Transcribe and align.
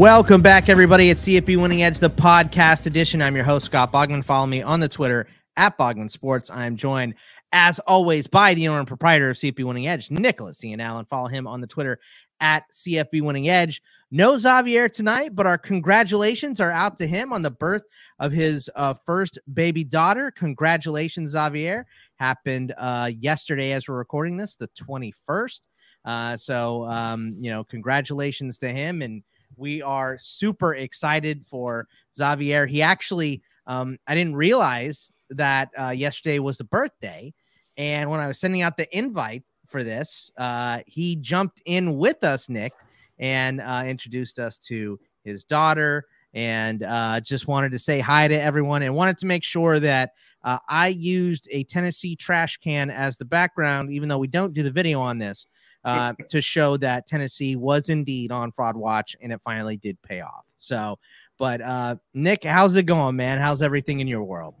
Welcome 0.00 0.40
back, 0.40 0.70
everybody. 0.70 1.10
It's 1.10 1.26
CFB 1.26 1.60
Winning 1.60 1.82
Edge, 1.82 1.98
the 1.98 2.08
podcast 2.08 2.86
edition. 2.86 3.20
I'm 3.20 3.36
your 3.36 3.44
host, 3.44 3.66
Scott 3.66 3.92
Bogman. 3.92 4.24
Follow 4.24 4.46
me 4.46 4.62
on 4.62 4.80
the 4.80 4.88
Twitter 4.88 5.26
at 5.58 5.76
Bogman 5.76 6.10
Sports. 6.10 6.48
I 6.48 6.64
am 6.64 6.74
joined, 6.74 7.16
as 7.52 7.80
always, 7.80 8.26
by 8.26 8.54
the 8.54 8.66
owner 8.66 8.78
and 8.78 8.88
proprietor 8.88 9.28
of 9.28 9.36
CFB 9.36 9.62
Winning 9.62 9.88
Edge, 9.88 10.10
Nicholas 10.10 10.64
Ian 10.64 10.80
Allen. 10.80 11.04
Follow 11.04 11.28
him 11.28 11.46
on 11.46 11.60
the 11.60 11.66
Twitter 11.66 11.98
at 12.40 12.62
CFB 12.72 13.20
Winning 13.20 13.50
Edge. 13.50 13.82
No 14.10 14.38
Xavier 14.38 14.88
tonight, 14.88 15.34
but 15.34 15.46
our 15.46 15.58
congratulations 15.58 16.62
are 16.62 16.70
out 16.70 16.96
to 16.96 17.06
him 17.06 17.30
on 17.30 17.42
the 17.42 17.50
birth 17.50 17.82
of 18.20 18.32
his 18.32 18.70
uh, 18.76 18.94
first 19.04 19.38
baby 19.52 19.84
daughter. 19.84 20.30
Congratulations, 20.30 21.32
Xavier. 21.32 21.86
Happened 22.16 22.72
uh, 22.78 23.10
yesterday 23.18 23.72
as 23.72 23.86
we're 23.86 23.98
recording 23.98 24.38
this, 24.38 24.54
the 24.54 24.68
21st. 24.68 25.60
Uh, 26.06 26.38
so, 26.38 26.86
um, 26.86 27.36
you 27.38 27.50
know, 27.50 27.64
congratulations 27.64 28.56
to 28.56 28.70
him. 28.70 29.02
And 29.02 29.22
we 29.60 29.82
are 29.82 30.16
super 30.18 30.74
excited 30.74 31.44
for 31.44 31.86
Xavier. 32.16 32.66
He 32.66 32.80
actually, 32.80 33.42
um, 33.66 33.98
I 34.06 34.14
didn't 34.14 34.34
realize 34.34 35.12
that 35.28 35.68
uh, 35.78 35.90
yesterday 35.90 36.38
was 36.38 36.58
the 36.58 36.64
birthday. 36.64 37.32
And 37.76 38.10
when 38.10 38.20
I 38.20 38.26
was 38.26 38.40
sending 38.40 38.62
out 38.62 38.76
the 38.76 38.88
invite 38.96 39.44
for 39.66 39.84
this, 39.84 40.32
uh, 40.38 40.80
he 40.86 41.16
jumped 41.16 41.62
in 41.66 41.98
with 41.98 42.24
us, 42.24 42.48
Nick, 42.48 42.72
and 43.18 43.60
uh, 43.60 43.84
introduced 43.86 44.38
us 44.38 44.58
to 44.58 44.98
his 45.24 45.44
daughter. 45.44 46.06
And 46.32 46.82
uh, 46.82 47.20
just 47.20 47.46
wanted 47.46 47.70
to 47.72 47.78
say 47.78 48.00
hi 48.00 48.28
to 48.28 48.40
everyone 48.40 48.82
and 48.82 48.94
wanted 48.94 49.18
to 49.18 49.26
make 49.26 49.44
sure 49.44 49.78
that 49.80 50.12
uh, 50.42 50.58
I 50.68 50.88
used 50.88 51.48
a 51.50 51.64
Tennessee 51.64 52.16
trash 52.16 52.56
can 52.56 52.90
as 52.90 53.18
the 53.18 53.24
background, 53.24 53.90
even 53.90 54.08
though 54.08 54.18
we 54.18 54.28
don't 54.28 54.54
do 54.54 54.62
the 54.62 54.70
video 54.70 55.00
on 55.00 55.18
this 55.18 55.44
uh, 55.84 56.12
to 56.28 56.40
show 56.40 56.76
that 56.78 57.06
Tennessee 57.06 57.56
was 57.56 57.88
indeed 57.88 58.32
on 58.32 58.52
fraud 58.52 58.76
watch 58.76 59.16
and 59.20 59.32
it 59.32 59.40
finally 59.42 59.76
did 59.76 60.00
pay 60.02 60.20
off. 60.20 60.44
So, 60.56 60.98
but 61.38 61.60
uh, 61.60 61.96
Nick, 62.12 62.44
how's 62.44 62.76
it 62.76 62.84
going, 62.84 63.16
man? 63.16 63.38
How's 63.38 63.62
everything 63.62 64.00
in 64.00 64.06
your 64.06 64.22
world? 64.24 64.54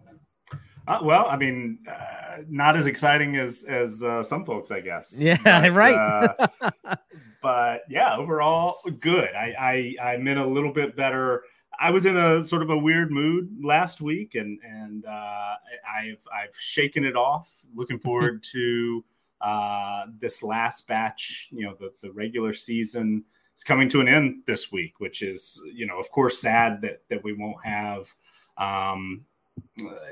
Uh, 0.90 0.98
well, 1.02 1.26
I 1.28 1.36
mean, 1.36 1.78
uh, 1.88 2.38
not 2.48 2.76
as 2.76 2.86
exciting 2.86 3.36
as 3.36 3.64
as 3.68 4.02
uh, 4.02 4.22
some 4.22 4.44
folks, 4.44 4.70
I 4.70 4.80
guess. 4.80 5.16
Yeah, 5.20 5.38
but, 5.44 5.72
right. 5.72 5.94
uh, 5.94 6.96
but 7.42 7.82
yeah, 7.88 8.16
overall, 8.16 8.80
good. 8.98 9.28
I, 9.36 9.94
I 10.00 10.12
I'm 10.12 10.26
in 10.26 10.38
a 10.38 10.46
little 10.46 10.72
bit 10.72 10.96
better. 10.96 11.44
I 11.78 11.90
was 11.90 12.06
in 12.06 12.16
a 12.16 12.44
sort 12.44 12.62
of 12.62 12.70
a 12.70 12.76
weird 12.76 13.12
mood 13.12 13.56
last 13.62 14.00
week, 14.00 14.34
and 14.34 14.58
and 14.64 15.04
uh, 15.06 15.54
I've 15.88 16.24
I've 16.34 16.56
shaken 16.58 17.04
it 17.04 17.14
off. 17.14 17.52
Looking 17.74 17.98
forward 18.00 18.42
to 18.52 19.04
uh, 19.40 20.06
this 20.18 20.42
last 20.42 20.86
batch, 20.86 21.48
you 21.50 21.64
know, 21.64 21.74
the, 21.78 21.92
the 22.02 22.12
regular 22.12 22.52
season 22.52 23.24
is 23.56 23.64
coming 23.64 23.88
to 23.88 24.00
an 24.00 24.08
end 24.08 24.42
this 24.46 24.70
week, 24.70 25.00
which 25.00 25.22
is, 25.22 25.62
you 25.72 25.86
know, 25.86 25.98
of 25.98 26.10
course, 26.10 26.38
sad 26.38 26.80
that 26.82 27.02
that 27.08 27.22
we 27.24 27.32
won't 27.32 27.64
have, 27.64 28.14
um, 28.58 29.24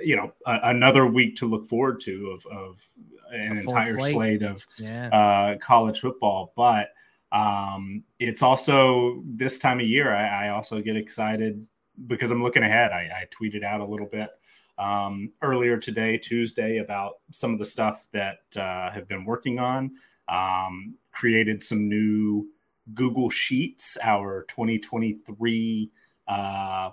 you 0.02 0.16
know, 0.16 0.32
a, 0.46 0.60
another 0.64 1.06
week 1.06 1.36
to 1.36 1.46
look 1.46 1.66
forward 1.66 2.00
to 2.00 2.30
of, 2.30 2.46
of 2.46 2.82
an 3.30 3.58
entire 3.58 3.98
slate, 3.98 4.12
slate 4.12 4.42
of 4.42 4.66
yeah. 4.78 5.08
uh, 5.08 5.58
college 5.58 6.00
football. 6.00 6.52
But 6.56 6.90
um, 7.32 8.04
it's 8.18 8.42
also 8.42 9.22
this 9.26 9.58
time 9.58 9.80
of 9.80 9.86
year. 9.86 10.14
I, 10.14 10.46
I 10.46 10.48
also 10.50 10.80
get 10.80 10.96
excited 10.96 11.66
because 12.06 12.30
I'm 12.30 12.42
looking 12.42 12.62
ahead. 12.62 12.92
I, 12.92 13.10
I 13.22 13.26
tweeted 13.30 13.64
out 13.64 13.80
a 13.80 13.84
little 13.84 14.06
bit 14.06 14.30
um, 14.78 15.32
earlier 15.42 15.76
today, 15.76 16.18
Tuesday, 16.18 16.78
about 16.78 17.14
some 17.32 17.52
of 17.52 17.58
the 17.58 17.64
stuff 17.64 18.06
that 18.12 18.38
uh, 18.56 18.90
have 18.90 19.08
been 19.08 19.24
working 19.24 19.58
on. 19.58 19.92
Um, 20.28 20.96
created 21.12 21.62
some 21.62 21.88
new 21.88 22.48
Google 22.94 23.30
Sheets, 23.30 23.98
our 24.02 24.44
2023 24.48 25.90
uh, 26.28 26.90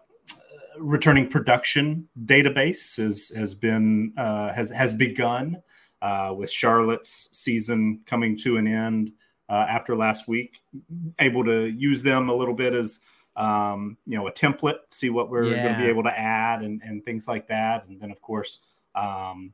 returning 0.80 1.28
production 1.28 2.08
database 2.26 2.98
has 3.02 3.32
has 3.36 3.54
been 3.54 4.14
uh, 4.18 4.54
has 4.54 4.70
has 4.72 4.94
begun 4.94 5.58
uh, 6.02 6.34
with 6.36 6.52
Charlotte's 6.52 7.30
season 7.32 8.02
coming 8.06 8.38
to 8.38 8.58
an 8.58 8.68
end 8.68 9.12
uh, 9.50 9.66
after 9.68 9.96
last 9.96 10.28
week. 10.28 10.58
Able 11.20 11.44
to 11.46 11.68
use 11.68 12.04
them 12.04 12.30
a 12.30 12.36
little 12.36 12.54
bit 12.54 12.74
as 12.74 13.00
um, 13.36 13.98
you 14.06 14.18
know, 14.18 14.28
a 14.28 14.32
template, 14.32 14.80
see 14.92 15.10
what 15.10 15.30
we're 15.30 15.46
yeah. 15.46 15.64
going 15.64 15.76
to 15.76 15.82
be 15.82 15.88
able 15.88 16.04
to 16.04 16.18
add 16.18 16.62
and, 16.62 16.82
and 16.84 17.04
things 17.04 17.28
like 17.28 17.48
that. 17.48 17.88
And 17.88 18.00
then, 18.00 18.12
of 18.12 18.22
course, 18.22 18.62
um, 18.96 19.54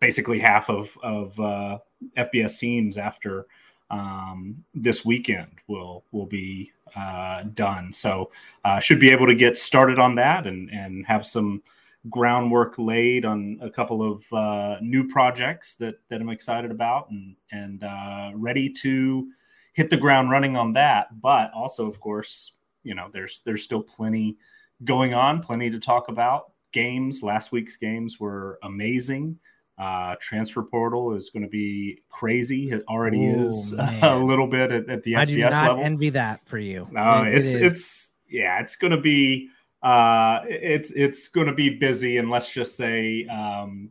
basically 0.00 0.38
half 0.38 0.70
of, 0.70 0.96
of 1.02 1.38
uh, 1.38 1.78
FBS 2.16 2.58
teams 2.58 2.98
after 2.98 3.46
um, 3.90 4.64
this 4.74 5.04
weekend 5.04 5.50
will 5.66 6.04
will 6.12 6.26
be 6.26 6.72
uh, 6.96 7.44
done. 7.54 7.92
So 7.92 8.30
uh, 8.64 8.80
should 8.80 9.00
be 9.00 9.10
able 9.10 9.26
to 9.26 9.34
get 9.34 9.56
started 9.56 9.98
on 9.98 10.14
that 10.16 10.46
and 10.46 10.70
and 10.70 11.04
have 11.06 11.26
some 11.26 11.62
groundwork 12.08 12.78
laid 12.78 13.26
on 13.26 13.58
a 13.60 13.68
couple 13.68 14.02
of 14.02 14.32
uh, 14.32 14.78
new 14.80 15.06
projects 15.06 15.74
that 15.74 15.96
that 16.08 16.20
I'm 16.20 16.30
excited 16.30 16.70
about 16.70 17.10
and 17.10 17.36
and 17.52 17.82
uh, 17.82 18.32
ready 18.34 18.70
to 18.70 19.28
hit 19.72 19.90
the 19.90 19.96
ground 19.96 20.30
running 20.30 20.56
on 20.56 20.72
that. 20.74 21.20
But 21.20 21.52
also, 21.52 21.86
of 21.86 22.00
course, 22.00 22.52
you 22.82 22.94
know, 22.94 23.08
there's 23.12 23.40
there's 23.44 23.62
still 23.62 23.82
plenty 23.82 24.36
going 24.84 25.14
on, 25.14 25.42
plenty 25.42 25.70
to 25.70 25.78
talk 25.78 26.08
about. 26.08 26.52
Games, 26.72 27.22
last 27.22 27.52
week's 27.52 27.76
games 27.76 28.20
were 28.20 28.58
amazing. 28.62 29.38
Uh, 29.78 30.14
transfer 30.20 30.62
portal 30.62 31.14
is 31.14 31.30
going 31.30 31.42
to 31.42 31.48
be 31.48 32.02
crazy. 32.10 32.70
It 32.70 32.84
already 32.86 33.26
Ooh, 33.26 33.44
is 33.44 33.72
man. 33.76 34.04
a 34.04 34.18
little 34.18 34.46
bit 34.46 34.70
at, 34.70 34.88
at 34.90 35.02
the 35.02 35.14
FCS 35.14 35.18
I 35.18 35.24
do 35.24 35.38
not 35.38 35.68
level. 35.68 35.84
Envy 35.84 36.10
that 36.10 36.40
for 36.46 36.58
you. 36.58 36.82
No, 36.90 37.22
it, 37.22 37.34
it's 37.34 37.54
it 37.54 37.62
it's 37.62 38.14
yeah, 38.28 38.60
it's 38.60 38.76
going 38.76 38.90
to 38.92 39.00
be 39.00 39.48
uh, 39.82 40.40
it's 40.46 40.92
it's 40.92 41.28
going 41.28 41.46
to 41.46 41.54
be 41.54 41.70
busy, 41.70 42.18
and 42.18 42.30
let's 42.30 42.52
just 42.52 42.76
say 42.76 43.24
um, 43.26 43.90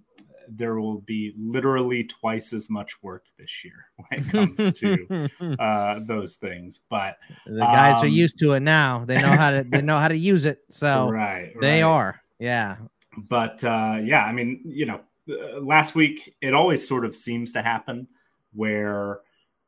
there 0.55 0.79
will 0.79 1.01
be 1.01 1.33
literally 1.37 2.03
twice 2.03 2.53
as 2.53 2.69
much 2.69 3.01
work 3.01 3.25
this 3.37 3.63
year 3.63 3.85
when 3.95 4.21
it 4.21 4.29
comes 4.29 4.79
to 4.79 5.29
uh, 5.59 5.99
those 6.05 6.35
things. 6.35 6.79
But 6.89 7.17
the 7.45 7.59
guys 7.59 7.97
um, 7.97 8.05
are 8.05 8.07
used 8.07 8.39
to 8.39 8.53
it 8.53 8.61
now. 8.61 9.05
They 9.05 9.21
know 9.21 9.29
how 9.29 9.51
to 9.51 9.63
they 9.63 9.81
know 9.83 9.97
how 9.97 10.07
to 10.07 10.17
use 10.17 10.45
it. 10.45 10.59
So 10.69 11.09
right, 11.09 11.53
they 11.61 11.81
right. 11.83 11.89
are. 11.89 12.21
Yeah. 12.39 12.77
But 13.17 13.63
uh, 13.63 13.99
yeah, 14.03 14.23
I 14.23 14.31
mean, 14.31 14.61
you 14.65 14.85
know, 14.85 15.01
uh, 15.29 15.59
last 15.59 15.95
week 15.95 16.35
it 16.41 16.53
always 16.53 16.87
sort 16.87 17.05
of 17.05 17.15
seems 17.15 17.51
to 17.53 17.61
happen 17.61 18.07
where 18.53 19.19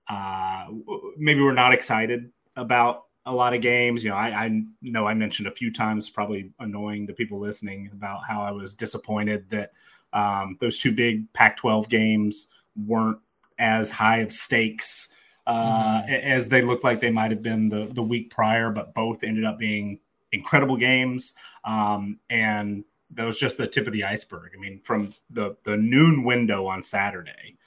uh, 0.10 0.66
maybe 1.18 1.42
we're 1.42 1.54
not 1.54 1.74
excited 1.74 2.32
about 2.56 3.06
a 3.26 3.34
lot 3.34 3.54
of 3.54 3.62
games. 3.62 4.04
You 4.04 4.10
know, 4.10 4.16
I, 4.16 4.46
I, 4.46 4.62
know 4.82 5.08
I 5.08 5.14
mentioned 5.14 5.48
a 5.48 5.52
few 5.52 5.72
times, 5.72 6.10
probably 6.10 6.52
annoying 6.60 7.08
to 7.08 7.14
people 7.14 7.40
listening, 7.40 7.90
about 7.94 8.22
how 8.28 8.42
I 8.42 8.52
was 8.52 8.74
disappointed 8.76 9.50
that 9.52 9.72
um, 10.14 10.58
those 10.60 10.78
two 10.78 10.92
big 10.92 11.32
Pac 11.34 11.58
12 11.58 11.90
games 11.90 12.48
weren't 12.76 13.20
as 13.60 13.92
high 13.92 14.18
of 14.18 14.32
stakes 14.32 15.10
uh, 15.48 16.02
mm-hmm. 16.02 16.12
as 16.12 16.50
they 16.50 16.62
looked 16.62 16.84
like 16.84 17.00
they 17.00 17.12
might 17.12 17.32
have 17.32 17.44
been 17.44 17.70
the, 17.70 17.86
the 17.94 18.04
week 18.04 18.30
prior, 18.30 18.70
but 18.72 18.94
both 18.94 19.24
ended 19.24 19.46
up 19.46 19.58
being 19.58 20.00
incredible 20.32 20.78
games. 20.78 21.34
Um, 21.64 22.20
and 22.30 22.84
that 23.14 23.26
was 23.26 23.38
just 23.38 23.58
the 23.58 23.68
tip 23.68 23.88
of 23.88 23.94
the 23.94 24.04
iceberg. 24.04 24.52
I 24.56 24.60
mean, 24.60 24.80
from 24.84 25.10
the, 25.30 25.56
the 25.64 25.78
noon 25.78 26.24
window 26.24 26.68
on 26.68 26.84
Saturday, 26.84 27.58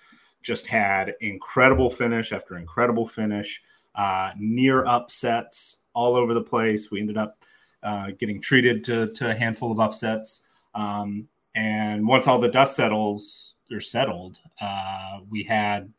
just 0.43 0.67
had 0.67 1.15
incredible 1.21 1.91
finish 1.91 2.33
after 2.33 2.57
incredible 2.59 3.07
finish, 3.07 3.63
uh, 3.95 4.31
near 4.37 4.85
upsets 4.85 5.83
all 5.95 6.17
over 6.17 6.35
the 6.35 6.43
place. 6.43 6.91
We 6.91 7.01
ended 7.01 7.17
up 7.17 7.45
uh, 7.83 8.09
getting 8.19 8.41
treated 8.41 8.85
to, 8.85 9.13
to 9.15 9.29
a 9.31 9.35
handful 9.35 9.73
of 9.73 9.81
upsets. 9.81 10.43
Um, 10.75 11.29
and 11.55 12.07
once 12.07 12.27
all 12.27 12.39
the 12.39 12.49
dust 12.49 12.77
settles 12.77 13.55
or 13.71 13.81
settled, 13.81 14.39
uh, 14.61 15.21
we 15.31 15.43
had 15.43 15.93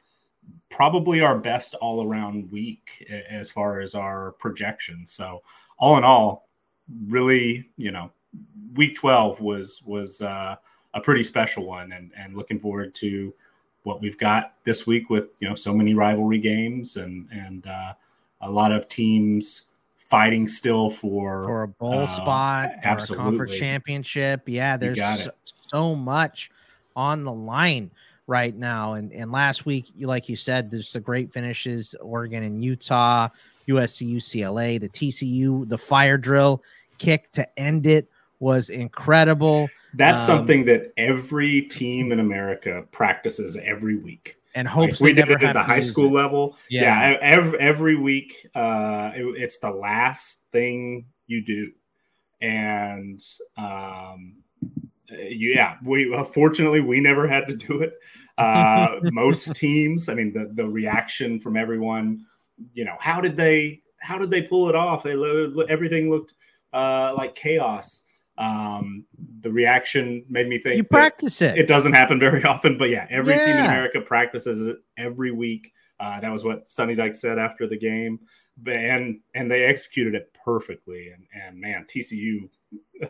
probably 0.69 1.21
our 1.21 1.37
best 1.37 1.73
all 1.75 2.05
around 2.05 2.51
week 2.51 3.07
as 3.29 3.49
far 3.49 3.79
as 3.79 3.95
our 3.95 4.33
projections. 4.33 5.11
So 5.11 5.41
all 5.77 5.97
in 5.97 6.03
all, 6.03 6.47
really, 7.07 7.69
you 7.77 7.91
know, 7.91 8.11
week 8.75 8.95
12 8.95 9.39
was, 9.39 9.81
was 9.85 10.21
uh, 10.21 10.55
a 10.93 11.01
pretty 11.01 11.23
special 11.23 11.65
one 11.65 11.93
and, 11.93 12.11
and 12.17 12.35
looking 12.35 12.59
forward 12.59 12.93
to 12.95 13.33
what 13.83 14.01
we've 14.01 14.17
got 14.17 14.55
this 14.63 14.85
week 14.85 15.09
with, 15.09 15.29
you 15.39 15.47
know, 15.47 15.55
so 15.55 15.73
many 15.73 15.93
rivalry 15.93 16.39
games 16.39 16.97
and, 16.97 17.29
and 17.31 17.67
uh, 17.67 17.93
a 18.41 18.51
lot 18.51 18.71
of 18.71 18.87
teams 18.87 19.67
fighting 20.05 20.47
still 20.47 20.89
for 20.89 21.43
for 21.43 21.63
a 21.63 21.67
bowl 21.67 21.99
uh, 21.99 22.07
spot, 22.07 22.71
absolutely. 22.83 23.23
or 23.23 23.27
a 23.27 23.29
conference 23.29 23.57
championship. 23.57 24.43
Yeah, 24.45 24.77
there's 24.77 24.97
so, 24.97 25.31
so, 25.67 25.95
much 25.95 26.51
on 26.95 27.23
the 27.23 27.33
line 27.33 27.91
right 28.27 28.55
now. 28.55 28.93
And 28.93 29.11
and 29.11 29.31
last 29.31 29.65
week, 29.65 29.91
you 29.95 30.07
like 30.07 30.29
you 30.29 30.35
said, 30.35 30.71
there's 30.71 30.93
the 30.93 30.99
great 30.99 31.33
finishes: 31.33 31.95
Oregon 32.01 32.43
and 32.43 32.63
Utah, 32.63 33.27
USC, 33.67 34.15
UCLA, 34.15 34.79
the 34.79 34.89
TCU, 34.89 35.67
the 35.67 35.77
fire 35.77 36.17
drill 36.17 36.63
kick 36.97 37.31
to 37.31 37.59
end 37.59 37.85
it 37.87 38.09
was 38.39 38.69
incredible. 38.69 39.69
That's 39.93 40.21
um, 40.29 40.37
something 40.37 40.65
that 40.65 40.93
every 40.97 41.63
team 41.63 42.11
in 42.11 42.19
America 42.19 42.83
practices 42.91 43.57
every 43.63 43.97
week. 43.97 44.37
And 44.55 44.67
hopes 44.67 45.01
like 45.01 45.09
we 45.09 45.13
did 45.13 45.29
it 45.29 45.43
at 45.43 45.53
the 45.53 45.61
high 45.61 45.81
school 45.81 46.07
it. 46.07 46.21
level. 46.21 46.57
Yeah. 46.69 47.11
yeah, 47.11 47.17
every 47.21 47.59
every 47.59 47.95
week, 47.95 48.47
uh, 48.55 49.11
it, 49.13 49.23
it's 49.37 49.59
the 49.59 49.69
last 49.69 50.45
thing 50.51 51.05
you 51.27 51.43
do, 51.43 51.71
and 52.41 53.21
um, 53.57 54.37
yeah, 55.11 55.75
we 55.83 56.11
uh, 56.13 56.23
fortunately 56.23 56.79
we 56.79 57.01
never 57.01 57.27
had 57.27 57.47
to 57.49 57.55
do 57.55 57.81
it. 57.81 57.93
Uh, 58.37 58.99
most 59.03 59.55
teams, 59.55 60.07
I 60.09 60.15
mean, 60.15 60.31
the 60.31 60.49
the 60.53 60.67
reaction 60.67 61.39
from 61.39 61.57
everyone, 61.57 62.25
you 62.73 62.85
know, 62.85 62.95
how 62.99 63.19
did 63.19 63.35
they 63.35 63.81
how 63.99 64.17
did 64.17 64.29
they 64.29 64.41
pull 64.41 64.69
it 64.69 64.75
off? 64.75 65.03
They 65.03 65.15
everything 65.67 66.09
looked 66.09 66.33
uh, 66.71 67.13
like 67.17 67.35
chaos. 67.35 68.03
Um, 68.37 69.05
the 69.41 69.51
reaction 69.51 70.25
made 70.29 70.47
me 70.47 70.57
think 70.57 70.77
you 70.77 70.83
practice 70.83 71.41
it. 71.41 71.57
It 71.57 71.67
doesn't 71.67 71.93
happen 71.93 72.19
very 72.19 72.43
often, 72.45 72.77
but 72.77 72.89
yeah, 72.89 73.07
every 73.09 73.33
yeah. 73.33 73.45
team 73.45 73.55
in 73.57 73.65
America 73.65 74.01
practices 74.01 74.67
it 74.67 74.77
every 74.97 75.31
week. 75.31 75.71
Uh, 75.99 76.19
that 76.19 76.31
was 76.31 76.43
what 76.43 76.67
Sonny 76.67 76.95
Dykes 76.95 77.21
said 77.21 77.39
after 77.39 77.67
the 77.67 77.77
game, 77.77 78.19
and 78.67 79.19
and 79.33 79.49
they 79.49 79.63
executed 79.63 80.15
it 80.15 80.35
perfectly. 80.43 81.11
And 81.11 81.25
and 81.41 81.59
man, 81.59 81.85
TCU 81.87 82.49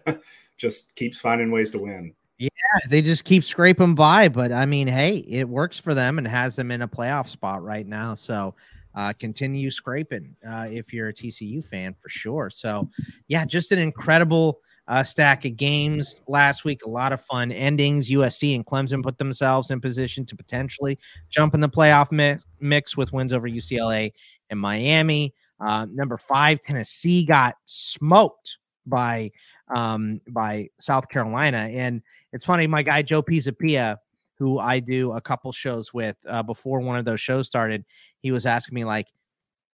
just 0.57 0.95
keeps 0.95 1.19
finding 1.19 1.51
ways 1.51 1.71
to 1.71 1.79
win. 1.79 2.13
Yeah, 2.37 2.49
they 2.89 3.01
just 3.01 3.23
keep 3.23 3.43
scraping 3.43 3.95
by, 3.95 4.27
but 4.27 4.51
I 4.51 4.65
mean, 4.65 4.87
hey, 4.87 5.25
it 5.27 5.47
works 5.47 5.79
for 5.79 5.93
them 5.93 6.17
and 6.17 6.27
has 6.27 6.55
them 6.55 6.69
in 6.69 6.81
a 6.81 6.87
playoff 6.87 7.29
spot 7.29 7.63
right 7.63 7.87
now. 7.87 8.13
So 8.13 8.53
uh, 8.93 9.13
continue 9.13 9.71
scraping 9.71 10.35
uh, 10.47 10.67
if 10.69 10.93
you're 10.93 11.09
a 11.09 11.13
TCU 11.13 11.63
fan 11.63 11.95
for 12.01 12.09
sure. 12.09 12.49
So, 12.49 12.89
yeah, 13.27 13.45
just 13.45 13.71
an 13.71 13.79
incredible 13.79 14.59
uh, 14.87 15.03
stack 15.03 15.45
of 15.45 15.57
games 15.57 16.17
last 16.27 16.63
week. 16.63 16.85
A 16.85 16.89
lot 16.89 17.11
of 17.11 17.21
fun 17.21 17.51
endings. 17.51 18.09
USC 18.09 18.55
and 18.55 18.65
Clemson 18.65 19.01
put 19.01 19.17
themselves 19.17 19.71
in 19.71 19.81
position 19.81 20.25
to 20.25 20.35
potentially 20.35 20.99
jump 21.29 21.53
in 21.53 21.61
the 21.61 21.69
playoff 21.69 22.11
mi- 22.11 22.37
mix 22.59 22.95
with 22.95 23.11
wins 23.11 23.33
over 23.33 23.49
UCLA 23.49 24.11
and 24.49 24.59
Miami. 24.59 25.33
Uh, 25.59 25.87
number 25.91 26.17
five, 26.17 26.59
Tennessee 26.59 27.25
got 27.25 27.55
smoked 27.65 28.57
by 28.85 29.31
um, 29.73 30.21
by 30.29 30.69
South 30.77 31.09
Carolina, 31.09 31.69
and 31.71 32.01
it's 32.33 32.45
funny. 32.45 32.67
My 32.67 32.83
guy 32.83 33.01
Joe 33.01 33.23
Pisapia, 33.23 33.97
who 34.37 34.59
I 34.59 34.79
do 34.79 35.13
a 35.13 35.21
couple 35.21 35.51
shows 35.51 35.93
with 35.93 36.17
uh, 36.27 36.43
before 36.43 36.79
one 36.81 36.97
of 36.97 37.05
those 37.05 37.21
shows 37.21 37.47
started, 37.47 37.83
he 38.19 38.31
was 38.31 38.45
asking 38.45 38.75
me 38.75 38.83
like, 38.83 39.07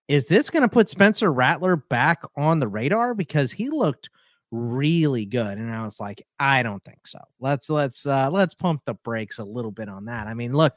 "Is 0.07 0.27
this 0.27 0.49
going 0.49 0.61
to 0.61 0.69
put 0.69 0.87
Spencer 0.87 1.33
Rattler 1.33 1.75
back 1.75 2.21
on 2.37 2.59
the 2.59 2.67
radar?" 2.67 3.13
Because 3.13 3.51
he 3.51 3.69
looked 3.69 4.09
really 4.51 5.25
good 5.25 5.57
and 5.57 5.73
i 5.73 5.83
was 5.83 5.99
like 5.99 6.21
i 6.39 6.61
don't 6.61 6.83
think 6.83 7.07
so. 7.07 7.19
Let's 7.39 7.69
let's 7.69 8.05
uh 8.05 8.29
let's 8.29 8.53
pump 8.53 8.81
the 8.85 8.95
brakes 8.95 9.39
a 9.39 9.43
little 9.43 9.71
bit 9.71 9.87
on 9.87 10.05
that. 10.05 10.27
I 10.27 10.33
mean 10.33 10.53
look 10.53 10.73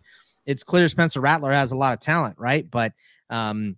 it's 0.46 0.62
clear 0.62 0.88
spencer 0.88 1.20
rattler 1.20 1.52
has 1.52 1.72
a 1.72 1.76
lot 1.76 1.92
of 1.92 2.00
talent 2.00 2.36
right? 2.38 2.70
But 2.70 2.92
um 3.30 3.76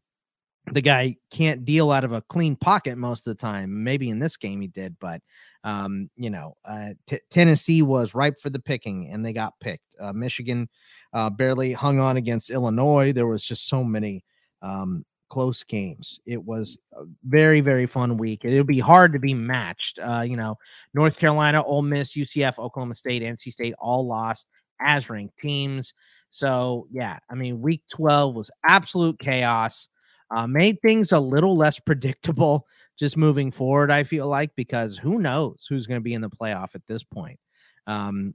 the 0.72 0.82
guy 0.82 1.16
can't 1.30 1.64
deal 1.64 1.92
out 1.92 2.04
of 2.04 2.12
a 2.12 2.22
clean 2.22 2.56
pocket 2.56 2.98
most 2.98 3.26
of 3.26 3.36
the 3.36 3.40
time. 3.40 3.84
Maybe 3.84 4.10
in 4.10 4.18
this 4.18 4.36
game 4.36 4.60
he 4.60 4.66
did 4.66 4.96
but 5.00 5.22
um 5.64 6.10
you 6.16 6.28
know 6.28 6.56
uh 6.66 6.90
t- 7.06 7.20
tennessee 7.30 7.80
was 7.82 8.14
ripe 8.14 8.38
for 8.40 8.50
the 8.50 8.58
picking 8.58 9.10
and 9.10 9.24
they 9.24 9.32
got 9.32 9.58
picked. 9.60 9.96
Uh, 9.98 10.12
michigan 10.12 10.68
uh 11.14 11.30
barely 11.30 11.72
hung 11.72 12.00
on 12.00 12.18
against 12.18 12.50
illinois. 12.50 13.12
There 13.12 13.26
was 13.26 13.42
just 13.42 13.66
so 13.66 13.82
many 13.82 14.24
um 14.60 15.06
close 15.28 15.62
games. 15.64 16.20
It 16.26 16.42
was 16.42 16.78
a 16.92 17.04
very, 17.24 17.60
very 17.60 17.86
fun 17.86 18.16
week. 18.16 18.44
It'll 18.44 18.64
be 18.64 18.78
hard 18.78 19.12
to 19.12 19.18
be 19.18 19.34
matched. 19.34 19.98
Uh, 19.98 20.24
you 20.26 20.36
know, 20.36 20.56
North 20.94 21.18
Carolina, 21.18 21.62
Ole 21.62 21.82
Miss, 21.82 22.14
UCF, 22.14 22.58
Oklahoma 22.58 22.94
State, 22.94 23.22
NC 23.22 23.52
State 23.52 23.74
all 23.78 24.06
lost 24.06 24.46
as 24.80 25.08
ranked 25.10 25.38
teams. 25.38 25.94
So, 26.30 26.86
yeah, 26.90 27.18
I 27.30 27.34
mean, 27.34 27.60
week 27.60 27.82
12 27.90 28.34
was 28.34 28.50
absolute 28.68 29.18
chaos. 29.18 29.88
Uh, 30.30 30.46
made 30.46 30.80
things 30.82 31.12
a 31.12 31.20
little 31.20 31.56
less 31.56 31.78
predictable 31.86 32.66
just 32.98 33.16
moving 33.16 33.50
forward, 33.50 33.90
I 33.90 34.04
feel 34.04 34.26
like, 34.26 34.50
because 34.56 34.96
who 34.96 35.18
knows 35.18 35.66
who's 35.68 35.86
going 35.86 36.00
to 36.00 36.04
be 36.04 36.14
in 36.14 36.22
the 36.22 36.30
playoff 36.30 36.74
at 36.74 36.86
this 36.86 37.02
point. 37.02 37.38
Um, 37.86 38.34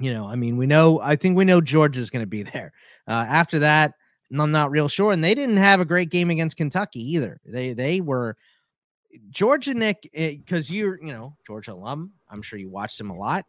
you 0.00 0.12
know, 0.12 0.26
I 0.26 0.36
mean, 0.36 0.56
we 0.56 0.66
know, 0.66 1.00
I 1.00 1.16
think 1.16 1.36
we 1.36 1.44
know 1.44 1.60
Georgia's 1.60 2.10
going 2.10 2.22
to 2.22 2.26
be 2.26 2.42
there. 2.42 2.72
Uh, 3.06 3.24
after 3.28 3.60
that, 3.60 3.94
I'm 4.40 4.50
not 4.50 4.70
real 4.70 4.88
sure. 4.88 5.12
And 5.12 5.22
they 5.22 5.34
didn't 5.34 5.58
have 5.58 5.80
a 5.80 5.84
great 5.84 6.10
game 6.10 6.30
against 6.30 6.56
Kentucky 6.56 7.00
either. 7.12 7.40
They 7.44 7.72
they 7.72 8.00
were 8.00 8.36
Georgia 9.30 9.74
Nick 9.74 10.08
because 10.12 10.70
eh, 10.70 10.74
you're 10.74 11.02
you 11.02 11.12
know 11.12 11.36
Georgia 11.46 11.72
alum. 11.72 12.12
I'm 12.30 12.42
sure 12.42 12.58
you 12.58 12.70
watched 12.70 12.98
them 12.98 13.10
a 13.10 13.16
lot. 13.16 13.44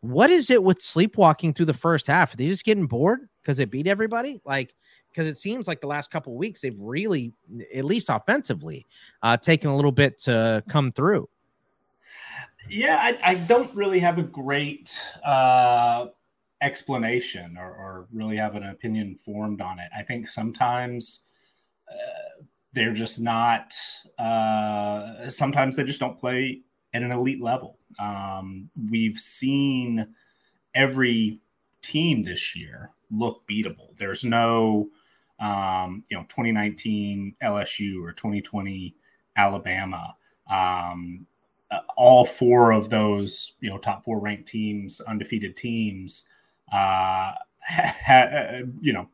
What 0.00 0.30
is 0.30 0.50
it 0.50 0.62
with 0.62 0.80
sleepwalking 0.80 1.52
through 1.52 1.66
the 1.66 1.74
first 1.74 2.06
half? 2.06 2.32
Are 2.32 2.36
they 2.36 2.48
just 2.48 2.64
getting 2.64 2.86
bored 2.86 3.28
because 3.42 3.56
they 3.56 3.64
beat 3.64 3.86
everybody? 3.86 4.40
Like 4.44 4.74
because 5.16 5.28
it 5.28 5.38
seems 5.38 5.66
like 5.66 5.80
the 5.80 5.86
last 5.86 6.10
couple 6.10 6.36
weeks 6.36 6.60
they've 6.60 6.78
really, 6.78 7.32
at 7.74 7.86
least 7.86 8.10
offensively, 8.10 8.86
uh, 9.22 9.36
taken 9.36 9.70
a 9.70 9.74
little 9.74 9.92
bit 9.92 10.18
to 10.20 10.62
come 10.68 10.92
through. 10.92 11.26
Yeah, 12.68 12.98
I, 13.00 13.30
I 13.30 13.34
don't 13.34 13.74
really 13.74 13.98
have 14.00 14.18
a 14.18 14.22
great 14.22 15.02
uh, 15.24 16.08
explanation 16.60 17.56
or, 17.58 17.68
or, 17.68 18.06
really 18.12 18.36
have 18.36 18.54
an 18.54 18.64
opinion 18.64 19.14
formed 19.14 19.60
on 19.60 19.78
it. 19.78 19.90
I 19.96 20.02
think 20.02 20.26
sometimes 20.26 21.24
uh, 21.90 22.42
they're 22.72 22.94
just 22.94 23.20
not, 23.20 23.74
uh, 24.18 25.28
sometimes 25.28 25.76
they 25.76 25.84
just 25.84 26.00
don't 26.00 26.18
play 26.18 26.62
at 26.94 27.02
an 27.02 27.12
elite 27.12 27.42
level. 27.42 27.78
Um, 27.98 28.70
we've 28.90 29.18
seen 29.18 30.14
every 30.74 31.40
team 31.82 32.22
this 32.22 32.56
year 32.56 32.90
look 33.10 33.42
beatable. 33.48 33.96
There's 33.96 34.24
no, 34.24 34.88
um, 35.38 36.04
you 36.10 36.16
know, 36.16 36.24
2019 36.24 37.36
LSU 37.42 38.02
or 38.02 38.12
2020 38.12 38.94
Alabama. 39.36 40.16
Um, 40.50 41.26
uh, 41.70 41.80
all 41.96 42.24
four 42.24 42.72
of 42.72 42.88
those, 42.88 43.54
you 43.60 43.68
know, 43.68 43.78
top 43.78 44.04
four 44.04 44.20
ranked 44.20 44.48
teams, 44.48 45.00
undefeated 45.00 45.56
teams, 45.56 46.28
uh, 46.72 47.32
ha, 47.62 48.60
you 48.80 48.92
know, 48.92 49.08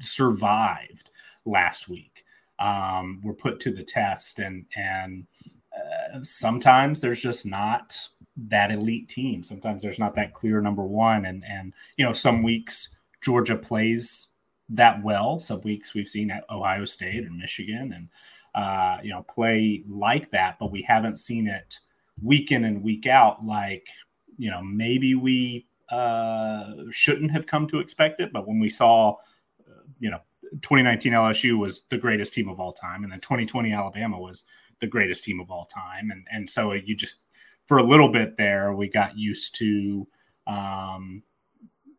survived 0.00 1.10
last 1.44 1.88
week. 1.88 2.24
Um, 2.58 3.20
were 3.24 3.32
put 3.32 3.58
to 3.60 3.72
the 3.72 3.82
test, 3.82 4.38
and 4.38 4.66
and 4.76 5.26
uh, 5.74 6.18
sometimes 6.22 7.00
there's 7.00 7.20
just 7.20 7.46
not 7.46 7.96
that 8.36 8.70
elite 8.70 9.08
team. 9.08 9.42
Sometimes 9.42 9.82
there's 9.82 9.98
not 9.98 10.14
that 10.16 10.34
clear 10.34 10.60
number 10.60 10.84
one, 10.84 11.24
and 11.24 11.42
and 11.44 11.72
you 11.96 12.04
know, 12.04 12.12
some 12.12 12.42
weeks 12.42 12.96
Georgia 13.22 13.56
plays 13.56 14.28
that 14.68 15.02
well. 15.02 15.38
Some 15.38 15.62
weeks 15.62 15.94
we've 15.94 16.08
seen 16.08 16.30
at 16.30 16.44
Ohio 16.50 16.84
State 16.84 17.24
and 17.24 17.38
Michigan, 17.38 17.92
and 17.94 18.08
uh, 18.54 18.98
you 19.02 19.10
know, 19.10 19.22
play 19.22 19.82
like 19.88 20.30
that, 20.30 20.58
but 20.58 20.70
we 20.70 20.82
haven't 20.82 21.18
seen 21.18 21.46
it 21.46 21.78
week 22.22 22.52
in 22.52 22.64
and 22.64 22.82
week 22.82 23.06
out 23.06 23.44
like 23.46 23.86
you 24.36 24.50
know 24.50 24.62
maybe 24.62 25.14
we 25.14 25.66
uh, 25.90 26.72
shouldn't 26.90 27.30
have 27.30 27.46
come 27.46 27.66
to 27.68 27.80
expect 27.80 28.20
it. 28.20 28.32
But 28.32 28.46
when 28.46 28.60
we 28.60 28.68
saw, 28.68 29.16
uh, 29.60 29.82
you 29.98 30.10
know, 30.10 30.20
2019 30.62 31.12
LSU 31.12 31.58
was 31.58 31.82
the 31.90 31.98
greatest 31.98 32.34
team 32.34 32.48
of 32.48 32.60
all 32.60 32.72
time, 32.72 33.04
and 33.04 33.12
then 33.12 33.20
2020 33.20 33.72
Alabama 33.72 34.18
was 34.18 34.44
the 34.80 34.86
greatest 34.86 35.24
team 35.24 35.40
of 35.40 35.50
all 35.50 35.66
time, 35.66 36.10
and 36.10 36.26
and 36.30 36.48
so 36.48 36.72
you 36.72 36.96
just 36.96 37.16
for 37.66 37.78
a 37.78 37.82
little 37.84 38.08
bit 38.08 38.36
there 38.36 38.72
we 38.74 38.88
got 38.88 39.16
used 39.16 39.54
to 39.56 40.06
um, 40.46 41.22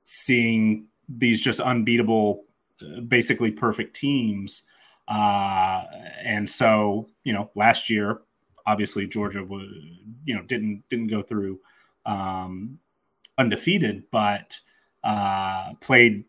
seeing 0.03 0.87
these 1.07 1.41
just 1.41 1.59
unbeatable, 1.59 2.45
uh, 2.81 3.01
basically 3.01 3.51
perfect 3.51 3.95
teams. 3.95 4.63
Uh, 5.07 5.83
and 6.23 6.49
so, 6.49 7.07
you 7.23 7.33
know, 7.33 7.49
last 7.55 7.89
year, 7.89 8.21
obviously 8.65 9.07
Georgia 9.07 9.43
was, 9.43 9.67
you 10.25 10.35
know, 10.35 10.43
didn't 10.43 10.83
didn't 10.89 11.07
go 11.07 11.21
through 11.21 11.59
um, 12.05 12.77
undefeated, 13.41 14.03
but 14.11 14.59
uh, 15.03 15.73
played, 15.81 16.23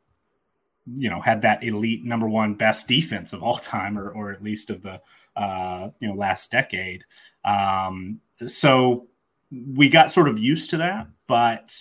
you 0.95 1.09
know, 1.09 1.21
had 1.21 1.43
that 1.43 1.63
elite 1.63 2.05
number 2.05 2.29
one 2.29 2.55
best 2.55 2.89
defense 2.89 3.33
of 3.33 3.43
all 3.43 3.59
time, 3.59 3.97
or 3.99 4.11
or 4.11 4.33
at 4.33 4.43
least 4.43 4.71
of 4.71 4.83
the 4.83 5.01
uh, 5.37 5.91
you 6.01 6.09
know 6.09 6.15
last 6.15 6.51
decade. 6.51 7.05
Um, 7.45 8.21
so 8.47 9.07
we 9.51 9.89
got 9.89 10.11
sort 10.11 10.29
of 10.29 10.39
used 10.39 10.71
to 10.71 10.79
that, 10.79 11.07
but 11.29 11.77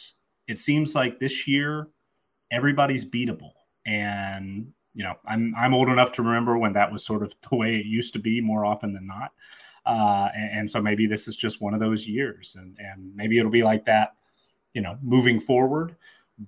it 0.48 0.60
seems 0.60 0.94
like 0.94 1.20
this 1.20 1.48
year 1.48 1.88
everybody's 2.52 3.10
beatable, 3.10 3.54
and 3.86 4.72
you 4.94 5.04
know, 5.04 5.16
I'm 5.26 5.54
I'm 5.58 5.74
old 5.74 5.90
enough 5.90 6.12
to 6.14 6.24
remember 6.24 6.58
when 6.58 6.74
that 6.74 6.92
was 6.92 7.06
sort 7.06 7.24
of 7.24 7.34
the 7.50 7.56
way 7.56 7.78
it 7.78 7.86
used 7.86 8.14
to 8.14 8.20
be 8.20 8.42
more 8.42 8.66
often 8.66 8.94
than 8.94 9.08
not. 9.08 9.32
Uh, 9.84 10.30
and, 10.36 10.60
and, 10.60 10.70
so 10.70 10.80
maybe 10.80 11.08
this 11.08 11.28
is 11.28 11.36
just 11.36 11.60
one 11.60 11.74
of 11.74 11.80
those 11.80 12.08
years, 12.08 12.56
and 12.60 12.78
and 12.78 13.16
maybe 13.16 13.40
it'll 13.40 13.52
be 13.52 13.64
like 13.64 13.86
that 13.86 14.16
you 14.74 14.82
know, 14.82 14.98
moving 15.02 15.40
forward. 15.40 15.96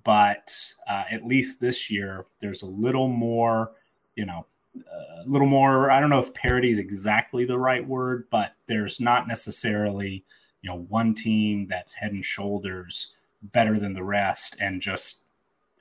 But 0.02 0.52
uh, 0.88 1.04
at 1.10 1.26
least 1.26 1.60
this 1.60 1.90
year, 1.90 2.26
there's 2.40 2.62
a 2.62 2.66
little 2.66 3.08
more, 3.08 3.72
you 4.16 4.26
know, 4.26 4.46
a 4.76 5.24
little 5.26 5.46
more. 5.46 5.90
I 5.90 6.00
don't 6.00 6.10
know 6.10 6.18
if 6.18 6.34
parity 6.34 6.70
is 6.70 6.78
exactly 6.78 7.44
the 7.44 7.58
right 7.58 7.86
word, 7.86 8.26
but 8.30 8.54
there's 8.66 9.00
not 9.00 9.28
necessarily, 9.28 10.24
you 10.62 10.70
know, 10.70 10.86
one 10.88 11.14
team 11.14 11.68
that's 11.68 11.94
head 11.94 12.12
and 12.12 12.24
shoulders 12.24 13.12
better 13.52 13.78
than 13.78 13.92
the 13.92 14.02
rest 14.02 14.56
and 14.60 14.80
just 14.80 15.22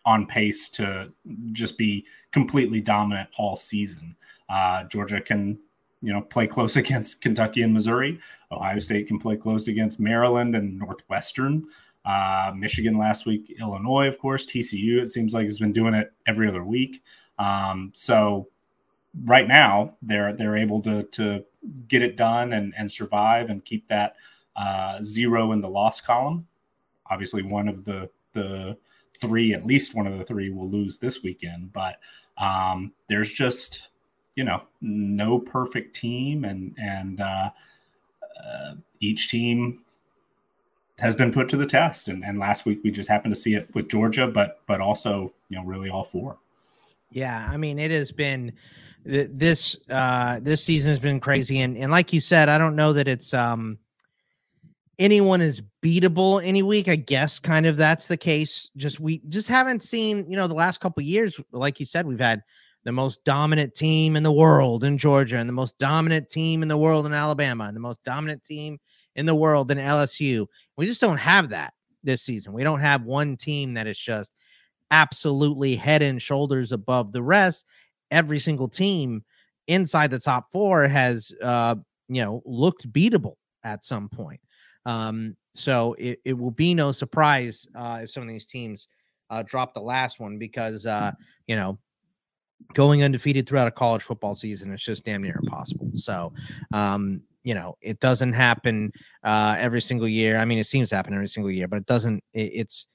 on 0.05 0.25
pace 0.25 0.69
to 0.69 1.11
just 1.53 1.77
be 1.77 2.05
completely 2.31 2.81
dominant 2.81 3.29
all 3.37 3.55
season. 3.55 4.15
Uh, 4.49 4.83
Georgia 4.83 5.21
can, 5.21 5.57
you 6.01 6.11
know, 6.11 6.21
play 6.21 6.45
close 6.45 6.75
against 6.77 7.21
Kentucky 7.21 7.61
and 7.61 7.73
Missouri. 7.73 8.19
Ohio 8.51 8.79
State 8.79 9.07
can 9.07 9.17
play 9.17 9.37
close 9.37 9.67
against 9.67 9.99
Maryland 9.99 10.55
and 10.55 10.77
Northwestern. 10.77 11.65
Uh, 12.05 12.51
Michigan 12.55 12.97
last 12.97 13.25
week, 13.25 13.55
Illinois, 13.59 14.07
of 14.07 14.19
course, 14.19 14.45
TCU. 14.45 15.01
It 15.01 15.09
seems 15.09 15.33
like 15.33 15.43
has 15.43 15.59
been 15.59 15.71
doing 15.71 15.93
it 15.93 16.11
every 16.27 16.47
other 16.47 16.63
week. 16.63 17.01
Um, 17.39 17.91
so 17.95 18.49
right 19.23 19.47
now, 19.47 19.95
they're 20.01 20.33
they're 20.33 20.57
able 20.57 20.81
to 20.81 21.03
to 21.03 21.45
get 21.87 22.01
it 22.01 22.17
done 22.17 22.53
and 22.53 22.73
and 22.77 22.91
survive 22.91 23.49
and 23.49 23.63
keep 23.63 23.87
that 23.87 24.15
uh, 24.55 25.01
zero 25.01 25.51
in 25.51 25.61
the 25.61 25.69
loss 25.69 26.01
column. 26.01 26.47
Obviously, 27.09 27.41
one 27.41 27.67
of 27.67 27.85
the 27.85 28.09
the 28.33 28.77
three, 29.19 29.53
at 29.53 29.65
least 29.65 29.95
one 29.95 30.07
of 30.07 30.17
the 30.17 30.25
three, 30.25 30.49
will 30.49 30.67
lose 30.67 30.97
this 30.97 31.23
weekend. 31.23 31.71
But 31.71 31.99
um, 32.37 32.91
there's 33.07 33.31
just 33.31 33.89
you 34.35 34.43
know 34.43 34.63
no 34.81 35.39
perfect 35.39 35.95
team, 35.95 36.43
and 36.43 36.75
and 36.77 37.21
uh, 37.21 37.51
uh, 38.43 38.73
each 38.99 39.29
team 39.29 39.83
has 41.03 41.13
been 41.13 41.33
put 41.33 41.49
to 41.49 41.57
the 41.57 41.65
test. 41.65 42.07
And, 42.07 42.23
and 42.23 42.39
last 42.39 42.65
week 42.65 42.79
we 42.81 42.89
just 42.89 43.09
happened 43.09 43.35
to 43.35 43.39
see 43.39 43.55
it 43.55 43.67
with 43.75 43.89
Georgia, 43.89 44.25
but 44.25 44.61
but 44.67 44.79
also 44.79 45.33
you 45.49 45.57
know 45.57 45.63
really 45.65 45.89
all 45.89 46.05
four. 46.05 46.37
Yeah, 47.11 47.47
I 47.51 47.57
mean 47.57 47.77
it 47.77 47.91
has 47.91 48.11
been 48.11 48.53
this 49.05 49.75
uh 49.89 50.39
this 50.41 50.63
season 50.63 50.89
has 50.89 50.99
been 50.99 51.19
crazy 51.19 51.59
and 51.59 51.75
and 51.77 51.91
like 51.91 52.13
you 52.13 52.21
said 52.21 52.47
i 52.47 52.57
don't 52.57 52.73
know 52.73 52.93
that 52.93 53.05
it's 53.05 53.33
um 53.33 53.77
anyone 54.97 55.41
is 55.41 55.61
beatable 55.81 56.41
any 56.41 56.63
week 56.63 56.87
i 56.87 56.95
guess 56.95 57.37
kind 57.37 57.65
of 57.65 57.75
that's 57.75 58.07
the 58.07 58.15
case 58.15 58.69
just 58.77 59.01
we 59.01 59.19
just 59.27 59.49
haven't 59.49 59.83
seen 59.83 60.25
you 60.29 60.37
know 60.37 60.47
the 60.47 60.53
last 60.53 60.79
couple 60.79 61.03
years 61.03 61.37
like 61.51 61.81
you 61.81 61.85
said 61.85 62.05
we've 62.05 62.17
had 62.17 62.41
the 62.85 62.93
most 62.93 63.21
dominant 63.25 63.75
team 63.75 64.15
in 64.15 64.23
the 64.23 64.31
world 64.31 64.85
in 64.85 64.97
georgia 64.97 65.35
and 65.35 65.49
the 65.49 65.53
most 65.53 65.77
dominant 65.79 66.29
team 66.29 66.61
in 66.61 66.69
the 66.69 66.77
world 66.77 67.05
in 67.05 67.11
alabama 67.11 67.65
and 67.65 67.75
the 67.75 67.81
most 67.81 68.01
dominant 68.05 68.41
team 68.41 68.79
in 69.15 69.25
the 69.25 69.35
world 69.35 69.67
than 69.67 69.77
lsu 69.77 70.47
we 70.77 70.85
just 70.85 71.01
don't 71.01 71.17
have 71.17 71.49
that 71.49 71.73
this 72.03 72.21
season. 72.21 72.53
We 72.53 72.63
don't 72.63 72.79
have 72.79 73.03
one 73.03 73.37
team 73.37 73.73
that 73.75 73.87
is 73.87 73.97
just 73.97 74.35
absolutely 74.91 75.75
head 75.75 76.01
and 76.01 76.21
shoulders 76.21 76.71
above 76.71 77.11
the 77.11 77.23
rest. 77.23 77.65
Every 78.11 78.39
single 78.39 78.67
team 78.67 79.23
inside 79.67 80.11
the 80.11 80.19
top 80.19 80.51
four 80.51 80.87
has 80.87 81.31
uh 81.41 81.75
you 82.09 82.21
know 82.21 82.43
looked 82.45 82.91
beatable 82.91 83.35
at 83.63 83.85
some 83.85 84.09
point. 84.09 84.41
Um 84.85 85.35
so 85.55 85.95
it, 85.97 86.19
it 86.25 86.33
will 86.37 86.51
be 86.51 86.73
no 86.73 86.91
surprise 86.91 87.65
uh 87.75 88.01
if 88.03 88.11
some 88.11 88.23
of 88.23 88.29
these 88.29 88.45
teams 88.45 88.87
uh 89.29 89.43
drop 89.43 89.73
the 89.73 89.81
last 89.81 90.19
one 90.19 90.37
because 90.37 90.85
uh 90.85 91.11
you 91.47 91.55
know 91.55 91.79
going 92.73 93.03
undefeated 93.03 93.47
throughout 93.47 93.67
a 93.67 93.71
college 93.71 94.03
football 94.03 94.35
season 94.35 94.71
is 94.71 94.83
just 94.83 95.05
damn 95.05 95.21
near 95.21 95.39
impossible. 95.41 95.89
So 95.95 96.33
um 96.73 97.21
you 97.43 97.53
know 97.53 97.75
it 97.81 97.99
doesn't 97.99 98.33
happen 98.33 98.91
uh 99.23 99.55
every 99.59 99.81
single 99.81 100.07
year 100.07 100.37
i 100.37 100.45
mean 100.45 100.57
it 100.57 100.67
seems 100.67 100.89
to 100.89 100.95
happen 100.95 101.13
every 101.13 101.27
single 101.27 101.51
year 101.51 101.67
but 101.67 101.77
it 101.77 101.85
doesn't 101.85 102.23
it, 102.33 102.51
it's 102.53 102.87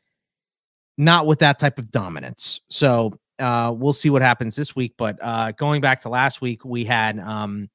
not 0.97 1.27
with 1.27 1.39
that 1.39 1.59
type 1.59 1.79
of 1.79 1.91
dominance 1.91 2.61
so 2.69 3.13
uh, 3.39 3.73
we'll 3.77 3.93
see 3.93 4.11
what 4.11 4.23
happens 4.23 4.57
this 4.57 4.75
week. 4.75 4.95
But 4.97 5.19
uh, 5.21 5.53
going 5.53 5.81
back 5.81 6.03
to 6.03 6.09
last 6.09 6.41
week, 6.41 6.65
we 6.65 6.85
had, 6.85 7.19
um, 7.21 7.69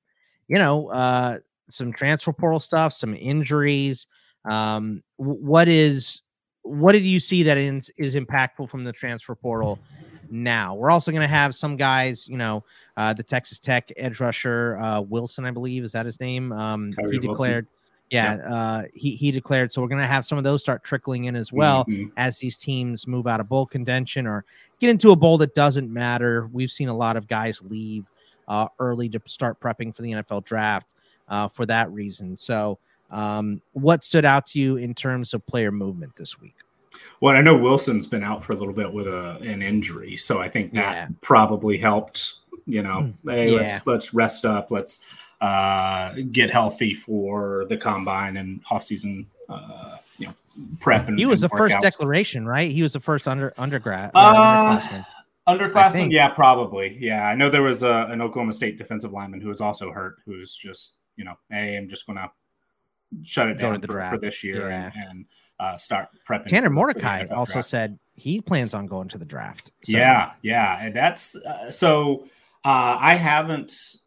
you 0.48 0.58
know, 0.58 0.90
uh, 0.90 1.40
some 1.70 1.94
transfer 1.94 2.34
portal 2.34 2.60
stuff, 2.60 2.94
some 2.94 3.16
injuries. 3.16 4.08
Um, 4.46 5.02
what 5.18 5.68
is 5.68 6.22
what 6.64 6.94
did 6.94 7.04
you 7.04 7.20
see 7.20 7.44
that 7.44 7.58
is, 7.58 7.92
is 7.98 8.16
impactful 8.16 8.70
from 8.70 8.84
the 8.84 8.94
transfer 8.94 9.36
portal 9.36 9.80
now? 10.34 10.76
We're 10.76 10.92
also 10.92 11.12
going 11.12 11.22
to 11.22 11.28
have 11.28 11.56
some 11.56 11.78
guys, 11.78 12.28
you 12.28 12.38
know, 12.38 12.64
uh, 12.98 13.14
the 13.14 13.24
Texas 13.24 13.60
Tech 13.60 13.92
edge 13.96 14.20
rusher 14.20 14.78
uh, 14.78 15.02
Wilson, 15.02 15.46
I 15.46 15.52
believe, 15.52 15.84
is 15.84 15.92
that 15.94 16.06
his 16.06 16.20
name? 16.20 16.52
Um, 16.52 16.92
he 17.12 17.20
declared. 17.20 17.66
Wilson 17.66 17.68
yeah, 18.14 18.36
uh, 18.48 18.84
he 18.94 19.16
he 19.16 19.32
declared. 19.32 19.72
So 19.72 19.82
we're 19.82 19.88
going 19.88 20.02
to 20.02 20.08
have 20.08 20.24
some 20.24 20.38
of 20.38 20.44
those 20.44 20.62
start 20.62 20.84
trickling 20.84 21.26
in 21.26 21.36
as 21.36 21.52
well 21.52 21.84
mm-hmm. 21.86 22.10
as 22.16 22.38
these 22.38 22.58
teams 22.58 23.08
move 23.08 23.26
out 23.26 23.40
of 23.40 23.50
bowl 23.50 23.66
contention 23.66 24.28
or 24.28 24.46
get 24.80 24.92
into 24.92 25.10
a 25.10 25.16
bowl 25.16 25.40
that 25.40 25.56
doesn't 25.56 25.92
matter. 25.92 26.48
We've 26.54 26.70
seen 26.70 26.90
a 26.90 26.94
lot 26.94 27.18
of 27.18 27.28
guys 27.28 27.60
leave 27.64 28.06
uh, 28.48 28.68
early 28.78 29.10
to 29.10 29.22
start 29.26 29.60
prepping 29.60 29.96
for 29.96 30.04
the 30.04 30.12
NFL 30.12 30.46
draft 30.46 30.94
uh, 31.28 31.48
for 31.48 31.66
that 31.66 31.92
reason. 31.92 32.38
So, 32.38 32.78
um, 33.10 33.62
what 33.72 34.04
stood 34.04 34.26
out 34.26 34.46
to 34.48 34.60
you 34.60 34.78
in 34.78 34.94
terms 34.94 35.34
of 35.34 35.44
player 35.48 35.72
movement 35.72 36.16
this 36.16 36.40
week? 36.40 36.56
Well, 37.22 37.36
I 37.36 37.42
know 37.42 37.58
Wilson's 37.58 38.08
been 38.08 38.24
out 38.24 38.44
for 38.44 38.54
a 38.54 38.56
little 38.56 38.74
bit 38.74 38.92
with 38.92 39.08
a, 39.08 39.38
an 39.42 39.62
injury, 39.62 40.18
so 40.18 40.40
I 40.40 40.50
think 40.50 40.74
that 40.74 40.96
yeah. 40.96 41.08
probably 41.22 41.78
helped. 41.78 42.36
You 42.66 42.82
know, 42.82 43.14
hmm. 43.24 43.30
hey, 43.30 43.52
yeah. 43.52 43.60
let's 43.60 43.86
let's 43.88 44.14
rest 44.14 44.46
up. 44.46 44.72
Let's 44.72 45.02
uh, 45.44 46.14
get 46.32 46.50
healthy 46.50 46.94
for 46.94 47.66
the 47.68 47.76
combine 47.76 48.38
and 48.38 48.64
offseason 48.72 49.26
uh, 49.50 49.98
you 50.18 50.28
know 50.28 50.34
prep 50.80 51.10
and 51.10 51.20
he 51.20 51.26
was 51.26 51.44
and 51.44 51.52
the 51.52 51.58
first 51.58 51.76
declaration 51.82 52.46
right 52.46 52.72
he 52.72 52.82
was 52.82 52.94
the 52.94 53.00
first 53.00 53.28
under 53.28 53.54
undergrad 53.58 54.12
uh, 54.14 54.34
underclassman 54.34 55.06
underclassman 55.50 56.12
yeah 56.12 56.30
probably 56.30 56.98
yeah 57.02 57.28
i 57.28 57.36
know 57.36 57.50
there 57.50 57.62
was 57.62 57.84
a, 57.84 58.08
an 58.10 58.22
oklahoma 58.22 58.54
state 58.54 58.78
defensive 58.78 59.12
lineman 59.12 59.42
who 59.42 59.50
was 59.50 59.60
also 59.60 59.92
hurt 59.92 60.18
who's 60.26 60.56
just 60.56 60.96
you 61.18 61.26
know 61.26 61.34
hey 61.50 61.76
i'm 61.76 61.90
just 61.90 62.08
gonna 62.08 62.32
shut 63.24 63.50
it 63.50 63.58
Go 63.58 63.72
down 63.72 63.82
for, 63.82 64.10
for, 64.12 64.18
this 64.18 64.44
year 64.44 64.70
yeah. 64.70 64.92
and, 64.96 65.10
and 65.10 65.26
uh, 65.64 65.78
start 65.78 66.10
prepping 66.28 66.48
tanner 66.48 66.70
mordecai 66.70 67.26
also 67.32 67.54
draft. 67.54 67.70
said 67.70 68.00
he 68.16 68.42
plans 68.42 68.74
on 68.74 68.86
going 68.86 69.08
to 69.08 69.18
the 69.18 69.26
draft 69.26 69.72
so. 69.84 69.98
yeah 69.98 70.32
yeah 70.42 70.78
and 70.82 70.96
that's 70.96 71.36
uh, 71.36 71.72
so 71.72 72.26
uh, 72.66 72.98
i 73.00 73.16
haven't 73.16 73.98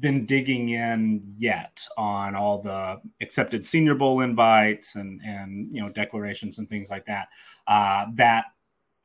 been 0.00 0.26
digging 0.26 0.70
in 0.70 1.22
yet 1.24 1.86
on 1.96 2.34
all 2.34 2.60
the 2.60 3.00
accepted 3.20 3.64
Senior 3.64 3.94
Bowl 3.94 4.20
invites 4.20 4.96
and 4.96 5.20
and 5.24 5.72
you 5.72 5.80
know 5.80 5.88
declarations 5.88 6.58
and 6.58 6.68
things 6.68 6.90
like 6.90 7.06
that. 7.06 7.28
Uh, 7.66 8.06
that 8.14 8.46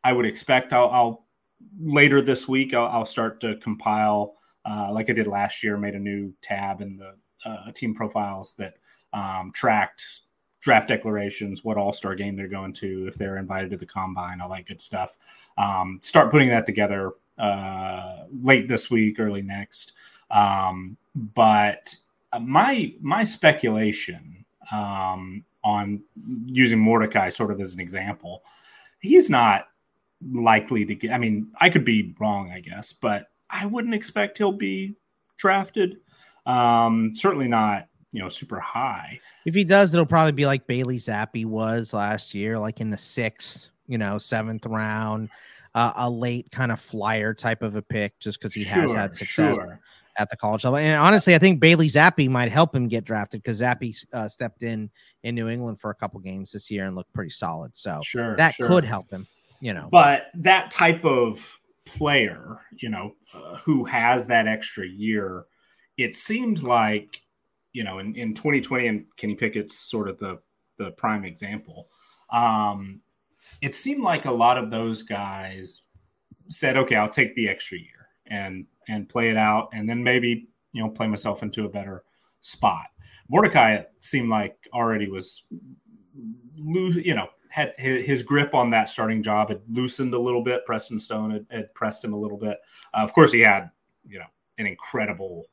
I 0.03 0.13
would 0.13 0.25
expect. 0.25 0.73
I'll, 0.73 0.89
I'll 0.89 1.25
later 1.79 2.21
this 2.21 2.47
week. 2.47 2.73
I'll, 2.73 2.87
I'll 2.87 3.05
start 3.05 3.39
to 3.41 3.55
compile 3.57 4.35
uh, 4.65 4.91
like 4.91 5.09
I 5.09 5.13
did 5.13 5.27
last 5.27 5.63
year. 5.63 5.77
Made 5.77 5.95
a 5.95 5.99
new 5.99 6.33
tab 6.41 6.81
in 6.81 6.97
the 6.97 7.15
uh, 7.49 7.71
team 7.73 7.95
profiles 7.95 8.53
that 8.53 8.73
um, 9.13 9.51
tracked 9.53 10.21
draft 10.67 10.89
declarations, 10.89 11.63
what 11.63 11.77
All 11.77 11.93
Star 11.93 12.13
game 12.13 12.35
they're 12.35 12.49
going 12.49 12.73
to, 12.73 13.07
if 13.07 13.15
they're 13.15 13.37
invited 13.37 13.71
to 13.71 13.77
the 13.77 13.85
combine, 13.85 14.41
all 14.41 14.49
that 14.49 14.65
good 14.65 14.81
stuff. 14.81 15.15
Um, 15.57 16.01
start 16.03 16.29
putting 16.29 16.49
that 16.49 16.65
together 16.65 17.13
uh, 17.37 18.23
late 18.43 18.67
this 18.67 18.91
week, 18.91 19.17
early 19.17 19.41
next. 19.41 19.93
Um, 20.29 20.97
but 21.15 21.95
my 22.41 22.93
my 22.99 23.23
speculation 23.23 24.43
um, 24.69 25.45
on 25.63 26.01
using 26.47 26.79
Mordecai 26.79 27.29
sort 27.29 27.49
of 27.49 27.61
as 27.61 27.73
an 27.73 27.79
example, 27.79 28.43
he's 28.99 29.29
not 29.29 29.69
likely 30.33 30.83
to 30.83 30.95
get. 30.95 31.11
I 31.11 31.17
mean, 31.17 31.47
I 31.61 31.69
could 31.69 31.85
be 31.85 32.13
wrong, 32.19 32.51
I 32.51 32.59
guess, 32.59 32.91
but 32.91 33.27
I 33.49 33.67
wouldn't 33.67 33.95
expect 33.95 34.37
he'll 34.37 34.51
be 34.51 34.95
drafted. 35.37 35.99
Um, 36.45 37.11
certainly 37.13 37.47
not, 37.47 37.87
you 38.17 38.23
know, 38.23 38.29
super 38.29 38.59
high. 38.59 39.19
If 39.45 39.53
he 39.53 39.63
does, 39.63 39.93
it'll 39.93 40.07
probably 40.07 40.31
be 40.31 40.47
like 40.47 40.65
Bailey 40.65 40.97
Zappe 40.97 41.45
was 41.45 41.93
last 41.93 42.33
year, 42.33 42.57
like 42.57 42.81
in 42.81 42.89
the 42.89 42.97
sixth, 42.97 43.67
you 43.85 43.99
know, 43.99 44.17
seventh 44.17 44.65
round, 44.65 45.29
uh, 45.75 45.93
a 45.97 46.09
late 46.09 46.51
kind 46.51 46.71
of 46.71 46.81
flyer 46.81 47.35
type 47.35 47.61
of 47.61 47.75
a 47.75 47.81
pick, 47.83 48.19
just 48.19 48.39
because 48.39 48.55
he 48.55 48.63
sure, 48.63 48.81
has 48.81 48.93
had 48.93 49.15
success. 49.15 49.55
Sure 49.55 49.79
at 50.19 50.31
the 50.31 50.35
college 50.35 50.63
level. 50.63 50.77
And 50.77 50.99
honestly, 50.99 51.35
I 51.35 51.37
think 51.37 51.59
Bailey 51.59 51.89
Zappe 51.89 52.27
might 52.27 52.51
help 52.51 52.73
him 52.73 52.87
get 52.87 53.05
drafted 53.05 53.43
because 53.43 53.61
Zappe 53.61 54.03
uh, 54.13 54.27
stepped 54.27 54.63
in 54.63 54.89
in 55.21 55.35
New 55.35 55.47
England 55.47 55.79
for 55.79 55.91
a 55.91 55.93
couple 55.93 56.19
games 56.21 56.51
this 56.53 56.71
year 56.71 56.87
and 56.87 56.95
looked 56.95 57.13
pretty 57.13 57.29
solid. 57.29 57.77
So 57.77 58.01
sure, 58.03 58.35
that 58.35 58.55
sure. 58.55 58.67
could 58.67 58.83
help 58.83 59.11
him, 59.11 59.27
you 59.59 59.75
know. 59.75 59.89
But 59.91 60.31
that 60.33 60.71
type 60.71 61.05
of 61.05 61.59
player, 61.85 62.57
you 62.81 62.89
know, 62.89 63.13
uh, 63.31 63.57
who 63.57 63.85
has 63.85 64.25
that 64.25 64.47
extra 64.47 64.87
year, 64.87 65.45
it 65.97 66.15
seemed 66.15 66.63
like, 66.63 67.21
you 67.77 67.83
know, 67.83 67.99
in, 67.99 68.15
in 68.15 68.33
2020, 68.33 68.87
and 68.87 69.05
Kenny 69.17 69.35
Pickett's 69.35 69.77
sort 69.77 70.09
of 70.09 70.17
the 70.17 70.39
the 70.79 70.89
prime 70.91 71.23
example. 71.23 71.89
Um, 72.31 73.01
it 73.61 73.75
seemed 73.75 74.01
like 74.01 74.25
a 74.25 74.31
lot 74.31 74.57
of 74.57 74.71
those 74.71 75.03
guys 75.03 75.83
said, 76.47 76.75
"Okay, 76.75 76.95
I'll 76.95 77.07
take 77.07 77.35
the 77.35 77.47
extra 77.47 77.77
year," 77.77 78.07
and 78.25 78.65
and 78.87 79.07
play 79.07 79.29
it 79.29 79.37
out, 79.37 79.69
and 79.73 79.87
then 79.87 80.03
maybe 80.03 80.47
you 80.73 80.81
know 80.81 80.89
play 80.89 81.05
myself 81.05 81.43
into 81.43 81.65
a 81.65 81.69
better 81.69 82.03
spot. 82.41 82.87
Mordecai 83.29 83.83
seemed 83.99 84.29
like 84.29 84.57
already 84.73 85.07
was, 85.07 85.43
loose, 86.57 86.95
you 87.05 87.13
know, 87.13 87.27
had 87.49 87.75
his 87.77 88.23
grip 88.23 88.55
on 88.55 88.71
that 88.71 88.89
starting 88.89 89.21
job 89.21 89.49
had 89.49 89.61
loosened 89.69 90.15
a 90.15 90.19
little 90.19 90.41
bit. 90.41 90.65
Preston 90.65 90.99
Stone 90.99 91.29
had, 91.29 91.45
had 91.51 91.73
pressed 91.75 92.03
him 92.03 92.13
a 92.13 92.19
little 92.19 92.39
bit. 92.39 92.57
Uh, 92.95 93.01
of 93.01 93.13
course, 93.13 93.31
he 93.31 93.41
had 93.41 93.69
you 94.07 94.17
know 94.17 94.25
an 94.57 94.65
incredible 94.65 95.45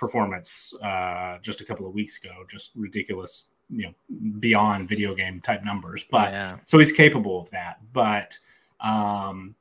performance 0.00 0.74
uh, 0.82 1.38
just 1.42 1.60
a 1.60 1.64
couple 1.64 1.86
of 1.86 1.94
weeks 1.94 2.18
ago, 2.18 2.44
just 2.50 2.72
ridiculous, 2.74 3.52
you 3.68 3.84
know, 3.84 3.94
beyond 4.40 4.88
video 4.88 5.14
game 5.14 5.40
type 5.40 5.62
numbers. 5.64 6.04
But 6.10 6.32
yeah. 6.32 6.56
so 6.64 6.78
he's 6.78 6.90
capable 6.90 7.40
of 7.40 7.50
that. 7.50 7.78
But 7.92 8.36
Um, 8.80 9.54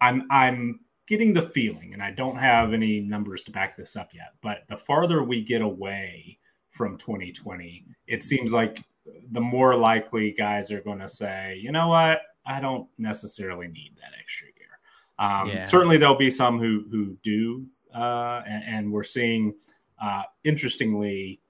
I'm 0.00 0.26
I'm 0.30 0.80
getting 1.06 1.32
the 1.32 1.42
feeling, 1.42 1.94
and 1.94 2.02
I 2.02 2.10
don't 2.10 2.36
have 2.36 2.72
any 2.72 3.00
numbers 3.00 3.42
to 3.44 3.50
back 3.50 3.76
this 3.76 3.96
up 3.96 4.10
yet, 4.12 4.34
but 4.42 4.64
the 4.68 4.76
farther 4.76 5.22
we 5.22 5.42
get 5.42 5.62
away 5.62 6.38
from 6.70 6.98
2020, 6.98 7.86
it 8.06 8.22
seems 8.22 8.52
like 8.52 8.84
the 9.30 9.40
more 9.40 9.74
likely 9.74 10.32
guys 10.32 10.70
are 10.70 10.82
going 10.82 10.98
to 10.98 11.08
say, 11.08 11.58
you 11.62 11.72
know 11.72 11.88
what, 11.88 12.20
I 12.44 12.60
don't 12.60 12.88
necessarily 12.98 13.68
need 13.68 13.94
that 13.96 14.12
extra 14.18 14.48
year. 14.48 14.78
Um, 15.18 15.48
yeah. 15.48 15.64
Certainly, 15.64 15.98
there'll 15.98 16.14
be 16.14 16.30
some 16.30 16.58
who 16.58 16.84
who 16.90 17.16
do, 17.22 17.66
uh, 17.94 18.42
and, 18.46 18.64
and, 18.64 18.92
we're 18.92 19.04
seeing, 19.04 19.54
uh, 20.00 20.22
interestingly, 20.44 21.40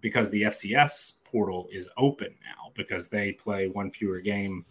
because 0.00 0.30
the 0.30 0.42
FCS 0.42 1.14
portal 1.24 1.68
is 1.70 1.88
open 1.96 2.34
now 2.44 2.70
because 2.74 3.08
they 3.08 3.32
play 3.32 3.68
one 3.68 3.90
fewer 3.90 4.20
game 4.20 4.64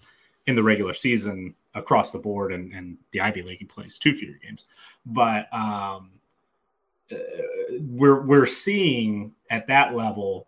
in 0.47 0.55
the 0.55 0.63
regular 0.63 0.93
season 0.93 1.53
across 1.75 2.11
the 2.11 2.19
board, 2.19 2.51
and, 2.53 2.73
and 2.73 2.97
the 3.11 3.21
Ivy 3.21 3.41
League 3.41 3.69
plays 3.69 3.97
two 3.97 4.13
fewer 4.13 4.37
games. 4.41 4.65
But 5.05 5.51
um, 5.53 6.11
uh, 7.11 7.17
we're 7.79 8.21
we're 8.21 8.45
seeing 8.45 9.33
at 9.49 9.67
that 9.67 9.95
level 9.95 10.47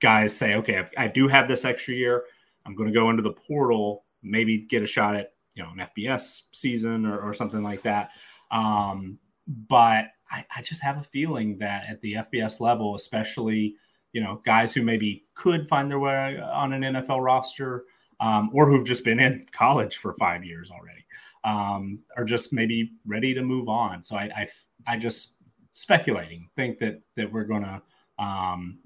guys 0.00 0.36
say, 0.36 0.56
okay, 0.56 0.84
I 0.98 1.06
do 1.06 1.28
have 1.28 1.48
this 1.48 1.64
extra 1.64 1.94
year. 1.94 2.24
I'm 2.66 2.74
going 2.74 2.88
to 2.88 2.94
go 2.94 3.10
into 3.10 3.22
the 3.22 3.32
portal, 3.32 4.04
maybe 4.22 4.58
get 4.58 4.82
a 4.82 4.86
shot 4.86 5.14
at 5.16 5.32
you 5.54 5.62
know 5.62 5.70
an 5.70 5.86
FBS 5.96 6.42
season 6.52 7.06
or, 7.06 7.18
or 7.18 7.34
something 7.34 7.62
like 7.62 7.82
that. 7.82 8.10
Um, 8.50 9.18
but 9.46 10.06
I, 10.30 10.44
I 10.56 10.62
just 10.62 10.82
have 10.82 10.98
a 10.98 11.02
feeling 11.02 11.58
that 11.58 11.84
at 11.88 12.00
the 12.00 12.14
FBS 12.14 12.60
level, 12.60 12.94
especially 12.94 13.76
you 14.12 14.20
know 14.20 14.40
guys 14.44 14.74
who 14.74 14.82
maybe 14.82 15.24
could 15.34 15.66
find 15.66 15.90
their 15.90 15.98
way 15.98 16.38
on 16.38 16.72
an 16.72 16.82
NFL 16.82 17.22
roster 17.22 17.84
um, 18.20 18.50
or 18.52 18.68
who've 18.68 18.86
just 18.86 19.04
been 19.04 19.20
in 19.20 19.46
college 19.52 19.96
for 19.98 20.14
five 20.14 20.44
years 20.44 20.70
already 20.70 21.04
um, 21.44 21.98
are 22.16 22.24
just 22.24 22.52
maybe 22.52 22.92
ready 23.06 23.34
to 23.34 23.42
move 23.42 23.68
on. 23.68 24.02
So 24.02 24.16
I, 24.16 24.30
I, 24.36 24.48
I 24.86 24.96
just 24.96 25.34
speculating 25.70 26.48
think 26.54 26.78
that 26.78 27.00
that 27.16 27.32
we're 27.32 27.44
gonna 27.44 27.82
um, 28.18 28.78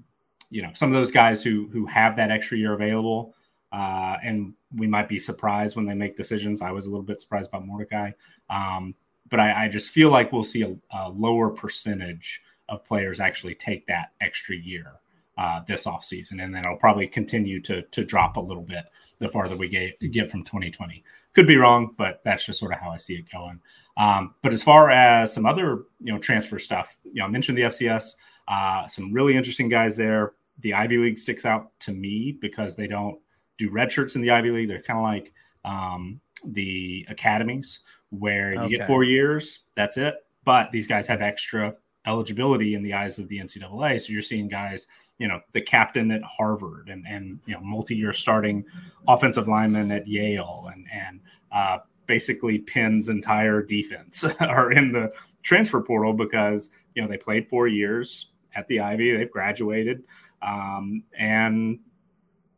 you 0.49 0.61
know 0.61 0.71
some 0.73 0.89
of 0.89 0.93
those 0.93 1.11
guys 1.11 1.43
who 1.43 1.67
who 1.71 1.85
have 1.85 2.15
that 2.15 2.31
extra 2.31 2.57
year 2.57 2.73
available 2.73 3.35
uh, 3.71 4.17
and 4.23 4.53
we 4.75 4.87
might 4.87 5.09
be 5.09 5.17
surprised 5.17 5.75
when 5.75 5.85
they 5.85 5.93
make 5.93 6.15
decisions. 6.15 6.61
I 6.61 6.71
was 6.71 6.85
a 6.85 6.89
little 6.89 7.05
bit 7.05 7.19
surprised 7.19 7.49
about 7.49 7.65
Mordecai, 7.65 8.11
um, 8.49 8.95
but 9.29 9.39
I, 9.39 9.65
I, 9.65 9.67
just 9.67 9.89
feel 9.89 10.09
like 10.09 10.31
we'll 10.31 10.43
see 10.43 10.63
a, 10.63 10.75
a, 10.95 11.09
lower 11.09 11.49
percentage 11.49 12.41
of 12.69 12.85
players 12.85 13.19
actually 13.19 13.55
take 13.55 13.85
that 13.87 14.11
extra 14.21 14.55
year 14.55 14.93
uh, 15.37 15.61
this 15.67 15.85
offseason, 15.85 16.43
and 16.43 16.53
then 16.53 16.63
it'll 16.65 16.77
probably 16.77 17.07
continue 17.07 17.61
to 17.61 17.81
to 17.83 18.03
drop 18.03 18.37
a 18.37 18.41
little 18.41 18.63
bit 18.63 18.85
the 19.19 19.27
farther 19.27 19.55
we 19.55 19.69
get 19.69 19.99
get 20.11 20.29
from 20.29 20.43
2020. 20.43 21.03
Could 21.33 21.47
be 21.47 21.57
wrong, 21.57 21.93
but 21.97 22.21
that's 22.23 22.45
just 22.45 22.59
sort 22.59 22.73
of 22.73 22.79
how 22.79 22.89
I 22.89 22.97
see 22.97 23.15
it 23.15 23.31
going. 23.31 23.59
Um, 23.97 24.35
but 24.41 24.51
as 24.51 24.63
far 24.63 24.89
as 24.89 25.33
some 25.33 25.45
other 25.45 25.83
you 25.99 26.13
know 26.13 26.19
transfer 26.19 26.59
stuff, 26.59 26.97
you 27.03 27.19
know, 27.19 27.25
I 27.25 27.29
mentioned 27.29 27.57
the 27.57 27.63
FCS, 27.63 28.15
uh, 28.47 28.87
some 28.87 29.13
really 29.13 29.35
interesting 29.35 29.69
guys 29.69 29.97
there. 29.97 30.33
The 30.59 30.73
Ivy 30.73 30.97
League 30.97 31.19
sticks 31.19 31.45
out 31.45 31.71
to 31.81 31.91
me 31.91 32.37
because 32.39 32.75
they 32.75 32.87
don't 32.87 33.19
do 33.57 33.69
red 33.69 33.91
shirts 33.91 34.15
in 34.15 34.21
the 34.21 34.31
Ivy 34.31 34.51
League. 34.51 34.67
They're 34.67 34.81
kind 34.81 34.99
of 34.99 35.03
like 35.03 35.33
um, 35.65 36.19
the 36.45 37.05
academies 37.09 37.81
where 38.09 38.53
you 38.53 38.59
okay. 38.61 38.77
get 38.77 38.87
four 38.87 39.03
years, 39.03 39.61
that's 39.75 39.97
it. 39.97 40.15
But 40.43 40.71
these 40.71 40.87
guys 40.87 41.07
have 41.07 41.21
extra 41.21 41.75
eligibility 42.05 42.73
in 42.73 42.83
the 42.83 42.93
eyes 42.93 43.19
of 43.19 43.27
the 43.27 43.37
NCAA. 43.37 43.99
So 43.99 44.13
you're 44.13 44.21
seeing 44.21 44.47
guys, 44.47 44.87
you 45.17 45.27
know, 45.27 45.41
the 45.51 45.61
captain 45.61 46.11
at 46.11 46.23
Harvard 46.23 46.89
and 46.89 47.05
and 47.07 47.39
you 47.45 47.53
know 47.53 47.61
multi-year 47.61 48.13
starting 48.13 48.65
offensive 49.07 49.47
lineman 49.47 49.91
at 49.91 50.07
Yale 50.07 50.69
and 50.73 50.85
and 50.91 51.19
uh, 51.51 51.79
basically 52.05 52.59
Penn's 52.59 53.09
entire 53.09 53.61
defense 53.61 54.25
are 54.39 54.71
in 54.71 54.91
the 54.91 55.13
transfer 55.43 55.81
portal 55.81 56.13
because 56.13 56.69
you 56.95 57.01
know 57.01 57.07
they 57.07 57.17
played 57.17 57.47
four 57.47 57.67
years 57.67 58.31
at 58.55 58.65
the 58.67 58.79
Ivy, 58.79 59.15
they've 59.15 59.31
graduated, 59.31 60.03
um, 60.41 61.03
and 61.17 61.79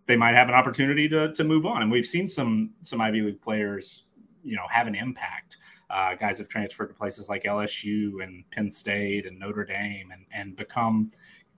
they 0.05 0.15
might 0.15 0.33
have 0.33 0.47
an 0.47 0.55
opportunity 0.55 1.09
to, 1.09 1.33
to 1.33 1.43
move 1.43 1.65
on. 1.65 1.81
And 1.81 1.91
we've 1.91 2.05
seen 2.05 2.27
some 2.27 2.71
some 2.81 3.01
Ivy 3.01 3.21
League 3.21 3.41
players, 3.41 4.03
you 4.43 4.55
know, 4.55 4.65
have 4.69 4.87
an 4.87 4.95
impact. 4.95 5.57
Uh, 5.89 6.15
guys 6.15 6.37
have 6.37 6.47
transferred 6.47 6.87
to 6.87 6.93
places 6.93 7.29
like 7.29 7.43
LSU 7.43 8.23
and 8.23 8.43
Penn 8.51 8.69
State 8.69 9.25
and 9.25 9.39
Notre 9.39 9.65
Dame 9.65 10.11
and, 10.11 10.25
and 10.31 10.55
become 10.55 11.09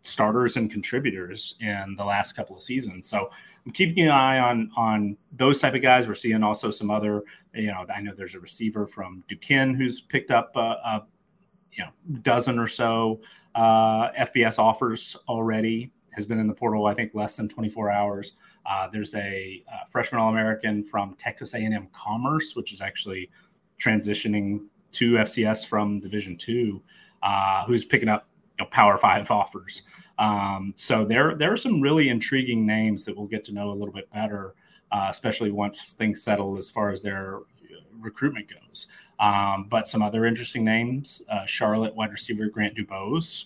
starters 0.04 0.58
and 0.58 0.72
contributors 0.72 1.56
in 1.60 1.96
the 1.98 2.04
last 2.04 2.34
couple 2.34 2.56
of 2.56 2.64
seasons. 2.64 3.08
So 3.08 3.30
I'm 3.66 3.72
keeping 3.72 4.06
an 4.06 4.12
eye 4.12 4.40
on 4.40 4.72
on 4.76 5.18
those 5.34 5.60
type 5.60 5.76
of 5.76 5.82
guys. 5.82 6.08
We're 6.08 6.16
seeing 6.16 6.44
also 6.44 6.70
some 6.70 6.90
other, 6.90 7.24
you 7.54 7.68
know, 7.68 7.86
I 7.94 8.02
know 8.02 8.14
there's 8.16 8.36
a 8.36 8.40
receiver 8.40 8.88
from 8.88 9.24
Duquesne 9.28 9.76
who's 9.76 10.02
picked 10.02 10.32
up 10.32 10.56
a, 10.56 10.60
a 10.60 11.06
you 11.74 11.84
know 11.84 11.92
dozen 12.22 12.60
or 12.60 12.68
so 12.68 13.22
uh, 13.56 14.12
FBS 14.12 14.60
offers 14.60 15.16
already 15.28 15.92
has 16.14 16.26
been 16.26 16.40
in 16.40 16.48
the 16.48 16.54
portal, 16.54 16.86
I 16.86 16.94
think, 16.94 17.14
less 17.14 17.38
than 17.38 17.48
24 17.48 17.90
hours. 17.90 18.34
Uh, 18.66 18.88
there's 18.92 19.16
a, 19.16 19.64
a 19.72 19.90
freshman 19.90 20.22
All-American 20.22 20.84
from 20.84 21.16
Texas 21.16 21.54
A&M 21.54 21.88
Commerce, 21.92 22.56
which 22.56 22.74
is 22.74 22.82
actually 22.82 23.30
transitioning 23.80 24.66
to 24.94 25.14
FCS 25.14 25.66
from 25.66 26.00
Division 26.00 26.38
Two, 26.38 26.82
uh, 27.24 27.64
who's 27.66 27.86
picking 27.86 28.10
up 28.10 28.28
you 28.60 28.66
know, 28.66 28.70
Power 28.70 28.98
Five 28.98 29.30
offers. 29.32 29.84
Um, 30.20 30.74
so 30.76 31.04
there, 31.06 31.34
there 31.36 31.52
are 31.52 31.58
some 31.58 31.82
really 31.82 32.10
intriguing 32.10 32.66
names 32.66 33.06
that 33.06 33.18
we'll 33.18 33.28
get 33.28 33.44
to 33.46 33.54
know 33.54 33.72
a 33.72 33.74
little 33.74 33.94
bit 33.94 34.12
better, 34.12 34.54
uh, 34.92 35.08
especially 35.10 35.52
once 35.52 35.94
things 35.94 36.22
settle 36.22 36.58
as 36.58 36.70
far 36.70 36.92
as 36.92 37.02
their 37.02 37.40
recruitment 38.00 38.48
goes. 38.50 38.88
Um, 39.20 39.68
but 39.70 39.88
some 39.88 40.02
other 40.02 40.26
interesting 40.26 40.64
names: 40.64 41.22
uh, 41.30 41.46
Charlotte 41.46 41.96
wide 41.96 42.12
receiver 42.12 42.48
Grant 42.48 42.76
Dubose, 42.76 43.46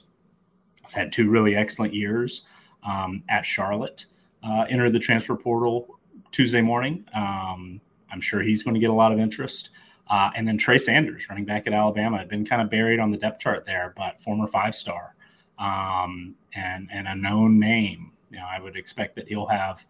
had 0.94 1.12
two 1.12 1.30
really 1.30 1.56
excellent 1.56 1.94
years 1.94 2.44
um, 2.84 3.24
at 3.30 3.46
Charlotte. 3.46 4.06
Uh, 4.44 4.66
entered 4.70 4.94
the 4.94 5.00
transfer 5.00 5.36
portal 5.36 6.00
Tuesday 6.32 6.62
morning. 6.62 7.04
Um, 7.16 7.82
I'm 8.12 8.22
sure 8.22 8.42
he's 8.42 8.62
going 8.62 8.76
to 8.76 8.80
get 8.80 8.92
a 8.92 8.94
lot 8.94 9.12
of 9.12 9.20
interest. 9.20 9.72
Uh, 10.08 10.30
and 10.36 10.48
then 10.48 10.58
Trey 10.58 10.78
Sanders, 10.78 11.28
running 11.30 11.46
back 11.46 11.66
at 11.66 11.74
Alabama, 11.74 12.18
had 12.18 12.30
been 12.30 12.46
kind 12.46 12.62
of 12.62 12.70
buried 12.70 13.00
on 13.00 13.10
the 13.10 13.18
depth 13.18 13.40
chart 13.40 13.66
there, 13.66 13.94
but 13.98 14.22
former 14.22 14.46
five 14.46 14.76
star 14.76 15.16
um, 15.58 16.36
and 16.54 16.90
and 16.92 17.08
a 17.08 17.16
known 17.16 17.60
name. 17.60 18.12
You 18.30 18.38
know, 18.38 18.46
I 18.48 18.60
would 18.60 18.76
expect 18.76 19.16
that 19.16 19.28
he'll 19.28 19.48
have 19.48 19.86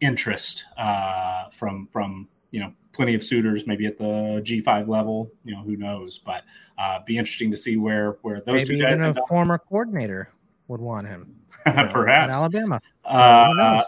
interest 0.00 0.64
uh, 0.76 1.48
from 1.50 1.88
from 1.90 2.28
you 2.50 2.60
know 2.60 2.72
plenty 2.92 3.14
of 3.14 3.22
suitors, 3.22 3.66
maybe 3.66 3.86
at 3.86 3.98
the 3.98 4.40
G5 4.44 4.88
level. 4.88 5.30
You 5.44 5.54
know, 5.54 5.62
who 5.62 5.76
knows? 5.76 6.18
But 6.18 6.44
uh, 6.78 7.00
be 7.04 7.18
interesting 7.18 7.50
to 7.50 7.56
see 7.56 7.76
where 7.76 8.18
where 8.22 8.40
those 8.40 8.68
maybe 8.68 8.78
two 8.78 8.82
guys. 8.82 9.02
Even 9.02 9.18
a 9.18 9.26
former 9.26 9.58
coordinator 9.58 10.30
would 10.68 10.80
want 10.80 11.06
him. 11.06 11.34
You 11.66 11.72
know, 11.72 11.88
Perhaps 11.92 12.32
Alabama. 12.32 12.80
Uh, 13.04 13.82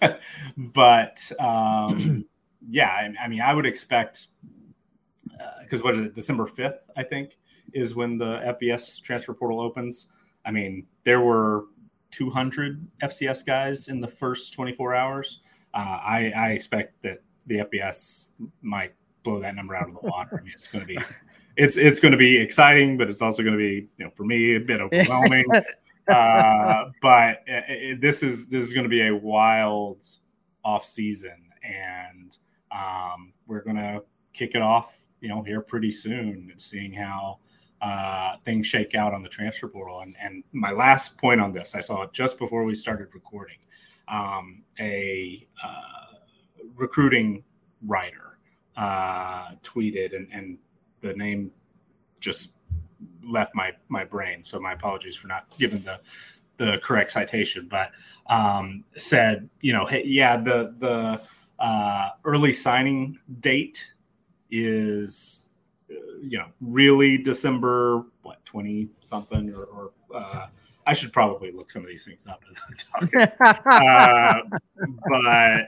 but 0.56 1.32
um, 1.40 2.24
yeah, 2.68 2.88
I, 2.88 3.24
I, 3.24 3.28
mean, 3.28 3.40
I 3.40 3.54
would 3.54 3.66
expect 3.66 4.28
because 5.62 5.80
uh, 5.80 5.84
what 5.84 5.94
is 5.96 6.02
it? 6.02 6.14
December 6.14 6.46
fifth, 6.46 6.90
I 6.96 7.02
think, 7.02 7.38
is 7.72 7.94
when 7.94 8.18
the 8.18 8.56
FBS 8.60 9.00
transfer 9.02 9.34
portal 9.34 9.60
opens. 9.60 10.08
I 10.44 10.50
mean, 10.50 10.86
there 11.04 11.20
were 11.20 11.66
200 12.10 12.86
FCS 13.02 13.44
guys 13.44 13.88
in 13.88 14.00
the 14.00 14.08
first 14.08 14.52
24 14.52 14.94
hours. 14.94 15.40
Uh, 15.74 15.98
I, 16.02 16.32
I 16.36 16.50
expect 16.50 17.02
that 17.02 17.22
the 17.46 17.58
FBS 17.58 18.30
might 18.60 18.92
blow 19.22 19.40
that 19.40 19.54
number 19.54 19.74
out 19.74 19.88
of 19.88 19.94
the 19.94 20.08
water. 20.08 20.38
I 20.40 20.44
mean, 20.44 20.52
it's 20.56 20.66
going 20.66 20.86
to 20.86 20.86
be 20.86 20.98
it's 21.56 21.76
it's 21.76 22.00
going 22.00 22.12
to 22.12 22.18
be 22.18 22.38
exciting, 22.38 22.96
but 22.96 23.08
it's 23.08 23.22
also 23.22 23.42
going 23.42 23.54
to 23.54 23.58
be 23.58 23.88
you 23.96 24.04
know 24.04 24.10
for 24.14 24.24
me 24.24 24.56
a 24.56 24.60
bit 24.60 24.80
overwhelming. 24.92 25.44
Uh, 26.08 26.84
but 27.00 27.42
it, 27.46 27.64
it, 27.68 28.00
this 28.00 28.22
is 28.22 28.48
this 28.48 28.64
is 28.64 28.72
going 28.72 28.84
to 28.84 28.90
be 28.90 29.06
a 29.06 29.14
wild 29.14 30.04
off 30.64 30.84
season, 30.84 31.50
and 31.62 32.36
um, 32.70 33.32
we're 33.46 33.62
going 33.62 33.76
to 33.76 34.02
kick 34.32 34.54
it 34.54 34.62
off, 34.62 35.06
you 35.20 35.28
know, 35.28 35.42
here 35.42 35.60
pretty 35.60 35.90
soon, 35.90 36.52
seeing 36.56 36.92
how 36.92 37.38
uh, 37.80 38.36
things 38.44 38.66
shake 38.66 38.94
out 38.94 39.12
on 39.12 39.22
the 39.22 39.28
transfer 39.28 39.68
portal. 39.68 40.00
And, 40.00 40.14
and 40.20 40.44
my 40.52 40.70
last 40.70 41.18
point 41.18 41.40
on 41.40 41.52
this, 41.52 41.74
I 41.74 41.80
saw 41.80 42.02
it 42.02 42.12
just 42.12 42.38
before 42.38 42.64
we 42.64 42.74
started 42.74 43.08
recording. 43.12 43.58
Um, 44.08 44.62
a 44.78 45.46
uh, 45.62 46.16
recruiting 46.76 47.44
writer 47.86 48.38
uh, 48.76 49.52
tweeted, 49.62 50.14
and, 50.16 50.28
and 50.32 50.58
the 51.00 51.14
name 51.14 51.50
just 52.20 52.52
left 53.24 53.54
my 53.54 53.72
my 53.88 54.04
brain. 54.04 54.44
So 54.44 54.60
my 54.60 54.72
apologies 54.72 55.16
for 55.16 55.26
not 55.26 55.46
giving 55.58 55.82
the 55.82 56.00
the 56.56 56.78
correct 56.82 57.12
citation, 57.12 57.66
but 57.70 57.90
um, 58.26 58.84
said, 58.96 59.48
you 59.60 59.72
know, 59.72 59.84
hey, 59.84 60.02
yeah, 60.04 60.36
the 60.36 60.74
the 60.78 61.20
uh, 61.58 62.10
early 62.24 62.52
signing 62.52 63.18
date 63.40 63.92
is, 64.50 65.48
uh, 65.90 65.94
you 66.20 66.38
know, 66.38 66.48
really 66.60 67.18
December 67.18 68.04
what 68.22 68.44
twenty 68.44 68.88
something 69.00 69.52
or, 69.54 69.64
or 69.64 69.90
uh, 70.14 70.46
I 70.86 70.92
should 70.92 71.12
probably 71.12 71.52
look 71.52 71.70
some 71.70 71.82
of 71.82 71.88
these 71.88 72.04
things 72.04 72.26
up 72.26 72.42
as 72.48 72.60
I'm 72.68 72.76
talking, 73.00 73.20
uh, 73.70 74.34
but 75.08 75.26
uh, 75.26 75.58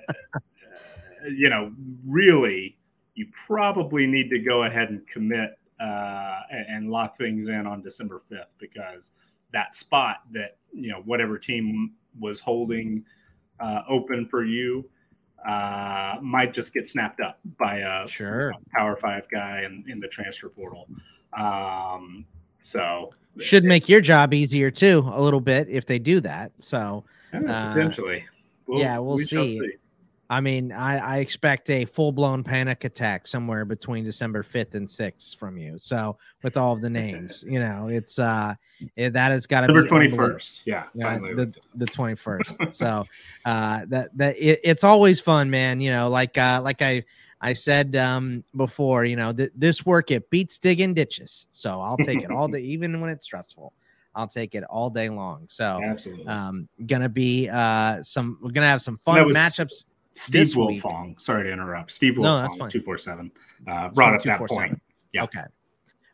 you 1.31 1.49
know, 1.49 1.73
really 2.07 2.77
you 3.15 3.27
probably 3.47 4.07
need 4.07 4.29
to 4.31 4.39
go 4.39 4.65
ahead 4.65 4.91
and 4.91 5.07
commit 5.07 5.57
uh, 5.81 6.41
and 6.51 6.91
lock 6.91 7.19
things 7.19 7.49
in 7.49 7.67
on 7.67 7.83
December 7.83 8.23
5th 8.31 8.55
because 8.59 9.13
that 9.53 9.75
spot 9.75 10.19
that 10.33 10.57
you 10.73 10.91
know 10.91 11.03
whatever 11.05 11.39
team 11.39 11.93
was 12.19 12.41
holding 12.41 13.05
uh, 13.61 13.83
open 13.89 14.27
for 14.27 14.45
you 14.45 14.85
uh, 15.47 16.17
might 16.23 16.55
just 16.55 16.73
get 16.73 16.87
snapped 16.87 17.21
up 17.21 17.39
by 17.59 17.79
a 17.79 18.07
sure 18.07 18.47
you 18.47 18.53
know, 18.53 18.59
Power 18.73 18.97
Five 18.97 19.29
guy 19.29 19.63
in, 19.65 19.85
in 19.89 20.01
the 20.01 20.09
transfer 20.09 20.49
portal. 20.49 20.89
Um, 21.33 22.25
so 22.59 23.13
should 23.41 23.65
make 23.65 23.89
your 23.89 24.01
job 24.01 24.33
easier 24.33 24.71
too 24.71 25.05
a 25.13 25.21
little 25.21 25.41
bit 25.41 25.69
if 25.69 25.87
they 25.87 25.99
do 25.99 26.21
that. 26.21 26.53
So 26.59 27.05
yeah, 27.33 27.69
potentially, 27.69 28.25
we'll, 28.67 28.81
yeah, 28.81 28.99
we'll 28.99 29.17
we 29.17 29.25
see. 29.25 29.59
see. 29.59 29.73
I 30.35 30.41
mean, 30.41 30.73
I, 30.73 30.99
I 30.99 31.19
expect 31.19 31.71
a 31.71 31.85
full 31.85 32.11
blown 32.11 32.43
panic 32.43 32.83
attack 32.83 33.29
somewhere 33.29 33.65
between 33.65 34.03
December 34.03 34.43
5th 34.43 34.75
and 34.75 34.89
6th 34.89 35.37
from 35.37 35.57
you. 35.57 35.77
So, 35.79 36.19
with 36.43 36.57
all 36.57 36.73
of 36.73 36.81
the 36.81 36.91
names, 36.91 37.45
you 37.47 37.61
know, 37.61 37.87
it's 37.87 38.19
uh, 38.19 38.57
it, 38.97 39.13
that 39.13 39.31
has 39.31 39.47
got 39.47 39.61
to 39.61 39.69
be 39.69 39.83
December 39.83 40.09
21st. 40.09 40.63
Yeah, 40.67 40.87
yeah 40.93 41.19
the, 41.19 41.55
the 41.77 41.87
21st. 41.87 42.75
so, 42.75 43.05
uh, 43.45 43.83
that, 43.87 44.11
that 44.19 44.37
it, 44.37 44.59
it's 44.65 44.83
always 44.83 45.21
fun, 45.21 45.51
man. 45.51 45.81
You 45.81 45.93
know, 45.93 46.09
like, 46.09 46.37
uh, 46.37 46.61
like 46.65 46.83
I, 46.83 47.05
I 47.41 47.53
said 47.53 47.95
um, 47.95 48.43
before, 48.57 49.05
you 49.05 49.15
know, 49.15 49.33
th- 49.33 49.53
this 49.55 49.87
work 49.87 50.11
it 50.11 50.31
beats 50.31 50.59
digging 50.59 50.95
ditches. 50.95 51.47
So 51.53 51.81
I'll 51.81 51.97
take 51.99 52.23
it 52.23 52.33
all 52.33 52.49
day, 52.49 52.61
even 52.61 53.01
when 53.01 53.09
it's 53.09 53.25
stressful. 53.25 53.73
I'll 54.17 54.29
take 54.29 54.57
it 54.57 54.65
all 54.65 54.91
day 54.91 55.09
long. 55.11 55.45
So 55.49 55.81
absolutely, 55.83 56.27
um, 56.27 56.69
gonna 56.87 57.09
be 57.09 57.49
uh, 57.49 58.03
some. 58.03 58.39
We're 58.41 58.53
gonna 58.53 58.69
have 58.69 58.83
some 58.83 58.97
fun 58.97 59.27
was, 59.27 59.37
matchups. 59.37 59.85
Steve 60.15 60.49
Wiltfong. 60.49 61.21
Sorry 61.21 61.45
to 61.45 61.53
interrupt. 61.53 61.91
Steve 61.91 62.15
Wiltfong, 62.15 62.59
no, 62.59 62.69
two 62.69 62.81
four 62.81 62.99
seven. 62.99 63.31
Uh, 63.67 63.89
brought 63.89 64.15
up 64.15 64.23
that 64.23 64.41
point. 64.41 64.81
Yeah. 65.13 65.25
Okay. 65.25 65.43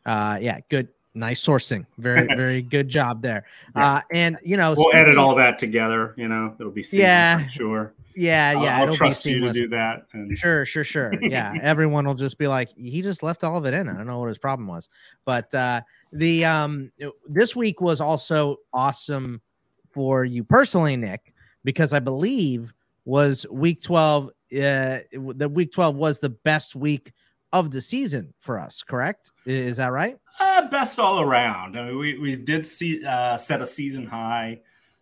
Uh, 0.05 0.37
yeah. 0.41 0.59
Good. 0.69 0.89
Nice 1.13 1.45
sourcing. 1.45 1.85
Very, 1.97 2.25
very 2.35 2.61
good 2.61 2.87
job 2.87 3.21
there. 3.21 3.45
Yeah. 3.75 3.95
Uh, 3.95 4.01
and 4.13 4.37
you 4.43 4.55
know, 4.55 4.73
we'll 4.77 4.95
edit 4.95 5.17
all 5.17 5.35
that 5.35 5.59
together. 5.59 6.13
You 6.17 6.29
know, 6.29 6.55
it'll 6.57 6.71
be 6.71 6.83
seamless, 6.83 7.05
yeah, 7.05 7.37
I'm 7.41 7.49
sure. 7.49 7.93
Yeah, 8.15 8.51
yeah. 8.53 8.77
I'll, 8.77 8.87
I'll 8.87 8.93
trust 8.93 9.25
you 9.25 9.39
to 9.41 9.53
do 9.53 9.67
that. 9.69 10.05
And... 10.13 10.37
Sure, 10.37 10.65
sure, 10.65 10.83
sure. 10.83 11.13
Yeah, 11.21 11.53
everyone 11.61 12.05
will 12.05 12.15
just 12.15 12.37
be 12.37 12.47
like, 12.47 12.69
he 12.75 13.01
just 13.01 13.23
left 13.23 13.43
all 13.43 13.57
of 13.57 13.65
it 13.65 13.73
in. 13.73 13.87
I 13.87 13.93
don't 13.93 14.07
know 14.07 14.19
what 14.19 14.27
his 14.29 14.37
problem 14.37 14.67
was, 14.67 14.89
but 15.25 15.53
uh, 15.53 15.81
the 16.13 16.45
um 16.45 16.91
this 17.27 17.55
week 17.55 17.81
was 17.81 18.01
also 18.01 18.57
awesome 18.73 19.41
for 19.87 20.23
you 20.23 20.43
personally, 20.43 20.95
Nick, 20.95 21.33
because 21.63 21.93
I 21.93 21.99
believe 21.99 22.73
was 23.05 23.45
week 23.49 23.81
12 23.81 24.27
uh 24.27 24.29
the 24.51 25.49
week 25.51 25.71
12 25.71 25.95
was 25.95 26.19
the 26.19 26.29
best 26.29 26.75
week 26.75 27.11
of 27.53 27.71
the 27.71 27.81
season 27.81 28.33
for 28.39 28.59
us 28.59 28.83
correct? 28.83 29.31
Is 29.45 29.77
that 29.77 29.91
right? 29.91 30.17
Uh, 30.39 30.67
best 30.69 30.99
all 30.99 31.19
around. 31.19 31.77
I 31.77 31.87
mean, 31.87 31.97
we, 31.97 32.17
we 32.17 32.37
did 32.37 32.65
see 32.65 33.05
uh, 33.05 33.35
set 33.37 33.61
a 33.61 33.65
season 33.65 34.05
high 34.05 34.61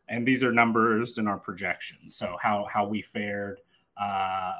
and 0.10 0.28
these 0.28 0.44
are 0.44 0.52
numbers 0.52 1.18
in 1.18 1.28
our 1.28 1.38
projections. 1.38 2.16
So 2.16 2.36
how 2.42 2.66
how 2.70 2.88
we 2.88 3.02
fared 3.02 3.60
uh, 3.98 4.54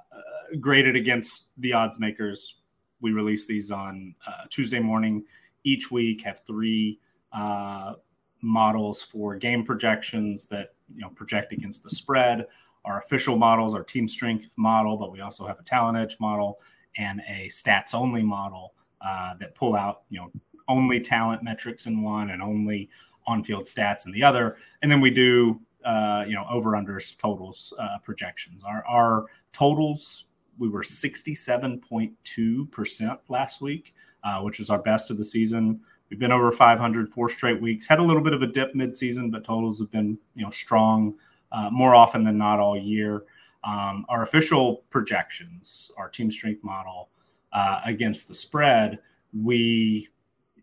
graded 0.60 0.96
against 0.96 1.50
the 1.58 1.74
odds 1.74 2.00
makers. 2.00 2.56
We 3.02 3.12
release 3.12 3.48
these 3.48 3.72
on 3.72 4.16
uh, 4.28 4.46
tuesday 4.50 4.80
morning 4.80 5.24
each 5.64 5.92
week 5.92 6.22
have 6.24 6.42
three 6.46 7.00
uh, 7.34 7.94
models 8.42 9.02
for 9.02 9.36
game 9.36 9.64
projections 9.64 10.46
that 10.48 10.74
you 10.94 11.02
know 11.02 11.10
project 11.10 11.52
against 11.52 11.84
the 11.84 11.90
spread 11.90 12.46
our 12.86 13.00
official 13.00 13.38
models, 13.38 13.74
our 13.74 13.84
team 13.84 14.08
strength 14.08 14.54
model, 14.58 14.96
but 14.98 15.12
we 15.12 15.22
also 15.22 15.46
have 15.46 15.60
a 15.60 15.64
talent 15.64 15.98
edge 15.98 16.18
model 16.20 16.60
and 16.98 17.22
a 17.28 17.48
stats 17.48 17.94
only 17.94 18.24
model 18.24 18.74
uh, 19.02 19.34
that 19.40 19.54
pull 19.56 19.76
out, 19.76 20.04
you 20.10 20.20
know, 20.20 20.32
only 20.68 21.00
talent 21.00 21.42
metrics 21.44 21.86
in 21.88 22.02
one 22.02 22.32
and 22.32 22.42
only 22.42 22.90
on 23.28 23.44
field 23.44 23.64
stats 23.64 24.06
in 24.06 24.12
the 24.12 24.24
other. 24.24 24.58
And 24.82 24.92
then 24.92 25.00
we 25.02 25.12
do, 25.12 25.62
uh, 25.84 26.26
you 26.28 26.36
know, 26.36 26.46
over 26.50 26.72
unders 26.72 27.18
totals 27.18 27.74
uh, 27.80 27.98
projections. 28.04 28.64
Our, 28.64 28.86
our 28.86 29.26
totals, 29.52 30.26
we 30.58 30.70
were 30.70 30.84
67.2% 30.84 33.20
last 33.30 33.62
week, 33.62 33.94
uh, 34.24 34.42
which 34.42 34.60
is 34.60 34.70
our 34.70 34.80
best 34.80 35.10
of 35.12 35.18
the 35.18 35.26
season. 35.26 35.80
We've 36.10 36.20
been 36.20 36.32
over 36.32 36.52
500 36.52 37.10
four 37.10 37.30
straight 37.30 37.62
weeks. 37.62 37.88
Had 37.88 38.00
a 38.00 38.04
little 38.04 38.24
bit 38.24 38.34
of 38.34 38.42
a 38.42 38.48
dip 38.48 38.74
mid-season, 38.74 39.30
but 39.30 39.44
totals 39.44 39.80
have 39.80 39.92
been 39.92 40.18
you 40.34 40.44
know 40.44 40.50
strong 40.50 41.16
uh, 41.52 41.70
more 41.72 41.96
often 41.96 42.24
than 42.24 42.38
not 42.38 42.60
all 42.60 42.78
year. 42.78 43.24
Um, 43.64 44.06
our 44.10 44.24
official 44.24 44.84
projections, 44.90 45.92
our 45.98 46.10
team 46.10 46.32
strength 46.32 46.64
model 46.64 47.10
uh, 47.52 47.82
against 47.86 48.28
the 48.28 48.34
spread, 48.34 49.00
we, 49.34 50.08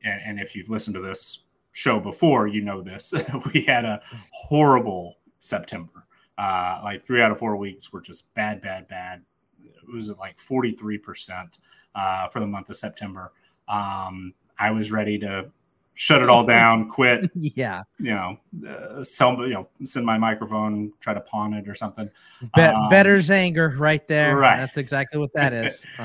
and, 0.02 0.20
and, 0.24 0.40
if 0.40 0.56
you've 0.56 0.70
listened 0.70 0.94
to 0.94 1.00
this 1.00 1.40
show 1.72 2.00
before, 2.00 2.46
you 2.46 2.62
know 2.62 2.80
this, 2.80 3.12
we 3.54 3.62
had 3.62 3.84
a 3.84 4.00
horrible 4.30 5.16
September. 5.40 6.06
Uh, 6.38 6.80
like 6.82 7.04
three 7.04 7.22
out 7.22 7.30
of 7.30 7.38
four 7.38 7.56
weeks 7.56 7.92
were 7.92 8.00
just 8.00 8.32
bad, 8.34 8.60
bad, 8.60 8.88
bad. 8.88 9.22
It 9.62 9.92
was 9.92 10.16
like 10.16 10.38
43% 10.38 11.58
uh, 11.94 12.28
for 12.28 12.40
the 12.40 12.46
month 12.46 12.70
of 12.70 12.76
September. 12.76 13.32
Um, 13.68 14.34
I 14.58 14.70
was 14.70 14.90
ready 14.90 15.18
to 15.18 15.50
shut 15.96 16.22
it 16.22 16.28
all 16.28 16.44
down, 16.46 16.88
quit. 16.88 17.28
yeah. 17.34 17.82
You 17.98 18.10
know, 18.10 18.38
uh, 18.68 19.02
sell, 19.02 19.36
you 19.40 19.54
know, 19.54 19.68
send 19.82 20.06
my 20.06 20.16
microphone, 20.16 20.92
try 21.00 21.14
to 21.14 21.20
pawn 21.20 21.54
it 21.54 21.68
or 21.68 21.74
something. 21.74 22.08
Be- 22.54 22.62
um, 22.62 22.88
better's 22.88 23.30
anger 23.30 23.74
right 23.76 24.06
there. 24.06 24.36
Right. 24.36 24.58
That's 24.58 24.76
exactly 24.76 25.18
what 25.18 25.32
that 25.34 25.52
is. 25.52 25.84
Uh, 25.98 26.02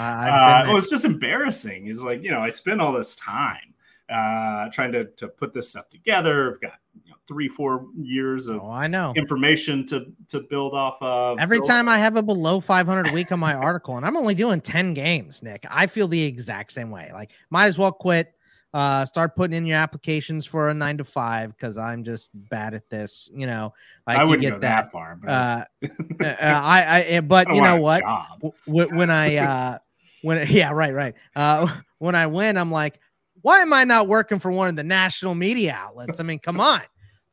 uh, 0.68 0.78
it's 0.78 0.90
just 0.90 1.04
embarrassing. 1.04 1.88
Is 1.88 2.02
like, 2.02 2.24
you 2.24 2.32
know, 2.32 2.40
I 2.40 2.50
spend 2.50 2.82
all 2.82 2.94
this 2.94 3.14
time 3.16 3.74
uh, 4.10 4.70
trying 4.70 4.92
to, 4.94 5.06
to 5.06 5.28
put 5.28 5.54
this 5.54 5.70
stuff 5.70 5.90
together. 5.90 6.54
I've 6.54 6.62
got 6.62 6.80
you 7.04 7.12
know, 7.12 7.18
three, 7.28 7.50
four 7.50 7.88
years 8.00 8.48
of 8.48 8.62
oh, 8.62 8.72
I 8.72 8.88
know 8.88 9.12
information 9.18 9.86
to, 9.88 10.06
to 10.30 10.40
build 10.40 10.74
off 10.74 10.98
of. 11.02 11.40
Every 11.40 11.60
time 11.62 11.90
I 11.90 11.98
have 11.98 12.16
a 12.16 12.24
below 12.24 12.62
500 12.62 13.12
week 13.12 13.32
on 13.32 13.40
my 13.40 13.54
article 13.70 13.98
and 13.98 14.06
I'm 14.06 14.16
only 14.16 14.34
doing 14.34 14.62
10 14.62 14.94
games, 14.94 15.44
Nick, 15.44 15.66
I 15.70 15.88
feel 15.88 16.08
the 16.08 16.24
exact 16.24 16.72
same 16.72 16.90
way. 16.90 17.12
Like 17.14 17.32
might 17.50 17.68
as 17.68 17.78
well 17.78 17.92
quit 17.92 18.34
uh, 18.74 19.06
start 19.06 19.36
putting 19.36 19.56
in 19.56 19.66
your 19.66 19.78
applications 19.78 20.46
for 20.46 20.70
a 20.70 20.74
nine 20.74 20.98
to 20.98 21.04
five 21.04 21.56
because 21.56 21.78
I'm 21.78 22.04
just 22.04 22.32
bad 22.34 22.74
at 22.74 22.90
this. 22.90 23.30
You 23.34 23.46
know, 23.46 23.74
like 24.08 24.18
I 24.18 24.24
wouldn't 24.24 24.42
get 24.42 24.54
go 24.54 24.60
that, 24.60 24.86
that 24.86 24.92
far. 24.92 25.18
But... 25.22 25.68
Uh, 26.22 26.26
uh, 26.26 26.36
I, 26.40 26.82
I, 26.82 27.02
eh, 27.02 27.22
but 27.22 27.50
I 27.50 27.56
you 27.56 27.62
know 27.62 27.82
what? 27.82 28.04
W- 28.68 28.96
when 28.96 29.10
I, 29.10 29.36
uh, 29.38 29.78
when, 30.22 30.46
yeah, 30.50 30.72
right, 30.72 30.94
right. 30.94 31.16
Uh, 31.36 31.68
when 31.98 32.14
I 32.14 32.28
win, 32.28 32.58
I'm 32.58 32.72
like, 32.72 33.00
why 33.42 33.62
am 33.62 33.74
I 33.74 33.84
not 33.84 34.08
working 34.08 34.38
for 34.38 34.52
one 34.52 34.68
of 34.68 34.76
the 34.76 34.84
national 34.84 35.34
media 35.34 35.76
outlets? 35.76 36.20
I 36.20 36.24
mean, 36.24 36.38
come 36.38 36.60
on. 36.60 36.82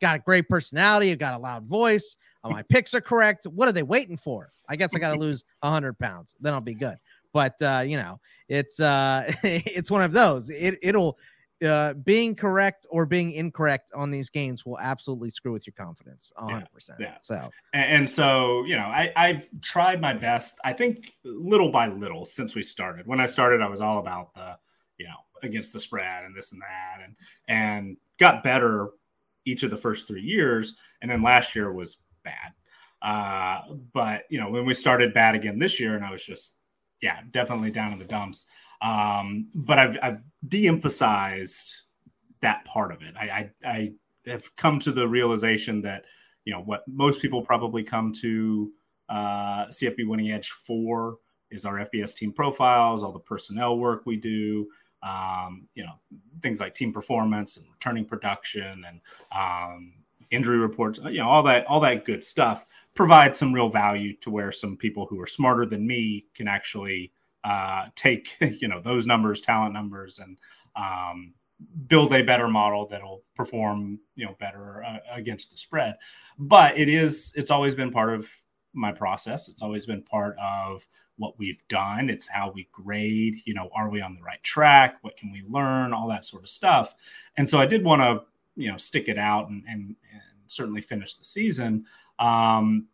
Got 0.01 0.17
a 0.17 0.19
great 0.21 0.49
personality. 0.49 1.09
You've 1.09 1.19
got 1.19 1.35
a 1.35 1.39
loud 1.39 1.65
voice. 1.65 2.17
Uh, 2.43 2.49
my 2.49 2.63
picks 2.63 2.95
are 2.95 3.01
correct. 3.03 3.45
What 3.45 3.69
are 3.69 3.73
they 3.73 3.83
waiting 3.83 4.17
for? 4.17 4.51
I 4.71 4.77
guess 4.77 4.95
I 4.95 4.99
got 4.99 5.13
to 5.13 5.19
lose 5.21 5.45
100 5.61 5.99
pounds. 5.99 6.35
Then 6.41 6.55
I'll 6.55 6.61
be 6.61 6.75
good 6.75 6.97
but 7.39 7.63
uh, 7.63 7.83
you 7.87 7.97
know, 7.97 8.19
it's 8.49 8.81
uh, 8.81 9.33
it's 9.45 9.93
one 9.93 10.03
of 10.03 10.11
those. 10.11 10.51
It 10.51 10.77
it'll 10.83 11.17
uh, 11.65 11.95
being 11.95 12.35
correct 12.35 12.85
or 12.91 13.07
being 13.07 13.31
incorrect 13.31 13.93
on 13.95 14.11
these 14.11 14.29
games 14.29 14.67
will 14.67 14.79
absolutely 14.81 15.31
screw 15.31 15.53
with 15.53 15.69
your 15.69 15.75
confidence 15.75 16.33
100%. 16.37 16.63
Yeah, 16.89 16.95
yeah. 16.99 17.15
So, 17.21 17.51
and, 17.73 17.93
and, 17.93 18.11
so, 18.11 18.65
you 18.65 18.77
know, 18.77 18.85
I, 18.85 19.13
I've 19.17 19.49
tried 19.61 20.01
my 20.01 20.13
best, 20.13 20.57
I 20.65 20.73
think 20.73 21.15
little 21.25 21.71
by 21.71 21.89
little 21.89 22.25
since 22.25 22.55
we 22.55 22.63
started. 22.63 23.07
When 23.07 23.21
I 23.21 23.27
started, 23.27 23.61
I 23.61 23.69
was 23.69 23.81
all 23.81 23.99
about 23.99 24.35
the, 24.35 24.57
you 24.99 25.07
know, 25.07 25.17
against 25.43 25.73
the 25.73 25.81
spread 25.81 26.25
and 26.25 26.37
this 26.37 26.53
and 26.53 26.63
that, 26.63 27.05
and, 27.05 27.17
and 27.49 27.97
got 28.21 28.45
better 28.45 28.91
each 29.45 29.65
of 29.65 29.71
the 29.71 29.77
first 29.77 30.07
three 30.07 30.23
years. 30.23 30.77
And 31.03 31.11
then 31.11 31.23
last 31.23 31.57
year 31.57 31.73
was 31.73 31.99
bad. 32.23 32.53
Uh, 33.03 33.63
but, 33.93 34.25
you 34.31 34.39
know, 34.41 34.51
when 34.51 34.65
we 34.65 34.75
started 34.75 35.13
bad 35.15 35.35
again 35.35 35.59
this 35.59 35.81
year, 35.81 35.97
and 35.97 36.05
I 36.05 36.13
was 36.13 36.25
just, 36.25 36.58
yeah, 37.03 37.21
definitely 37.31 37.71
down 37.71 37.93
in 37.93 37.99
the 37.99 38.05
dumps. 38.05 38.47
Um, 38.83 39.49
but 39.55 39.79
I've, 39.79 39.99
I've 40.03 40.21
de-emphasized 40.47 41.83
that 42.41 42.65
part 42.65 42.93
of 42.93 43.03
it. 43.03 43.15
I, 43.19 43.29
I, 43.29 43.51
I 43.65 43.93
have 44.27 44.55
come 44.57 44.79
to 44.81 44.93
the 44.93 45.07
realization 45.07 45.83
that 45.83 46.05
you 46.45 46.53
know 46.53 46.61
what 46.61 46.83
most 46.87 47.21
people 47.21 47.43
probably 47.43 47.83
come 47.83 48.13
to 48.21 48.73
uh, 49.09 49.67
CFB 49.67 50.07
Winning 50.07 50.31
Edge 50.31 50.51
for 50.51 51.19
is 51.51 51.65
our 51.65 51.75
FBS 51.75 52.15
team 52.15 52.33
profiles, 52.33 53.03
all 53.03 53.13
the 53.13 53.19
personnel 53.19 53.79
work 53.79 54.03
we 54.05 54.17
do, 54.17 54.67
um, 55.03 55.67
you 55.75 55.83
know, 55.85 55.95
things 56.43 56.61
like 56.61 56.75
team 56.75 56.93
performance 56.93 57.57
and 57.57 57.67
returning 57.73 58.05
production 58.05 58.85
and 58.87 59.01
um, 59.35 59.95
injury 60.31 60.59
reports, 60.59 60.99
you 61.05 61.19
know, 61.19 61.29
all 61.29 61.43
that, 61.43 61.67
all 61.67 61.81
that 61.81 62.05
good 62.05 62.23
stuff 62.25 62.65
provides 62.95 63.39
some 63.39 63.53
real 63.53 63.69
value 63.69 64.15
to 64.19 64.31
where 64.31 64.53
some 64.53 64.77
people 64.77 65.07
who 65.07 65.21
are 65.21 65.27
smarter 65.27 65.65
than 65.65 65.87
me 65.87 66.27
can 66.35 66.49
actually 66.49 67.13
uh, 67.45 67.87
take, 67.95 68.37
you 68.61 68.69
know, 68.69 68.81
those 68.81 69.07
numbers, 69.07 69.41
talent 69.41 69.73
numbers, 69.73 70.19
and 70.19 70.39
um, 70.77 71.35
build 71.87 72.13
a 72.13 72.23
better 72.23 72.49
model 72.49 72.87
that'll 72.87 73.23
perform, 73.35 73.99
you 74.15 74.25
know, 74.25 74.37
better 74.39 74.85
uh, 74.85 74.99
against 75.13 75.51
the 75.51 75.57
spread. 75.57 75.95
But 76.39 76.79
it 76.79 76.89
is, 76.89 77.33
it's 77.37 77.51
always 77.51 77.75
been 77.75 77.91
part 77.91 78.15
of 78.15 78.29
my 78.75 78.93
process. 78.93 79.49
It's 79.49 79.63
always 79.63 79.87
been 79.87 80.03
part 80.03 80.37
of 80.41 80.87
what 81.17 81.39
we've 81.39 81.67
done. 81.69 82.09
It's 82.09 82.29
how 82.29 82.53
we 82.55 82.69
grade. 82.73 83.37
You 83.45 83.55
know, 83.55 83.69
are 83.75 83.91
we 83.91 84.01
on 84.01 84.15
the 84.15 84.23
right 84.23 84.43
track? 84.43 84.99
What 85.03 85.17
can 85.17 85.33
we 85.33 85.43
learn? 85.47 85.93
All 85.93 86.09
that 86.09 86.25
sort 86.25 86.45
of 86.45 86.49
stuff. 86.49 86.95
And 87.37 87.49
so 87.49 87.59
I 87.59 87.67
did 87.67 87.85
want 87.85 88.03
to, 88.03 88.23
you 88.59 88.71
know, 88.71 88.77
stick 88.77 89.09
it 89.09 89.19
out 89.19 89.49
and, 89.49 89.63
and, 89.69 89.97
and 90.13 90.23
certainly 90.49 90.81
finish 90.81 91.15
the 91.15 91.25
season. 91.25 91.85
Um, 92.19 92.89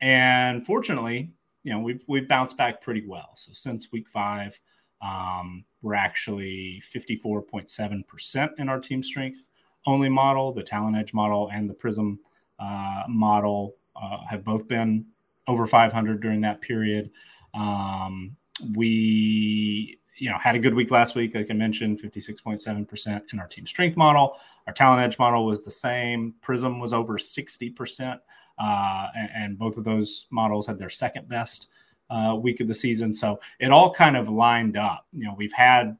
and 0.00 0.64
fortunately, 0.64 1.30
you 1.62 1.72
know, 1.72 1.78
we've 1.78 2.02
we've 2.08 2.26
bounced 2.26 2.56
back 2.56 2.80
pretty 2.80 3.06
well. 3.06 3.32
So 3.34 3.52
since 3.52 3.92
week 3.92 4.08
five, 4.08 4.58
um, 5.02 5.64
we're 5.82 5.94
actually 5.94 6.82
54.7% 6.94 8.50
in 8.58 8.68
our 8.68 8.80
team 8.80 9.02
strength 9.02 9.50
only 9.86 10.08
model. 10.08 10.52
The 10.52 10.62
Talent 10.62 10.96
Edge 10.96 11.14
model 11.14 11.50
and 11.52 11.68
the 11.68 11.74
Prism 11.74 12.18
uh, 12.58 13.04
model 13.08 13.76
uh, 13.96 14.18
have 14.28 14.44
both 14.44 14.66
been 14.68 15.06
over 15.46 15.66
500 15.66 16.20
during 16.20 16.40
that 16.42 16.60
period. 16.60 17.10
Um, 17.54 18.36
we 18.74 19.99
you 20.20 20.28
know 20.28 20.38
had 20.38 20.54
a 20.54 20.58
good 20.58 20.74
week 20.74 20.90
last 20.90 21.14
week 21.14 21.34
like 21.34 21.50
i 21.50 21.54
mentioned 21.54 22.00
56.7% 22.00 23.22
in 23.32 23.40
our 23.40 23.48
team 23.48 23.66
strength 23.66 23.96
model. 23.96 24.38
Our 24.66 24.72
talent 24.72 25.02
edge 25.02 25.18
model 25.18 25.46
was 25.46 25.62
the 25.62 25.70
same. 25.70 26.34
Prism 26.42 26.78
was 26.78 26.92
over 26.92 27.18
60% 27.18 28.20
uh, 28.58 29.06
and, 29.16 29.30
and, 29.34 29.58
both 29.58 29.78
of 29.78 29.84
those 29.84 30.26
models 30.30 30.66
had 30.66 30.78
their 30.78 30.90
second 30.90 31.28
best 31.28 31.68
uh, 32.10 32.36
week 32.40 32.60
of 32.60 32.68
the 32.68 32.74
season. 32.74 33.14
So 33.14 33.40
it 33.58 33.70
all 33.70 33.92
kind 33.92 34.16
of 34.16 34.28
lined 34.28 34.76
up. 34.76 35.06
You 35.12 35.24
know 35.24 35.34
we've 35.36 35.52
had 35.52 35.96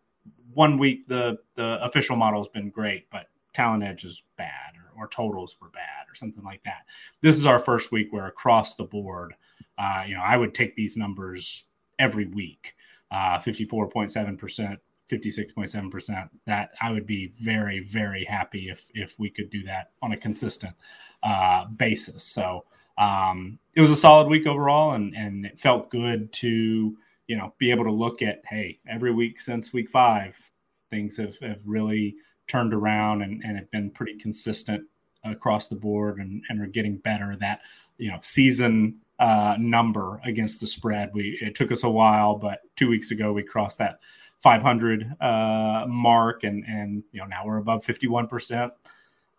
one 0.52 0.78
week 0.78 1.08
the 1.08 1.38
the 1.54 1.82
official 1.82 2.16
model 2.16 2.40
has 2.40 2.48
been 2.48 2.70
great 2.70 3.10
but 3.10 3.26
talent 3.52 3.82
edge 3.82 4.04
is 4.04 4.22
bad 4.36 4.74
or, 4.76 5.02
or 5.02 5.08
totals 5.08 5.56
were 5.60 5.70
bad 5.70 6.06
or 6.08 6.14
something 6.14 6.44
like 6.44 6.62
that. 6.64 6.84
This 7.22 7.36
is 7.36 7.46
our 7.46 7.58
first 7.58 7.90
week 7.90 8.12
where 8.12 8.26
across 8.26 8.74
the 8.74 8.84
board 8.84 9.34
uh, 9.78 10.04
you 10.06 10.14
know 10.14 10.22
i 10.22 10.36
would 10.36 10.54
take 10.54 10.74
these 10.76 10.96
numbers 10.96 11.64
every 11.98 12.26
week 12.26 12.74
uh, 13.10 13.38
54.7%, 13.38 14.76
56.7%. 15.10 16.28
That 16.46 16.70
I 16.80 16.92
would 16.92 17.06
be 17.06 17.32
very, 17.40 17.80
very 17.80 18.24
happy 18.24 18.68
if 18.68 18.90
if 18.94 19.18
we 19.18 19.30
could 19.30 19.50
do 19.50 19.62
that 19.64 19.90
on 20.02 20.12
a 20.12 20.16
consistent 20.16 20.74
uh, 21.22 21.66
basis. 21.66 22.24
So 22.24 22.64
um, 22.98 23.58
it 23.74 23.80
was 23.80 23.90
a 23.90 23.96
solid 23.96 24.28
week 24.28 24.46
overall, 24.46 24.92
and 24.92 25.14
and 25.16 25.46
it 25.46 25.58
felt 25.58 25.90
good 25.90 26.32
to 26.34 26.96
you 27.26 27.36
know 27.36 27.54
be 27.58 27.70
able 27.70 27.84
to 27.84 27.92
look 27.92 28.22
at 28.22 28.42
hey 28.48 28.80
every 28.88 29.12
week 29.12 29.38
since 29.38 29.72
week 29.72 29.88
five 29.88 30.36
things 30.90 31.16
have 31.16 31.38
have 31.38 31.62
really 31.64 32.16
turned 32.48 32.74
around 32.74 33.22
and, 33.22 33.40
and 33.44 33.56
have 33.56 33.70
been 33.70 33.88
pretty 33.88 34.18
consistent 34.18 34.84
across 35.24 35.68
the 35.68 35.76
board 35.76 36.18
and, 36.18 36.42
and 36.48 36.60
are 36.60 36.66
getting 36.66 36.96
better 36.96 37.36
that 37.36 37.60
you 37.98 38.10
know 38.10 38.18
season 38.22 38.96
uh, 39.20 39.56
number 39.60 40.18
against 40.24 40.60
the 40.60 40.66
spread. 40.66 41.10
We 41.12 41.38
it 41.40 41.54
took 41.54 41.70
us 41.70 41.84
a 41.84 41.90
while, 41.90 42.36
but 42.36 42.60
two 42.74 42.88
weeks 42.88 43.10
ago 43.10 43.32
we 43.32 43.42
crossed 43.42 43.78
that 43.78 44.00
500 44.40 45.14
uh, 45.20 45.84
mark, 45.86 46.42
and 46.42 46.64
and 46.66 47.04
you 47.12 47.20
know 47.20 47.26
now 47.26 47.42
we're 47.44 47.58
above 47.58 47.84
51 47.84 48.26
percent. 48.26 48.72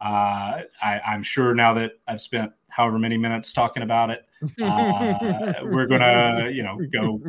Uh, 0.02 0.64
I, 0.82 1.00
am 1.14 1.22
sure 1.22 1.54
now 1.54 1.76
that 1.76 2.00
I've 2.08 2.22
spent 2.22 2.52
however 2.70 2.98
many 2.98 3.18
minutes 3.18 3.54
talking 3.54 3.84
about 3.84 4.10
it, 4.10 4.26
uh, 4.60 5.54
we're 5.62 5.86
gonna, 5.86 6.50
you 6.54 6.64
know, 6.64 6.80
go 6.92 7.22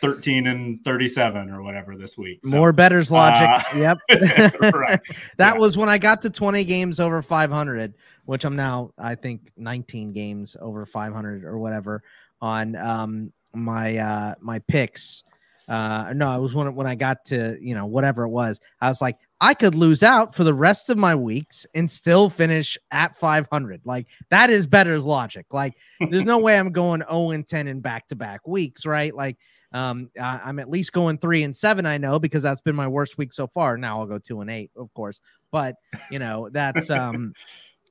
13 0.00 0.46
and 0.46 0.84
37 0.84 1.48
or 1.48 1.62
whatever 1.62 1.96
this 1.96 2.18
week. 2.18 2.40
So, 2.44 2.56
More 2.56 2.72
betters 2.74 3.10
logic. 3.10 3.48
Uh, 3.48 3.78
yep. 3.78 3.98
that 4.08 5.00
yeah. 5.38 5.54
was 5.54 5.78
when 5.78 5.88
I 5.88 5.96
got 5.96 6.20
to 6.22 6.30
20 6.30 6.62
games 6.64 7.00
over 7.00 7.22
500, 7.22 7.94
which 8.26 8.44
I'm 8.44 8.54
now, 8.54 8.92
I 8.98 9.14
think, 9.14 9.50
19 9.56 10.12
games 10.12 10.58
over 10.60 10.84
500 10.84 11.44
or 11.44 11.58
whatever 11.58 12.02
on 12.42 12.76
um, 12.76 13.32
my 13.54 13.96
uh, 13.96 14.34
my 14.40 14.58
picks. 14.60 15.24
Uh, 15.68 16.12
no, 16.14 16.28
I 16.28 16.36
was 16.36 16.52
when 16.52 16.74
when 16.74 16.86
I 16.86 16.96
got 16.96 17.24
to 17.26 17.56
you 17.60 17.74
know 17.74 17.86
whatever 17.86 18.24
it 18.24 18.30
was. 18.30 18.60
I 18.80 18.88
was 18.88 19.00
like, 19.00 19.18
I 19.40 19.54
could 19.54 19.74
lose 19.74 20.02
out 20.02 20.34
for 20.34 20.44
the 20.44 20.52
rest 20.52 20.90
of 20.90 20.98
my 20.98 21.14
weeks 21.14 21.66
and 21.74 21.90
still 21.90 22.28
finish 22.28 22.76
at 22.90 23.16
500. 23.16 23.80
Like 23.84 24.06
that 24.30 24.50
is 24.50 24.66
better's 24.66 25.04
logic. 25.04 25.46
Like 25.50 25.76
there's 26.10 26.24
no 26.26 26.38
way 26.38 26.58
I'm 26.58 26.72
going 26.72 27.02
0 27.10 27.30
and 27.30 27.48
10 27.48 27.66
in 27.66 27.80
back 27.80 28.08
to 28.08 28.16
back 28.16 28.46
weeks, 28.46 28.84
right? 28.84 29.14
Like 29.14 29.38
um, 29.72 30.10
I, 30.20 30.40
I'm 30.44 30.58
at 30.58 30.68
least 30.68 30.92
going 30.92 31.18
three 31.18 31.42
and 31.42 31.54
seven. 31.54 31.86
I 31.86 31.96
know 31.96 32.18
because 32.18 32.42
that's 32.42 32.60
been 32.60 32.76
my 32.76 32.88
worst 32.88 33.18
week 33.18 33.32
so 33.32 33.46
far. 33.46 33.78
Now 33.78 34.00
I'll 34.00 34.06
go 34.06 34.18
two 34.18 34.40
and 34.40 34.50
eight, 34.50 34.70
of 34.76 34.92
course. 34.94 35.20
But 35.52 35.76
you 36.10 36.18
know 36.18 36.48
that's 36.50 36.90
um, 36.90 37.32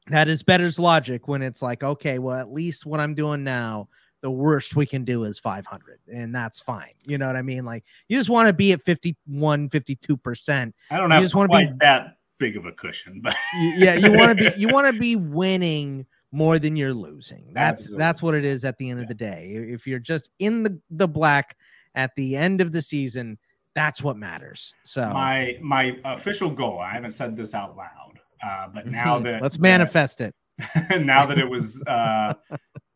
that 0.07 0.27
is 0.27 0.43
better's 0.43 0.77
logic 0.77 1.27
when 1.27 1.41
it's 1.41 1.61
like, 1.61 1.83
okay, 1.83 2.19
well 2.19 2.37
at 2.37 2.51
least 2.51 2.85
what 2.85 2.99
I'm 2.99 3.15
doing 3.15 3.43
now 3.43 3.87
the 4.21 4.31
worst 4.31 4.75
we 4.75 4.85
can 4.85 5.03
do 5.03 5.23
is 5.23 5.39
500 5.39 5.99
and 6.11 6.35
that's 6.35 6.59
fine 6.59 6.93
you 7.05 7.17
know 7.17 7.27
what 7.27 7.35
i 7.35 7.41
mean? 7.41 7.65
Like 7.65 7.83
you 8.07 8.17
just 8.17 8.29
want 8.29 8.47
to 8.47 8.53
be 8.53 8.71
at 8.73 8.83
51 8.83 9.69
52% 9.69 10.73
i 10.91 10.97
don't 10.97 11.11
have 11.11 11.23
just 11.23 11.35
want 11.35 11.51
to 11.51 11.57
be 11.57 11.71
that 11.79 12.17
big 12.37 12.55
of 12.55 12.65
a 12.65 12.71
cushion 12.71 13.19
but 13.21 13.35
yeah 13.75 13.95
you 13.95 14.11
want 14.11 14.37
to 14.37 14.51
be 14.51 14.51
you 14.59 14.67
want 14.67 14.93
to 14.93 14.99
be 14.99 15.15
winning 15.15 16.05
more 16.31 16.59
than 16.59 16.75
you're 16.75 16.93
losing. 16.93 17.43
That's 17.53 17.85
Absolutely. 17.85 17.99
that's 17.99 18.21
what 18.21 18.35
it 18.35 18.45
is 18.45 18.63
at 18.63 18.77
the 18.77 18.91
end 18.91 18.99
yeah. 18.99 19.03
of 19.03 19.07
the 19.07 19.15
day. 19.15 19.51
If 19.51 19.87
you're 19.87 19.97
just 19.97 20.29
in 20.37 20.61
the 20.61 20.79
the 20.91 21.07
black 21.07 21.57
at 21.95 22.15
the 22.15 22.35
end 22.35 22.61
of 22.61 22.71
the 22.71 22.81
season 22.81 23.37
that's 23.75 24.01
what 24.01 24.17
matters 24.17 24.73
so. 24.83 25.09
My 25.11 25.57
my 25.61 25.97
official 26.05 26.49
goal 26.49 26.79
i 26.79 26.91
haven't 26.91 27.11
said 27.11 27.35
this 27.35 27.53
out 27.53 27.75
loud 27.75 28.19
uh, 28.45 28.67
but 28.73 28.87
now 28.87 29.19
that 29.19 29.41
let's 29.41 29.59
manifest 29.59 30.19
that, 30.19 30.33
it. 30.59 31.01
now 31.05 31.25
that 31.25 31.37
it 31.37 31.49
was 31.49 31.83
uh 31.87 32.33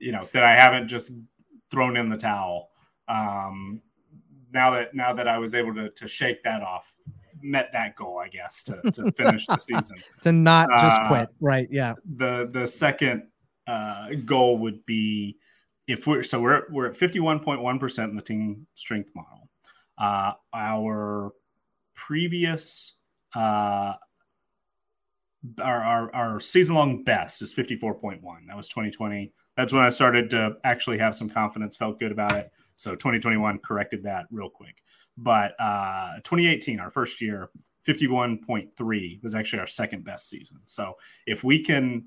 you 0.03 0.11
know 0.11 0.27
that 0.33 0.43
I 0.43 0.55
haven't 0.55 0.87
just 0.87 1.11
thrown 1.71 1.97
in 1.97 2.09
the 2.09 2.17
towel. 2.17 2.69
Um, 3.07 3.81
now 4.53 4.71
that 4.71 4.93
now 4.93 5.13
that 5.13 5.27
I 5.27 5.37
was 5.37 5.55
able 5.55 5.73
to 5.75 5.89
to 5.89 6.07
shake 6.07 6.43
that 6.43 6.61
off, 6.61 6.93
met 7.41 7.71
that 7.73 7.95
goal, 7.95 8.19
I 8.19 8.27
guess, 8.27 8.63
to 8.63 8.81
to 8.91 9.11
finish 9.17 9.47
the 9.47 9.57
season. 9.57 9.97
to 10.21 10.31
not 10.31 10.69
just 10.71 11.01
uh, 11.01 11.07
quit, 11.07 11.29
right? 11.39 11.67
Yeah. 11.71 11.93
The 12.17 12.49
the 12.51 12.67
second 12.67 13.23
uh, 13.65 14.09
goal 14.25 14.57
would 14.59 14.85
be 14.85 15.37
if 15.87 16.05
we're 16.05 16.23
so 16.23 16.41
we're 16.41 16.63
we're 16.69 16.87
at 16.87 16.97
fifty 16.97 17.19
one 17.19 17.39
point 17.39 17.61
one 17.61 17.79
percent 17.79 18.09
in 18.09 18.15
the 18.15 18.21
team 18.21 18.67
strength 18.75 19.11
model. 19.15 19.49
Uh, 19.97 20.33
our 20.53 21.31
previous 21.95 22.93
uh, 23.35 23.93
our, 25.61 25.83
our, 25.83 26.15
our 26.15 26.39
season 26.39 26.75
long 26.75 27.03
best 27.03 27.41
is 27.41 27.53
54.1. 27.53 28.21
That 28.47 28.55
was 28.55 28.69
2020 28.69 29.33
that's 29.55 29.73
when 29.73 29.83
I 29.83 29.89
started 29.89 30.29
to 30.31 30.57
actually 30.63 30.97
have 30.97 31.15
some 31.15 31.29
confidence, 31.29 31.75
felt 31.75 31.99
good 31.99 32.11
about 32.11 32.35
it. 32.35 32.51
So 32.75 32.91
2021 32.91 33.59
corrected 33.59 34.03
that 34.03 34.25
real 34.31 34.49
quick. 34.49 34.81
But 35.17 35.53
uh, 35.59 36.15
2018, 36.23 36.79
our 36.79 36.89
first 36.89 37.21
year, 37.21 37.49
51.3 37.87 39.23
was 39.23 39.35
actually 39.35 39.59
our 39.59 39.67
second 39.67 40.03
best 40.03 40.29
season. 40.29 40.57
So 40.65 40.95
if 41.27 41.43
we 41.43 41.59
can 41.59 42.05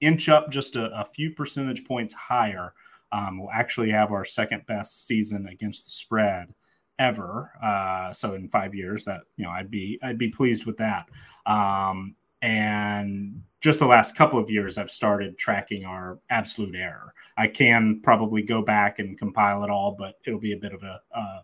inch 0.00 0.28
up 0.28 0.50
just 0.50 0.76
a, 0.76 0.86
a 0.98 1.04
few 1.04 1.32
percentage 1.32 1.84
points 1.84 2.14
higher, 2.14 2.72
um, 3.12 3.40
we'll 3.40 3.50
actually 3.50 3.90
have 3.90 4.12
our 4.12 4.24
second 4.24 4.66
best 4.66 5.06
season 5.06 5.48
against 5.48 5.84
the 5.84 5.90
spread 5.90 6.54
ever. 6.98 7.52
Uh, 7.62 8.12
so 8.12 8.34
in 8.34 8.48
five 8.48 8.74
years, 8.74 9.04
that 9.04 9.22
you 9.36 9.44
know, 9.44 9.50
I'd 9.50 9.70
be 9.70 9.98
I'd 10.02 10.18
be 10.18 10.28
pleased 10.28 10.66
with 10.66 10.78
that. 10.78 11.08
Um, 11.46 12.14
and 12.42 13.42
just 13.60 13.80
the 13.80 13.86
last 13.86 14.14
couple 14.16 14.38
of 14.38 14.48
years 14.48 14.78
i've 14.78 14.90
started 14.90 15.36
tracking 15.36 15.84
our 15.84 16.18
absolute 16.30 16.74
error. 16.76 17.12
I 17.36 17.48
can 17.48 18.00
probably 18.02 18.42
go 18.42 18.62
back 18.62 18.98
and 18.98 19.18
compile 19.18 19.64
it 19.64 19.70
all 19.70 19.96
but 19.98 20.14
it'll 20.26 20.40
be 20.40 20.52
a 20.52 20.58
bit 20.58 20.72
of 20.72 20.82
a 20.82 21.00
uh, 21.14 21.40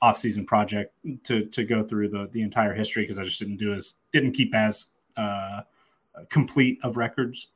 off-season 0.00 0.44
project 0.46 0.94
to 1.24 1.46
to 1.46 1.64
go 1.64 1.82
through 1.82 2.08
the 2.08 2.28
the 2.32 2.42
entire 2.42 2.74
history 2.74 3.04
because 3.04 3.18
i 3.18 3.22
just 3.22 3.38
didn't 3.38 3.58
do 3.58 3.72
as 3.72 3.94
didn't 4.12 4.32
keep 4.32 4.54
as 4.54 4.86
uh, 5.16 5.62
complete 6.28 6.78
of 6.82 6.96
records. 6.96 7.52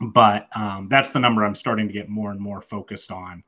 But 0.00 0.48
um, 0.56 0.88
that's 0.88 1.10
the 1.10 1.20
number 1.20 1.44
i'm 1.44 1.54
starting 1.54 1.86
to 1.86 1.92
get 1.92 2.08
more 2.08 2.30
and 2.30 2.40
more 2.40 2.60
focused 2.60 3.12
on. 3.12 3.42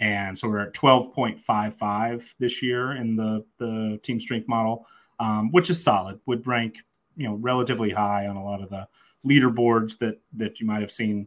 And 0.00 0.38
so 0.38 0.48
we're 0.48 0.60
at 0.60 0.74
12.55 0.74 2.34
this 2.38 2.62
year 2.62 2.92
in 2.92 3.16
the 3.16 3.44
the 3.58 3.98
team 4.02 4.20
strength 4.20 4.48
model 4.48 4.86
um, 5.20 5.50
which 5.50 5.68
is 5.68 5.82
solid 5.82 6.20
would 6.26 6.46
rank 6.46 6.78
you 7.18 7.28
know 7.28 7.34
relatively 7.34 7.90
high 7.90 8.26
on 8.26 8.36
a 8.36 8.44
lot 8.44 8.62
of 8.62 8.70
the 8.70 8.88
leaderboards 9.26 9.98
that 9.98 10.18
that 10.32 10.60
you 10.60 10.66
might 10.66 10.80
have 10.80 10.92
seen 10.92 11.26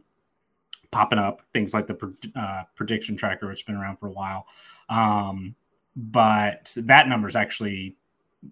popping 0.90 1.18
up 1.18 1.42
things 1.52 1.72
like 1.72 1.86
the 1.86 2.14
uh, 2.34 2.62
prediction 2.74 3.16
tracker 3.16 3.46
which 3.46 3.60
has 3.60 3.62
been 3.62 3.76
around 3.76 3.96
for 3.96 4.08
a 4.08 4.12
while. 4.12 4.46
Um, 4.88 5.54
but 5.94 6.72
that 6.76 7.08
number 7.08 7.28
is 7.28 7.36
actually 7.36 7.96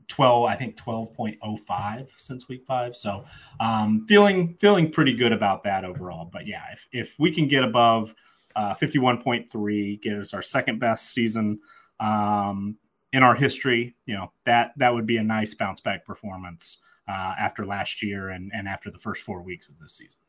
12 0.07 0.45
i 0.45 0.55
think 0.55 0.77
12.05 0.77 2.09
since 2.17 2.49
week 2.49 2.65
five. 2.65 2.95
So 2.95 3.25
um, 3.59 4.07
feeling 4.07 4.55
feeling 4.55 4.91
pretty 4.91 5.13
good 5.15 5.33
about 5.33 5.65
that 5.65 5.85
overall. 5.85 6.29
But 6.31 6.47
yeah 6.47 6.65
if, 6.73 6.89
if 6.93 7.19
we 7.19 7.33
can 7.33 7.49
get 7.49 7.65
above 7.65 8.15
uh, 8.57 8.75
51.3 8.75 10.03
get 10.03 10.19
us 10.19 10.35
our 10.35 10.43
second 10.43 10.81
best 10.81 11.11
season 11.13 11.61
um, 11.99 12.77
in 13.13 13.23
our 13.23 13.35
history 13.35 13.95
you 14.07 14.15
know 14.15 14.33
that 14.45 14.73
that 14.77 14.93
would 14.93 15.07
be 15.07 15.17
a 15.17 15.23
nice 15.23 15.55
bounce 15.55 15.81
back 15.81 16.05
performance 16.05 16.79
uh, 17.11 17.35
after 17.39 17.67
last 17.67 18.03
year 18.03 18.29
and, 18.31 18.53
and 18.55 18.69
after 18.69 18.91
the 18.91 18.99
first 18.99 19.23
four 19.23 19.43
weeks 19.43 19.69
of 19.69 19.79
this 19.81 19.93
season. 19.95 20.21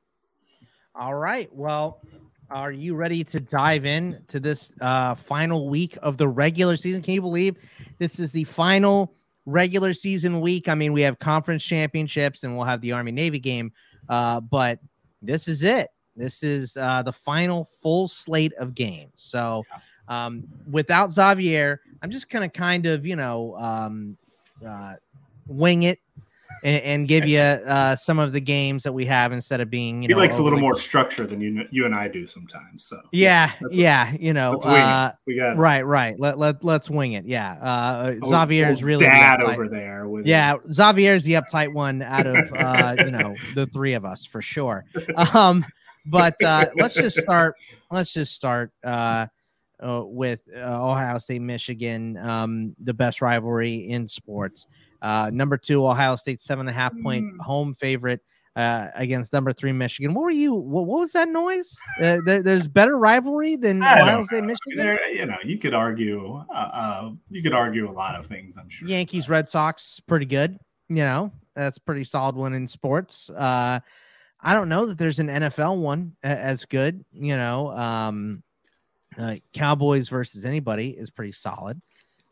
All 0.95 1.15
right. 1.15 1.47
Well, 1.53 2.01
Are 2.49 2.71
you 2.71 2.95
ready 2.95 3.23
to 3.25 3.39
dive 3.39 3.85
in 3.85 4.23
to 4.27 4.39
this 4.39 4.73
uh, 4.81 5.15
final 5.15 5.69
week 5.69 5.97
of 6.01 6.17
the 6.17 6.27
regular 6.27 6.75
season? 6.75 7.01
Can 7.01 7.13
you 7.13 7.21
believe 7.21 7.55
this 7.97 8.19
is 8.19 8.31
the 8.31 8.43
final 8.45 9.13
regular 9.45 9.93
season 9.93 10.41
week? 10.41 10.67
I 10.67 10.75
mean, 10.75 10.91
we 10.91 11.01
have 11.01 11.17
conference 11.19 11.63
championships 11.63 12.43
and 12.43 12.55
we'll 12.57 12.65
have 12.65 12.81
the 12.81 12.91
Army 12.91 13.11
Navy 13.11 13.39
game, 13.39 13.71
uh, 14.09 14.41
but 14.41 14.79
this 15.21 15.47
is 15.47 15.63
it. 15.63 15.89
This 16.17 16.43
is 16.43 16.75
uh, 16.75 17.03
the 17.03 17.13
final 17.13 17.63
full 17.63 18.07
slate 18.09 18.53
of 18.55 18.75
games. 18.75 19.13
So, 19.15 19.63
um, 20.09 20.43
without 20.69 21.13
Xavier, 21.13 21.79
I'm 22.01 22.11
just 22.11 22.29
gonna 22.29 22.49
kind 22.49 22.85
of, 22.85 23.05
you 23.05 23.15
know, 23.15 23.55
um, 23.57 24.17
uh, 24.65 24.95
wing 25.47 25.83
it 25.83 25.99
and, 26.63 26.83
and 26.83 27.07
give 27.07 27.27
you 27.27 27.39
uh, 27.39 27.95
some 27.95 28.19
of 28.19 28.33
the 28.33 28.39
games 28.41 28.83
that 28.83 28.93
we 28.93 29.05
have 29.05 29.31
instead 29.31 29.61
of 29.61 29.69
being. 29.69 30.01
You 30.03 30.07
he 30.09 30.13
know, 30.13 30.19
likes 30.19 30.37
a 30.37 30.43
little 30.43 30.59
more 30.59 30.75
structure 30.75 31.25
than 31.25 31.41
you 31.41 31.65
you 31.71 31.85
and 31.85 31.95
I 31.95 32.07
do 32.07 32.27
sometimes. 32.27 32.85
So 32.85 32.99
Yeah, 33.11 33.51
yeah, 33.71 34.13
you 34.19 34.33
know, 34.33 34.51
let's 34.51 34.65
wing 34.65 34.75
it. 34.75 34.79
uh, 34.79 35.11
we 35.25 35.35
got 35.35 35.57
right, 35.57 35.81
right. 35.85 36.19
Let 36.19 36.37
let 36.37 36.63
let's 36.63 36.89
wing 36.89 37.13
it. 37.13 37.25
Yeah, 37.25 37.53
uh, 37.53 38.15
old- 38.21 38.29
Xavier 38.31 38.69
is 38.69 38.77
old 38.77 38.83
really 38.83 39.05
dad 39.05 39.39
uptight- 39.39 39.53
over 39.53 39.67
there. 39.67 40.07
With 40.07 40.25
Yeah, 40.25 40.53
his- 40.65 40.75
Xavier 40.75 41.13
is 41.15 41.23
the 41.23 41.33
uptight 41.33 41.73
one 41.73 42.01
out 42.01 42.27
of 42.27 42.51
uh, 42.53 42.95
you 43.05 43.11
know 43.11 43.35
the 43.55 43.65
three 43.67 43.93
of 43.93 44.05
us 44.05 44.25
for 44.25 44.41
sure. 44.41 44.85
Um, 45.15 45.65
but 46.11 46.41
uh, 46.43 46.67
let's 46.75 46.95
just 46.95 47.17
start. 47.19 47.55
Let's 47.91 48.13
just 48.13 48.33
start 48.33 48.71
uh, 48.83 49.27
uh, 49.79 50.03
with 50.05 50.39
uh, 50.55 50.59
Ohio 50.89 51.17
State, 51.17 51.41
Michigan, 51.41 52.17
um, 52.17 52.75
the 52.81 52.93
best 52.93 53.21
rivalry 53.21 53.89
in 53.89 54.07
sports. 54.07 54.65
Uh, 55.01 55.29
number 55.33 55.57
two, 55.57 55.85
Ohio 55.87 56.15
State, 56.15 56.39
seven 56.41 56.67
and 56.67 56.69
a 56.69 56.79
half 56.79 56.93
point 57.01 57.25
Mm. 57.25 57.37
home 57.39 57.73
favorite 57.73 58.21
uh, 58.55 58.87
against 58.95 59.31
number 59.33 59.53
three, 59.53 59.71
Michigan. 59.71 60.13
What 60.13 60.23
were 60.23 60.29
you? 60.29 60.53
What, 60.53 60.85
what 60.85 60.99
was 60.99 61.13
that 61.13 61.29
noise? 61.29 61.73
Uh, 62.01 62.17
there, 62.25 62.43
there's 62.43 62.67
better 62.67 62.97
rivalry 62.97 63.55
than 63.55 63.81
I 63.81 64.01
Ohio. 64.01 64.23
State, 64.25 64.43
Michigan. 64.43 64.75
there- 64.75 65.09
you 65.09 65.25
know, 65.25 65.37
you 65.43 65.57
could 65.57 65.73
argue. 65.73 66.43
Uh, 66.53 66.53
uh, 66.53 67.11
you 67.29 67.41
could 67.41 67.53
argue 67.53 67.89
a 67.89 67.93
lot 67.93 68.15
of 68.15 68.25
things. 68.25 68.57
I'm 68.57 68.67
sure. 68.69 68.87
Yankees, 68.87 69.29
Red 69.29 69.47
Sox, 69.47 69.99
pretty 70.01 70.25
good. 70.25 70.59
You 70.89 70.97
know, 71.03 71.31
that's 71.55 71.77
a 71.77 71.81
pretty 71.81 72.03
solid 72.03 72.35
one 72.35 72.53
in 72.53 72.67
sports. 72.67 73.29
Uh, 73.29 73.79
I 74.41 74.53
don't 74.53 74.67
know 74.69 74.85
that 74.87 74.97
there's 74.97 75.19
an 75.19 75.27
NFL 75.29 75.77
one 75.77 76.15
as 76.23 76.65
good. 76.65 77.05
You 77.13 77.37
know, 77.37 77.71
um, 77.71 78.43
uh, 79.17 79.35
Cowboys 79.53 80.09
versus 80.09 80.43
anybody 80.45 80.89
is 80.89 81.09
pretty 81.09 81.31
solid. 81.31 81.81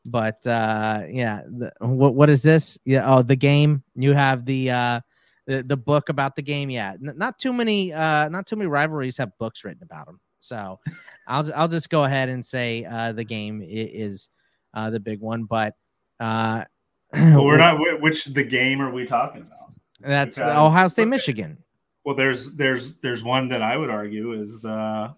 But 0.10 0.46
uh, 0.46 1.04
yeah, 1.10 1.42
the, 1.48 1.72
what 1.80 2.16
what 2.16 2.30
is 2.30 2.42
this? 2.42 2.78
Yeah, 2.86 3.04
oh, 3.06 3.22
the 3.22 3.36
game. 3.36 3.84
You 3.96 4.14
have 4.14 4.46
the 4.46 4.72
uh, 4.72 5.02
the, 5.48 5.64
the 5.64 5.78
book 5.78 6.10
about 6.10 6.36
the 6.36 6.42
game. 6.42 6.70
Yeah, 6.70 6.94
N- 6.94 7.14
not 7.18 7.40
too 7.40 7.54
many 7.54 7.94
uh, 7.94 8.30
not 8.30 8.48
too 8.48 8.56
many 8.56 8.68
rivalries 8.68 9.18
have 9.18 9.32
books 9.38 9.64
written 9.64 9.84
about 9.84 10.06
them. 10.06 10.20
So 10.40 10.80
I'll 11.28 11.52
I'll 11.56 11.68
just 11.68 11.90
go 11.90 12.04
ahead 12.04 12.30
and 12.30 12.46
say 12.46 12.86
uh, 12.86 13.12
the 13.12 13.24
game 13.24 13.62
is 13.66 14.30
uh, 14.74 14.90
the 14.90 15.00
big 15.00 15.20
one. 15.22 15.44
But 15.46 15.76
uh, 16.20 16.66
Well, 17.14 17.46
we're 17.46 17.58
not. 17.58 17.80
Which 18.02 18.26
the 18.26 18.44
game 18.44 18.82
are 18.82 18.92
we 18.92 19.06
talking 19.06 19.42
about? 19.42 19.74
That's 20.00 20.38
because- 20.38 20.56
Ohio 20.58 20.88
State, 20.88 21.04
okay. 21.04 21.10
Michigan. 21.10 21.58
Well, 22.06 22.16
there's 22.16 22.52
there's 22.56 22.94
there's 23.02 23.24
one 23.24 23.50
that 23.50 23.62
I 23.62 23.76
would 23.78 23.90
argue 23.90 24.34
is 24.34 24.66
uh, 24.66 25.10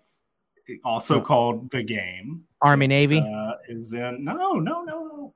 also 0.83 1.21
called 1.21 1.69
the 1.71 1.83
game. 1.83 2.43
Army 2.61 2.87
Navy. 2.87 3.19
Uh, 3.19 3.53
is 3.67 3.93
in 3.93 4.23
no 4.23 4.35
no 4.35 4.53
no 4.53 4.83
no. 4.83 5.33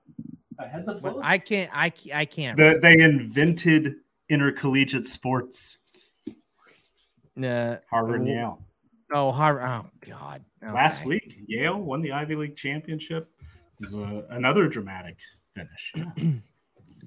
I 0.60 0.68
had 0.68 0.86
the 0.86 0.94
book. 0.96 1.20
I 1.22 1.38
can't. 1.38 1.70
I 1.74 1.92
I 2.14 2.26
can't. 2.26 2.58
The, 2.58 2.80
they 2.82 3.00
invented 3.02 3.96
intercollegiate 4.30 5.08
sports. 5.08 5.80
Uh, 7.42 7.78
Harvard 7.90 8.22
and 8.22 8.30
Oh, 8.30 8.34
Yale. 8.34 8.60
oh, 9.14 9.32
Harvard. 9.32 9.64
Oh 9.68 9.86
God. 10.02 10.44
Last 10.62 11.04
week, 11.06 11.38
Yale 11.48 11.78
won 11.80 12.02
the 12.02 12.12
Ivy 12.12 12.36
League 12.36 12.56
championship. 12.56 13.30
It 13.42 13.82
was 13.82 13.94
a, 13.94 14.26
another 14.30 14.68
dramatic 14.68 15.18
finish. 15.54 15.94
Yeah. 15.96 16.06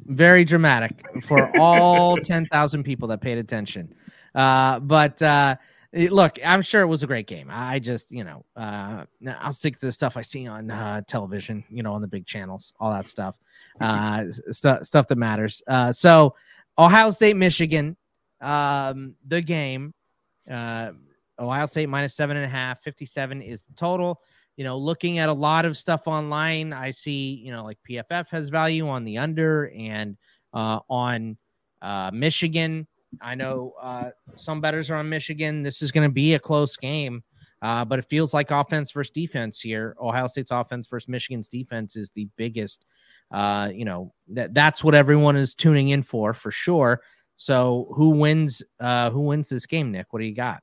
very 0.06 0.44
dramatic 0.44 1.00
for 1.24 1.50
all 1.58 2.16
10,000 2.22 2.82
people 2.84 3.08
that 3.08 3.20
paid 3.20 3.38
attention. 3.38 3.92
Uh, 4.34 4.78
but 4.80 5.20
uh, 5.22 5.56
it- 5.92 6.12
look, 6.12 6.38
I'm 6.44 6.62
sure 6.62 6.82
it 6.82 6.86
was 6.86 7.02
a 7.02 7.06
great 7.06 7.26
game. 7.26 7.48
I 7.50 7.78
just, 7.78 8.10
you 8.10 8.24
know, 8.24 8.44
uh, 8.56 9.04
I'll 9.40 9.52
stick 9.52 9.78
to 9.78 9.86
the 9.86 9.92
stuff 9.92 10.16
I 10.16 10.22
see 10.22 10.46
on 10.46 10.70
uh, 10.70 11.02
television, 11.06 11.64
you 11.70 11.82
know, 11.82 11.92
on 11.92 12.02
the 12.02 12.08
big 12.08 12.26
channels, 12.26 12.72
all 12.78 12.92
that 12.92 13.06
stuff, 13.06 13.38
uh, 13.80 14.24
stu- 14.50 14.82
stuff 14.82 15.08
that 15.08 15.16
matters. 15.16 15.62
Uh, 15.66 15.92
so, 15.92 16.34
Ohio 16.78 17.10
State, 17.10 17.36
Michigan, 17.36 17.96
um, 18.40 19.14
the 19.26 19.40
game, 19.40 19.92
uh, 20.48 20.92
Ohio 21.38 21.66
State 21.66 21.88
minus 21.88 22.14
seven 22.14 22.36
and 22.36 22.44
a 22.44 22.48
half, 22.48 22.82
57 22.82 23.42
is 23.42 23.62
the 23.62 23.72
total 23.74 24.20
you 24.58 24.64
know, 24.64 24.76
looking 24.76 25.18
at 25.20 25.28
a 25.28 25.32
lot 25.32 25.64
of 25.64 25.78
stuff 25.78 26.08
online, 26.08 26.72
I 26.72 26.90
see, 26.90 27.36
you 27.44 27.52
know, 27.52 27.62
like 27.62 27.78
PFF 27.88 28.28
has 28.30 28.48
value 28.48 28.88
on 28.88 29.04
the 29.04 29.16
under 29.16 29.70
and 29.70 30.16
uh, 30.52 30.80
on 30.90 31.38
uh, 31.80 32.10
Michigan. 32.12 32.88
I 33.20 33.34
know 33.34 33.74
uh, 33.80 34.10
some 34.34 34.60
bettors 34.60 34.90
are 34.90 34.96
on 34.96 35.08
Michigan. 35.08 35.62
This 35.62 35.82
is 35.82 35.92
going 35.92 36.08
to 36.08 36.12
be 36.12 36.34
a 36.34 36.38
close 36.38 36.76
game, 36.76 37.22
uh, 37.62 37.84
but 37.84 37.98
it 37.98 38.04
feels 38.06 38.34
like 38.34 38.50
offense 38.50 38.90
versus 38.92 39.10
defense 39.10 39.60
here. 39.60 39.96
Ohio 40.00 40.26
State's 40.26 40.50
offense 40.50 40.86
versus 40.86 41.08
Michigan's 41.08 41.48
defense 41.48 41.96
is 41.96 42.10
the 42.10 42.28
biggest. 42.36 42.84
Uh, 43.30 43.70
you 43.74 43.84
know 43.84 44.12
that 44.28 44.54
that's 44.54 44.82
what 44.82 44.94
everyone 44.94 45.36
is 45.36 45.54
tuning 45.54 45.90
in 45.90 46.02
for 46.02 46.32
for 46.32 46.50
sure. 46.50 47.02
So 47.36 47.92
who 47.94 48.10
wins? 48.10 48.62
Uh, 48.80 49.10
who 49.10 49.20
wins 49.20 49.48
this 49.48 49.66
game, 49.66 49.92
Nick? 49.92 50.12
What 50.12 50.20
do 50.20 50.26
you 50.26 50.34
got? 50.34 50.62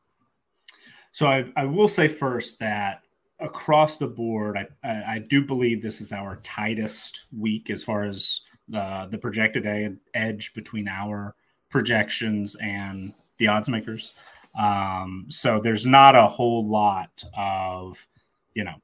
So 1.11 1.27
I, 1.27 1.45
I 1.55 1.65
will 1.65 1.87
say 1.87 2.07
first 2.07 2.59
that 2.59 3.01
across 3.39 3.97
the 3.97 4.07
board, 4.07 4.57
I, 4.57 4.67
I, 4.83 5.03
I 5.13 5.19
do 5.19 5.45
believe 5.45 5.81
this 5.81 6.01
is 6.01 6.11
our 6.11 6.37
tightest 6.37 7.25
week 7.37 7.69
as 7.69 7.83
far 7.83 8.03
as 8.03 8.41
the 8.67 9.07
the 9.11 9.17
projected 9.17 9.97
edge 10.13 10.53
between 10.53 10.87
our 10.87 11.35
projections 11.69 12.55
and 12.61 13.13
the 13.37 13.47
odds 13.47 13.69
makers. 13.69 14.13
Um, 14.57 15.25
so 15.29 15.59
there's 15.59 15.85
not 15.85 16.15
a 16.15 16.27
whole 16.27 16.67
lot 16.67 17.23
of, 17.37 18.07
you 18.53 18.63
know, 18.63 18.75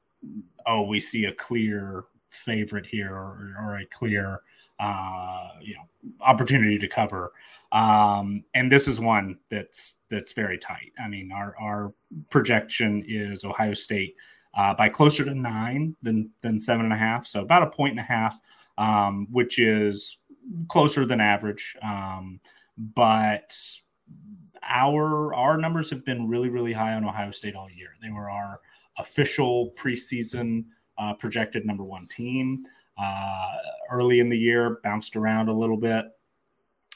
oh, 0.66 0.82
we 0.82 1.00
see 1.00 1.24
a 1.24 1.32
clear 1.32 2.04
favorite 2.28 2.86
here 2.86 3.14
or, 3.14 3.54
or 3.58 3.78
a 3.78 3.86
clear, 3.86 4.40
uh, 4.78 5.48
you 5.60 5.74
know, 5.74 5.88
opportunity 6.20 6.78
to 6.78 6.88
cover. 6.88 7.32
Um, 7.72 8.44
and 8.54 8.70
this 8.70 8.86
is 8.86 9.00
one 9.00 9.38
that's 9.48 9.96
that's 10.10 10.32
very 10.32 10.58
tight. 10.58 10.92
I 11.02 11.08
mean, 11.08 11.32
our 11.32 11.56
our 11.58 11.94
projection 12.28 13.02
is 13.08 13.44
Ohio 13.44 13.72
State 13.72 14.14
uh, 14.54 14.74
by 14.74 14.90
closer 14.90 15.24
to 15.24 15.34
nine 15.34 15.96
than 16.02 16.30
than 16.42 16.58
seven 16.58 16.84
and 16.84 16.92
a 16.92 16.98
half, 16.98 17.26
so 17.26 17.40
about 17.40 17.62
a 17.62 17.70
point 17.70 17.92
and 17.92 18.00
a 18.00 18.02
half, 18.02 18.38
um, 18.76 19.26
which 19.30 19.58
is 19.58 20.18
closer 20.68 21.06
than 21.06 21.20
average. 21.20 21.76
Um, 21.82 22.40
but 22.76 23.54
our 24.62 25.34
our 25.34 25.58
numbers 25.58 25.90
have 25.90 26.04
been 26.04 26.28
really 26.28 26.48
really 26.48 26.72
high 26.72 26.94
on 26.94 27.04
Ohio 27.04 27.30
State 27.30 27.54
all 27.54 27.70
year. 27.70 27.90
They 28.02 28.10
were 28.10 28.30
our 28.30 28.60
official 28.98 29.72
preseason 29.76 30.64
uh, 30.98 31.14
projected 31.14 31.64
number 31.64 31.84
one 31.84 32.06
team. 32.08 32.64
Uh, 32.98 33.56
early 33.90 34.20
in 34.20 34.28
the 34.28 34.38
year, 34.38 34.78
bounced 34.84 35.16
around 35.16 35.48
a 35.48 35.52
little 35.52 35.78
bit. 35.78 36.06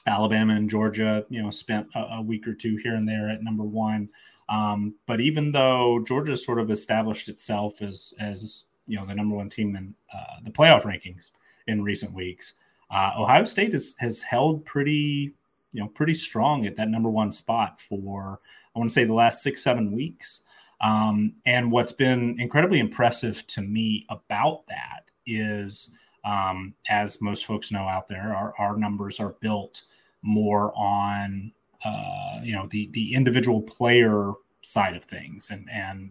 Alabama 0.06 0.54
and 0.54 0.70
Georgia, 0.70 1.24
you 1.30 1.42
know, 1.42 1.50
spent 1.50 1.86
a, 1.94 2.00
a 2.18 2.22
week 2.22 2.46
or 2.46 2.52
two 2.52 2.76
here 2.76 2.94
and 2.94 3.08
there 3.08 3.28
at 3.28 3.42
number 3.42 3.64
one. 3.64 4.08
Um, 4.48 4.94
but 5.06 5.20
even 5.20 5.50
though 5.50 6.04
Georgia 6.06 6.36
sort 6.36 6.60
of 6.60 6.70
established 6.70 7.28
itself 7.28 7.82
as 7.82 8.14
as 8.20 8.64
you 8.86 8.96
know 8.96 9.06
the 9.06 9.14
number 9.14 9.34
one 9.34 9.48
team 9.48 9.74
in 9.74 9.94
uh, 10.14 10.40
the 10.44 10.50
playoff 10.50 10.82
rankings 10.82 11.32
in 11.66 11.82
recent 11.82 12.14
weeks, 12.14 12.52
uh, 12.90 13.12
Ohio 13.18 13.44
State 13.44 13.72
has 13.72 13.96
has 13.98 14.22
held 14.22 14.64
pretty 14.64 15.34
you 15.76 15.82
know 15.82 15.88
pretty 15.88 16.14
strong 16.14 16.64
at 16.64 16.74
that 16.76 16.88
number 16.88 17.10
one 17.10 17.30
spot 17.30 17.78
for 17.78 18.40
I 18.74 18.78
want 18.78 18.88
to 18.88 18.94
say 18.94 19.04
the 19.04 19.14
last 19.14 19.42
six 19.42 19.62
seven 19.62 19.92
weeks. 19.92 20.42
Um, 20.80 21.34
and 21.44 21.70
what's 21.70 21.92
been 21.92 22.38
incredibly 22.40 22.80
impressive 22.80 23.46
to 23.48 23.62
me 23.62 24.06
about 24.08 24.66
that 24.68 25.10
is, 25.26 25.92
um, 26.24 26.74
as 26.88 27.20
most 27.20 27.46
folks 27.46 27.70
know 27.72 27.86
out 27.88 28.08
there, 28.08 28.34
our, 28.34 28.54
our 28.58 28.76
numbers 28.76 29.20
are 29.20 29.36
built 29.40 29.82
more 30.22 30.72
on 30.76 31.52
uh, 31.84 32.40
you 32.42 32.54
know 32.54 32.66
the 32.70 32.88
the 32.92 33.14
individual 33.14 33.60
player 33.60 34.32
side 34.62 34.96
of 34.96 35.04
things 35.04 35.50
and 35.50 35.68
and 35.70 36.10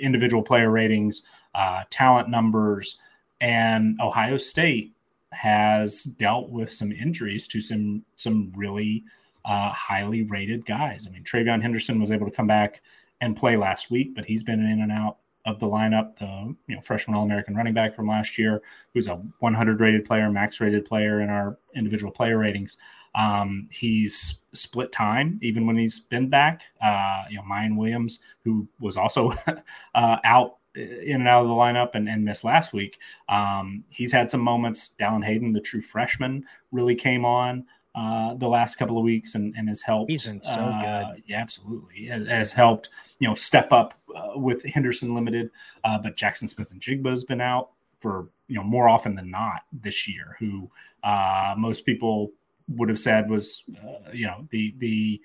individual 0.00 0.42
player 0.42 0.70
ratings, 0.70 1.24
uh, 1.56 1.82
talent 1.90 2.28
numbers, 2.28 2.98
and 3.40 4.00
Ohio 4.00 4.36
State 4.36 4.93
has 5.34 6.04
dealt 6.04 6.50
with 6.50 6.72
some 6.72 6.92
injuries 6.92 7.46
to 7.48 7.60
some 7.60 8.04
some 8.16 8.52
really 8.56 9.04
uh, 9.44 9.70
highly 9.70 10.22
rated 10.24 10.64
guys. 10.64 11.06
I 11.06 11.10
mean, 11.10 11.24
TreVeyon 11.24 11.60
Henderson 11.60 12.00
was 12.00 12.10
able 12.10 12.26
to 12.26 12.34
come 12.34 12.46
back 12.46 12.82
and 13.20 13.36
play 13.36 13.56
last 13.56 13.90
week, 13.90 14.14
but 14.14 14.24
he's 14.24 14.42
been 14.42 14.60
in 14.60 14.80
and 14.80 14.92
out 14.92 15.18
of 15.46 15.60
the 15.60 15.66
lineup, 15.66 16.16
the 16.16 16.54
you 16.66 16.74
know 16.74 16.80
freshman 16.80 17.16
All 17.16 17.24
American 17.24 17.54
running 17.54 17.74
back 17.74 17.94
from 17.94 18.08
last 18.08 18.38
year, 18.38 18.62
who's 18.94 19.08
a 19.08 19.16
100 19.40 19.80
rated 19.80 20.04
player, 20.04 20.30
max 20.30 20.60
rated 20.60 20.84
player 20.84 21.20
in 21.20 21.28
our 21.28 21.58
individual 21.74 22.10
player 22.10 22.38
ratings. 22.38 22.78
Um, 23.14 23.68
he's 23.70 24.40
split 24.52 24.90
time 24.90 25.38
even 25.42 25.66
when 25.66 25.76
he's 25.76 26.00
been 26.00 26.28
back. 26.28 26.62
Uh, 26.80 27.24
you 27.28 27.36
know, 27.36 27.42
Miyan 27.42 27.76
Williams, 27.76 28.20
who 28.42 28.66
was 28.80 28.96
also 28.96 29.32
uh, 29.94 30.18
out 30.24 30.56
in 30.74 31.20
and 31.20 31.28
out 31.28 31.42
of 31.42 31.48
the 31.48 31.54
lineup 31.54 31.90
and, 31.94 32.08
and 32.08 32.24
missed 32.24 32.44
last 32.44 32.72
week. 32.72 32.98
Um, 33.28 33.84
he's 33.88 34.12
had 34.12 34.28
some 34.28 34.40
moments. 34.40 34.94
Dallan 34.98 35.24
Hayden, 35.24 35.52
the 35.52 35.60
true 35.60 35.80
freshman, 35.80 36.44
really 36.72 36.94
came 36.94 37.24
on 37.24 37.64
uh, 37.94 38.34
the 38.34 38.48
last 38.48 38.74
couple 38.74 38.98
of 38.98 39.04
weeks 39.04 39.36
and, 39.36 39.54
and 39.56 39.68
has 39.68 39.80
helped. 39.80 40.10
He's 40.10 40.26
been 40.26 40.40
so 40.40 40.50
uh, 40.52 41.12
good. 41.12 41.22
Yeah, 41.26 41.40
absolutely. 41.40 42.06
Has, 42.06 42.26
has 42.26 42.52
helped, 42.52 42.88
you 43.20 43.28
know, 43.28 43.34
step 43.34 43.72
up 43.72 43.94
uh, 44.16 44.32
with 44.34 44.64
Henderson 44.64 45.14
Limited. 45.14 45.50
Uh, 45.84 45.98
but 45.98 46.16
Jackson 46.16 46.48
Smith-Njigba 46.48 47.08
has 47.08 47.24
been 47.24 47.40
out 47.40 47.70
for, 48.00 48.28
you 48.48 48.56
know, 48.56 48.64
more 48.64 48.88
often 48.88 49.14
than 49.14 49.30
not 49.30 49.62
this 49.72 50.08
year, 50.08 50.36
who 50.40 50.68
uh, 51.04 51.54
most 51.56 51.86
people 51.86 52.32
would 52.68 52.88
have 52.88 52.98
said 52.98 53.30
was, 53.30 53.62
uh, 53.82 54.10
you 54.12 54.26
know, 54.26 54.48
the, 54.50 54.74
the 54.78 55.20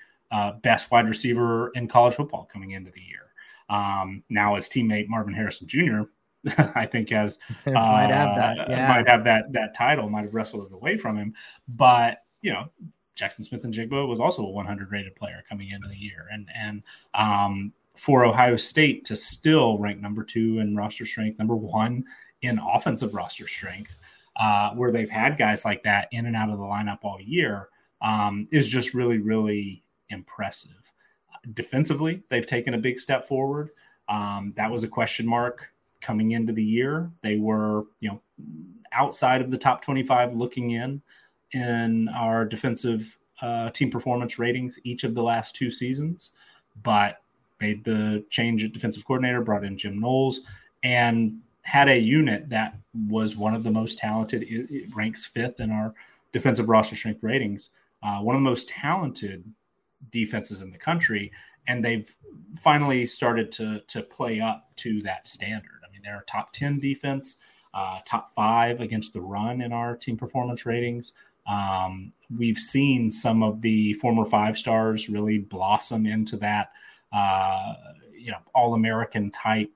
best 0.61 0.91
wide 0.91 1.07
receiver 1.07 1.71
in 1.73 1.87
college 1.87 2.13
football 2.13 2.45
coming 2.45 2.71
into 2.71 2.91
the 2.91 3.01
year. 3.01 3.28
Um, 3.69 4.23
now 4.29 4.55
his 4.55 4.67
teammate 4.67 5.07
Marvin 5.07 5.33
Harrison 5.33 5.67
Jr. 5.67 6.01
I 6.75 6.85
think 6.85 7.09
has 7.09 7.37
might 7.65 8.11
have 8.11 8.35
that, 8.35 8.69
yeah. 8.69 8.87
might 8.87 9.07
have 9.07 9.23
that 9.25 9.51
that 9.53 9.75
title, 9.75 10.09
might 10.09 10.23
have 10.23 10.35
wrestled 10.35 10.71
it 10.71 10.73
away 10.73 10.97
from 10.97 11.17
him, 11.17 11.33
but 11.67 12.23
you 12.41 12.51
know, 12.51 12.69
Jackson 13.15 13.43
Smith-Njigba 13.43 14.07
was 14.07 14.21
also 14.21 14.43
a 14.43 14.49
100 14.49 14.91
rated 14.91 15.15
player 15.15 15.43
coming 15.47 15.71
into 15.71 15.89
the 15.89 15.97
year. 15.97 16.27
And, 16.31 16.47
and, 16.55 16.83
um, 17.13 17.73
for 17.95 18.23
Ohio 18.23 18.55
State 18.55 19.03
to 19.05 19.15
still 19.15 19.77
rank 19.77 19.99
number 19.99 20.23
two 20.23 20.59
in 20.59 20.73
roster 20.73 21.05
strength, 21.05 21.37
number 21.37 21.55
one 21.55 22.05
in 22.41 22.57
offensive 22.59 23.13
roster 23.13 23.45
strength, 23.45 23.99
uh, 24.37 24.71
where 24.71 24.89
they've 24.89 25.09
had 25.09 25.37
guys 25.37 25.65
like 25.65 25.83
that 25.83 26.07
in 26.13 26.25
and 26.27 26.35
out 26.35 26.49
of 26.49 26.57
the 26.57 26.63
lineup 26.63 26.99
all 27.03 27.19
year, 27.19 27.67
um, 28.01 28.47
is 28.51 28.69
just 28.69 28.93
really, 28.93 29.17
really 29.17 29.83
impressive. 30.07 30.78
Defensively, 31.53 32.23
they've 32.29 32.45
taken 32.45 32.73
a 32.73 32.77
big 32.77 32.99
step 32.99 33.25
forward. 33.25 33.69
Um, 34.07 34.53
that 34.55 34.69
was 34.71 34.83
a 34.83 34.87
question 34.87 35.27
mark 35.27 35.71
coming 36.01 36.31
into 36.31 36.53
the 36.53 36.63
year. 36.63 37.11
They 37.21 37.37
were, 37.37 37.85
you 37.99 38.09
know, 38.09 38.21
outside 38.91 39.41
of 39.41 39.51
the 39.51 39.57
top 39.57 39.81
25 39.81 40.33
looking 40.33 40.71
in 40.71 41.01
in 41.51 42.09
our 42.09 42.45
defensive 42.45 43.17
uh, 43.41 43.69
team 43.71 43.89
performance 43.89 44.37
ratings 44.37 44.77
each 44.83 45.03
of 45.03 45.15
the 45.15 45.23
last 45.23 45.55
two 45.55 45.71
seasons, 45.71 46.31
but 46.83 47.21
made 47.61 47.83
the 47.83 48.23
change 48.29 48.63
at 48.63 48.73
defensive 48.73 49.05
coordinator, 49.05 49.41
brought 49.41 49.63
in 49.63 49.77
Jim 49.77 49.99
Knowles, 49.99 50.41
and 50.83 51.39
had 51.63 51.89
a 51.89 51.99
unit 51.99 52.49
that 52.49 52.75
was 53.07 53.35
one 53.35 53.53
of 53.53 53.63
the 53.63 53.71
most 53.71 53.97
talented. 53.97 54.43
It, 54.43 54.93
ranks 54.95 55.25
fifth 55.25 55.59
in 55.59 55.71
our 55.71 55.93
defensive 56.31 56.69
roster 56.69 56.95
strength 56.95 57.23
ratings, 57.23 57.71
uh, 58.03 58.19
one 58.19 58.35
of 58.35 58.41
the 58.41 58.49
most 58.49 58.69
talented 58.69 59.43
defenses 60.11 60.61
in 60.61 60.71
the 60.71 60.77
country, 60.77 61.31
and 61.67 61.83
they've 61.83 62.09
finally 62.57 63.05
started 63.05 63.51
to 63.53 63.81
to 63.87 64.01
play 64.01 64.39
up 64.39 64.75
to 64.77 65.01
that 65.03 65.27
standard. 65.27 65.81
I 65.87 65.91
mean, 65.91 66.01
they're 66.03 66.19
a 66.19 66.25
top 66.25 66.51
ten 66.51 66.79
defense. 66.79 67.37
Uh, 67.71 67.99
top 68.03 68.33
five 68.33 68.81
against 68.81 69.13
the 69.13 69.21
run 69.21 69.61
in 69.61 69.71
our 69.71 69.95
team 69.95 70.17
performance 70.17 70.65
ratings. 70.65 71.13
Um, 71.45 72.13
we've 72.35 72.57
seen 72.57 73.11
some 73.11 73.43
of 73.43 73.61
the 73.61 73.93
former 73.93 74.25
five 74.25 74.57
stars 74.57 75.07
really 75.07 75.37
blossom 75.37 76.07
into 76.07 76.35
that, 76.37 76.71
uh, 77.11 77.73
you 78.17 78.31
know, 78.31 78.39
all 78.55 78.73
American 78.73 79.29
type 79.29 79.71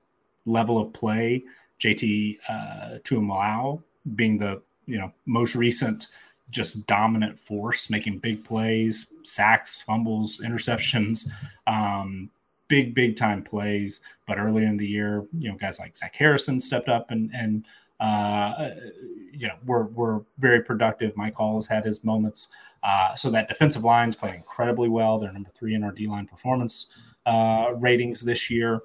level 0.46 0.80
of 0.80 0.92
play. 0.94 1.44
JT 1.80 2.38
uh, 2.48 3.00
Tuimoloau 3.04 3.82
being 4.16 4.38
the 4.38 4.62
you 4.86 4.98
know 4.98 5.12
most 5.26 5.56
recent 5.56 6.08
just 6.54 6.86
dominant 6.88 7.38
force, 7.38 7.90
making 7.90 8.20
big 8.20 8.44
plays, 8.46 9.12
sacks, 9.24 9.82
fumbles, 9.82 10.40
interceptions, 10.42 11.28
um, 11.68 12.30
big 12.68 12.96
big 12.96 13.16
time 13.16 13.44
plays. 13.44 14.00
But 14.28 14.40
earlier 14.40 14.68
in 14.68 14.78
the 14.78 14.88
year, 14.88 15.26
you 15.38 15.50
know, 15.50 15.58
guys 15.58 15.80
like 15.80 15.98
Zach 15.98 16.16
Harrison 16.16 16.60
stepped 16.60 16.90
up 16.90 17.12
and 17.12 17.30
and 17.34 17.66
uh, 18.00 18.72
you 19.32 19.48
know, 19.48 19.56
were, 19.66 19.86
were 19.88 20.24
very 20.38 20.62
productive. 20.62 21.16
Mike 21.16 21.36
Hall 21.36 21.56
has 21.56 21.68
had 21.68 21.86
his 21.86 22.04
moments. 22.04 22.50
Uh, 22.84 23.16
so 23.16 23.30
that 23.30 23.48
defensive 23.48 23.84
line 23.84 24.10
is 24.10 24.16
playing 24.16 24.36
incredibly 24.36 24.90
well. 24.90 25.18
They're 25.18 25.32
number 25.32 25.52
three 25.52 25.74
in 25.74 25.84
our 25.84 25.92
D 25.92 26.08
line 26.08 26.28
performance 26.28 26.90
uh, 27.26 27.72
ratings 27.78 28.22
this 28.22 28.50
year. 28.50 28.82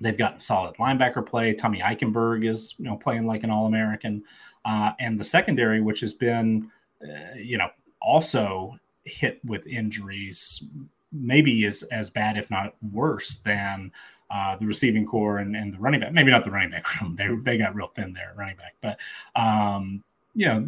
They've 0.00 0.16
gotten 0.16 0.40
solid 0.40 0.76
linebacker 0.76 1.24
play. 1.24 1.54
Tommy 1.54 1.80
Eichenberg 1.80 2.48
is, 2.48 2.74
you 2.78 2.84
know, 2.84 2.96
playing 2.96 3.26
like 3.26 3.44
an 3.44 3.50
All 3.50 3.66
American, 3.66 4.22
uh, 4.64 4.92
and 4.98 5.18
the 5.18 5.24
secondary, 5.24 5.80
which 5.80 6.00
has 6.00 6.12
been, 6.12 6.70
uh, 7.02 7.36
you 7.36 7.58
know, 7.58 7.68
also 8.00 8.78
hit 9.04 9.40
with 9.44 9.66
injuries, 9.66 10.64
maybe 11.12 11.64
is 11.64 11.82
as 11.84 12.10
bad, 12.10 12.36
if 12.36 12.50
not 12.50 12.74
worse, 12.92 13.36
than 13.36 13.92
uh, 14.30 14.56
the 14.56 14.66
receiving 14.66 15.06
corps 15.06 15.38
and, 15.38 15.54
and 15.54 15.72
the 15.72 15.78
running 15.78 16.00
back. 16.00 16.12
Maybe 16.12 16.30
not 16.30 16.44
the 16.44 16.50
running 16.50 16.70
back 16.70 17.00
room. 17.00 17.16
They 17.16 17.28
they 17.42 17.58
got 17.58 17.74
real 17.74 17.88
thin 17.88 18.12
there, 18.12 18.34
running 18.36 18.56
back. 18.56 18.74
But 18.80 18.98
um, 19.40 20.02
you 20.34 20.46
know, 20.46 20.60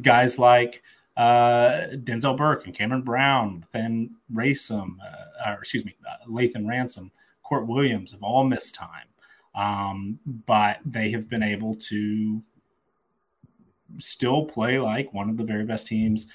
guys 0.00 0.38
like 0.38 0.82
uh, 1.16 1.88
Denzel 1.92 2.36
Burke 2.36 2.66
and 2.66 2.74
Cameron 2.74 3.02
Brown, 3.02 3.62
Fenn 3.62 4.10
Racem, 4.32 4.96
uh, 5.00 5.52
or 5.52 5.58
excuse 5.58 5.84
me, 5.84 5.94
uh, 6.08 6.26
Lathan 6.28 6.66
Ransom, 6.66 7.12
Kourt 7.52 7.66
Williams 7.66 8.12
have 8.12 8.22
all 8.22 8.44
missed 8.44 8.74
time. 8.74 9.06
Um, 9.54 10.18
but 10.46 10.78
they 10.86 11.10
have 11.10 11.28
been 11.28 11.42
able 11.42 11.74
to 11.74 12.42
still 13.98 14.46
play 14.46 14.78
like 14.78 15.12
one 15.12 15.28
of 15.28 15.36
the 15.36 15.44
very 15.44 15.64
best 15.64 15.86
teams 15.86 16.26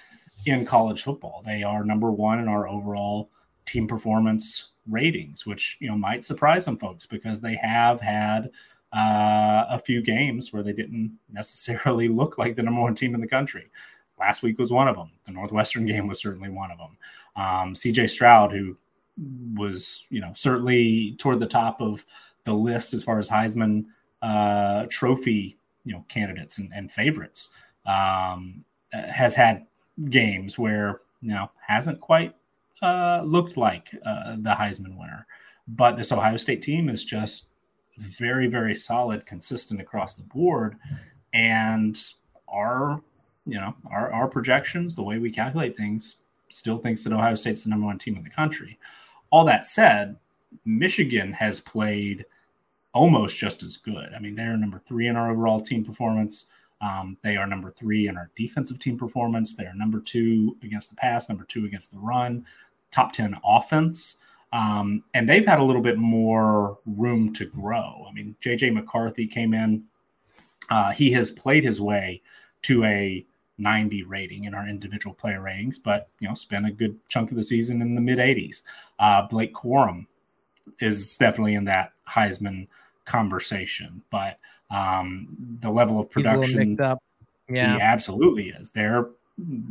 in 0.46 0.66
college 0.66 1.02
football. 1.02 1.42
They 1.44 1.64
are 1.64 1.84
number 1.84 2.12
one 2.12 2.40
in 2.40 2.48
our 2.48 2.68
overall 2.68 3.32
team 3.66 3.88
performance 3.88 4.70
ratings, 4.88 5.48
which 5.48 5.78
you 5.80 5.90
know 5.90 5.98
might 5.98 6.24
surprise 6.24 6.64
some 6.64 6.78
folks 6.78 7.08
because 7.08 7.42
they 7.42 7.56
have 7.56 8.00
had 8.00 8.52
uh, 8.94 9.66
a 9.70 9.80
few 9.80 10.04
games 10.04 10.54
where 10.54 10.64
they 10.64 10.74
didn't 10.74 11.18
necessarily 11.32 12.08
look 12.20 12.38
like 12.38 12.56
the 12.56 12.64
number 12.64 12.82
one 12.82 12.96
team 12.96 13.16
in 13.16 13.22
the 13.22 13.28
country. 13.28 13.72
Last 14.20 14.44
week 14.44 14.60
was 14.60 14.72
one 14.72 14.88
of 14.88 14.96
them. 14.96 15.12
The 15.26 15.32
Northwestern 15.32 15.86
game 15.88 16.08
was 16.08 16.22
certainly 16.22 16.50
one 16.50 16.70
of 16.72 16.78
them. 16.78 16.98
Um, 17.36 17.76
C.J. 17.76 18.08
Stroud, 18.08 18.52
who 18.52 18.78
was 19.56 20.06
you 20.10 20.22
know 20.22 20.32
certainly 20.36 21.16
toward 21.18 21.40
the 21.40 21.48
top 21.48 21.82
of 21.82 22.06
the 22.44 22.54
list 22.54 22.94
as 22.94 23.04
far 23.04 23.20
as 23.20 23.30
Heisman 23.30 23.86
uh, 24.22 24.86
Trophy 24.90 25.58
you 25.86 25.94
know 25.94 26.06
candidates 26.08 26.58
and, 26.58 26.72
and 26.74 26.92
favorites, 26.92 27.50
um, 27.86 28.64
has 28.92 29.36
had 29.36 29.66
games 30.10 30.60
where 30.60 31.02
you 31.22 31.30
know 31.30 31.50
hasn't 31.66 32.00
quite 32.00 32.36
uh, 32.82 33.22
looked 33.26 33.58
like 33.58 33.90
uh, 34.06 34.36
the 34.36 34.52
Heisman 34.52 34.98
winner. 34.98 35.26
But 35.68 35.98
this 35.98 36.12
Ohio 36.12 36.38
State 36.38 36.62
team 36.62 36.90
is 36.90 37.04
just 37.04 37.50
very, 37.98 38.48
very 38.48 38.76
solid, 38.76 39.26
consistent 39.26 39.82
across 39.82 40.16
the 40.16 40.24
board. 40.24 40.78
And 41.34 41.98
our, 42.48 43.02
you 43.46 43.60
know, 43.60 43.76
our, 43.92 44.12
our 44.12 44.28
projections, 44.28 44.96
the 44.96 45.04
way 45.04 45.18
we 45.18 45.32
calculate 45.32 45.76
things, 45.76 46.18
still 46.50 46.78
thinks 46.78 47.04
that 47.04 47.14
Ohio 47.14 47.36
State's 47.36 47.64
the 47.64 47.70
number 47.70 47.86
one 47.86 47.98
team 47.98 48.16
in 48.16 48.24
the 48.24 48.30
country. 48.30 48.78
All 49.30 49.46
that 49.46 49.66
said, 49.66 50.18
Michigan 50.66 51.34
has 51.34 51.60
played 51.60 52.26
almost 52.94 53.38
just 53.38 53.64
as 53.64 53.78
good. 53.78 54.10
I 54.16 54.20
mean, 54.20 54.36
they're 54.36 54.58
number 54.58 54.82
three 54.86 55.08
in 55.08 55.16
our 55.16 55.32
overall 55.32 55.60
team 55.60 55.84
performance. 55.84 56.48
Um, 56.82 57.18
they 57.24 57.38
are 57.38 57.48
number 57.48 57.70
three 57.70 58.08
in 58.08 58.18
our 58.18 58.30
defensive 58.36 58.80
team 58.80 58.98
performance. 58.98 59.56
They 59.56 59.66
are 59.66 59.76
number 59.76 60.00
two 60.00 60.58
against 60.64 60.90
the 60.90 60.96
pass, 60.96 61.28
number 61.28 61.44
two 61.44 61.66
against 61.66 61.92
the 61.92 62.00
run, 62.00 62.46
top 62.92 63.12
10 63.14 63.36
offense. 63.44 64.18
Um, 64.54 65.04
and 65.14 65.28
they've 65.28 65.46
had 65.46 65.60
a 65.60 65.64
little 65.64 65.82
bit 65.82 65.98
more 65.98 66.80
room 66.86 67.34
to 67.34 67.46
grow. 67.46 68.06
I 68.08 68.14
mean, 68.14 68.36
JJ 68.42 68.74
McCarthy 68.74 69.28
came 69.28 69.54
in, 69.54 69.84
uh, 70.70 70.92
he 70.92 71.12
has 71.12 71.32
played 71.32 71.64
his 71.64 71.82
way 71.82 72.22
to 72.64 72.84
a 72.84 73.26
90 73.58 74.04
rating 74.04 74.46
in 74.46 74.54
our 74.54 74.68
individual 74.68 75.14
player 75.14 75.42
ratings, 75.42 75.80
but 75.80 76.10
you 76.20 76.28
know, 76.28 76.34
spent 76.34 76.66
a 76.66 76.72
good 76.72 76.98
chunk 77.10 77.32
of 77.32 77.38
the 77.38 77.44
season 77.44 77.82
in 77.82 77.96
the 77.96 78.02
mid 78.02 78.20
80s. 78.20 78.62
Uh, 79.00 79.28
Blake 79.28 79.54
Corum 79.54 80.06
is 80.80 81.18
definitely 81.18 81.56
in 81.56 81.64
that 81.66 81.94
Heisman 82.08 82.68
conversation, 83.06 84.02
but 84.12 84.40
um, 84.70 85.28
the 85.62 85.72
level 85.72 86.00
of 86.00 86.10
production, 86.10 86.78
yeah, 87.50 87.76
he 87.76 87.82
absolutely 87.82 88.50
is. 88.50 88.70
They're 88.70 89.08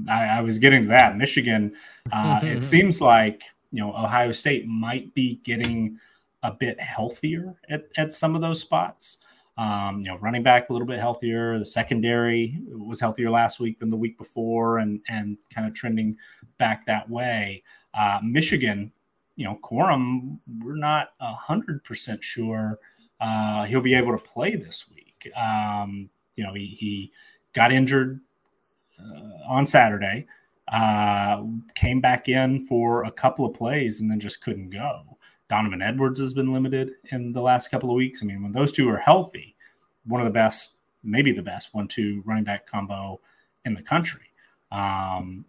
I, 0.08 0.38
I 0.38 0.40
was 0.40 0.58
getting 0.58 0.82
to 0.82 0.88
that. 0.88 1.16
Michigan, 1.16 1.74
uh, 2.12 2.40
it 2.44 2.62
seems 2.62 3.00
like 3.00 3.42
you 3.72 3.80
know 3.80 3.90
Ohio 3.90 4.32
State 4.32 4.66
might 4.66 5.12
be 5.14 5.40
getting 5.44 5.98
a 6.42 6.52
bit 6.52 6.80
healthier 6.80 7.54
at, 7.68 7.86
at 7.96 8.12
some 8.12 8.34
of 8.34 8.40
those 8.40 8.60
spots. 8.60 9.18
Um, 9.58 10.00
you 10.00 10.06
know, 10.08 10.16
running 10.18 10.42
back 10.42 10.68
a 10.68 10.72
little 10.72 10.86
bit 10.86 10.98
healthier. 10.98 11.58
The 11.58 11.64
secondary 11.64 12.60
was 12.68 13.00
healthier 13.00 13.30
last 13.30 13.58
week 13.58 13.78
than 13.78 13.88
the 13.88 13.96
week 13.96 14.18
before, 14.18 14.78
and 14.78 15.00
and 15.08 15.38
kind 15.50 15.66
of 15.66 15.72
trending 15.72 16.16
back 16.58 16.84
that 16.86 17.08
way. 17.08 17.62
Uh, 17.94 18.20
Michigan, 18.22 18.92
you 19.36 19.46
know, 19.46 19.58
Corum, 19.62 20.38
we're 20.62 20.76
not 20.76 21.10
hundred 21.20 21.84
percent 21.84 22.22
sure 22.22 22.78
uh, 23.20 23.64
he'll 23.64 23.80
be 23.80 23.94
able 23.94 24.12
to 24.12 24.22
play 24.22 24.56
this 24.56 24.86
week. 24.90 25.30
Um, 25.36 26.10
you 26.34 26.44
know, 26.44 26.52
he, 26.54 26.66
he 26.66 27.12
got 27.52 27.72
injured 27.72 28.20
uh, 29.00 29.48
on 29.48 29.66
Saturday, 29.66 30.26
uh, 30.68 31.42
came 31.74 32.00
back 32.00 32.28
in 32.28 32.64
for 32.66 33.04
a 33.04 33.10
couple 33.10 33.46
of 33.46 33.54
plays, 33.54 34.00
and 34.00 34.10
then 34.10 34.20
just 34.20 34.42
couldn't 34.42 34.70
go. 34.70 35.15
Donovan 35.48 35.82
Edwards 35.82 36.20
has 36.20 36.34
been 36.34 36.52
limited 36.52 36.92
in 37.10 37.32
the 37.32 37.40
last 37.40 37.70
couple 37.70 37.90
of 37.90 37.96
weeks. 37.96 38.22
I 38.22 38.26
mean, 38.26 38.42
when 38.42 38.52
those 38.52 38.72
two 38.72 38.88
are 38.88 38.98
healthy, 38.98 39.54
one 40.04 40.20
of 40.20 40.24
the 40.24 40.32
best, 40.32 40.74
maybe 41.02 41.32
the 41.32 41.42
best 41.42 41.74
one-two 41.74 42.22
running 42.24 42.44
back 42.44 42.66
combo 42.66 43.20
in 43.64 43.74
the 43.74 43.82
country. 43.82 44.32
Um, 44.72 45.44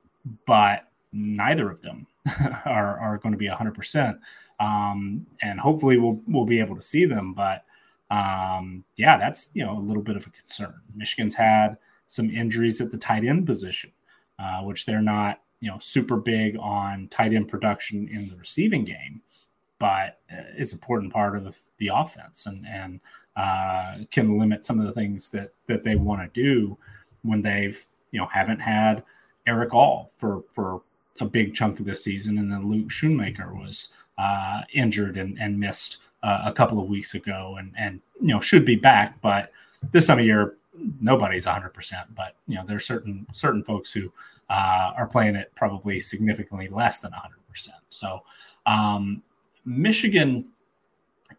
but 0.45 0.87
neither 1.11 1.69
of 1.69 1.81
them 1.81 2.07
are, 2.65 2.99
are 2.99 3.17
going 3.17 3.31
to 3.31 3.37
be 3.37 3.49
100%. 3.49 4.19
Um, 4.59 5.25
and 5.41 5.59
hopefully 5.59 5.97
we'll, 5.97 6.21
we'll 6.27 6.45
be 6.45 6.59
able 6.59 6.75
to 6.75 6.81
see 6.81 7.05
them. 7.05 7.33
But 7.33 7.63
um, 8.09 8.83
yeah, 8.95 9.17
that's, 9.17 9.51
you 9.53 9.65
know, 9.65 9.77
a 9.77 9.79
little 9.79 10.03
bit 10.03 10.15
of 10.15 10.25
a 10.27 10.29
concern. 10.29 10.73
Michigan's 10.95 11.35
had 11.35 11.77
some 12.07 12.29
injuries 12.29 12.81
at 12.81 12.91
the 12.91 12.97
tight 12.97 13.23
end 13.23 13.45
position, 13.45 13.91
uh, 14.39 14.61
which 14.61 14.85
they're 14.85 15.01
not, 15.01 15.41
you 15.59 15.69
know, 15.69 15.77
super 15.79 16.17
big 16.17 16.55
on 16.59 17.07
tight 17.09 17.33
end 17.33 17.47
production 17.47 18.07
in 18.07 18.29
the 18.29 18.35
receiving 18.35 18.85
game, 18.85 19.21
but 19.79 20.19
it's 20.29 20.73
an 20.73 20.77
important 20.77 21.13
part 21.13 21.35
of 21.35 21.57
the, 21.77 21.91
offense 21.93 22.47
and, 22.47 22.65
and 22.65 22.99
uh, 23.35 23.97
can 24.09 24.39
limit 24.39 24.65
some 24.65 24.79
of 24.79 24.87
the 24.87 24.91
things 24.91 25.29
that, 25.29 25.51
that 25.67 25.83
they 25.83 25.95
want 25.95 26.21
to 26.21 26.41
do 26.41 26.75
when 27.21 27.41
they've, 27.41 27.85
you 28.11 28.19
know, 28.19 28.25
haven't 28.25 28.59
had 28.59 29.03
Erick 29.45 29.73
All 29.73 30.11
for, 30.17 30.43
for 30.49 30.81
a 31.19 31.25
big 31.25 31.53
chunk 31.53 31.79
of 31.79 31.85
this 31.85 32.03
season. 32.03 32.39
And 32.39 32.51
then 32.51 32.67
Luke 32.67 32.87
Schoonmaker 32.87 33.53
was 33.53 33.89
uh, 34.17 34.61
injured 34.73 35.17
and, 35.17 35.39
and 35.39 35.59
missed 35.59 36.03
uh, 36.23 36.41
a 36.45 36.51
couple 36.51 36.79
of 36.79 36.89
weeks 36.89 37.13
ago 37.13 37.57
and, 37.59 37.73
and, 37.77 38.01
you 38.19 38.29
know, 38.29 38.39
should 38.39 38.65
be 38.65 38.75
back. 38.75 39.21
But 39.21 39.51
this 39.91 40.07
time 40.07 40.19
of 40.19 40.25
year, 40.25 40.55
nobody's 40.99 41.45
100%. 41.45 41.71
But, 42.15 42.35
you 42.47 42.55
know, 42.55 42.63
there's 42.65 42.85
certain 42.85 43.27
certain 43.31 43.63
folks 43.63 43.93
who 43.93 44.11
uh, 44.49 44.93
are 44.97 45.07
playing 45.07 45.35
it 45.35 45.51
probably 45.55 45.99
significantly 45.99 46.67
less 46.67 46.99
than 46.99 47.11
100%. 47.11 47.69
So 47.89 48.23
um, 48.65 49.21
Michigan 49.67 50.45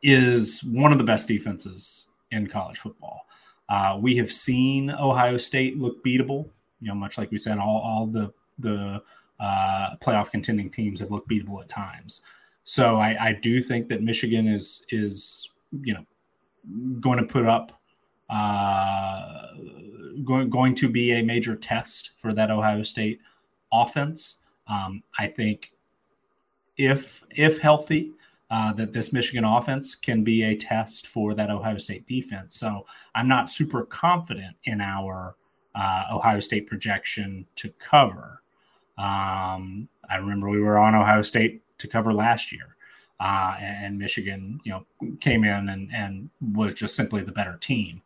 is 0.03 0.63
one 0.63 0.93
of 0.93 0.99
the 0.99 1.05
best 1.05 1.27
defenses 1.27 2.09
in 2.31 2.47
college 2.47 2.79
football. 2.79 3.27
Uh, 3.71 3.99
we 4.01 4.17
have 4.17 4.31
seen 4.31 4.91
Ohio 4.91 5.39
State 5.39 5.79
look 5.79 6.05
beatable. 6.05 6.51
You 6.81 6.89
know, 6.89 6.95
much 6.95 7.17
like 7.17 7.31
we 7.31 7.39
said, 7.39 7.59
all, 7.59 7.81
all 7.81 8.07
the 8.07 8.33
the 8.59 9.03
uh, 9.41 9.97
playoff 10.03 10.31
contending 10.31 10.71
teams 10.71 11.01
have 11.01 11.11
looked 11.11 11.29
beatable 11.29 11.61
at 11.63 11.69
times. 11.69 12.23
So 12.65 12.97
I, 12.97 13.17
I 13.19 13.33
do 13.33 13.63
think 13.63 13.89
that 13.89 14.03
Michigan 14.03 14.47
is 14.47 14.85
is 14.91 15.49
you 15.83 15.95
know 15.95 16.05
going 17.01 17.19
to 17.19 17.25
put 17.25 17.47
up 17.47 17.81
uh, 18.29 19.47
going 20.23 20.51
going 20.51 20.75
to 20.75 20.89
be 20.89 21.13
a 21.13 21.23
major 21.23 21.57
test 21.57 22.11
for 22.19 22.35
that 22.35 22.51
Ohio 22.51 22.83
State 22.83 23.21
offense. 23.73 24.37
Um, 24.67 25.03
I 25.19 25.29
think 25.29 25.73
if 26.79 27.25
if 27.31 27.59
healthy, 27.59 28.13
uh, 28.51 28.73
that 28.73 28.93
this 28.93 29.13
Michigan 29.13 29.45
offense 29.45 29.95
can 29.95 30.25
be 30.25 30.43
a 30.43 30.57
test 30.57 31.07
for 31.07 31.35
that 31.35 31.51
Ohio 31.51 31.79
State 31.79 32.07
defense. 32.07 32.57
So 32.57 32.87
I'm 33.15 33.29
not 33.29 33.51
super 33.51 33.85
confident 33.85 34.57
in 34.65 34.81
our 34.81 35.37
uh, 35.75 36.05
Ohio 36.13 36.41
State 36.41 36.67
projection 36.67 37.47
to 37.57 37.69
cover. 37.79 38.43
Um, 38.97 39.89
I 40.09 40.17
remember 40.17 40.49
we 40.49 40.61
were 40.61 40.79
on 40.79 40.95
Ohio 40.95 41.23
State 41.23 41.63
to 41.79 41.89
cover 41.89 42.15
last 42.15 42.53
year. 42.53 42.77
Uh, 43.21 43.57
and 43.61 43.99
Michigan, 43.99 44.61
you 44.65 44.73
know, 44.73 44.87
came 45.19 45.43
in 45.45 45.69
and, 45.69 45.91
and 45.93 46.31
was 46.55 46.73
just 46.73 46.95
simply 46.95 47.21
the 47.21 47.33
better 47.33 47.59
team. 47.61 48.01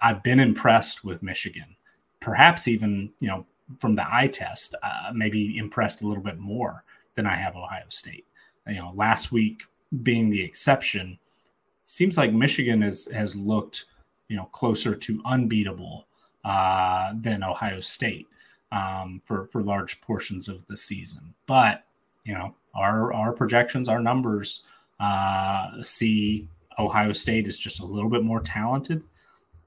I've 0.00 0.22
been 0.22 0.40
impressed 0.40 1.04
with 1.04 1.22
Michigan, 1.22 1.76
perhaps 2.20 2.68
even, 2.68 3.12
you 3.20 3.26
know, 3.28 3.44
from 3.80 3.96
the 3.96 4.06
eye 4.08 4.28
test, 4.28 4.74
uh, 4.82 5.10
maybe 5.12 5.58
impressed 5.58 6.02
a 6.02 6.06
little 6.06 6.22
bit 6.22 6.38
more 6.38 6.84
than 7.14 7.26
I 7.26 7.36
have 7.36 7.56
Ohio 7.56 7.84
State. 7.88 8.26
You 8.66 8.76
know, 8.76 8.92
last 8.94 9.32
week 9.32 9.64
being 10.02 10.30
the 10.30 10.42
exception, 10.42 11.18
seems 11.84 12.16
like 12.16 12.32
Michigan 12.32 12.82
has 12.82 13.06
has 13.12 13.36
looked, 13.36 13.84
you 14.28 14.36
know, 14.36 14.46
closer 14.46 14.94
to 14.94 15.20
unbeatable 15.24 16.06
uh, 16.44 17.12
than 17.20 17.42
Ohio 17.42 17.80
State 17.80 18.26
um, 18.70 19.20
for 19.24 19.46
for 19.46 19.62
large 19.62 20.00
portions 20.00 20.48
of 20.48 20.66
the 20.66 20.76
season. 20.76 21.34
But 21.46 21.84
you 22.24 22.34
know, 22.34 22.54
our 22.74 23.12
our 23.12 23.32
projections, 23.32 23.88
our 23.88 24.00
numbers 24.00 24.62
uh, 25.00 25.82
see 25.82 26.48
Ohio 26.78 27.12
State 27.12 27.48
is 27.48 27.58
just 27.58 27.80
a 27.80 27.86
little 27.86 28.10
bit 28.10 28.22
more 28.22 28.40
talented, 28.40 29.02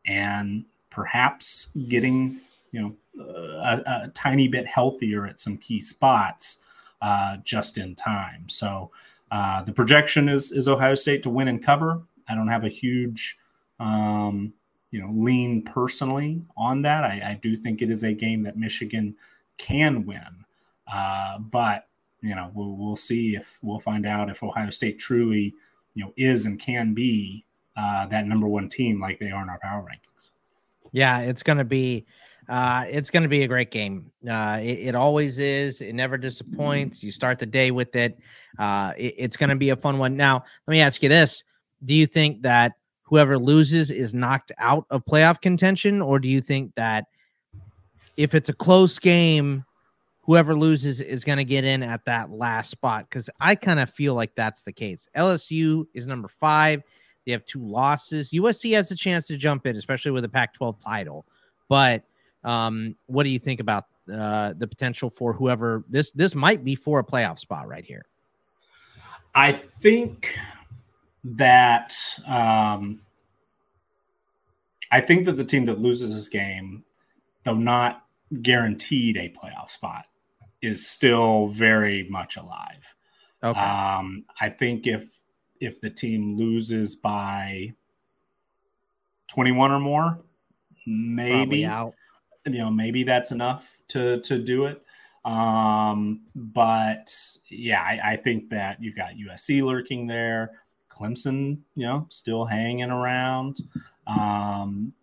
and 0.06 0.66
perhaps 0.90 1.70
getting 1.88 2.40
you 2.72 2.82
know 2.82 2.96
a, 3.22 3.82
a 3.86 4.12
tiny 4.14 4.48
bit 4.48 4.66
healthier 4.66 5.26
at 5.26 5.40
some 5.40 5.58
key 5.58 5.80
spots 5.80 6.62
uh, 7.06 7.38
just 7.44 7.78
in 7.78 7.94
time. 7.94 8.50
So 8.50 8.90
uh, 9.30 9.62
the 9.62 9.72
projection 9.72 10.28
is 10.28 10.52
is 10.52 10.68
Ohio 10.68 10.96
State 10.96 11.22
to 11.24 11.30
win 11.30 11.48
and 11.48 11.64
cover. 11.64 12.02
I 12.28 12.34
don't 12.34 12.48
have 12.48 12.64
a 12.64 12.68
huge 12.70 13.38
um, 13.80 14.52
you 14.90 15.00
know 15.00 15.12
lean 15.14 15.62
personally 15.62 16.42
on 16.58 16.82
that. 16.82 17.04
I, 17.04 17.22
I, 17.24 17.40
do 17.40 17.56
think 17.58 17.82
it 17.82 17.92
is 17.92 18.04
a 18.04 18.14
game 18.14 18.42
that 18.42 18.58
Michigan 18.58 19.16
can 19.58 20.06
win, 20.08 20.46
uh, 20.92 21.38
but 21.38 21.88
you 22.22 22.34
know 22.34 22.50
we'll, 22.56 22.76
we'll 22.76 22.96
see 22.96 23.36
if 23.36 23.60
we'll 23.62 23.78
find 23.78 24.08
out 24.08 24.32
if 24.32 24.42
Ohio 24.42 24.72
State 24.72 24.98
truly 24.98 25.54
you 25.94 26.04
know 26.04 26.12
is 26.18 26.48
and 26.48 26.60
can 26.60 26.96
be 26.96 27.46
uh, 27.78 28.08
that 28.08 28.26
number 28.26 28.48
one 28.48 28.68
team 28.68 29.00
like 29.00 29.20
they 29.20 29.30
are 29.30 29.44
in 29.44 29.50
our 29.50 29.60
power 29.60 29.86
rankings. 29.88 30.32
Yeah, 30.92 31.20
it's 31.20 31.44
going 31.44 31.60
to 31.60 31.66
be 31.66 32.08
uh, 32.48 32.86
it's 32.88 33.10
going 33.10 33.24
to 33.24 33.30
be 33.30 33.44
a 33.44 33.48
great 33.48 33.72
game. 33.72 34.12
Uh, 34.30 34.60
it, 34.62 34.80
it, 34.80 34.96
always 34.96 35.40
is. 35.40 35.82
It 35.82 35.94
never 35.94 36.18
disappoints. 36.18 37.04
You 37.04 37.12
start 37.12 37.40
the 37.40 37.46
day 37.46 37.72
with 37.72 37.96
it. 37.96 38.20
Uh, 38.60 38.94
it 38.98 39.16
it's 39.18 39.38
going 39.38 39.50
to 39.50 39.56
be 39.56 39.72
a 39.72 39.76
fun 39.76 39.98
one. 39.98 40.16
Now, 40.16 40.44
let 40.68 40.72
me 40.72 40.82
ask 40.82 41.02
you 41.02 41.10
this: 41.10 41.44
Do 41.86 41.94
you 41.94 42.06
think 42.06 42.42
that 42.44 42.74
whoever 43.04 43.38
loses 43.40 43.92
is 43.92 44.14
knocked 44.14 44.52
out 44.58 44.86
of 44.90 45.04
playoff 45.06 45.42
contention, 45.42 46.02
or 46.02 46.20
do 46.20 46.28
you 46.28 46.42
think 46.42 46.74
that 46.76 47.06
if 48.18 48.36
it's 48.36 48.50
a 48.50 48.54
close 48.54 49.00
game, 49.00 49.66
whoever 50.22 50.56
loses 50.56 51.02
is 51.02 51.24
going 51.24 51.38
to 51.38 51.44
get 51.44 51.64
in 51.64 51.82
at 51.82 52.06
that 52.06 52.32
last 52.32 52.70
spot? 52.70 53.08
Because 53.10 53.30
I 53.40 53.56
kind 53.56 53.80
of 53.80 53.90
feel 53.90 54.14
like 54.14 54.34
that's 54.36 54.64
the 54.64 54.74
case. 54.74 55.08
LSU 55.16 55.86
is 55.94 56.06
number 56.06 56.28
five. 56.28 56.84
They 57.26 57.32
have 57.32 57.46
two 57.46 57.66
losses. 57.66 58.30
USC 58.30 58.76
has 58.76 58.92
a 58.92 58.96
chance 58.96 59.26
to 59.28 59.38
jump 59.38 59.66
in, 59.66 59.78
especially 59.78 60.12
with 60.12 60.26
a 60.26 60.30
Pac 60.30 60.54
12 60.54 60.80
title. 60.80 61.26
But 61.68 62.04
um, 62.46 62.96
what 63.08 63.24
do 63.24 63.30
you 63.30 63.40
think 63.40 63.60
about 63.60 63.86
uh, 64.12 64.54
the 64.58 64.68
potential 64.68 65.10
for 65.10 65.34
whoever 65.34 65.84
this 65.90 66.12
this 66.12 66.36
might 66.36 66.64
be 66.64 66.76
for 66.76 67.00
a 67.00 67.04
playoff 67.04 67.40
spot 67.40 67.68
right 67.68 67.84
here? 67.84 68.06
I 69.34 69.52
think 69.52 70.38
that 71.24 71.94
um, 72.26 73.02
I 74.92 75.02
think 75.02 75.26
that 75.26 75.34
the 75.34 75.44
team 75.44 75.66
that 75.66 75.80
loses 75.80 76.14
this 76.16 76.30
game, 76.30 76.86
though 77.44 77.56
not 77.56 78.06
guaranteed 78.42 79.18
a 79.18 79.30
playoff 79.30 79.70
spot, 79.70 80.06
is 80.62 80.88
still 80.88 81.48
very 81.48 82.08
much 82.10 82.38
alive. 82.38 82.86
Okay. 83.44 83.60
Um, 83.60 84.26
I 84.40 84.50
think 84.50 84.86
if 84.88 85.10
if 85.60 85.82
the 85.82 85.90
team 85.90 86.38
loses 86.38 86.96
by 86.96 87.74
21 89.30 89.72
or 89.72 89.80
more, 89.80 90.20
maybe 90.86 91.66
out. 91.66 91.96
You 92.46 92.60
know, 92.60 92.72
maybe 92.72 93.04
that's 93.04 93.32
enough 93.32 93.82
to 93.90 94.22
to 94.22 94.38
do 94.38 94.66
it. 94.66 94.82
Um, 95.26 96.22
but 96.36 97.12
yeah, 97.50 97.82
I, 97.82 98.00
I 98.12 98.16
think 98.16 98.50
that 98.50 98.82
you've 98.82 98.96
got 98.96 99.16
USC 99.16 99.64
lurking 99.64 100.06
there. 100.06 100.52
Clemson, 100.90 101.60
you 101.76 101.86
know, 101.86 102.06
still 102.10 102.46
hanging 102.46 102.92
around. 102.92 103.58
Um, 104.08 104.94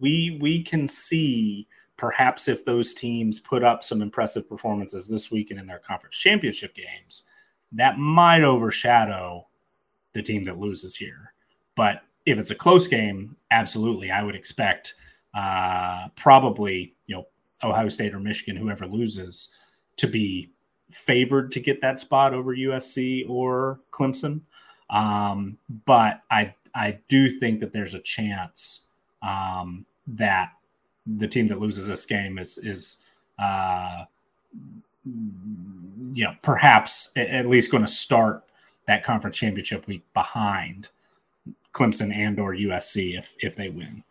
we 0.00 0.38
we 0.40 0.62
can 0.62 0.88
see 0.88 1.68
perhaps 1.96 2.48
if 2.48 2.64
those 2.64 2.94
teams 2.94 3.38
put 3.38 3.62
up 3.62 3.84
some 3.84 4.00
impressive 4.00 4.48
performances 4.48 5.06
this 5.06 5.30
weekend 5.30 5.60
in 5.60 5.66
their 5.66 5.78
conference 5.78 6.16
championship 6.16 6.74
games, 6.74 7.24
that 7.72 7.98
might 7.98 8.42
overshadow 8.42 9.46
the 10.14 10.22
team 10.22 10.44
that 10.44 10.58
loses 10.58 10.96
here. 10.96 11.34
But 11.76 12.02
if 12.24 12.38
it's 12.38 12.50
a 12.50 12.54
close 12.54 12.88
game, 12.88 13.36
absolutely, 13.50 14.10
I 14.10 14.22
would 14.22 14.34
expect 14.34 14.94
uh, 15.34 16.08
probably 16.16 16.94
you 17.06 17.16
know 17.16 17.26
Ohio 17.62 17.88
State 17.88 18.14
or 18.14 18.20
Michigan, 18.20 18.56
whoever 18.56 18.86
loses, 18.86 19.50
to 19.96 20.06
be 20.06 20.50
favored 20.90 21.52
to 21.52 21.60
get 21.60 21.80
that 21.80 22.00
spot 22.00 22.34
over 22.34 22.54
USC 22.54 23.28
or 23.28 23.80
Clemson. 23.92 24.40
Um, 24.88 25.56
but 25.86 26.22
I 26.30 26.54
I 26.74 26.98
do 27.08 27.28
think 27.28 27.60
that 27.60 27.72
there's 27.72 27.94
a 27.94 28.00
chance 28.00 28.86
um, 29.22 29.86
that 30.06 30.52
the 31.06 31.28
team 31.28 31.46
that 31.48 31.60
loses 31.60 31.86
this 31.86 32.04
game 32.04 32.38
is 32.38 32.58
is 32.58 32.98
uh, 33.38 34.04
you 35.04 36.24
know 36.24 36.34
perhaps 36.42 37.10
at 37.16 37.46
least 37.46 37.70
going 37.70 37.84
to 37.84 37.90
start 37.90 38.44
that 38.86 39.04
conference 39.04 39.36
championship 39.36 39.86
week 39.86 40.02
behind 40.14 40.88
Clemson 41.72 42.14
and 42.14 42.38
or 42.38 42.54
USC 42.54 43.16
if 43.18 43.36
if 43.40 43.56
they 43.56 43.68
win. 43.68 44.02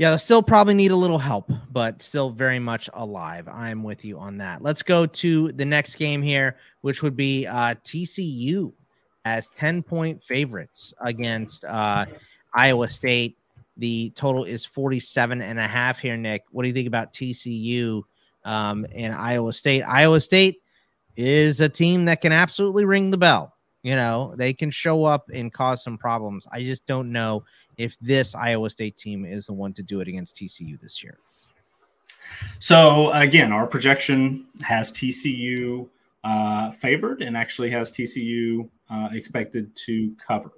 Yeah, 0.00 0.08
they'll 0.08 0.18
still 0.18 0.42
probably 0.42 0.72
need 0.72 0.92
a 0.92 0.96
little 0.96 1.18
help, 1.18 1.52
but 1.72 2.00
still 2.00 2.30
very 2.30 2.58
much 2.58 2.88
alive. 2.94 3.46
I'm 3.52 3.82
with 3.82 4.02
you 4.02 4.18
on 4.18 4.38
that. 4.38 4.62
Let's 4.62 4.80
go 4.80 5.04
to 5.04 5.52
the 5.52 5.64
next 5.66 5.96
game 5.96 6.22
here, 6.22 6.56
which 6.80 7.02
would 7.02 7.14
be 7.18 7.46
uh, 7.46 7.74
TCU 7.84 8.72
as 9.26 9.50
10 9.50 9.82
point 9.82 10.22
favorites 10.22 10.94
against 11.02 11.66
uh, 11.66 12.06
Iowa 12.54 12.88
State. 12.88 13.36
The 13.76 14.08
total 14.14 14.44
is 14.44 14.64
47 14.64 15.42
and 15.42 15.58
a 15.58 15.68
half 15.68 15.98
here, 15.98 16.16
Nick. 16.16 16.44
What 16.50 16.62
do 16.62 16.68
you 16.68 16.74
think 16.74 16.88
about 16.88 17.12
TCU 17.12 18.00
um, 18.46 18.86
and 18.94 19.12
Iowa 19.12 19.52
State? 19.52 19.82
Iowa 19.82 20.22
State 20.22 20.62
is 21.14 21.60
a 21.60 21.68
team 21.68 22.06
that 22.06 22.22
can 22.22 22.32
absolutely 22.32 22.86
ring 22.86 23.10
the 23.10 23.18
bell. 23.18 23.52
You 23.82 23.96
know, 23.96 24.34
they 24.36 24.52
can 24.52 24.70
show 24.70 25.04
up 25.04 25.30
and 25.32 25.52
cause 25.52 25.82
some 25.82 25.96
problems. 25.96 26.46
I 26.52 26.62
just 26.62 26.86
don't 26.86 27.10
know 27.10 27.44
if 27.78 27.98
this 28.00 28.34
Iowa 28.34 28.68
State 28.68 28.98
team 28.98 29.24
is 29.24 29.46
the 29.46 29.54
one 29.54 29.72
to 29.74 29.82
do 29.82 30.00
it 30.00 30.08
against 30.08 30.36
TCU 30.36 30.78
this 30.80 31.02
year. 31.02 31.18
So, 32.58 33.10
again, 33.12 33.52
our 33.52 33.66
projection 33.66 34.46
has 34.62 34.92
TCU 34.92 35.88
uh, 36.22 36.70
favored 36.72 37.22
and 37.22 37.36
actually 37.36 37.70
has 37.70 37.90
TCU 37.90 38.68
uh, 38.90 39.08
expected 39.12 39.74
to 39.86 40.14
cover. 40.26 40.50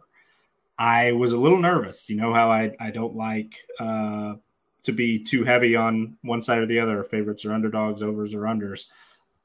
I 0.78 1.12
was 1.12 1.32
a 1.32 1.38
little 1.38 1.60
nervous. 1.60 2.10
You 2.10 2.16
know 2.16 2.34
how 2.34 2.50
I, 2.50 2.74
I 2.80 2.90
don't 2.90 3.14
like 3.14 3.54
uh, 3.78 4.34
to 4.82 4.92
be 4.92 5.22
too 5.22 5.44
heavy 5.44 5.76
on 5.76 6.16
one 6.22 6.42
side 6.42 6.58
or 6.58 6.66
the 6.66 6.80
other, 6.80 7.04
favorites 7.04 7.44
or 7.44 7.52
underdogs, 7.52 8.02
overs 8.02 8.34
or 8.34 8.42
unders. 8.42 8.86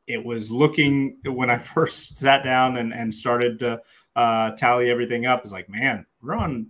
It 0.08 0.24
was 0.24 0.49
looking 0.49 1.18
when 1.26 1.49
I 1.49 1.58
first 1.76 2.18
sat 2.18 2.43
down 2.43 2.78
and, 2.78 2.93
and 2.93 3.14
started 3.14 3.60
to 3.60 3.82
uh, 4.16 4.51
tally 4.51 4.89
everything 4.89 5.26
up. 5.26 5.41
It's 5.41 5.51
like, 5.51 5.70
man, 5.70 6.05
we're 6.22 6.36
on 6.36 6.68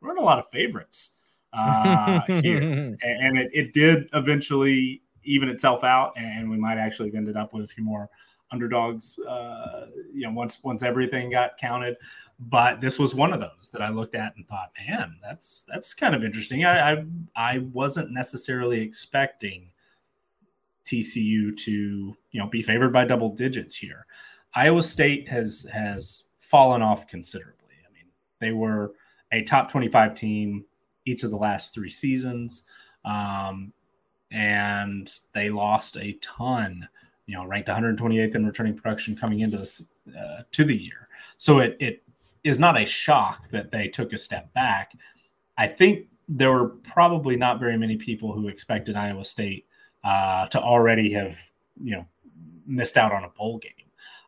we're 0.00 0.10
on 0.10 0.18
a 0.18 0.22
lot 0.22 0.38
of 0.38 0.48
favorites 0.50 1.10
uh, 1.52 2.20
here, 2.26 2.96
and 3.02 3.38
it, 3.38 3.50
it 3.52 3.72
did 3.72 4.08
eventually 4.12 5.02
even 5.24 5.48
itself 5.48 5.84
out, 5.84 6.12
and 6.16 6.50
we 6.50 6.56
might 6.56 6.78
actually 6.78 7.08
have 7.08 7.14
ended 7.14 7.36
up 7.36 7.52
with 7.52 7.64
a 7.64 7.68
few 7.68 7.84
more 7.84 8.08
underdogs. 8.52 9.18
Uh, 9.18 9.86
you 10.12 10.22
know, 10.22 10.32
once 10.32 10.62
once 10.62 10.82
everything 10.82 11.30
got 11.30 11.56
counted, 11.58 11.96
but 12.38 12.80
this 12.80 12.98
was 12.98 13.14
one 13.14 13.32
of 13.32 13.40
those 13.40 13.70
that 13.72 13.82
I 13.82 13.90
looked 13.90 14.14
at 14.14 14.34
and 14.36 14.46
thought, 14.46 14.70
man, 14.86 15.16
that's 15.22 15.64
that's 15.68 15.94
kind 15.94 16.14
of 16.14 16.24
interesting. 16.24 16.64
I 16.64 16.92
I, 16.92 17.04
I 17.36 17.58
wasn't 17.72 18.10
necessarily 18.10 18.80
expecting 18.80 19.70
TCU 20.90 21.56
to 21.56 22.16
you 22.30 22.40
know 22.40 22.46
be 22.46 22.62
favored 22.62 22.92
by 22.92 23.04
double 23.04 23.30
digits 23.30 23.76
here. 23.76 24.06
Iowa 24.54 24.82
State 24.82 25.28
has 25.28 25.66
has 25.72 26.24
fallen 26.38 26.82
off 26.82 27.06
considerably. 27.06 27.76
I 27.88 27.92
mean, 27.92 28.06
they 28.40 28.52
were 28.52 28.92
a 29.32 29.42
top 29.42 29.70
25 29.70 30.14
team 30.14 30.64
each 31.04 31.22
of 31.22 31.30
the 31.30 31.36
last 31.36 31.72
three 31.72 31.90
seasons. 31.90 32.64
Um, 33.04 33.72
and 34.32 35.10
they 35.32 35.50
lost 35.50 35.96
a 35.96 36.12
ton 36.20 36.88
you 37.30 37.36
know, 37.36 37.46
ranked 37.46 37.68
128th 37.68 38.34
in 38.34 38.44
returning 38.44 38.74
production 38.74 39.14
coming 39.14 39.38
into 39.38 39.56
this 39.56 39.82
uh, 40.18 40.42
to 40.50 40.64
the 40.64 40.76
year. 40.76 41.08
So 41.36 41.60
it 41.60 41.76
it 41.78 42.02
is 42.42 42.58
not 42.58 42.76
a 42.76 42.84
shock 42.84 43.48
that 43.50 43.70
they 43.70 43.86
took 43.86 44.12
a 44.12 44.18
step 44.18 44.52
back. 44.52 44.92
I 45.56 45.68
think 45.68 46.08
there 46.28 46.50
were 46.50 46.70
probably 46.70 47.36
not 47.36 47.60
very 47.60 47.78
many 47.78 47.96
people 47.96 48.32
who 48.32 48.48
expected 48.48 48.96
Iowa 48.96 49.24
State 49.24 49.66
uh, 50.04 50.46
to 50.48 50.60
already 50.60 51.12
have 51.12 51.38
you 51.80 51.92
know 51.92 52.06
missed 52.66 52.96
out 52.96 53.12
on 53.12 53.24
a 53.24 53.28
bowl 53.30 53.58
game. 53.58 53.72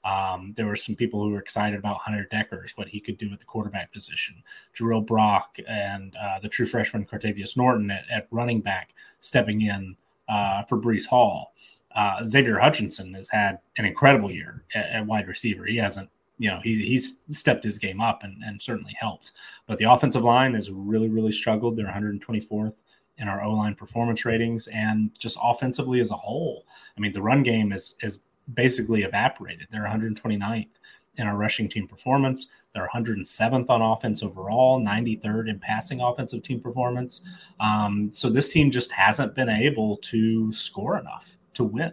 Um, 0.05 0.53
there 0.57 0.67
were 0.67 0.75
some 0.75 0.97
people 0.97 1.23
who 1.23 1.31
were 1.31 1.39
excited 1.39 1.79
about 1.79 1.99
Hunter 1.99 2.27
Dekkers, 2.33 2.77
what 2.77 2.89
he 2.89 2.99
could 2.99 3.19
do 3.19 3.33
at 3.33 3.39
the 3.39 3.45
quarterback 3.45 3.93
position. 3.93 4.43
Jirehl 4.77 5.07
Brock 5.07 5.57
and 5.69 6.17
uh, 6.21 6.41
the 6.41 6.49
true 6.49 6.67
freshman 6.67 7.05
Cartevious 7.05 7.57
Norton 7.57 7.89
at, 7.93 8.05
at 8.13 8.27
running 8.33 8.61
back 8.61 8.95
stepping 9.21 9.63
in 9.63 9.97
uh, 10.29 10.65
for 10.65 10.81
Breece 10.81 11.07
Hall 11.07 11.53
uh, 11.95 12.23
Xavier 12.23 12.59
Hutchinson 12.59 13.15
has 13.15 13.29
had 13.29 13.59
an 13.79 13.85
incredible 13.85 14.31
year 14.31 14.65
at, 14.75 14.87
at, 14.87 15.07
wide 15.07 15.29
receiver. 15.29 15.65
He 15.65 15.77
hasn't, 15.77 16.09
you 16.39 16.49
know, 16.49 16.61
he's 16.63 16.79
he's 16.79 17.19
stepped 17.31 17.65
his 17.65 17.79
game 17.79 18.01
up 18.01 18.23
and, 18.23 18.43
and 18.43 18.61
certainly 18.61 18.95
helped. 18.99 19.33
But 19.67 19.79
the 19.79 19.91
offensive 19.91 20.25
line 20.25 20.55
has 20.55 20.71
really, 20.71 21.09
really 21.09 21.33
struggled. 21.33 21.77
They're 21.77 21.87
124th 21.87 22.83
in 23.19 23.29
our 23.29 23.43
O 23.43 23.53
line 23.53 23.75
performance 23.75 24.25
ratings 24.25 24.69
and 24.69 25.11
just 25.19 25.37
offensively 25.43 26.01
as 26.01 26.11
a 26.11 26.17
whole. 26.17 26.67
I 26.97 27.01
mean, 27.01 27.13
the 27.13 27.23
run 27.23 27.43
game 27.43 27.73
is 27.73 27.95
is 28.03 28.21
basically 28.55 29.03
evaporated. 29.03 29.69
They're 29.71 29.85
129th 29.85 30.79
in 31.17 31.27
our 31.27 31.37
rushing 31.37 31.69
team 31.69 31.87
performance. 31.87 32.49
They're 32.75 32.89
107th 32.89 33.69
on 33.69 33.83
offense 33.83 34.23
overall, 34.23 34.81
93rd 34.81 35.51
in 35.51 35.59
passing 35.59 36.01
offensive 36.01 36.43
team 36.43 36.61
performance. 36.61 37.21
Um, 37.61 38.11
so 38.13 38.31
this 38.31 38.49
team 38.49 38.71
just 38.71 38.91
hasn't 38.93 39.35
been 39.35 39.51
able 39.51 39.99
to 39.99 40.53
score 40.53 40.99
enough 40.99 41.37
to 41.55 41.65
win. 41.65 41.93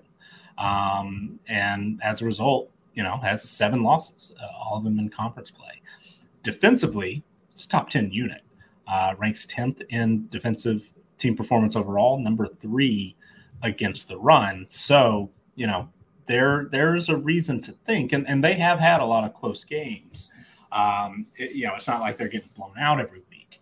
Um, 0.58 1.40
and 1.48 2.00
as 2.02 2.22
a 2.22 2.26
result, 2.26 2.72
you 2.94 3.04
know, 3.04 3.18
has 3.18 3.48
seven 3.48 3.84
losses, 3.84 4.34
uh, 4.42 4.48
all 4.58 4.78
of 4.78 4.84
them 4.84 5.00
in 5.00 5.10
conference 5.10 5.52
play. 5.52 5.82
Defensively, 6.44 7.24
it's 7.52 7.66
top 7.66 7.90
10 7.90 8.12
unit, 8.12 8.42
uh, 8.88 9.16
ranks 9.18 9.46
10th 9.46 9.82
in 9.90 10.28
defensive 10.30 10.94
team 11.20 11.36
performance 11.36 11.76
overall, 11.76 12.20
number 12.20 12.48
three 12.48 13.16
against 13.62 14.08
the 14.08 14.18
run. 14.18 14.66
So, 14.70 15.30
you 15.56 15.68
know, 15.68 15.90
there 16.26 16.68
there's 16.72 17.10
a 17.10 17.18
reason 17.18 17.60
to 17.62 17.72
think, 17.72 18.14
and, 18.14 18.28
and 18.28 18.44
they 18.44 18.56
have 18.56 18.80
had 18.80 19.02
a 19.02 19.06
lot 19.06 19.24
of 19.24 19.34
close 19.34 19.64
games. 19.64 20.30
Um, 20.72 21.26
it, 21.36 21.52
you 21.52 21.66
know, 21.66 21.76
it's 21.76 21.88
not 21.88 22.02
like 22.02 22.18
they're 22.18 22.30
getting 22.30 22.50
blown 22.56 22.78
out 22.80 23.00
every 23.00 23.22
week, 23.30 23.60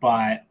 but 0.00 0.44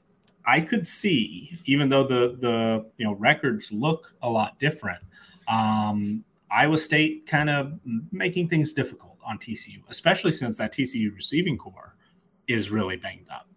I 0.46 0.62
could 0.62 0.88
see, 0.88 1.60
even 1.66 1.90
though 1.90 2.08
the 2.08 2.38
the 2.40 2.86
you 2.98 3.06
know 3.06 3.14
records 3.16 3.72
look 3.72 4.16
a 4.22 4.30
lot 4.30 4.58
different, 4.60 5.04
um, 5.48 6.24
Iowa 6.50 6.78
State 6.78 7.28
kind 7.28 7.50
of 7.50 7.74
making 8.12 8.48
things 8.48 8.72
difficult 8.72 9.18
on 9.26 9.38
TCU, 9.38 9.82
especially 9.90 10.32
since 10.32 10.58
that 10.58 10.74
TCU 10.74 11.14
receiving 11.14 11.58
corps 11.58 11.96
is 12.48 12.72
really 12.72 12.96
banged 12.96 13.28
up. 13.30 13.48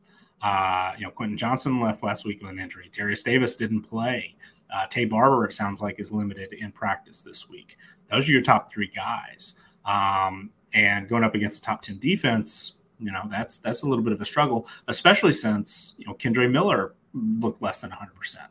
Uh, 0.42 0.92
you 0.98 1.04
know, 1.04 1.10
Quentin 1.10 1.36
Johnston 1.36 1.80
left 1.80 2.02
last 2.02 2.24
week 2.24 2.40
with 2.40 2.50
an 2.50 2.58
injury. 2.58 2.90
Derius 2.94 3.22
Davis 3.22 3.54
didn't 3.54 3.82
play. 3.82 4.36
Uh, 4.72 4.86
Taye 4.86 5.08
Barber, 5.08 5.44
it 5.46 5.52
sounds 5.52 5.80
like, 5.80 5.98
is 5.98 6.12
limited 6.12 6.52
in 6.52 6.72
practice 6.72 7.22
this 7.22 7.48
week. 7.48 7.76
Those 8.08 8.28
are 8.28 8.32
your 8.32 8.40
top 8.40 8.70
three 8.70 8.90
guys. 8.94 9.54
Um, 9.84 10.50
and 10.72 11.08
going 11.08 11.24
up 11.24 11.34
against 11.34 11.62
the 11.62 11.66
top 11.66 11.82
10 11.82 11.98
defense, 11.98 12.74
you 13.00 13.10
know 13.10 13.22
that's 13.30 13.58
that's 13.58 13.82
a 13.82 13.88
little 13.88 14.04
bit 14.04 14.12
of 14.12 14.20
a 14.20 14.24
struggle, 14.24 14.68
especially 14.88 15.32
since 15.32 15.94
you 15.96 16.06
know 16.06 16.14
Kendre 16.14 16.50
Miller 16.50 16.94
looked 17.14 17.62
less 17.62 17.80
than 17.80 17.90
100 17.90 18.14
percent. 18.14 18.48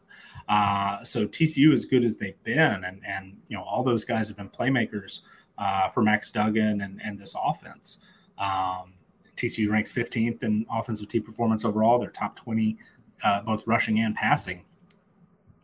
Uh, 0.48 1.04
so 1.04 1.28
TCU 1.28 1.72
as 1.72 1.86
good 1.86 2.04
as 2.04 2.18
they've 2.18 2.42
been, 2.44 2.84
and 2.84 3.02
and 3.06 3.38
you 3.48 3.56
know 3.56 3.64
all 3.64 3.84
those 3.84 4.04
guys 4.04 4.28
have 4.28 4.38
been 4.38 4.50
playmakers 4.50 5.22
uh, 5.58 5.90
for 5.90 6.02
Max 6.02 6.32
Duggan 6.32 6.82
and 6.82 7.00
and 7.04 7.20
this 7.20 7.36
offense. 7.42 8.00
Um, 8.38 8.94
TCU 9.40 9.70
ranks 9.70 9.92
15th 9.92 10.44
in 10.44 10.66
offensive 10.72 11.08
team 11.08 11.24
performance 11.24 11.66
overall. 11.66 12.00
They're 12.00 12.10
top 12.10 12.36
20, 12.36 12.78
uh, 13.24 13.42
both 13.42 13.66
rushing 13.68 14.00
and 14.00 14.16
passing. 14.16 14.66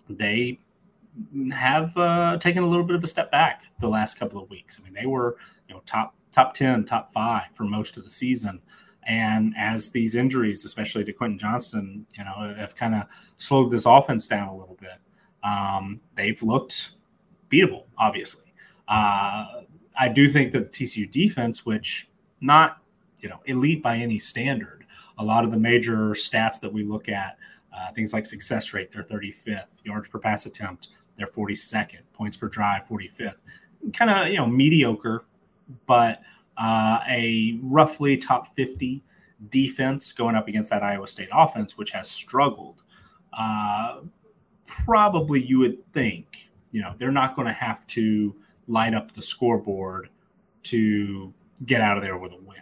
They 0.09 0.59
have 1.51 1.95
uh, 1.97 2.37
taken 2.37 2.63
a 2.63 2.67
little 2.67 2.85
bit 2.85 2.95
of 2.95 3.03
a 3.03 3.07
step 3.07 3.31
back 3.31 3.63
the 3.79 3.87
last 3.87 4.19
couple 4.19 4.41
of 4.41 4.49
weeks. 4.49 4.79
I 4.79 4.83
mean, 4.83 4.93
they 4.93 5.05
were 5.05 5.37
you 5.67 5.75
know 5.75 5.81
top 5.85 6.15
top 6.31 6.53
10, 6.53 6.85
top 6.85 7.11
five 7.11 7.45
for 7.53 7.63
most 7.63 7.97
of 7.97 8.03
the 8.03 8.09
season. 8.09 8.61
And 9.07 9.53
as 9.57 9.89
these 9.89 10.15
injuries, 10.15 10.65
especially 10.65 11.03
to 11.05 11.13
Quentin 11.13 11.37
Johnston, 11.37 12.05
you 12.17 12.23
know, 12.23 12.53
have 12.57 12.75
kind 12.75 12.95
of 12.95 13.03
slowed 13.37 13.71
this 13.71 13.85
offense 13.85 14.27
down 14.27 14.47
a 14.47 14.55
little 14.55 14.77
bit, 14.79 14.97
um, 15.43 16.01
they've 16.15 16.41
looked 16.41 16.91
beatable, 17.49 17.85
obviously. 17.97 18.53
Uh, 18.87 19.61
I 19.97 20.09
do 20.09 20.27
think 20.27 20.51
that 20.51 20.65
the 20.65 20.69
TCU 20.69 21.09
defense, 21.09 21.65
which 21.65 22.09
not, 22.41 22.79
you 23.21 23.29
know, 23.29 23.39
elite 23.45 23.81
by 23.81 23.97
any 23.97 24.19
standard, 24.19 24.85
a 25.17 25.23
lot 25.23 25.43
of 25.43 25.51
the 25.51 25.57
major 25.57 26.09
stats 26.11 26.59
that 26.59 26.71
we 26.71 26.83
look 26.83 27.09
at, 27.09 27.37
uh, 27.75 27.91
things 27.91 28.13
like 28.13 28.25
success 28.25 28.73
rate, 28.73 28.91
they're 28.91 29.03
35th, 29.03 29.83
yards 29.83 30.07
per 30.07 30.19
pass 30.19 30.45
attempt, 30.45 30.89
they're 31.17 31.27
42nd, 31.27 31.99
points 32.13 32.37
per 32.37 32.47
drive, 32.47 32.87
45th, 32.87 33.41
kind 33.93 34.11
of, 34.11 34.27
you 34.27 34.37
know, 34.37 34.47
mediocre 34.47 35.25
but 35.85 36.21
uh, 36.57 36.99
a 37.09 37.59
roughly 37.61 38.17
top 38.17 38.55
50 38.55 39.03
defense 39.49 40.11
going 40.11 40.35
up 40.35 40.47
against 40.47 40.69
that 40.69 40.83
Iowa 40.83 41.07
State 41.07 41.29
offense, 41.31 41.77
which 41.77 41.91
has 41.91 42.09
struggled. 42.09 42.83
Uh, 43.33 44.01
probably 44.65 45.43
you 45.43 45.59
would 45.59 45.91
think, 45.93 46.49
you 46.71 46.81
know, 46.81 46.93
they're 46.97 47.11
not 47.11 47.35
going 47.35 47.47
to 47.47 47.53
have 47.53 47.85
to 47.87 48.35
light 48.67 48.93
up 48.93 49.13
the 49.13 49.21
scoreboard 49.21 50.09
to 50.63 51.33
get 51.65 51.81
out 51.81 51.97
of 51.97 52.03
there 52.03 52.17
with 52.17 52.31
a 52.31 52.37
win. 52.37 52.57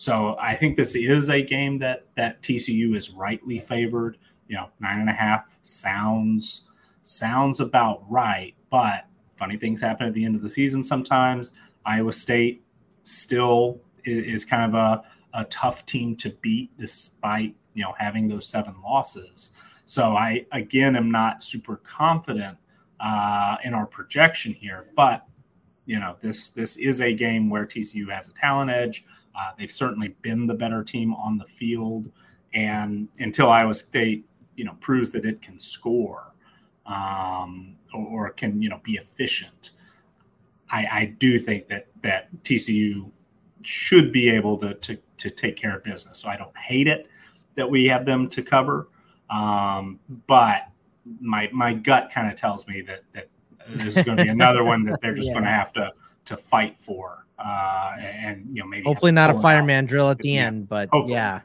So 0.00 0.34
I 0.40 0.54
think 0.54 0.76
this 0.76 0.96
is 0.96 1.28
a 1.28 1.42
game 1.42 1.78
that 1.80 2.06
that 2.16 2.40
TCU 2.40 2.96
is 2.96 3.10
rightly 3.10 3.58
favored. 3.58 4.16
You 4.48 4.56
know, 4.56 4.70
nine 4.80 4.98
and 4.98 5.10
a 5.10 5.12
half 5.12 5.58
sounds 5.60 6.62
sounds 7.02 7.60
about 7.60 8.10
right, 8.10 8.54
but 8.70 9.04
funny 9.34 9.58
things 9.58 9.78
happen 9.78 10.06
at 10.06 10.14
the 10.14 10.24
end 10.24 10.36
of 10.36 10.40
the 10.40 10.48
season 10.48 10.82
sometimes. 10.82 11.52
Iowa 11.84 12.12
State 12.12 12.64
still 13.02 13.82
is, 14.04 14.24
is 14.24 14.44
kind 14.46 14.64
of 14.64 14.74
a, 14.74 15.04
a 15.34 15.44
tough 15.44 15.84
team 15.84 16.16
to 16.16 16.30
beat, 16.40 16.74
despite 16.78 17.54
you 17.74 17.82
know, 17.82 17.92
having 17.98 18.26
those 18.26 18.48
seven 18.48 18.76
losses. 18.82 19.52
So 19.84 20.16
I 20.16 20.46
again 20.50 20.96
am 20.96 21.10
not 21.10 21.42
super 21.42 21.76
confident 21.76 22.56
uh, 23.00 23.58
in 23.64 23.74
our 23.74 23.84
projection 23.84 24.54
here, 24.54 24.86
but 24.96 25.28
you 25.84 26.00
know 26.00 26.16
this 26.22 26.48
this 26.48 26.78
is 26.78 27.02
a 27.02 27.12
game 27.12 27.50
where 27.50 27.66
TCU 27.66 28.10
has 28.10 28.28
a 28.28 28.32
talent 28.32 28.70
edge. 28.70 29.04
Uh, 29.34 29.52
they've 29.58 29.70
certainly 29.70 30.08
been 30.22 30.46
the 30.46 30.54
better 30.54 30.82
team 30.82 31.14
on 31.14 31.38
the 31.38 31.44
field, 31.44 32.10
and 32.52 33.08
until 33.18 33.50
Iowa 33.50 33.74
State 33.74 34.26
you 34.56 34.64
know 34.64 34.74
proves 34.80 35.10
that 35.12 35.24
it 35.24 35.40
can 35.40 35.58
score 35.58 36.34
um, 36.86 37.76
or, 37.94 38.26
or, 38.26 38.30
can 38.30 38.60
you 38.60 38.68
know 38.68 38.80
be 38.82 38.94
efficient, 38.94 39.70
I, 40.70 40.86
I 40.90 41.04
do 41.18 41.38
think 41.38 41.68
that 41.68 41.86
that 42.02 42.28
TCU 42.42 43.10
should 43.62 44.12
be 44.12 44.28
able 44.30 44.56
to, 44.58 44.74
to 44.74 44.98
to 45.18 45.30
take 45.30 45.56
care 45.56 45.76
of 45.76 45.84
business. 45.84 46.18
So 46.18 46.28
I 46.28 46.36
don't 46.36 46.56
hate 46.56 46.88
it 46.88 47.08
that 47.54 47.68
we 47.68 47.86
have 47.86 48.04
them 48.04 48.28
to 48.28 48.42
cover, 48.42 48.88
um, 49.28 49.98
but 50.26 50.68
my 51.20 51.48
my 51.52 51.72
gut 51.72 52.10
kind 52.12 52.28
of 52.28 52.34
tells 52.34 52.66
me 52.66 52.80
that 52.82 53.02
that 53.12 53.28
this 53.74 53.96
is 53.96 54.02
going 54.02 54.16
to 54.16 54.24
be 54.24 54.30
another 54.30 54.64
one 54.64 54.84
that 54.84 55.00
they're 55.00 55.14
just 55.14 55.28
yeah. 55.28 55.34
going 55.34 55.44
to 55.44 55.50
have 55.50 55.72
to 55.74 55.92
to 56.26 56.36
fight 56.36 56.76
for, 56.76 57.26
uh, 57.38 57.96
and 58.00 58.46
you 58.52 58.62
know 58.62 58.68
maybe 58.68 58.84
hopefully 58.84 59.12
not 59.12 59.30
a 59.30 59.34
fireman 59.40 59.84
out. 59.84 59.88
drill 59.88 60.10
at 60.10 60.18
the 60.18 60.30
yeah. 60.30 60.46
end, 60.46 60.68
but 60.68 60.88
hopefully. 60.90 61.14
yeah, 61.14 61.40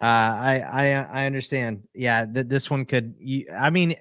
uh, 0.00 0.04
I 0.04 0.64
I 0.72 0.86
I 1.22 1.26
understand. 1.26 1.82
Yeah, 1.94 2.24
that 2.32 2.48
this 2.48 2.70
one 2.70 2.84
could. 2.84 3.14
I 3.56 3.70
mean, 3.70 3.94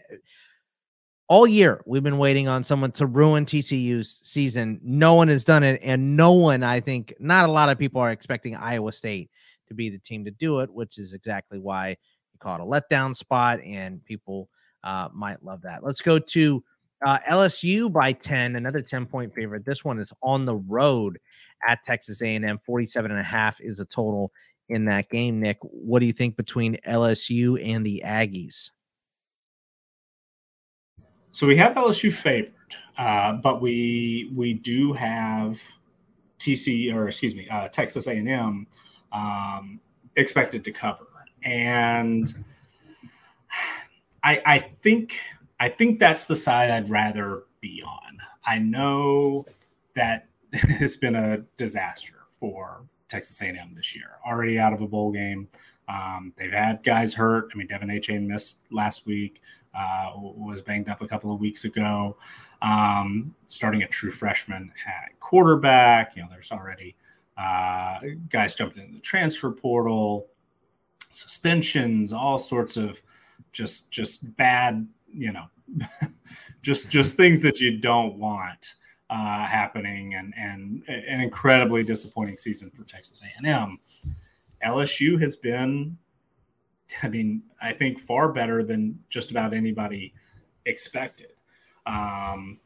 all 1.28 1.48
year 1.48 1.82
we've 1.86 2.04
been 2.04 2.18
waiting 2.18 2.48
on 2.48 2.64
someone 2.64 2.92
to 2.94 3.06
ruin 3.06 3.46
TCU's 3.46 4.20
season. 4.24 4.80
No 4.84 5.16
one 5.16 5.28
has 5.28 5.46
done 5.46 5.64
it, 5.64 5.80
and 5.84 6.16
no 6.18 6.34
one, 6.34 6.64
I 6.64 6.80
think, 6.80 7.14
not 7.20 7.48
a 7.48 7.52
lot 7.52 7.70
of 7.70 7.78
people 7.78 8.02
are 8.02 8.12
expecting 8.12 8.56
Iowa 8.56 8.92
State 8.92 9.30
to 9.68 9.74
be 9.74 9.90
the 9.90 10.00
team 10.00 10.26
to 10.26 10.32
do 10.32 10.60
it, 10.60 10.70
which 10.72 10.98
is 10.98 11.14
exactly 11.14 11.60
why 11.60 11.90
you 11.90 12.40
call 12.40 12.56
it 12.56 12.62
a 12.62 12.66
letdown 12.66 13.16
spot, 13.16 13.62
and 13.62 14.04
people 14.06 14.50
uh, 14.84 15.10
might 15.14 15.44
love 15.44 15.62
that. 15.62 15.84
Let's 15.84 16.02
go 16.02 16.20
to 16.20 16.64
uh, 17.06 17.20
LSU 17.30 17.92
by 17.92 18.14
10, 18.14 18.56
another 18.56 18.82
10 18.82 19.06
point 19.06 19.34
favorite. 19.34 19.66
This 19.66 19.84
one 19.84 20.00
is 20.00 20.14
on 20.22 20.46
the 20.46 20.56
road 20.56 21.20
at 21.68 21.84
Texas 21.84 22.22
A&M. 22.22 22.60
47 22.66 23.12
and 23.12 23.20
a 23.20 23.24
half 23.24 23.60
is 23.62 23.80
a 23.80 23.86
total 23.86 24.32
in 24.70 24.86
that 24.86 25.10
game. 25.10 25.40
Nick, 25.40 25.58
what 25.62 26.00
do 26.00 26.06
you 26.06 26.14
think 26.14 26.36
between 26.36 26.78
LSU 26.88 27.64
and 27.64 27.86
the 27.86 28.02
Aggies? 28.06 28.72
So 31.34 31.48
we 31.48 31.56
have 31.58 31.76
LSU 31.76 32.12
favored, 32.12 32.54
uh, 32.98 33.34
but 33.34 33.62
we 33.62 34.32
we 34.36 34.54
do 34.54 34.92
have 34.92 35.62
TC 36.40 36.94
or 36.94 37.08
excuse 37.08 37.34
me 37.36 37.48
uh, 37.50 37.70
Texas 37.70 38.08
A&M 38.08 38.68
um, 39.14 39.80
expected 40.18 40.66
to 40.66 40.72
cover, 40.72 41.08
and 41.44 42.34
I, 44.24 44.42
I 44.46 44.60
think 44.60 45.20
I 45.62 45.70
think 45.70 46.00
that's 46.00 46.26
the 46.26 46.36
side 46.36 46.72
I'd 46.72 46.90
rather 46.90 47.44
be 47.60 47.84
on. 47.86 48.18
I 48.48 48.58
know 48.58 49.46
that 49.94 50.28
it's 50.52 50.96
been 50.96 51.14
a 51.14 51.38
disaster 51.56 52.16
for 52.40 52.82
Texas 53.08 53.40
A&M 53.44 53.72
this 53.76 53.96
year. 53.96 54.18
Already 54.26 54.58
out 54.58 54.74
of 54.74 54.82
a 54.82 54.88
bowl 54.88 55.12
game. 55.12 55.48
Um, 55.88 56.34
they've 56.36 56.52
had 56.52 56.82
guys 56.82 57.14
hurt. 57.14 57.52
I 57.54 57.58
mean, 57.60 57.68
Devon 57.68 57.90
Achane 57.90 58.26
missed 58.26 58.62
last 58.72 59.06
week. 59.06 59.44
Uh, 59.78 60.14
was 60.16 60.64
banged 60.64 60.90
up 60.90 61.02
a 61.02 61.08
couple 61.08 61.32
of 61.32 61.40
weeks 61.40 61.64
ago. 61.64 62.18
Um, 62.64 63.36
starting 63.46 63.84
a 63.84 63.88
true 63.88 64.10
freshman 64.10 64.74
at 64.88 65.20
quarterback. 65.20 66.16
You 66.16 66.24
know, 66.24 66.28
there's 66.32 66.52
already 66.52 66.96
uh, 67.38 68.00
guys 68.30 68.56
jumping 68.56 68.84
in 68.84 68.94
the 68.94 69.00
transfer 69.00 69.52
portal, 69.52 70.26
suspensions, 71.12 72.14
all 72.14 72.40
sorts 72.40 72.78
of 72.78 73.00
just 73.52 73.92
just 73.92 74.36
bad, 74.38 74.88
you 75.14 75.32
know, 75.32 75.46
just 76.62 76.90
just 76.90 77.16
things 77.16 77.42
that 77.42 77.60
you 77.60 77.78
don't 77.78 78.18
want 78.18 78.76
uh, 79.10 79.46
happening, 79.46 80.16
and 80.16 80.34
and 80.38 80.84
an 80.88 81.22
incredibly 81.22 81.84
disappointing 81.84 82.38
season 82.38 82.70
for 82.70 82.84
Texas 82.84 83.22
A&M. 83.44 83.80
LSU 84.64 85.20
has 85.20 85.36
been, 85.36 85.98
I 87.02 87.08
mean, 87.08 87.44
I 87.62 87.74
think 87.74 88.00
far 88.00 88.32
better 88.32 88.64
than 88.64 89.00
just 89.10 89.32
about 89.32 89.54
anybody 89.54 90.14
expected. 90.66 91.34
Um, 91.86 92.60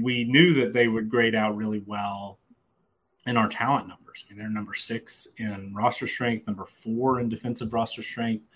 we 0.00 0.24
knew 0.24 0.54
that 0.54 0.72
they 0.72 0.88
would 0.88 1.08
grade 1.08 1.34
out 1.34 1.56
really 1.56 1.82
well 1.86 2.38
in 3.26 3.36
our 3.36 3.48
talent 3.48 3.88
numbers. 3.88 4.24
I 4.26 4.32
mean, 4.32 4.38
they're 4.38 4.50
number 4.50 4.74
six 4.74 5.26
in 5.38 5.72
roster 5.74 6.06
strength, 6.06 6.46
number 6.46 6.66
four 6.66 7.20
in 7.20 7.28
defensive 7.28 7.72
roster 7.72 8.02
strength. 8.02 8.46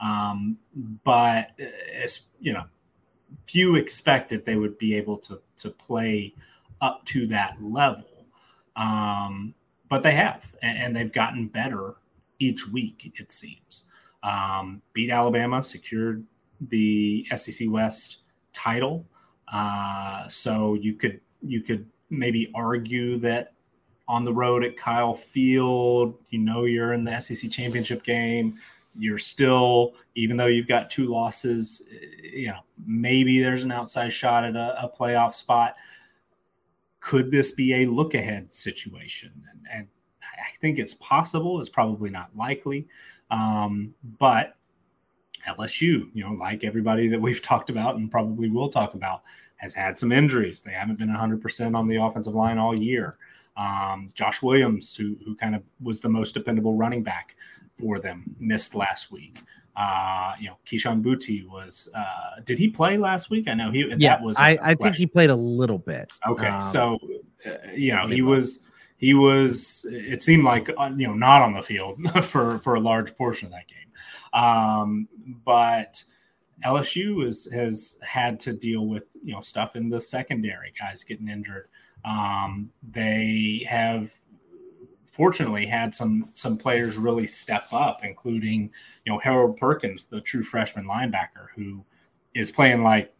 Um, 0.00 0.58
but 1.04 1.58
as 1.92 2.26
you 2.38 2.52
know, 2.52 2.64
few 3.44 3.76
expected 3.76 4.44
they 4.44 4.56
would 4.56 4.78
be 4.78 4.94
able 4.94 5.18
to 5.18 5.40
to 5.56 5.70
play 5.70 6.34
up 6.80 7.04
to 7.06 7.26
that 7.28 7.56
level. 7.60 8.26
Um, 8.76 9.54
but 9.88 10.02
they 10.02 10.12
have, 10.12 10.54
and, 10.62 10.78
and, 10.78 10.96
they've 10.96 11.12
gotten 11.12 11.48
better 11.48 11.96
each 12.38 12.68
week. 12.68 13.12
It 13.18 13.32
seems. 13.32 13.84
Um, 14.22 14.82
beat 14.92 15.10
Alabama, 15.10 15.62
secured 15.62 16.24
the 16.60 17.26
SEC 17.34 17.68
West 17.70 18.18
title. 18.52 19.06
Uh, 19.52 20.28
so 20.28 20.74
you 20.74 20.94
could 20.94 21.20
you 21.40 21.62
could 21.62 21.86
maybe 22.10 22.50
argue 22.54 23.18
that 23.18 23.54
on 24.06 24.24
the 24.24 24.32
road 24.32 24.64
at 24.64 24.76
Kyle 24.76 25.14
Field, 25.14 26.14
you 26.30 26.38
know 26.38 26.64
you're 26.64 26.92
in 26.92 27.04
the 27.04 27.18
SEC 27.18 27.50
championship 27.50 28.02
game 28.02 28.56
you're 28.98 29.18
still, 29.18 29.94
even 30.14 30.36
though 30.36 30.46
you've 30.46 30.68
got 30.68 30.90
two 30.90 31.06
losses, 31.06 31.82
you 32.22 32.48
know, 32.48 32.60
maybe 32.84 33.40
there's 33.40 33.64
an 33.64 33.72
outside 33.72 34.12
shot 34.12 34.44
at 34.44 34.56
a, 34.56 34.84
a 34.84 34.90
playoff 34.90 35.34
spot. 35.34 35.76
Could 37.00 37.30
this 37.30 37.52
be 37.52 37.82
a 37.82 37.86
look 37.86 38.14
ahead 38.14 38.52
situation? 38.52 39.32
And, 39.50 39.60
and, 39.72 39.88
I 40.38 40.56
think 40.60 40.78
it's 40.78 40.94
possible. 40.94 41.60
It's 41.60 41.68
probably 41.68 42.10
not 42.10 42.30
likely. 42.36 42.86
Um, 43.30 43.94
but 44.18 44.56
LSU, 45.46 46.08
you 46.14 46.24
know, 46.24 46.32
like 46.32 46.64
everybody 46.64 47.08
that 47.08 47.20
we've 47.20 47.42
talked 47.42 47.70
about 47.70 47.96
and 47.96 48.10
probably 48.10 48.48
will 48.48 48.68
talk 48.68 48.94
about, 48.94 49.22
has 49.56 49.74
had 49.74 49.98
some 49.98 50.12
injuries. 50.12 50.62
They 50.62 50.72
haven't 50.72 50.98
been 50.98 51.08
100% 51.08 51.76
on 51.76 51.88
the 51.88 51.96
offensive 51.96 52.34
line 52.34 52.58
all 52.58 52.74
year. 52.74 53.18
Um, 53.56 54.10
Josh 54.14 54.40
Williams, 54.40 54.94
who, 54.94 55.16
who 55.24 55.34
kind 55.34 55.56
of 55.56 55.62
was 55.82 56.00
the 56.00 56.08
most 56.08 56.32
dependable 56.32 56.76
running 56.76 57.02
back, 57.02 57.34
for 57.78 57.98
them 57.98 58.34
missed 58.38 58.74
last 58.74 59.10
week. 59.10 59.42
Uh, 59.76 60.34
you 60.40 60.48
know, 60.48 60.58
Kayshon 60.66 61.02
Boutte 61.02 61.48
was. 61.48 61.88
Uh, 61.94 62.40
did 62.44 62.58
he 62.58 62.68
play 62.68 62.98
last 62.98 63.30
week? 63.30 63.46
I 63.48 63.54
know 63.54 63.70
he. 63.70 63.86
Yeah, 63.96 64.16
that 64.16 64.22
was. 64.22 64.36
I, 64.36 64.58
I 64.60 64.74
think 64.74 64.96
he 64.96 65.06
played 65.06 65.30
a 65.30 65.36
little 65.36 65.78
bit. 65.78 66.12
Okay, 66.26 66.48
um, 66.48 66.60
so 66.62 66.98
uh, 67.46 67.50
you 67.72 67.94
know 67.94 68.08
he 68.08 68.20
was. 68.20 68.60
He 68.96 69.14
was. 69.14 69.86
It 69.88 70.22
seemed 70.22 70.44
like 70.44 70.68
uh, 70.76 70.90
you 70.96 71.06
know 71.06 71.14
not 71.14 71.42
on 71.42 71.54
the 71.54 71.62
field 71.62 72.02
for 72.24 72.58
for 72.58 72.74
a 72.74 72.80
large 72.80 73.14
portion 73.14 73.46
of 73.46 73.52
that 73.52 73.68
game, 73.68 74.42
um, 74.42 75.08
but. 75.44 76.04
LSU 76.64 77.24
is, 77.24 77.48
has 77.52 77.98
had 78.02 78.40
to 78.40 78.52
deal 78.52 78.88
with 78.88 79.16
you 79.22 79.32
know 79.32 79.40
stuff 79.40 79.76
in 79.76 79.88
the 79.88 80.00
secondary, 80.00 80.72
guys 80.76 81.04
getting 81.04 81.28
injured. 81.28 81.68
Um, 82.04 82.70
they 82.82 83.64
have 83.68 84.12
fortunately 85.18 85.66
had 85.66 85.92
some 85.92 86.28
some 86.32 86.56
players 86.56 86.96
really 86.96 87.26
step 87.26 87.66
up, 87.72 88.04
including 88.04 88.70
you 89.04 89.12
know 89.12 89.18
Harold 89.18 89.56
Perkins, 89.56 90.04
the 90.04 90.20
true 90.20 90.42
freshman 90.42 90.86
linebacker, 90.86 91.48
who 91.56 91.84
is 92.34 92.52
playing 92.52 92.84
like 92.84 93.12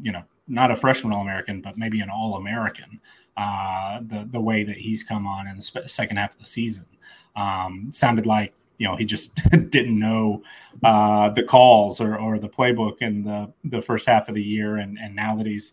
you 0.00 0.12
know 0.12 0.22
not 0.46 0.70
a 0.70 0.76
freshman 0.76 1.12
All 1.12 1.22
American, 1.22 1.60
but 1.60 1.76
maybe 1.76 2.00
an 2.00 2.10
All 2.10 2.36
American. 2.36 3.00
Uh, 3.36 4.00
the 4.06 4.28
the 4.30 4.40
way 4.40 4.62
that 4.62 4.76
he's 4.76 5.02
come 5.02 5.26
on 5.26 5.48
in 5.48 5.56
the 5.56 5.82
second 5.86 6.16
half 6.16 6.32
of 6.32 6.38
the 6.38 6.44
season 6.44 6.86
um, 7.34 7.88
sounded 7.90 8.24
like 8.24 8.54
you 8.78 8.86
know 8.86 8.94
he 8.94 9.04
just 9.04 9.34
didn't 9.70 9.98
know 9.98 10.42
uh, 10.84 11.28
the 11.30 11.42
calls 11.42 12.00
or, 12.00 12.16
or 12.16 12.38
the 12.38 12.48
playbook 12.48 12.98
in 13.00 13.24
the 13.24 13.52
the 13.64 13.82
first 13.82 14.06
half 14.06 14.28
of 14.28 14.34
the 14.36 14.42
year, 14.42 14.76
and 14.76 14.96
and 14.96 15.16
now 15.16 15.34
that 15.34 15.46
he's 15.46 15.72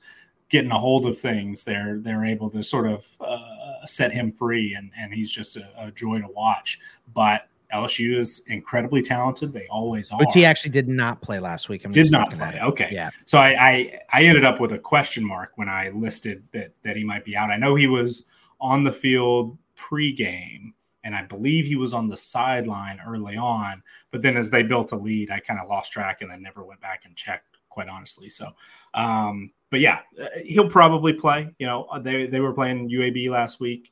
getting 0.50 0.72
a 0.72 0.80
hold 0.80 1.06
of 1.06 1.20
things, 1.20 1.64
they're 1.64 2.00
they're 2.00 2.26
able 2.26 2.50
to 2.50 2.64
sort 2.64 2.88
of 2.88 3.08
uh, 3.22 3.59
set 3.90 4.12
him 4.12 4.32
free, 4.32 4.76
and 4.76 4.92
and 4.98 5.14
he's 5.14 5.32
just 5.32 5.58
a, 5.58 5.70
a 5.78 5.92
joy 5.92 6.20
to 6.20 6.28
watch. 6.28 6.80
But 7.14 7.50
LSU 7.74 8.18
is 8.18 8.42
incredibly 8.48 9.02
talented. 9.02 9.54
They 9.54 9.68
always 9.68 10.12
are. 10.12 10.20
But 10.20 10.34
he 10.34 10.44
actually 10.44 10.72
did 10.72 10.88
not 10.88 11.22
play 11.22 11.40
last 11.40 11.70
week. 11.70 11.86
I'm 11.86 11.92
did 11.92 12.12
not 12.12 12.34
play. 12.34 12.60
Okay. 12.60 12.90
Yeah. 12.92 13.10
So 13.26 13.38
I, 13.38 13.50
I, 13.50 14.00
I 14.12 14.24
ended 14.24 14.44
up 14.44 14.60
with 14.60 14.72
a 14.72 14.80
question 14.80 15.24
mark 15.24 15.52
when 15.56 15.70
I 15.70 15.90
listed 15.90 16.44
that 16.52 16.74
that 16.84 16.96
he 16.96 17.04
might 17.04 17.24
be 17.26 17.36
out. 17.36 17.52
I 17.52 17.58
know 17.58 17.76
he 17.76 17.88
was 17.88 18.26
on 18.60 18.84
the 18.84 18.92
field 18.92 19.58
pregame, 19.78 20.74
and 21.04 21.16
I 21.16 21.24
believe 21.24 21.66
he 21.66 21.76
was 21.76 21.94
on 21.94 22.08
the 22.08 22.18
sideline 22.18 23.00
early 23.06 23.38
on. 23.38 23.84
But 24.12 24.24
then 24.24 24.36
as 24.36 24.50
they 24.50 24.64
built 24.64 24.92
a 24.92 24.98
lead, 24.98 25.30
I 25.30 25.40
kind 25.40 25.60
of 25.60 25.70
lost 25.70 25.92
track 25.92 26.22
and 26.22 26.32
then 26.32 26.42
never 26.42 26.64
went 26.64 26.82
back 26.82 27.04
and 27.06 27.16
checked. 27.16 27.46
Quite 27.70 27.88
honestly, 27.88 28.30
so 28.30 28.48
um, 28.96 29.52
but 29.70 29.80
yeah, 29.80 30.00
uh, 30.22 30.28
he'll 30.44 30.70
probably 30.70 31.14
play. 31.14 31.50
You 31.60 31.68
know, 31.68 31.88
they 32.02 32.28
they 32.28 32.40
were 32.40 32.54
playing 32.54 32.90
UAB 32.90 33.30
last 33.30 33.60
week. 33.60 33.92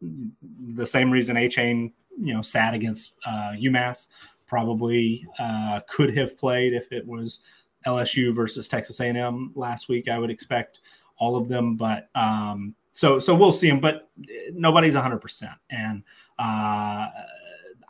The 0.00 0.86
same 0.86 1.10
reason 1.10 1.36
Achane, 1.36 1.92
you 2.18 2.34
know, 2.34 2.42
sat 2.42 2.74
against 2.74 3.14
uh, 3.26 3.52
UMass. 3.58 4.08
probably 4.46 5.26
uh, 5.38 5.80
could 5.88 6.16
have 6.16 6.36
played 6.38 6.72
if 6.72 6.92
it 6.92 7.06
was 7.06 7.40
LSU 7.86 8.34
versus 8.34 8.68
Texas 8.68 9.00
A&M 9.00 9.52
last 9.54 9.88
week. 9.88 10.08
I 10.08 10.18
would 10.18 10.30
expect 10.30 10.80
all 11.18 11.36
of 11.36 11.48
them, 11.48 11.76
but 11.76 12.08
um, 12.14 12.74
so 12.90 13.18
so 13.18 13.34
we'll 13.34 13.52
see 13.52 13.68
them. 13.68 13.80
But 13.80 14.10
nobody's 14.52 14.94
100, 14.94 15.18
percent 15.18 15.52
and 15.70 16.02
uh, 16.38 17.08
I, 17.08 17.10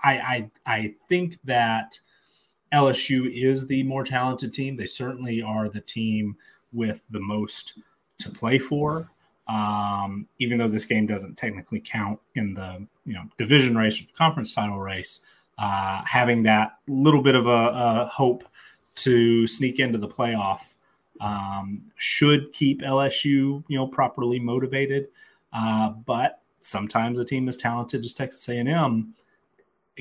I 0.05 0.51
I 0.67 0.95
think 1.09 1.39
that 1.45 1.99
LSU 2.73 3.31
is 3.33 3.67
the 3.67 3.83
more 3.85 4.05
talented 4.05 4.53
team. 4.53 4.77
They 4.77 4.87
certainly 4.87 5.43
are 5.43 5.69
the 5.69 5.81
team 5.81 6.37
with 6.73 7.05
the 7.11 7.21
most 7.21 7.79
to 8.19 8.31
play 8.31 8.59
for. 8.59 9.11
Um, 9.49 10.27
even 10.41 10.59
though 10.59 10.69
this 10.69 10.85
game 10.85 11.07
doesn't 11.07 11.37
technically 11.37 11.81
count 11.81 12.19
in 12.35 12.53
the 12.55 12.87
you 13.05 13.15
know 13.15 13.23
division 13.39 13.77
race 13.77 14.01
or 14.01 14.05
conference 14.17 14.55
title 14.55 14.79
race, 14.79 15.21
uh, 15.59 16.03
having 16.05 16.43
that 16.45 16.79
little 16.89 17.23
bit 17.23 17.37
of 17.37 17.47
a, 17.47 17.51
a, 17.51 18.11
hope 18.13 18.45
to 18.97 19.47
sneak 19.47 19.79
into 19.79 19.99
the 19.99 20.09
playoff 20.09 20.75
um, 21.21 21.83
should 21.97 22.53
keep 22.53 22.83
LSU 22.83 23.63
you 23.69 23.79
know 23.79 23.87
properly 23.87 24.41
motivated. 24.41 25.09
Uh, 25.53 25.91
but 25.91 26.43
sometimes 26.59 27.21
a 27.21 27.25
team 27.25 27.49
as 27.49 27.57
talented 27.57 28.05
as 28.05 28.15
Texas 28.15 28.49
A&M 28.49 29.15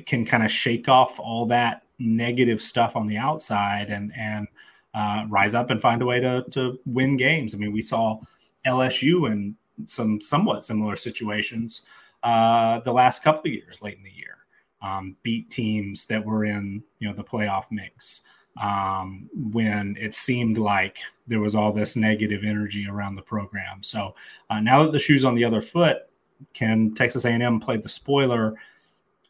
can 0.06 0.26
kind 0.26 0.44
of 0.44 0.52
shake 0.52 0.90
off 0.90 1.20
all 1.20 1.46
that 1.46 1.84
negative 2.00 2.62
stuff 2.62 2.96
on 2.96 3.08
the 3.08 3.18
outside 3.18 3.90
and 3.90 4.12
and 4.18 4.48
uh, 4.96 5.26
rise 5.30 5.54
up 5.54 5.70
and 5.70 5.82
find 5.82 6.02
a 6.02 6.06
way 6.06 6.20
to 6.20 6.44
to 6.52 6.80
win 6.86 7.18
games. 7.18 7.54
I 7.54 7.60
mean, 7.60 7.72
we 7.72 7.82
saw 7.82 8.20
LSU 8.66 9.32
in 9.32 9.56
some 9.86 10.20
somewhat 10.20 10.64
similar 10.64 10.96
situations 10.96 11.84
uh, 12.26 12.80
the 12.80 12.92
last 12.92 13.24
couple 13.24 13.42
of 13.42 13.54
years 13.54 13.84
late 13.84 13.98
in 13.98 14.04
the 14.04 14.12
year, 14.12 14.38
um, 14.82 15.16
beat 15.22 15.50
teams 15.52 16.06
that 16.08 16.26
were 16.26 16.44
in 16.44 16.84
you 16.98 17.08
know 17.08 17.14
the 17.14 17.24
playoff 17.24 17.66
mix 17.70 18.22
um, 18.60 19.30
when 19.52 19.96
it 20.00 20.16
seemed 20.16 20.58
like 20.58 20.98
there 21.28 21.40
was 21.40 21.54
all 21.54 21.72
this 21.72 21.96
negative 21.96 22.44
energy 22.44 22.88
around 22.90 23.14
the 23.14 23.22
program. 23.22 23.84
So 23.84 24.16
uh, 24.50 24.60
now 24.60 24.84
that 24.84 24.92
the 24.92 25.00
shoe's 25.00 25.24
on 25.24 25.36
the 25.36 25.46
other 25.46 25.62
foot, 25.62 26.10
can 26.54 26.96
Texas 26.96 27.26
A&M 27.26 27.60
play 27.60 27.78
the 27.78 27.90
spoiler? 27.90 28.56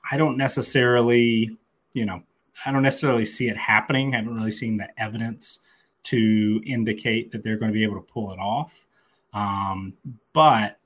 I 0.09 0.16
don't 0.16 0.38
necessarily, 0.38 1.51
you 1.93 2.05
know, 2.05 2.24
I 2.66 2.72
don't 2.72 2.84
necessarily 2.84 3.26
see 3.26 3.49
it 3.49 3.58
happening. 3.58 4.14
I 4.14 4.18
haven't 4.18 4.36
really 4.36 4.51
seen 4.51 4.78
the 4.78 4.88
evidence 5.01 5.60
to 6.03 6.62
indicate 6.66 7.32
that 7.32 7.43
they're 7.43 7.58
going 7.58 7.72
to 7.72 7.74
be 7.74 7.84
able 7.84 7.95
to 7.95 8.14
pull 8.14 8.32
it 8.32 8.39
off. 8.39 8.88
Um, 9.34 9.93
but 10.34 10.80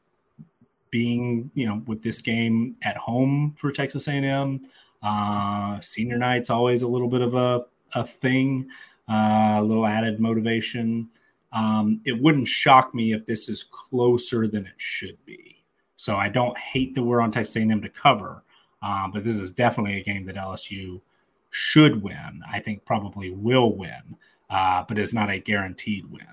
being, 0.91 1.51
you 1.53 1.67
know, 1.67 1.83
with 1.85 2.01
this 2.01 2.21
game 2.21 2.75
at 2.81 2.97
home 2.97 3.53
for 3.57 3.71
Texas 3.71 4.07
A&M, 4.07 4.61
uh, 5.03 5.79
senior 5.81 6.17
night's 6.17 6.49
always 6.49 6.81
a 6.81 6.87
little 6.87 7.07
bit 7.07 7.21
of 7.21 7.35
a, 7.35 7.65
a 7.93 8.03
thing, 8.03 8.67
uh, 9.07 9.57
a 9.59 9.63
little 9.63 9.85
added 9.85 10.19
motivation. 10.19 11.09
Um, 11.51 12.01
it 12.05 12.19
wouldn't 12.21 12.47
shock 12.47 12.93
me 12.93 13.13
if 13.13 13.25
this 13.25 13.49
is 13.49 13.63
closer 13.63 14.47
than 14.47 14.65
it 14.65 14.73
should 14.77 15.23
be. 15.25 15.63
So 15.95 16.15
I 16.15 16.29
don't 16.29 16.57
hate 16.57 16.95
that 16.95 17.03
we're 17.03 17.21
on 17.21 17.31
Texas 17.31 17.55
A&M 17.57 17.81
to 17.81 17.89
cover, 17.89 18.43
uh, 18.81 19.07
but 19.11 19.23
this 19.23 19.35
is 19.35 19.51
definitely 19.51 19.99
a 19.99 20.03
game 20.03 20.25
that 20.25 20.35
LSU 20.35 21.01
should 21.49 22.01
win. 22.01 22.41
I 22.51 22.59
think 22.59 22.85
probably 22.85 23.31
will 23.31 23.75
win, 23.75 24.17
uh, 24.49 24.83
but 24.87 24.97
it's 24.97 25.13
not 25.13 25.29
a 25.29 25.39
guaranteed 25.39 26.05
win. 26.09 26.25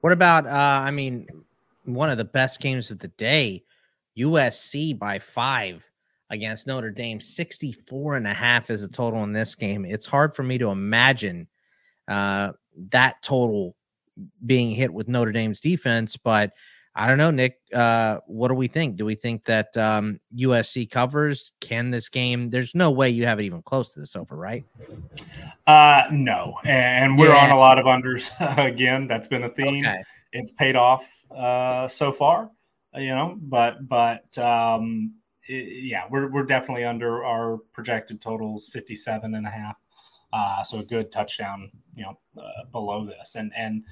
What 0.00 0.12
about, 0.12 0.46
uh, 0.46 0.80
I 0.82 0.90
mean, 0.90 1.28
one 1.84 2.10
of 2.10 2.18
the 2.18 2.24
best 2.24 2.60
games 2.60 2.90
of 2.90 2.98
the 2.98 3.08
day, 3.08 3.62
USC 4.16 4.98
by 4.98 5.18
five 5.18 5.88
against 6.30 6.66
Notre 6.66 6.90
Dame, 6.90 7.20
64 7.20 8.16
and 8.16 8.26
a 8.26 8.32
half 8.32 8.70
is 8.70 8.82
a 8.82 8.88
total 8.88 9.24
in 9.24 9.32
this 9.32 9.54
game. 9.54 9.84
It's 9.84 10.06
hard 10.06 10.34
for 10.34 10.42
me 10.42 10.58
to 10.58 10.70
imagine 10.70 11.46
uh, 12.08 12.52
that 12.90 13.22
total 13.22 13.76
being 14.46 14.70
hit 14.70 14.92
with 14.92 15.08
Notre 15.08 15.32
Dame's 15.32 15.60
defense, 15.60 16.16
but 16.16 16.52
I 16.94 17.06
don't 17.06 17.18
know, 17.18 17.30
Nick. 17.30 17.58
Uh, 17.72 18.18
what 18.26 18.48
do 18.48 18.54
we 18.54 18.66
think? 18.66 18.96
Do 18.96 19.04
we 19.04 19.14
think 19.14 19.44
that 19.44 19.76
um, 19.76 20.18
USC 20.36 20.90
covers? 20.90 21.52
Can 21.60 21.90
this 21.90 22.08
game? 22.08 22.50
There's 22.50 22.74
no 22.74 22.90
way 22.90 23.10
you 23.10 23.26
have 23.26 23.38
it 23.38 23.44
even 23.44 23.62
close 23.62 23.92
to 23.92 24.00
this 24.00 24.16
over, 24.16 24.36
right? 24.36 24.64
Uh, 25.66 26.02
no, 26.10 26.54
and 26.64 27.16
we're 27.16 27.28
yeah. 27.28 27.44
on 27.44 27.50
a 27.50 27.56
lot 27.56 27.78
of 27.78 27.86
unders 27.86 28.30
again. 28.58 29.06
That's 29.06 29.28
been 29.28 29.44
a 29.44 29.50
theme. 29.50 29.84
Okay. 29.86 30.02
It's 30.32 30.50
paid 30.50 30.74
off 30.74 31.08
uh, 31.34 31.86
so 31.86 32.10
far, 32.10 32.50
you 32.94 33.10
know. 33.10 33.38
But 33.40 33.88
but 33.88 34.36
um, 34.38 35.14
it, 35.48 35.84
yeah, 35.84 36.04
we're 36.10 36.28
we're 36.30 36.44
definitely 36.44 36.84
under 36.84 37.24
our 37.24 37.58
projected 37.72 38.20
totals, 38.20 38.68
57 38.72 39.34
and 39.34 39.46
a 39.46 39.50
half. 39.50 39.76
Uh, 40.32 40.62
so 40.64 40.80
a 40.80 40.84
good 40.84 41.10
touchdown, 41.12 41.70
you 41.94 42.04
know, 42.04 42.18
uh, 42.36 42.64
below 42.72 43.04
this, 43.04 43.36
and 43.36 43.52
and 43.56 43.84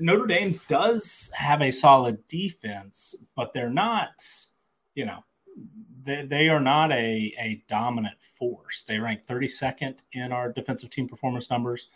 Notre 0.00 0.26
Dame 0.26 0.60
does 0.68 1.30
have 1.34 1.62
a 1.62 1.70
solid 1.70 2.26
defense, 2.28 3.14
but 3.34 3.52
they're 3.52 3.70
not, 3.70 4.24
you 4.94 5.06
know, 5.06 5.24
they, 6.02 6.24
they 6.24 6.48
are 6.48 6.60
not 6.60 6.92
a, 6.92 7.34
a 7.38 7.62
dominant 7.68 8.20
force. 8.20 8.82
They 8.82 8.98
rank 8.98 9.26
32nd 9.26 9.98
in 10.12 10.32
our 10.32 10.52
defensive 10.52 10.90
team 10.90 11.08
performance 11.08 11.50
numbers. 11.50 11.88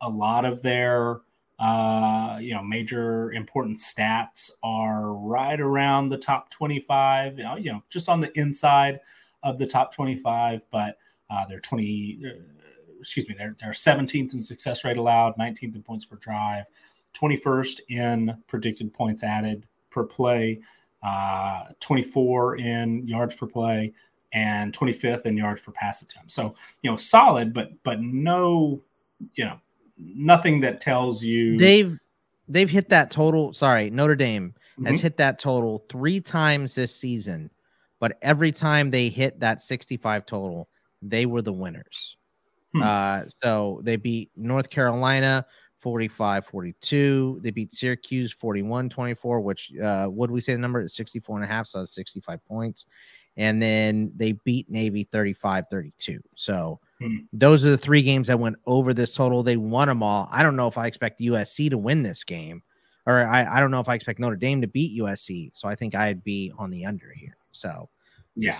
A 0.00 0.08
lot 0.08 0.44
of 0.44 0.62
their, 0.62 1.20
uh, 1.58 2.38
you 2.40 2.54
know, 2.54 2.62
major 2.62 3.32
important 3.32 3.78
stats 3.78 4.50
are 4.62 5.12
right 5.12 5.60
around 5.60 6.08
the 6.08 6.18
top 6.18 6.50
25, 6.50 7.38
you 7.38 7.44
know, 7.44 7.56
you 7.56 7.72
know 7.72 7.82
just 7.90 8.08
on 8.08 8.20
the 8.20 8.36
inside 8.38 9.00
of 9.42 9.58
the 9.58 9.66
top 9.66 9.94
25, 9.94 10.62
but 10.70 10.98
uh, 11.30 11.44
they're 11.46 11.60
20, 11.60 12.20
uh, 12.24 12.28
excuse 13.00 13.28
me, 13.28 13.34
they're, 13.36 13.56
they're 13.60 13.70
17th 13.70 14.34
in 14.34 14.42
success 14.42 14.84
rate 14.84 14.96
allowed, 14.96 15.36
19th 15.36 15.74
in 15.74 15.82
points 15.82 16.04
per 16.04 16.16
drive. 16.16 16.64
21st 17.14 17.80
in 17.88 18.36
predicted 18.46 18.92
points 18.92 19.22
added 19.22 19.66
per 19.90 20.04
play, 20.04 20.60
uh, 21.02 21.64
24 21.80 22.56
in 22.58 23.06
yards 23.06 23.34
per 23.34 23.46
play, 23.46 23.92
and 24.32 24.76
25th 24.76 25.26
in 25.26 25.36
yards 25.36 25.60
per 25.60 25.72
pass 25.72 26.02
attempt. 26.02 26.30
So 26.30 26.54
you 26.82 26.90
know, 26.90 26.96
solid, 26.96 27.52
but 27.52 27.70
but 27.82 28.00
no, 28.00 28.82
you 29.34 29.44
know, 29.44 29.58
nothing 29.98 30.60
that 30.60 30.80
tells 30.80 31.22
you 31.22 31.58
they've 31.58 31.98
they've 32.48 32.70
hit 32.70 32.88
that 32.90 33.10
total. 33.10 33.52
Sorry, 33.52 33.90
Notre 33.90 34.16
Dame 34.16 34.54
mm-hmm. 34.72 34.86
has 34.86 35.00
hit 35.00 35.16
that 35.18 35.38
total 35.38 35.84
three 35.88 36.20
times 36.20 36.74
this 36.74 36.94
season, 36.94 37.50
but 38.00 38.18
every 38.22 38.52
time 38.52 38.90
they 38.90 39.08
hit 39.08 39.40
that 39.40 39.60
65 39.60 40.26
total, 40.26 40.68
they 41.02 41.26
were 41.26 41.42
the 41.42 41.52
winners. 41.52 42.16
Hmm. 42.74 42.82
Uh, 42.82 43.22
so 43.42 43.80
they 43.82 43.96
beat 43.96 44.30
North 44.36 44.68
Carolina, 44.70 45.46
45 45.80 46.46
42. 46.46 47.40
They 47.42 47.50
beat 47.50 47.72
Syracuse 47.72 48.32
41 48.32 48.88
24, 48.88 49.40
which 49.40 49.72
uh, 49.82 50.06
what 50.06 50.30
we 50.30 50.40
say 50.40 50.52
the 50.52 50.58
number 50.58 50.80
is 50.80 50.94
64 50.94 51.36
and 51.36 51.44
a 51.44 51.48
half, 51.48 51.66
so 51.66 51.78
that's 51.78 51.94
65 51.94 52.44
points. 52.46 52.86
And 53.36 53.62
then 53.62 54.10
they 54.16 54.32
beat 54.32 54.68
Navy 54.68 55.04
35 55.04 55.68
32. 55.68 56.20
So 56.34 56.80
hmm. 57.00 57.18
those 57.32 57.64
are 57.64 57.70
the 57.70 57.78
three 57.78 58.02
games 58.02 58.26
that 58.26 58.40
went 58.40 58.56
over 58.66 58.92
this 58.92 59.14
total. 59.14 59.42
They 59.42 59.56
won 59.56 59.88
them 59.88 60.02
all. 60.02 60.28
I 60.32 60.42
don't 60.42 60.56
know 60.56 60.66
if 60.66 60.76
I 60.76 60.86
expect 60.86 61.20
USC 61.20 61.70
to 61.70 61.78
win 61.78 62.02
this 62.02 62.24
game, 62.24 62.62
or 63.06 63.20
I, 63.20 63.46
I 63.56 63.60
don't 63.60 63.70
know 63.70 63.80
if 63.80 63.88
I 63.88 63.94
expect 63.94 64.18
Notre 64.18 64.36
Dame 64.36 64.60
to 64.60 64.66
beat 64.66 65.00
USC. 65.00 65.50
So 65.54 65.68
I 65.68 65.76
think 65.76 65.94
I'd 65.94 66.24
be 66.24 66.52
on 66.58 66.70
the 66.70 66.84
under 66.84 67.12
here. 67.12 67.36
So 67.52 67.88
yeah. 68.38 68.58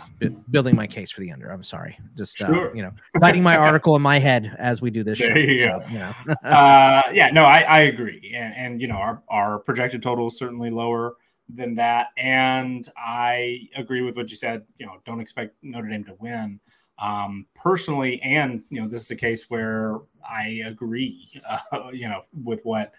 building 0.50 0.74
my 0.74 0.86
case 0.86 1.10
for 1.10 1.20
the 1.20 1.30
under 1.30 1.50
i'm 1.50 1.62
sorry. 1.62 1.96
Just 2.16 2.42
uh, 2.42 2.46
sure. 2.46 2.70
uh, 2.70 2.74
you 2.74 2.82
know 2.82 2.90
writing 3.20 3.42
my 3.42 3.56
article 3.68 3.94
in 3.96 4.02
my 4.02 4.18
head 4.18 4.54
as 4.58 4.82
we 4.82 4.90
do 4.90 5.04
this 5.04 5.18
there 5.18 5.34
show, 5.34 5.38
you 5.38 5.58
so, 5.58 5.82
you 5.88 5.98
know. 5.98 6.12
uh, 6.44 7.02
yeah 7.12 7.30
no 7.30 7.44
I, 7.44 7.60
I 7.60 7.78
agree. 7.80 8.32
And 8.34 8.54
and 8.54 8.80
you 8.80 8.88
know 8.88 8.96
our, 8.96 9.22
our 9.28 9.58
projected 9.60 10.02
total 10.02 10.26
is 10.26 10.38
certainly 10.38 10.70
lower 10.70 11.14
than 11.48 11.74
that. 11.76 12.08
And 12.16 12.88
i 12.96 13.68
agree 13.76 14.02
with 14.02 14.16
what 14.16 14.30
you 14.30 14.36
said 14.36 14.64
you 14.78 14.86
know 14.86 14.96
don't 15.04 15.20
expect 15.20 15.54
notre 15.62 15.88
dame 15.88 16.04
to 16.04 16.14
win. 16.18 16.60
Um, 17.00 17.46
personally 17.54 18.20
and 18.22 18.64
you 18.70 18.80
know 18.80 18.88
this 18.88 19.04
is 19.04 19.10
a 19.12 19.16
case 19.16 19.48
where 19.48 19.98
i 20.28 20.62
agree 20.66 21.30
uh, 21.48 21.90
you 21.92 22.08
know 22.08 22.22
with 22.42 22.60
what 22.64 22.92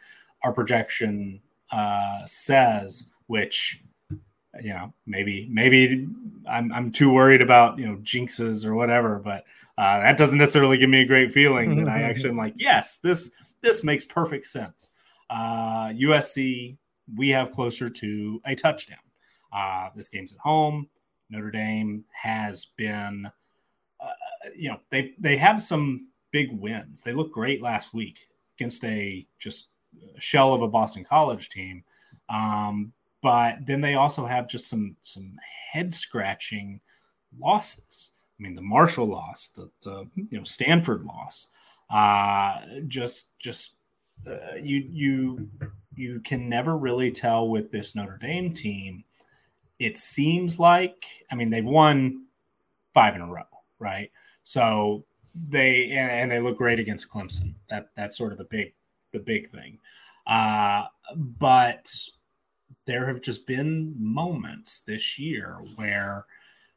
our 0.43 0.53
projection 0.53 1.41
uh, 1.71 2.25
says 2.25 3.07
which 3.27 3.83
you 4.61 4.73
know, 4.73 4.93
maybe 5.05 5.47
maybe 5.51 6.07
I'm 6.49 6.71
I'm 6.73 6.91
too 6.91 7.11
worried 7.11 7.41
about 7.41 7.77
you 7.77 7.87
know 7.87 7.97
jinxes 7.97 8.65
or 8.65 8.75
whatever, 8.75 9.19
but 9.19 9.43
uh, 9.77 9.99
that 9.99 10.17
doesn't 10.17 10.37
necessarily 10.37 10.77
give 10.77 10.89
me 10.89 11.01
a 11.01 11.05
great 11.05 11.31
feeling 11.31 11.75
that 11.77 11.89
I 11.89 12.01
actually 12.01 12.31
am 12.31 12.37
like, 12.37 12.53
yes, 12.57 12.97
this 12.97 13.31
this 13.61 13.83
makes 13.83 14.05
perfect 14.05 14.47
sense. 14.47 14.91
Uh, 15.29 15.89
USC, 15.89 16.77
we 17.15 17.29
have 17.29 17.51
closer 17.51 17.89
to 17.89 18.41
a 18.45 18.55
touchdown. 18.55 18.97
Uh, 19.53 19.89
this 19.95 20.09
game's 20.09 20.31
at 20.31 20.39
home. 20.39 20.89
Notre 21.29 21.51
Dame 21.51 22.03
has 22.11 22.65
been, 22.77 23.29
uh, 24.01 24.11
you 24.55 24.69
know, 24.69 24.79
they 24.89 25.13
they 25.19 25.37
have 25.37 25.61
some 25.61 26.09
big 26.31 26.51
wins. 26.51 27.01
They 27.01 27.13
look 27.13 27.31
great 27.31 27.61
last 27.61 27.93
week 27.93 28.27
against 28.57 28.83
a 28.83 29.25
just 29.37 29.69
shell 30.17 30.53
of 30.53 30.61
a 30.61 30.67
Boston 30.67 31.03
College 31.03 31.49
team. 31.49 31.83
Um, 32.29 32.93
but 33.21 33.65
then 33.65 33.81
they 33.81 33.95
also 33.95 34.25
have 34.25 34.47
just 34.47 34.67
some 34.67 34.95
some 35.01 35.37
head 35.71 35.93
scratching 35.93 36.81
losses. 37.37 38.11
I 38.39 38.43
mean, 38.43 38.55
the 38.55 38.61
Marshall 38.61 39.07
loss, 39.07 39.49
the, 39.49 39.69
the 39.83 40.07
you 40.15 40.37
know 40.37 40.43
Stanford 40.43 41.03
loss, 41.03 41.49
uh, 41.89 42.61
just 42.87 43.37
just 43.39 43.75
uh, 44.27 44.55
you 44.61 44.87
you 44.91 45.49
you 45.95 46.19
can 46.21 46.47
never 46.47 46.77
really 46.77 47.11
tell 47.11 47.49
with 47.49 47.71
this 47.71 47.95
Notre 47.95 48.17
Dame 48.17 48.53
team. 48.53 49.03
It 49.79 49.97
seems 49.97 50.59
like 50.59 51.05
I 51.31 51.35
mean 51.35 51.49
they've 51.49 51.65
won 51.65 52.25
five 52.93 53.15
in 53.15 53.21
a 53.21 53.27
row, 53.27 53.43
right? 53.79 54.11
So 54.43 55.05
they 55.35 55.91
and, 55.91 56.31
they 56.31 56.39
look 56.39 56.57
great 56.57 56.79
against 56.79 57.11
Clemson. 57.11 57.55
That 57.69 57.89
that's 57.95 58.17
sort 58.17 58.31
of 58.31 58.37
the 58.37 58.45
big 58.45 58.73
the 59.11 59.19
big 59.19 59.51
thing. 59.51 59.79
Uh, 60.25 60.85
but 61.15 61.91
there 62.89 63.05
have 63.05 63.21
just 63.21 63.45
been 63.45 63.93
moments 63.99 64.79
this 64.79 65.19
year 65.19 65.59
where 65.75 66.25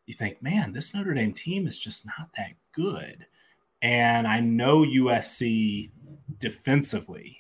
you 0.05 0.13
think, 0.13 0.43
man, 0.43 0.71
this 0.71 0.93
Notre 0.93 1.15
Dame 1.15 1.33
team 1.33 1.67
is 1.67 1.79
just 1.79 2.05
not 2.05 2.29
that 2.37 2.53
good. 2.73 3.25
And 3.81 4.29
I 4.29 4.39
know 4.39 4.85
USC 4.85 5.91
defensively 6.39 7.39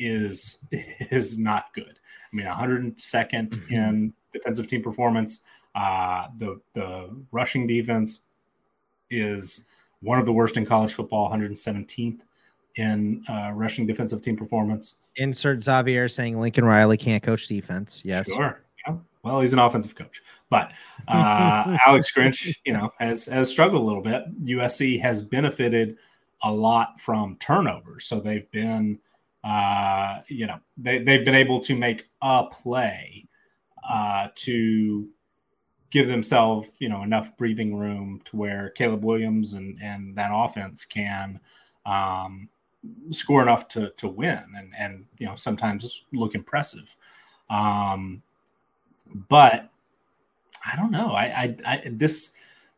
is 0.00 0.58
is 0.72 1.38
not 1.38 1.72
good. 1.72 2.00
I 2.32 2.36
mean, 2.36 2.46
102nd 2.46 2.96
mm-hmm. 2.96 3.74
in 3.74 4.12
defensive 4.32 4.66
team 4.66 4.82
performance. 4.82 5.42
Uh, 5.76 6.26
the 6.36 6.60
the 6.72 7.16
rushing 7.30 7.68
defense 7.68 8.22
is 9.08 9.66
one 10.02 10.18
of 10.18 10.26
the 10.26 10.32
worst 10.32 10.56
in 10.56 10.66
college 10.66 10.94
football, 10.94 11.30
117th 11.30 12.22
in 12.76 13.22
uh, 13.28 13.52
rushing 13.54 13.86
defensive 13.86 14.22
team 14.22 14.36
performance. 14.36 14.96
Insert 15.16 15.62
Xavier 15.62 16.08
saying 16.08 16.38
Lincoln 16.38 16.64
Riley 16.64 16.96
can't 16.96 17.22
coach 17.22 17.46
defense. 17.46 18.02
Yes, 18.04 18.26
sure. 18.26 18.62
Yeah. 18.86 18.96
Well, 19.22 19.40
he's 19.40 19.52
an 19.52 19.58
offensive 19.58 19.94
coach, 19.94 20.22
but 20.48 20.72
uh, 21.08 21.76
Alex 21.86 22.12
Grinch, 22.12 22.54
you 22.64 22.72
know, 22.72 22.90
has 22.98 23.26
has 23.26 23.50
struggled 23.50 23.82
a 23.82 23.84
little 23.84 24.02
bit. 24.02 24.24
USC 24.44 25.00
has 25.00 25.20
benefited 25.20 25.98
a 26.42 26.50
lot 26.50 26.98
from 27.00 27.36
turnovers, 27.36 28.06
so 28.06 28.18
they've 28.18 28.50
been, 28.50 28.98
uh, 29.44 30.20
you 30.28 30.46
know, 30.46 30.58
they 30.78 30.98
they've 30.98 31.24
been 31.24 31.34
able 31.34 31.60
to 31.60 31.76
make 31.76 32.08
a 32.22 32.44
play 32.50 33.26
uh, 33.88 34.28
to 34.36 35.08
give 35.90 36.08
themselves, 36.08 36.70
you 36.78 36.88
know, 36.88 37.02
enough 37.02 37.36
breathing 37.36 37.76
room 37.76 38.22
to 38.24 38.36
where 38.36 38.70
Caleb 38.70 39.04
Williams 39.04 39.52
and 39.52 39.78
and 39.82 40.16
that 40.16 40.30
offense 40.32 40.86
can 40.86 41.40
um, 41.84 42.48
score 43.10 43.42
enough 43.42 43.68
to 43.68 43.90
to 43.90 44.08
win 44.08 44.42
and 44.56 44.72
and 44.78 45.04
you 45.18 45.26
know 45.26 45.34
sometimes 45.34 46.04
look 46.12 46.34
impressive. 46.34 46.96
Um, 47.48 48.22
but 49.28 49.68
I 50.64 50.76
don't 50.76 50.90
know. 50.90 51.12
I, 51.12 51.24
I, 51.24 51.56
I 51.66 51.82
this 51.90 52.30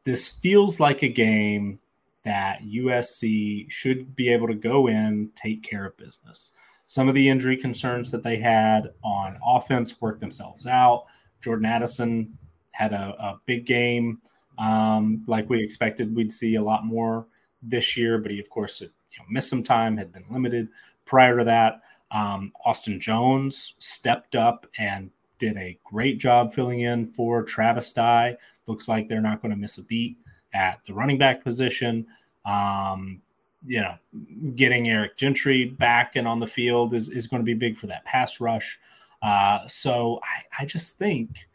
this 0.05 0.29
feels 0.29 0.81
like 0.81 1.03
a 1.03 1.09
game 1.09 1.79
that 2.25 2.63
USC 2.63 3.71
should 3.71 4.15
be 4.15 4.29
able 4.29 4.47
to 4.47 4.55
go 4.55 4.89
in, 4.89 5.31
take 5.35 5.63
care 5.63 5.85
of 5.85 5.97
business. 5.97 6.53
Some 6.87 7.09
of 7.09 7.15
the 7.15 7.29
injury 7.29 7.57
concerns 7.57 8.11
that 8.11 8.23
they 8.23 8.37
had 8.37 8.91
on 9.03 9.39
offense 9.45 10.01
worked 10.01 10.21
themselves 10.21 10.67
out. 10.67 11.05
Jordan 11.41 11.67
Addison 11.67 12.39
had 12.73 12.93
a, 12.93 13.15
a 13.19 13.41
big 13.47 13.67
game, 13.67 14.21
um, 14.59 15.25
like 15.27 15.49
we 15.49 15.61
expected. 15.61 16.15
We'd 16.15 16.33
see 16.33 16.55
a 16.57 16.63
lot 16.63 16.85
more 16.85 17.27
this 17.63 17.97
year, 17.97 18.19
but 18.19 18.31
he, 18.31 18.39
of 18.39 18.51
course, 18.51 18.83
you 19.13 19.19
know, 19.19 19.27
missed 19.29 19.51
some 19.51 19.63
time, 19.63 19.97
had 19.97 20.13
been 20.13 20.25
limited 20.31 20.69
prior 21.05 21.39
to 21.39 21.45
that. 21.45 21.83
Um, 22.11 22.53
Austin 22.65 23.01
Jones 23.01 23.75
stepped 23.79 24.35
up 24.37 24.67
and 24.79 25.11
did 25.39 25.57
a 25.57 25.79
great 25.85 26.19
job 26.19 26.53
filling 26.53 26.81
in 26.81 27.07
for 27.07 27.43
Travis 27.43 27.93
Dye. 27.93 28.37
Looks 28.67 28.87
like 28.87 29.09
they're 29.09 29.21
not 29.21 29.43
going 29.43 29.51
to 29.51 29.59
miss 29.59 29.79
a 29.79 29.83
beat 29.83 30.17
at 30.55 30.81
the 30.87 30.95
running 30.95 31.19
back 31.19 31.43
position. 31.43 32.07
Um, 32.45 33.23
you 33.65 33.81
know, 33.81 33.95
getting 34.57 34.89
Eric 34.89 35.17
Gentry 35.17 35.67
back 35.67 36.17
and 36.17 36.27
on 36.29 36.41
the 36.41 36.47
field 36.47 36.95
is, 36.95 37.09
is 37.09 37.27
going 37.27 37.41
to 37.41 37.45
be 37.45 37.55
big 37.55 37.77
for 37.77 37.87
that 37.87 38.05
pass 38.05 38.41
rush. 38.41 38.79
Uh, 39.23 39.67
so 39.67 40.21
I, 40.23 40.63
I 40.63 40.67
just 40.67 40.99
think 40.99 41.49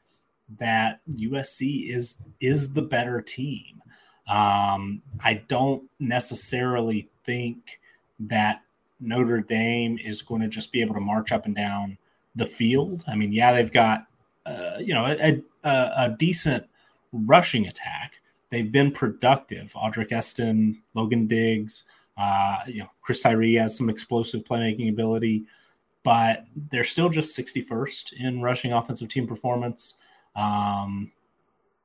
that 0.60 1.01
USC 1.12 1.89
is 1.89 2.18
is 2.39 2.74
the 2.74 2.82
better 2.82 3.22
team. 3.22 3.82
Um, 4.28 5.01
I 5.24 5.36
don't 5.47 5.84
necessarily 5.99 7.10
think 7.28 7.80
that 8.20 8.62
Notre 9.00 9.42
Dame 9.42 10.00
is 10.04 10.24
going 10.24 10.42
to 10.42 10.48
just 10.48 10.72
be 10.72 10.82
able 10.82 10.96
to 10.96 11.00
march 11.00 11.32
up 11.32 11.46
and 11.46 11.56
down 11.56 12.00
the 12.36 12.48
field. 12.48 13.04
I 13.08 13.16
mean, 13.16 13.32
yeah, 13.32 13.54
they've 13.54 13.72
got 13.72 14.08
uh, 14.48 14.78
you 14.80 14.96
know 14.96 15.06
a, 15.06 15.44
a, 15.64 15.94
a, 15.98 16.16
decent 16.18 16.66
rushing 17.12 17.68
attack. 17.68 18.14
They've 18.50 18.72
been 18.72 18.92
productive. 18.92 19.74
Audric 19.74 20.10
Estimé, 20.10 20.78
Logan 20.96 21.28
Diggs, 21.28 21.84
uh, 22.18 22.60
you 22.66 22.80
know, 22.80 22.90
Chris 23.02 23.22
Tyree 23.22 23.56
has 23.56 23.78
some 23.78 23.90
explosive 23.90 24.44
playmaking 24.44 24.90
ability, 24.90 25.44
but 26.04 26.46
they're 26.72 26.84
still 26.84 27.10
just 27.10 27.38
61st 27.38 28.14
in 28.14 28.42
rushing 28.42 28.74
offensive 28.74 29.10
team 29.10 29.28
performance. 29.28 29.98
Um, 30.36 31.12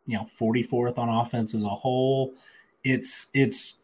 you 0.07 0.16
know, 0.16 0.24
44th 0.24 0.99
on 0.99 1.09
offense 1.09 1.55
as 1.55 1.64
a 1.64 1.68
whole. 1.68 2.34
It's 2.82 3.28
it's 3.34 3.81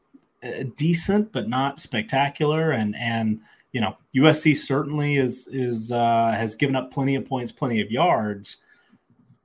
decent, 0.77 1.33
but 1.33 1.49
not 1.49 1.81
spectacular, 1.81 2.73
and 2.73 2.97
and 2.97 3.41
you 3.73 3.81
know 3.81 3.97
USC 4.15 4.57
certainly 4.57 5.17
is 5.17 5.49
is 5.49 5.93
uh, 5.93 6.33
has 6.33 6.55
given 6.55 6.77
up 6.77 6.91
plenty 6.91 7.15
of 7.15 7.25
points, 7.25 7.53
plenty 7.53 7.81
of 7.81 7.91
yards, 7.91 8.59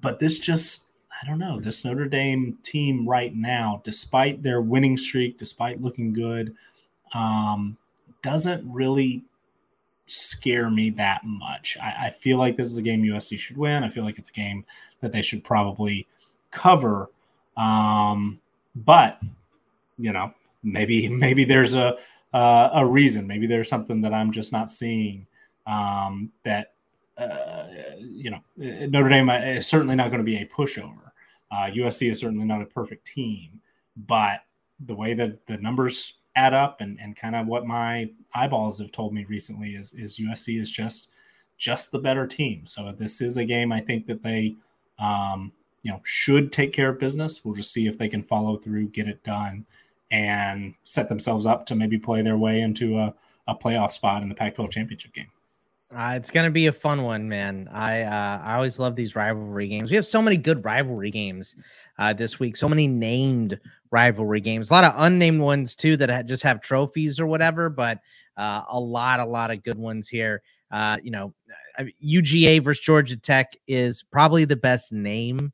but 0.01 0.19
this 0.19 0.39
just 0.39 0.87
I 1.21 1.25
don't 1.27 1.39
know 1.39 1.59
this 1.59 1.85
Notre 1.85 2.07
Dame 2.07 2.57
team 2.63 3.07
right 3.07 3.35
now, 3.35 3.81
despite 3.83 4.43
their 4.43 4.61
winning 4.61 4.97
streak, 4.97 5.37
despite 5.37 5.81
looking 5.81 6.13
good, 6.13 6.55
um, 7.13 7.77
doesn't 8.21 8.63
really 8.69 9.23
scare 10.05 10.69
me 10.69 10.89
that 10.91 11.21
much. 11.23 11.77
I, 11.81 12.07
I, 12.07 12.09
feel 12.09 12.37
like 12.37 12.57
this 12.57 12.67
is 12.67 12.77
a 12.77 12.81
game 12.81 13.01
USC 13.03 13.39
should 13.39 13.57
win. 13.57 13.83
I 13.83 13.89
feel 13.89 14.03
like 14.03 14.19
it's 14.19 14.29
a 14.29 14.33
game 14.33 14.65
that 14.99 15.13
they 15.13 15.21
should 15.21 15.43
probably 15.43 16.05
cover. 16.51 17.09
Um, 17.55 18.39
but 18.75 19.19
you 19.97 20.11
know, 20.11 20.33
maybe 20.63 21.07
maybe 21.09 21.43
there's 21.43 21.75
a 21.75 21.97
uh, 22.33 22.69
a 22.73 22.85
reason. 22.85 23.27
Maybe 23.27 23.47
there's 23.47 23.69
something 23.69 24.01
that 24.01 24.13
I'm 24.13 24.31
just 24.31 24.51
not 24.51 24.71
seeing 24.71 25.27
um, 25.67 26.31
that 26.43 26.73
uh, 27.17 27.67
you 27.99 28.31
know 28.31 28.39
Notre 28.57 29.09
Dame 29.09 29.29
is 29.29 29.67
certainly 29.67 29.95
not 29.95 30.09
going 30.09 30.19
to 30.19 30.25
be 30.25 30.37
a 30.37 30.45
pushover. 30.45 31.11
Uh, 31.51 31.69
USC 31.69 32.09
is 32.09 32.19
certainly 32.19 32.45
not 32.45 32.61
a 32.61 32.65
perfect 32.65 33.05
team, 33.05 33.61
but 33.95 34.41
the 34.79 34.95
way 34.95 35.13
that 35.13 35.45
the 35.45 35.57
numbers 35.57 36.15
add 36.35 36.53
up 36.53 36.81
and, 36.81 36.99
and 36.99 37.15
kind 37.15 37.35
of 37.35 37.45
what 37.45 37.67
my 37.67 38.09
eyeballs 38.33 38.79
have 38.79 38.91
told 38.91 39.13
me 39.13 39.25
recently 39.25 39.75
is 39.75 39.93
is 39.93 40.19
USC 40.19 40.59
is 40.59 40.71
just 40.71 41.09
just 41.57 41.91
the 41.91 41.99
better 41.99 42.25
team. 42.25 42.65
So 42.65 42.91
this 42.91 43.21
is 43.21 43.37
a 43.37 43.45
game 43.45 43.71
I 43.71 43.79
think 43.79 44.07
that 44.07 44.23
they 44.23 44.55
um, 44.97 45.51
you 45.83 45.91
know 45.91 46.01
should 46.03 46.51
take 46.51 46.73
care 46.73 46.89
of 46.89 46.99
business. 46.99 47.45
We'll 47.45 47.53
just 47.53 47.71
see 47.71 47.87
if 47.87 47.97
they 47.97 48.09
can 48.09 48.23
follow 48.23 48.57
through, 48.57 48.89
get 48.89 49.07
it 49.07 49.23
done, 49.23 49.65
and 50.11 50.73
set 50.83 51.09
themselves 51.09 51.45
up 51.45 51.65
to 51.67 51.75
maybe 51.75 51.97
play 51.97 52.21
their 52.21 52.37
way 52.37 52.61
into 52.61 52.97
a, 52.97 53.13
a 53.47 53.55
playoff 53.55 53.91
spot 53.91 54.23
in 54.23 54.29
the 54.29 54.35
Pac-12 54.35 54.71
championship 54.71 55.13
game. 55.13 55.27
Uh, 55.95 56.13
it's 56.15 56.31
gonna 56.31 56.49
be 56.49 56.65
a 56.67 56.71
fun 56.71 57.03
one, 57.03 57.29
man. 57.29 57.67
I 57.71 58.01
uh, 58.01 58.41
I 58.43 58.55
always 58.55 58.79
love 58.79 58.95
these 58.95 59.15
rivalry 59.15 59.67
games. 59.67 59.91
We 59.91 59.95
have 59.95 60.07
so 60.07 60.23
many 60.23 60.37
good 60.37 60.65
rivalry 60.65 61.11
games 61.11 61.55
uh, 61.99 62.13
this 62.13 62.39
week. 62.39 62.57
So 62.57 62.67
many 62.67 62.87
named 62.87 63.59
rivalry 63.91 64.41
games. 64.41 64.71
A 64.71 64.73
lot 64.73 64.83
of 64.85 64.93
unnamed 64.97 65.39
ones 65.39 65.75
too 65.75 65.95
that 65.97 66.25
just 66.25 66.41
have 66.41 66.61
trophies 66.61 67.19
or 67.19 67.27
whatever. 67.27 67.69
But 67.69 67.99
uh, 68.37 68.63
a 68.69 68.79
lot, 68.79 69.19
a 69.19 69.25
lot 69.25 69.51
of 69.51 69.61
good 69.61 69.77
ones 69.77 70.09
here. 70.09 70.41
Uh, 70.71 70.97
you 71.03 71.11
know, 71.11 71.31
UGA 72.03 72.63
versus 72.63 72.83
Georgia 72.83 73.15
Tech 73.15 73.53
is 73.67 74.03
probably 74.11 74.45
the 74.45 74.55
best 74.55 74.91
name 74.91 75.53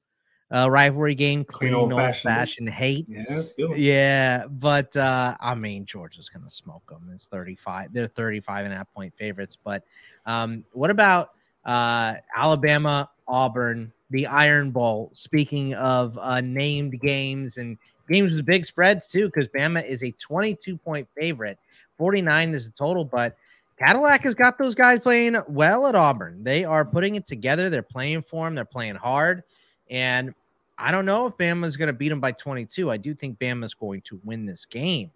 uh, 0.52 0.68
rivalry 0.70 1.14
game, 1.14 1.44
clean, 1.44 1.74
old, 1.74 1.94
fashioned 1.94 2.70
hate. 2.70 3.06
Yeah, 3.08 3.24
that's 3.30 3.54
good. 3.54 3.78
Yeah, 3.78 4.48
but 4.48 4.96
uh, 4.98 5.36
I 5.40 5.54
mean, 5.54 5.86
Georgia's 5.86 6.30
going 6.30 6.44
to 6.44 6.50
smoke 6.50 6.88
them. 6.90 7.04
It's 7.14 7.28
35. 7.28 7.94
They're 7.94 8.08
35 8.08 8.66
and 8.66 8.74
a 8.74 8.78
half 8.78 8.92
point 8.94 9.14
favorites. 9.16 9.58
But 9.64 9.84
um, 10.26 10.64
what 10.74 10.90
about 10.90 11.32
uh, 11.66 12.16
Alabama, 12.36 13.10
Auburn, 13.28 13.92
the 14.10 14.26
Iron 14.26 14.72
Bowl? 14.72 15.10
Speaking 15.14 15.76
of 15.76 16.18
uh, 16.20 16.42
named 16.42 17.00
games 17.00 17.58
and 17.58 17.78
games 18.10 18.36
with 18.36 18.46
big 18.46 18.66
spreads, 18.66 19.08
too, 19.08 19.28
because 19.28 19.48
Bama 19.50 19.86
is 19.86 20.04
a 20.04 20.12
22 20.12 20.78
point 20.78 21.08
favorite. 21.16 21.60
49 22.00 22.54
is 22.56 22.66
the 22.66 22.72
total, 22.72 23.06
but 23.06 23.36
Cadillac 23.78 24.24
has 24.24 24.34
got 24.34 24.58
those 24.58 24.74
guys 24.74 25.00
playing 25.00 25.38
well 25.48 25.86
at 25.86 25.96
Auburn. 25.96 26.44
They 26.44 26.66
are 26.66 26.84
putting 26.84 27.16
it 27.16 27.28
together. 27.28 27.70
They're 27.70 27.82
playing 27.84 28.24
for 28.24 28.46
them. 28.46 28.56
They're 28.56 28.66
playing 28.66 28.96
hard. 28.96 29.44
And 29.90 30.34
I 30.78 30.92
don't 30.92 31.06
know 31.06 31.26
if 31.28 31.38
Bama's 31.38 31.76
going 31.76 31.88
to 31.88 31.94
beat 31.94 32.10
them 32.10 32.20
by 32.20 32.32
22. 32.32 32.90
I 32.90 32.98
do 32.98 33.14
think 33.14 33.38
Bama's 33.40 33.74
going 33.74 34.02
to 34.02 34.20
win 34.24 34.46
this 34.46 34.66
game, 34.66 35.12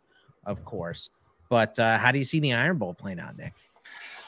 of 0.45 0.63
course. 0.65 1.09
But 1.49 1.77
uh, 1.79 1.97
how 1.97 2.11
do 2.11 2.19
you 2.19 2.25
see 2.25 2.39
the 2.39 2.53
Iron 2.53 2.77
Bowl 2.77 2.93
playing 2.93 3.19
out, 3.19 3.37
Nick? 3.37 3.53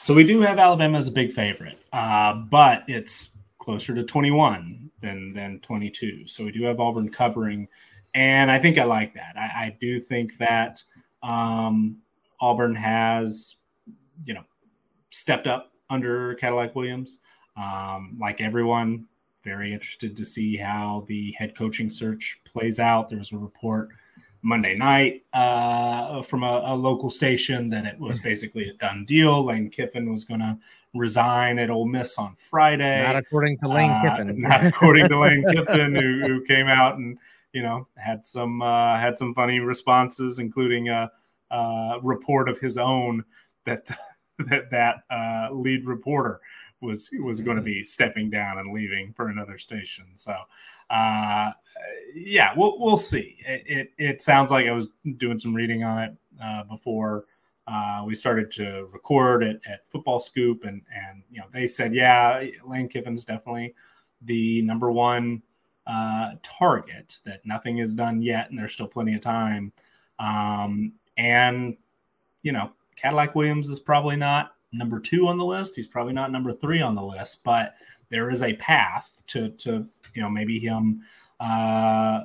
So 0.00 0.14
we 0.14 0.24
do 0.24 0.40
have 0.40 0.58
Alabama 0.58 0.98
as 0.98 1.08
a 1.08 1.12
big 1.12 1.32
favorite, 1.32 1.78
uh, 1.92 2.34
but 2.34 2.84
it's 2.86 3.30
closer 3.58 3.92
to 3.94 4.04
21 4.04 4.90
than 5.00 5.32
than 5.32 5.58
22. 5.60 6.28
So 6.28 6.44
we 6.44 6.52
do 6.52 6.62
have 6.62 6.78
Auburn 6.78 7.08
covering, 7.08 7.66
and 8.14 8.48
I 8.48 8.58
think 8.60 8.78
I 8.78 8.84
like 8.84 9.14
that. 9.14 9.34
I, 9.36 9.66
I 9.66 9.76
do 9.80 9.98
think 9.98 10.38
that 10.38 10.82
um, 11.24 12.00
Auburn 12.40 12.76
has, 12.76 13.56
you 14.24 14.34
know, 14.34 14.44
stepped 15.10 15.48
up 15.48 15.72
under 15.90 16.34
Cadillac 16.36 16.76
Williams. 16.76 17.18
Um, 17.56 18.16
like 18.20 18.40
everyone, 18.40 19.06
very 19.46 19.72
interested 19.72 20.16
to 20.16 20.24
see 20.24 20.56
how 20.56 21.04
the 21.06 21.30
head 21.38 21.54
coaching 21.56 21.88
search 21.88 22.40
plays 22.44 22.80
out. 22.80 23.08
There 23.08 23.18
was 23.18 23.30
a 23.30 23.38
report 23.38 23.90
Monday 24.42 24.74
night 24.74 25.24
uh, 25.32 26.20
from 26.22 26.42
a, 26.42 26.62
a, 26.66 26.74
local 26.74 27.10
station 27.10 27.68
that 27.70 27.86
it 27.86 27.98
was 27.98 28.18
mm-hmm. 28.18 28.28
basically 28.28 28.68
a 28.68 28.74
done 28.74 29.04
deal. 29.04 29.44
Lane 29.44 29.70
Kiffin 29.70 30.10
was 30.10 30.24
going 30.24 30.40
to 30.40 30.58
resign 30.94 31.60
at 31.60 31.70
Ole 31.70 31.86
Miss 31.86 32.18
on 32.18 32.34
Friday. 32.34 33.04
Not 33.04 33.14
according 33.14 33.56
to 33.58 33.68
Lane 33.68 33.90
uh, 33.90 34.02
Kiffin. 34.02 34.40
not 34.40 34.66
according 34.66 35.08
to 35.08 35.18
Lane 35.18 35.44
Kiffin, 35.52 35.94
who, 35.94 36.20
who, 36.26 36.44
came 36.44 36.66
out 36.66 36.96
and 36.96 37.16
you 37.52 37.62
know 37.62 37.86
had 37.96 38.26
some 38.26 38.62
uh, 38.62 38.98
had 38.98 39.16
some 39.16 39.32
funny 39.32 39.60
responses, 39.60 40.40
including 40.40 40.88
a, 40.88 41.08
a 41.52 41.98
report 42.02 42.48
of 42.48 42.58
his 42.58 42.78
own 42.78 43.24
that 43.64 43.86
that 44.38 44.70
that 44.70 44.96
uh, 45.08 45.48
lead 45.52 45.86
reporter 45.86 46.40
was 46.80 47.10
was 47.20 47.40
going 47.40 47.56
to 47.56 47.62
be 47.62 47.82
stepping 47.82 48.30
down 48.30 48.58
and 48.58 48.72
leaving 48.72 49.12
for 49.12 49.28
another 49.28 49.58
station. 49.58 50.04
So, 50.14 50.36
uh, 50.90 51.52
yeah, 52.14 52.52
we'll 52.56 52.78
we'll 52.78 52.96
see. 52.96 53.38
It, 53.46 53.62
it, 53.66 53.92
it 53.98 54.22
sounds 54.22 54.50
like 54.50 54.66
I 54.66 54.72
was 54.72 54.88
doing 55.16 55.38
some 55.38 55.54
reading 55.54 55.84
on 55.84 56.02
it 56.02 56.16
uh, 56.42 56.64
before 56.64 57.24
uh, 57.66 58.04
we 58.06 58.14
started 58.14 58.50
to 58.52 58.88
record 58.92 59.42
at, 59.42 59.56
at 59.68 59.88
Football 59.88 60.20
Scoop, 60.20 60.64
and 60.64 60.82
and 60.94 61.22
you 61.30 61.40
know 61.40 61.46
they 61.52 61.66
said, 61.66 61.92
yeah, 61.92 62.44
Lane 62.64 62.88
Kiffin's 62.88 63.24
definitely 63.24 63.74
the 64.22 64.62
number 64.62 64.92
one 64.92 65.42
uh, 65.86 66.32
target. 66.42 67.18
That 67.24 67.44
nothing 67.44 67.78
is 67.78 67.94
done 67.94 68.22
yet, 68.22 68.50
and 68.50 68.58
there's 68.58 68.72
still 68.72 68.86
plenty 68.86 69.14
of 69.14 69.20
time. 69.20 69.72
Um, 70.18 70.92
and 71.16 71.76
you 72.42 72.52
know, 72.52 72.70
Cadillac 72.94 73.34
Williams 73.34 73.68
is 73.68 73.80
probably 73.80 74.16
not 74.16 74.52
number 74.76 75.00
two 75.00 75.28
on 75.28 75.38
the 75.38 75.44
list. 75.44 75.76
He's 75.76 75.86
probably 75.86 76.12
not 76.12 76.32
number 76.32 76.52
three 76.52 76.80
on 76.80 76.94
the 76.94 77.02
list, 77.02 77.44
but 77.44 77.74
there 78.08 78.30
is 78.30 78.42
a 78.42 78.54
path 78.54 79.22
to 79.28 79.50
to 79.50 79.86
you 80.14 80.22
know 80.22 80.30
maybe 80.30 80.58
him 80.58 81.02
uh, 81.40 82.20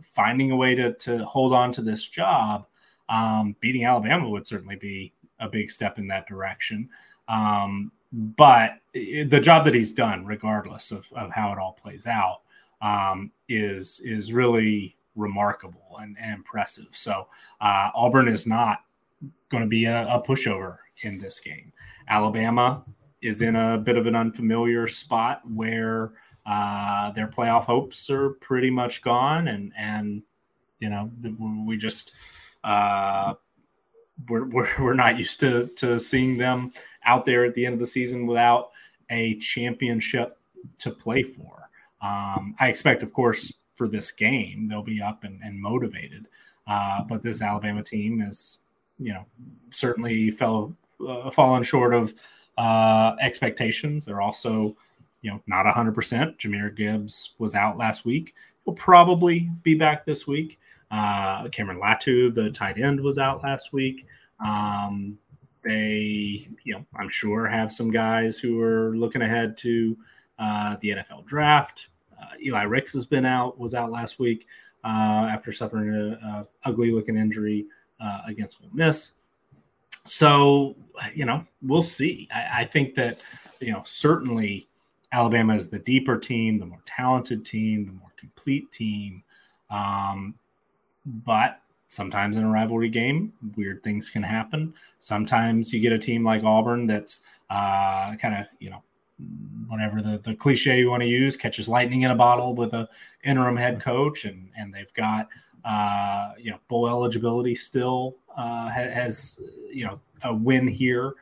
finding 0.00 0.50
a 0.50 0.56
way 0.56 0.74
to 0.74 0.92
to 0.94 1.24
hold 1.24 1.52
on 1.52 1.72
to 1.72 1.82
this 1.82 2.06
job. 2.06 2.66
Um, 3.08 3.56
beating 3.60 3.84
Alabama 3.84 4.28
would 4.28 4.46
certainly 4.46 4.76
be 4.76 5.12
a 5.40 5.48
big 5.48 5.70
step 5.70 5.98
in 5.98 6.06
that 6.08 6.26
direction. 6.26 6.88
Um, 7.28 7.92
but 8.12 8.78
the 8.92 9.40
job 9.40 9.64
that 9.64 9.74
he's 9.74 9.92
done, 9.92 10.26
regardless 10.26 10.92
of, 10.92 11.10
of 11.14 11.32
how 11.32 11.52
it 11.52 11.58
all 11.58 11.72
plays 11.72 12.06
out, 12.06 12.42
um, 12.80 13.30
is 13.48 14.00
is 14.04 14.32
really 14.32 14.96
remarkable 15.14 15.98
and, 16.00 16.16
and 16.20 16.34
impressive. 16.34 16.88
So 16.90 17.28
uh, 17.60 17.90
Auburn 17.94 18.28
is 18.28 18.46
not 18.46 18.84
going 19.48 19.62
to 19.62 19.68
be 19.68 19.84
a, 19.84 20.06
a 20.08 20.22
pushover 20.22 20.78
in 21.02 21.18
this 21.18 21.40
game. 21.40 21.72
Alabama 22.08 22.84
is 23.20 23.42
in 23.42 23.54
a 23.54 23.78
bit 23.78 23.96
of 23.96 24.06
an 24.06 24.16
unfamiliar 24.16 24.88
spot 24.88 25.40
where 25.48 26.12
uh, 26.46 27.12
their 27.12 27.28
playoff 27.28 27.64
hopes 27.64 28.10
are 28.10 28.30
pretty 28.30 28.70
much 28.70 29.02
gone, 29.02 29.48
and 29.48 29.72
and 29.76 30.22
you 30.80 30.90
know 30.90 31.10
we 31.64 31.76
just 31.76 32.12
uh, 32.64 33.34
we're, 34.28 34.46
we're, 34.46 34.68
we're 34.80 34.94
not 34.94 35.18
used 35.18 35.40
to 35.40 35.68
to 35.76 35.98
seeing 35.98 36.36
them 36.36 36.72
out 37.04 37.24
there 37.24 37.44
at 37.44 37.54
the 37.54 37.64
end 37.64 37.74
of 37.74 37.78
the 37.78 37.86
season 37.86 38.26
without 38.26 38.70
a 39.10 39.38
championship 39.38 40.38
to 40.78 40.90
play 40.90 41.22
for. 41.22 41.68
Um, 42.00 42.54
I 42.58 42.68
expect, 42.68 43.02
of 43.02 43.12
course, 43.12 43.52
for 43.76 43.86
this 43.86 44.10
game 44.10 44.68
they'll 44.68 44.82
be 44.82 45.00
up 45.00 45.24
and, 45.24 45.40
and 45.42 45.58
motivated, 45.60 46.26
uh, 46.66 47.02
but 47.04 47.22
this 47.22 47.40
Alabama 47.40 47.82
team 47.82 48.20
is 48.20 48.58
you 48.98 49.12
know 49.12 49.24
certainly 49.70 50.30
fell 50.30 50.76
uh, 51.08 51.30
fallen 51.30 51.62
short 51.62 51.94
of 51.94 52.14
uh, 52.58 53.14
expectations. 53.20 54.04
They're 54.04 54.20
also, 54.20 54.76
you 55.22 55.30
know, 55.30 55.42
not 55.46 55.66
100%. 55.66 55.94
Jahmyr 56.38 56.74
Gibbs 56.74 57.34
was 57.38 57.54
out 57.54 57.78
last 57.78 58.04
week. 58.04 58.34
He'll 58.64 58.74
probably 58.74 59.50
be 59.62 59.74
back 59.74 60.04
this 60.04 60.26
week. 60.26 60.58
Uh, 60.90 61.48
Cameron 61.48 61.80
Latu, 61.80 62.34
the 62.34 62.50
tight 62.50 62.78
end, 62.78 63.00
was 63.00 63.18
out 63.18 63.42
last 63.42 63.72
week. 63.72 64.06
Um, 64.44 65.18
they, 65.64 66.48
you 66.64 66.74
know, 66.74 66.84
I'm 66.96 67.08
sure 67.08 67.46
have 67.46 67.72
some 67.72 67.90
guys 67.90 68.38
who 68.38 68.60
are 68.60 68.96
looking 68.96 69.22
ahead 69.22 69.56
to 69.58 69.96
uh, 70.38 70.76
the 70.80 70.90
NFL 70.90 71.24
draft. 71.26 71.88
Uh, 72.20 72.34
Eli 72.44 72.62
Ricks 72.62 72.92
has 72.92 73.04
been 73.06 73.24
out, 73.24 73.58
was 73.58 73.74
out 73.74 73.90
last 73.90 74.18
week 74.18 74.46
uh, 74.84 75.28
after 75.30 75.52
suffering 75.52 75.94
a, 75.94 76.26
a 76.26 76.46
ugly 76.64 76.90
looking 76.90 77.16
injury 77.16 77.66
uh, 78.00 78.22
against 78.26 78.60
Ole 78.62 78.70
Miss 78.72 79.14
so 80.04 80.76
you 81.14 81.24
know 81.24 81.44
we'll 81.62 81.82
see. 81.82 82.28
I, 82.34 82.62
I, 82.62 82.64
think 82.64 82.94
that 82.96 83.18
you 83.60 83.72
know 83.72 83.82
certainly 83.84 84.68
alabama 85.12 85.54
is 85.54 85.68
the 85.68 85.78
deeper 85.78 86.18
team 86.18 86.58
the 86.58 86.66
more 86.66 86.82
talented 86.86 87.44
team 87.44 87.86
the 87.86 87.92
more 87.92 88.12
complete 88.16 88.70
team. 88.72 89.22
Um, 89.70 90.34
but 91.06 91.60
sometimes 91.88 92.36
in 92.36 92.44
a 92.44 92.48
rivalry 92.48 92.88
game 92.88 93.32
weird 93.56 93.82
things 93.82 94.10
can 94.10 94.22
happen. 94.22 94.74
Sometimes 94.98 95.72
you 95.72 95.80
get 95.80 95.92
a 95.92 95.98
team 95.98 96.24
like 96.24 96.42
auburn 96.42 96.86
that's 96.86 97.22
uh, 97.50 98.14
kind 98.16 98.34
of 98.34 98.46
you 98.58 98.70
know 98.70 98.82
whatever 99.68 100.02
the, 100.02 100.18
the 100.24 100.34
cliche 100.34 100.78
you 100.78 100.90
want 100.90 101.02
to 101.02 101.08
use 101.08 101.36
catches 101.36 101.68
lightning 101.68 102.02
in 102.02 102.10
a 102.10 102.14
bottle 102.14 102.54
with 102.54 102.72
a 102.74 102.88
interim 103.24 103.56
head 103.56 103.80
coach 103.80 104.24
and 104.24 104.48
and 104.56 104.74
they've 104.74 104.92
got 104.94 105.28
uh, 105.64 106.32
you 106.38 106.50
know 106.50 106.58
bowl 106.68 106.88
eligibility 106.88 107.54
still 107.54 108.16
uh, 108.36 108.68
has 108.68 109.40
you 109.70 109.86
know 109.86 110.00
a 110.24 110.34
win 110.34 110.66
here 110.66 111.14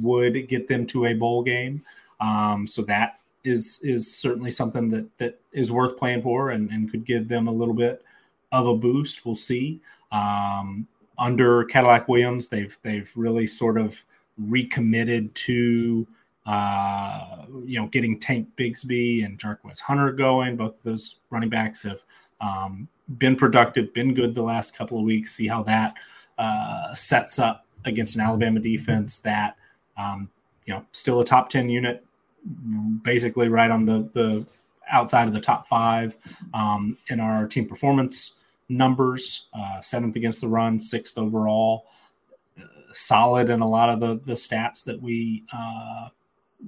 would 0.00 0.48
get 0.48 0.68
them 0.68 0.86
to 0.86 1.06
a 1.06 1.14
bowl 1.14 1.42
game. 1.42 1.82
Um, 2.20 2.66
so 2.66 2.82
that 2.82 3.20
is 3.44 3.80
is 3.82 4.14
certainly 4.14 4.50
something 4.50 4.88
that 4.88 5.06
that 5.18 5.40
is 5.52 5.72
worth 5.72 5.96
playing 5.96 6.22
for 6.22 6.50
and, 6.50 6.70
and 6.70 6.90
could 6.90 7.04
give 7.04 7.28
them 7.28 7.48
a 7.48 7.52
little 7.52 7.74
bit 7.74 8.02
of 8.52 8.66
a 8.66 8.76
boost. 8.76 9.24
We'll 9.24 9.34
see. 9.34 9.80
Um, 10.12 10.86
under 11.18 11.64
Cadillac 11.64 12.08
Williams, 12.08 12.48
they've 12.48 12.76
they've 12.82 13.10
really 13.16 13.46
sort 13.46 13.78
of 13.78 14.04
recommitted 14.38 15.34
to 15.34 16.06
uh, 16.46 17.44
you 17.64 17.80
know 17.80 17.86
getting 17.88 18.18
Tank 18.18 18.48
Bigsby 18.56 19.24
and 19.24 19.38
Jarquez 19.38 19.80
Hunter 19.80 20.12
going. 20.12 20.56
Both 20.56 20.78
of 20.78 20.82
those 20.82 21.16
running 21.30 21.50
backs 21.50 21.82
have 21.82 22.02
um, 22.40 22.88
been 23.18 23.36
productive, 23.36 23.92
been 23.94 24.14
good 24.14 24.34
the 24.34 24.42
last 24.42 24.76
couple 24.76 24.98
of 24.98 25.04
weeks. 25.04 25.32
See 25.32 25.46
how 25.46 25.62
that 25.64 25.94
uh, 26.36 26.92
sets 26.94 27.38
up 27.38 27.66
against 27.84 28.16
an 28.16 28.20
Alabama 28.20 28.60
defense 28.60 29.18
that, 29.18 29.56
um, 29.96 30.28
you 30.66 30.74
know, 30.74 30.84
still 30.92 31.20
a 31.20 31.24
top 31.24 31.48
10 31.48 31.68
unit, 31.68 32.04
basically 33.02 33.48
right 33.48 33.70
on 33.70 33.84
the, 33.84 34.08
the 34.12 34.46
outside 34.90 35.28
of 35.28 35.34
the 35.34 35.40
top 35.40 35.66
five 35.66 36.16
um, 36.54 36.96
in 37.08 37.20
our 37.20 37.46
team 37.46 37.66
performance 37.66 38.34
numbers, 38.68 39.46
uh, 39.54 39.80
seventh 39.80 40.16
against 40.16 40.40
the 40.40 40.48
run, 40.48 40.78
sixth 40.78 41.16
overall, 41.16 41.86
uh, 42.58 42.64
solid 42.92 43.50
in 43.50 43.60
a 43.60 43.66
lot 43.66 43.88
of 43.88 44.00
the, 44.00 44.20
the 44.24 44.34
stats 44.34 44.84
that 44.84 45.00
we, 45.00 45.44
uh, 45.52 46.08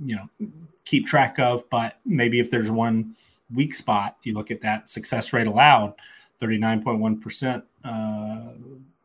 you 0.03 0.17
know, 0.17 0.49
keep 0.85 1.07
track 1.07 1.39
of. 1.39 1.69
But 1.71 1.99
maybe 2.05 2.41
if 2.41 2.51
there's 2.51 2.71
one 2.71 3.15
weak 3.55 3.75
spot, 3.75 4.17
you 4.23 4.35
look 4.35 4.51
at 4.51 4.61
that 4.61 4.89
success 4.89 5.33
rate 5.33 5.47
allowed, 5.47 5.95
39.1%. 6.41 7.63
Uh, 7.85 8.53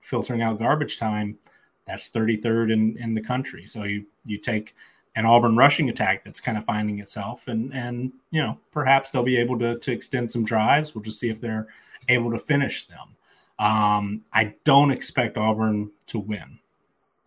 filtering 0.01 0.41
out 0.41 0.59
garbage 0.59 0.97
time, 0.97 1.37
that's 1.85 2.09
33rd 2.09 2.71
in, 2.71 2.97
in 2.97 3.13
the 3.13 3.21
country. 3.21 3.65
So 3.65 3.83
you 3.83 4.05
you 4.25 4.37
take 4.37 4.75
an 5.15 5.25
Auburn 5.25 5.55
rushing 5.55 5.89
attack 5.89 6.23
that's 6.23 6.41
kind 6.41 6.57
of 6.57 6.65
finding 6.65 6.99
itself, 6.99 7.47
and 7.47 7.73
and 7.73 8.11
you 8.31 8.41
know 8.41 8.57
perhaps 8.71 9.11
they'll 9.11 9.23
be 9.23 9.37
able 9.37 9.57
to 9.59 9.77
to 9.79 9.91
extend 9.91 10.29
some 10.29 10.45
drives. 10.45 10.93
We'll 10.93 11.03
just 11.03 11.19
see 11.19 11.29
if 11.29 11.39
they're 11.39 11.67
able 12.09 12.31
to 12.31 12.37
finish 12.37 12.87
them. 12.87 13.15
Um, 13.57 14.21
I 14.33 14.55
don't 14.63 14.91
expect 14.91 15.37
Auburn 15.37 15.91
to 16.07 16.19
win, 16.19 16.59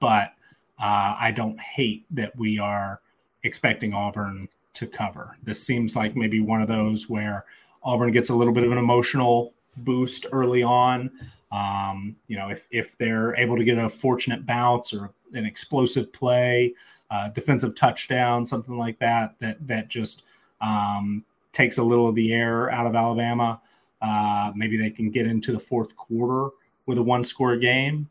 but 0.01 0.35
uh, 0.79 1.17
I 1.19 1.33
don't 1.35 1.59
hate 1.61 2.05
that 2.11 2.37
we 2.37 2.59
are 2.59 3.01
expecting 3.43 3.95
Auburn 3.95 4.49
to 4.79 4.87
cover. 4.87 5.37
This 5.43 5.63
seems 5.63 5.97
like 5.97 6.17
maybe 6.17 6.41
one 6.41 6.63
of 6.63 6.69
those 6.69 7.09
where 7.09 7.45
Auburn 7.83 8.13
gets 8.13 8.31
a 8.31 8.35
little 8.35 8.53
bit 8.53 8.65
of 8.65 8.73
an 8.73 8.79
emotional 8.79 9.55
boost 9.79 10.27
early 10.33 10.63
on. 10.63 11.11
Um, 11.51 12.17
you 12.29 12.37
know, 12.37 12.49
if 12.49 12.69
if 12.71 12.97
they're 12.99 13.35
able 13.37 13.57
to 13.57 13.65
get 13.65 13.79
a 13.79 13.89
fortunate 13.89 14.47
bounce 14.47 14.93
or 14.93 15.13
an 15.35 15.45
explosive 15.45 16.13
play, 16.13 16.75
uh, 17.11 17.29
defensive 17.31 17.75
touchdown, 17.75 18.45
something 18.45 18.77
like 18.77 18.99
that, 18.99 19.35
that 19.41 19.67
that 19.67 19.89
just 19.89 20.25
um, 20.61 21.25
takes 21.53 21.79
a 21.79 21.83
little 21.83 22.09
of 22.09 22.15
the 22.15 22.33
air 22.33 22.71
out 22.71 22.87
of 22.87 22.95
Alabama. 22.95 23.61
Uh, 24.01 24.53
maybe 24.55 24.77
they 24.77 24.91
can 24.91 25.11
get 25.11 25.27
into 25.27 25.53
the 25.53 25.59
fourth 25.59 25.97
quarter 25.97 26.51
with 26.87 26.99
a 26.99 27.03
one-score 27.03 27.57
game, 27.57 28.09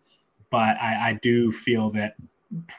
but 0.50 0.76
I, 0.82 1.10
I 1.10 1.20
do 1.22 1.52
feel 1.52 1.90
that 1.92 2.16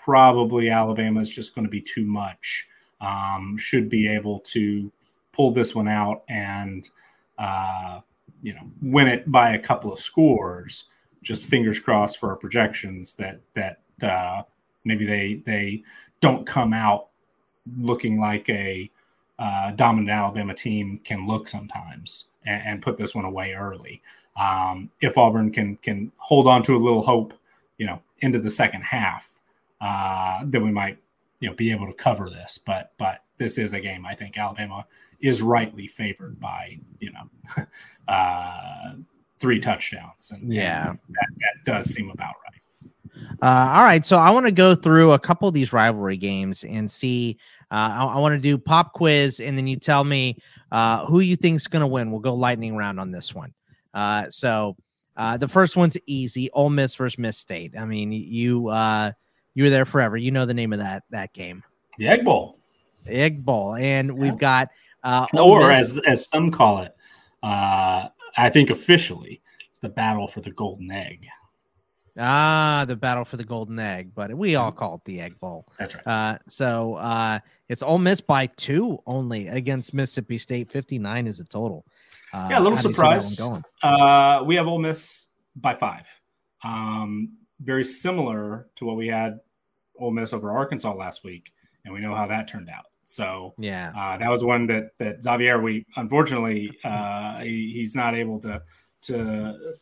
probably 0.04 0.68
Alabama 0.68 1.20
is 1.20 1.30
just 1.30 1.54
going 1.54 1.64
to 1.64 1.70
be 1.70 1.80
too 1.80 2.04
much. 2.04 2.66
Um, 3.00 3.56
should 3.56 3.88
be 3.88 4.08
able 4.08 4.40
to 4.40 4.90
pull 5.32 5.52
this 5.52 5.74
one 5.74 5.86
out 5.86 6.24
and 6.28 6.88
uh, 7.38 8.00
you 8.42 8.54
know, 8.54 8.62
win 8.82 9.08
it 9.08 9.30
by 9.30 9.54
a 9.54 9.58
couple 9.58 9.92
of 9.92 9.98
scores. 9.98 10.84
Just 11.22 11.46
fingers 11.46 11.80
crossed 11.80 12.18
for 12.18 12.30
our 12.30 12.36
projections 12.36 13.14
that 13.14 13.40
that 13.54 13.80
uh, 14.02 14.42
maybe 14.84 15.06
they 15.06 15.42
they 15.46 15.82
don't 16.20 16.46
come 16.46 16.72
out 16.72 17.08
looking 17.78 18.18
like 18.18 18.48
a 18.48 18.90
uh, 19.38 19.72
dominant 19.72 20.10
Alabama 20.10 20.54
team 20.54 21.00
can 21.04 21.26
look 21.26 21.48
sometimes 21.48 22.26
and, 22.44 22.62
and 22.64 22.82
put 22.82 22.96
this 22.96 23.14
one 23.14 23.24
away 23.24 23.52
early. 23.52 24.02
Um, 24.36 24.90
if 25.00 25.18
Auburn 25.18 25.50
can 25.50 25.76
can 25.76 26.12
hold 26.16 26.46
on 26.46 26.62
to 26.64 26.76
a 26.76 26.78
little 26.78 27.02
hope, 27.02 27.34
you 27.78 27.86
know, 27.86 28.00
into 28.20 28.38
the 28.38 28.50
second 28.50 28.82
half, 28.82 29.40
uh, 29.80 30.42
then 30.44 30.64
we 30.64 30.70
might 30.70 30.98
you 31.40 31.48
know 31.48 31.54
be 31.54 31.70
able 31.70 31.86
to 31.86 31.92
cover 31.92 32.28
this. 32.30 32.58
But 32.58 32.92
but 32.98 33.24
this 33.38 33.58
is 33.58 33.74
a 33.74 33.80
game 33.80 34.04
I 34.06 34.14
think 34.14 34.38
Alabama 34.38 34.86
is 35.20 35.42
rightly 35.42 35.86
favored 35.86 36.38
by 36.40 36.78
you 37.00 37.12
know 37.12 37.64
uh, 38.08 38.94
three 39.38 39.60
touchdowns, 39.60 40.30
and 40.30 40.52
yeah, 40.52 40.90
and 40.90 40.98
that, 41.08 41.28
that 41.38 41.72
does 41.72 41.86
seem 41.86 42.10
about 42.10 42.34
right. 42.44 42.58
Uh, 43.42 43.72
all 43.74 43.82
right, 43.82 44.04
so 44.04 44.16
I 44.16 44.30
want 44.30 44.46
to 44.46 44.52
go 44.52 44.74
through 44.74 45.12
a 45.12 45.18
couple 45.18 45.48
of 45.48 45.54
these 45.54 45.72
rivalry 45.72 46.16
games 46.16 46.64
and 46.64 46.90
see. 46.90 47.38
Uh, 47.70 47.90
I, 48.00 48.04
I 48.04 48.18
want 48.18 48.34
to 48.34 48.40
do 48.40 48.56
pop 48.56 48.92
quiz, 48.92 49.40
and 49.40 49.56
then 49.56 49.66
you 49.66 49.76
tell 49.76 50.04
me 50.04 50.38
uh, 50.72 51.04
who 51.06 51.20
you 51.20 51.36
think 51.36 51.56
is 51.56 51.66
going 51.66 51.80
to 51.80 51.86
win. 51.86 52.10
We'll 52.10 52.20
go 52.20 52.34
lightning 52.34 52.76
round 52.76 52.98
on 52.98 53.10
this 53.10 53.34
one. 53.34 53.52
Uh, 53.94 54.28
so 54.30 54.76
uh, 55.16 55.36
the 55.36 55.48
first 55.48 55.76
one's 55.76 55.96
easy: 56.06 56.50
Ole 56.52 56.70
Miss 56.70 56.94
versus 56.94 57.18
Miss 57.18 57.38
State. 57.38 57.74
I 57.78 57.84
mean, 57.84 58.12
you 58.12 58.68
uh, 58.68 59.12
you 59.58 59.64
were 59.64 59.70
there 59.70 59.84
forever. 59.84 60.16
You 60.16 60.30
know 60.30 60.46
the 60.46 60.54
name 60.54 60.72
of 60.72 60.78
that 60.78 61.02
that 61.10 61.32
game, 61.32 61.64
the 61.98 62.06
Egg 62.06 62.24
Bowl. 62.24 62.60
The 63.04 63.14
Egg 63.14 63.44
Bowl, 63.44 63.74
and 63.74 64.16
we've 64.16 64.38
got 64.38 64.68
uh, 65.02 65.26
or 65.32 65.72
as 65.72 65.98
as 66.06 66.28
some 66.28 66.52
call 66.52 66.82
it, 66.82 66.94
uh, 67.42 68.06
I 68.36 68.50
think 68.50 68.70
officially, 68.70 69.42
it's 69.68 69.80
the 69.80 69.88
battle 69.88 70.28
for 70.28 70.42
the 70.42 70.52
golden 70.52 70.92
egg. 70.92 71.26
Ah, 72.16 72.84
the 72.86 72.94
battle 72.94 73.24
for 73.24 73.36
the 73.36 73.44
golden 73.44 73.80
egg, 73.80 74.12
but 74.14 74.32
we 74.32 74.54
all 74.54 74.70
call 74.70 74.94
it 74.94 75.00
the 75.04 75.20
Egg 75.20 75.40
Bowl. 75.40 75.66
That's 75.76 75.96
right. 75.96 76.06
Uh, 76.06 76.38
so 76.46 76.94
uh, 76.94 77.40
it's 77.68 77.82
Ole 77.82 77.98
Miss 77.98 78.20
by 78.20 78.46
two 78.46 79.02
only 79.08 79.48
against 79.48 79.92
Mississippi 79.92 80.38
State. 80.38 80.70
Fifty 80.70 81.00
nine 81.00 81.26
is 81.26 81.40
a 81.40 81.44
total. 81.44 81.84
Uh, 82.32 82.46
yeah, 82.48 82.60
a 82.60 82.62
little 82.62 82.78
surprise. 82.78 83.40
Uh, 83.82 84.44
we 84.46 84.54
have 84.54 84.68
Ole 84.68 84.78
Miss 84.78 85.26
by 85.56 85.74
five. 85.74 86.06
Um, 86.62 87.30
very 87.60 87.84
similar 87.84 88.68
to 88.76 88.84
what 88.84 88.96
we 88.96 89.08
had 89.08 89.40
Ole 89.98 90.10
Miss 90.10 90.32
over 90.32 90.50
Arkansas 90.50 90.94
last 90.94 91.24
week, 91.24 91.52
and 91.84 91.92
we 91.92 92.00
know 92.00 92.14
how 92.14 92.26
that 92.26 92.48
turned 92.48 92.70
out. 92.70 92.86
So 93.06 93.54
yeah, 93.58 93.92
uh, 93.96 94.18
that 94.18 94.28
was 94.28 94.44
one 94.44 94.66
that 94.66 94.90
that 94.98 95.22
Xavier. 95.22 95.60
We 95.60 95.86
unfortunately 95.96 96.70
uh, 96.84 97.40
he, 97.40 97.72
he's 97.72 97.94
not 97.94 98.14
able 98.14 98.38
to 98.40 98.62
to 99.02 99.76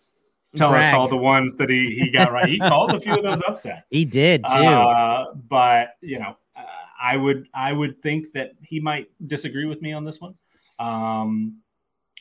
tell 0.54 0.70
Brag. 0.70 0.86
us 0.86 0.94
all 0.94 1.08
the 1.08 1.16
ones 1.16 1.54
that 1.56 1.68
he, 1.68 1.90
he 1.90 2.10
got 2.10 2.32
right. 2.32 2.48
He 2.48 2.58
called 2.58 2.92
a 2.92 3.00
few 3.00 3.16
of 3.16 3.22
those 3.22 3.42
upsets. 3.46 3.92
He 3.92 4.04
did 4.04 4.44
too. 4.44 4.52
Uh, 4.52 5.34
but 5.34 5.96
you 6.00 6.18
know, 6.18 6.36
uh, 6.56 6.62
I 7.02 7.16
would 7.16 7.48
I 7.54 7.72
would 7.72 7.96
think 7.96 8.32
that 8.32 8.52
he 8.62 8.80
might 8.80 9.08
disagree 9.26 9.66
with 9.66 9.82
me 9.82 9.92
on 9.92 10.04
this 10.04 10.20
one, 10.20 10.34
um, 10.78 11.58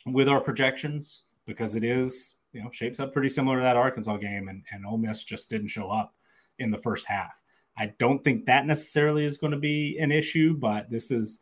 with 0.06 0.28
our 0.28 0.40
projections 0.40 1.22
because 1.46 1.76
it 1.76 1.84
is 1.84 2.36
you 2.52 2.62
know 2.62 2.70
shapes 2.70 3.00
up 3.00 3.12
pretty 3.12 3.28
similar 3.28 3.58
to 3.58 3.62
that 3.62 3.76
Arkansas 3.76 4.16
game, 4.16 4.48
and 4.48 4.62
and 4.72 4.84
Ole 4.86 4.98
Miss 4.98 5.24
just 5.24 5.50
didn't 5.50 5.68
show 5.68 5.90
up 5.90 6.14
in 6.58 6.70
the 6.70 6.78
first 6.78 7.06
half. 7.06 7.42
I 7.76 7.92
don't 7.98 8.22
think 8.24 8.46
that 8.46 8.66
necessarily 8.66 9.24
is 9.24 9.38
going 9.38 9.52
to 9.52 9.58
be 9.58 9.98
an 9.98 10.10
issue, 10.10 10.54
but 10.54 10.90
this 10.90 11.10
is 11.10 11.40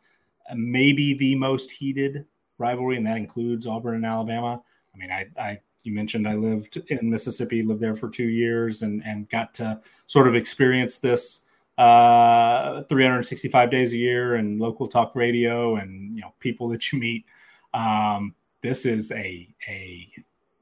maybe 0.53 1.13
the 1.13 1.35
most 1.35 1.71
heated 1.71 2.25
rivalry, 2.57 2.97
and 2.97 3.07
that 3.07 3.17
includes 3.17 3.67
Auburn 3.67 3.95
and 3.95 4.05
Alabama. 4.05 4.61
I 4.93 4.97
mean, 4.97 5.11
I, 5.11 5.27
I 5.37 5.59
you 5.83 5.93
mentioned 5.93 6.27
I 6.27 6.35
lived 6.35 6.81
in 6.87 7.09
Mississippi, 7.09 7.61
lived 7.63 7.79
there 7.79 7.95
for 7.95 8.09
two 8.09 8.27
years, 8.27 8.81
and 8.81 9.03
and 9.05 9.29
got 9.29 9.53
to 9.55 9.79
sort 10.07 10.27
of 10.27 10.35
experience 10.35 10.97
this 10.97 11.41
uh, 11.77 12.83
365 12.83 13.69
days 13.69 13.93
a 13.93 13.97
year 13.97 14.35
and 14.35 14.59
local 14.59 14.87
talk 14.87 15.15
radio 15.15 15.75
and 15.75 16.15
you 16.15 16.21
know 16.21 16.33
people 16.39 16.67
that 16.69 16.91
you 16.91 16.99
meet. 16.99 17.25
Um, 17.73 18.33
this 18.61 18.85
is 18.85 19.11
a 19.11 19.47
a 19.67 20.07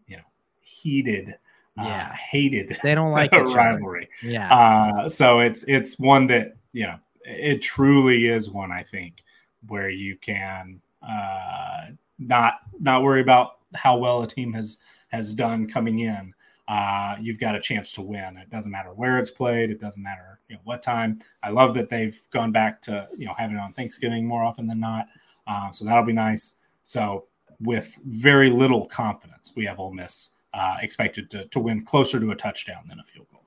you 0.07 0.17
know 0.17 0.23
heated, 0.61 1.35
yeah, 1.77 2.09
uh, 2.09 2.13
hated. 2.13 2.77
They 2.83 2.95
don't 2.95 3.11
like 3.11 3.31
rivalry. 3.31 4.09
Other. 4.21 4.31
Yeah. 4.31 4.53
Uh, 4.53 5.09
so 5.09 5.39
it's 5.39 5.63
it's 5.63 5.97
one 5.99 6.27
that 6.27 6.55
you 6.71 6.83
know 6.83 6.97
it 7.25 7.61
truly 7.61 8.27
is 8.27 8.49
one 8.49 8.71
I 8.71 8.83
think 8.83 9.23
where 9.67 9.89
you 9.89 10.17
can 10.17 10.81
uh, 11.01 11.87
not 12.19 12.55
not 12.79 13.03
worry 13.03 13.21
about 13.21 13.59
how 13.75 13.97
well 13.97 14.21
a 14.21 14.27
team 14.27 14.53
has 14.53 14.77
has 15.09 15.33
done 15.33 15.67
coming 15.67 15.99
in, 15.99 16.33
uh, 16.67 17.15
you've 17.19 17.39
got 17.39 17.55
a 17.55 17.61
chance 17.61 17.93
to 17.93 18.01
win. 18.01 18.37
It 18.37 18.49
doesn't 18.49 18.71
matter 18.71 18.93
where 18.93 19.19
it's 19.19 19.31
played. 19.31 19.69
It 19.69 19.79
doesn't 19.79 20.01
matter 20.01 20.39
you 20.47 20.55
know, 20.55 20.61
what 20.63 20.81
time. 20.81 21.19
I 21.43 21.49
love 21.49 21.73
that 21.75 21.89
they've 21.89 22.19
gone 22.31 22.51
back 22.51 22.81
to 22.83 23.07
you 23.17 23.25
know 23.25 23.33
having 23.37 23.57
it 23.57 23.59
on 23.59 23.73
Thanksgiving 23.73 24.27
more 24.27 24.43
often 24.43 24.67
than 24.67 24.79
not. 24.79 25.07
Uh, 25.47 25.71
so 25.71 25.85
that'll 25.85 26.05
be 26.05 26.13
nice. 26.13 26.55
So 26.83 27.25
with 27.59 27.97
very 28.05 28.49
little 28.49 28.85
confidence, 28.85 29.53
we 29.55 29.65
have 29.65 29.79
Ole 29.79 29.93
Miss 29.93 30.29
uh, 30.53 30.77
expected 30.81 31.29
to, 31.31 31.45
to 31.45 31.59
win 31.59 31.83
closer 31.83 32.19
to 32.19 32.31
a 32.31 32.35
touchdown 32.35 32.83
than 32.87 32.99
a 32.99 33.03
field 33.03 33.27
goal. 33.31 33.43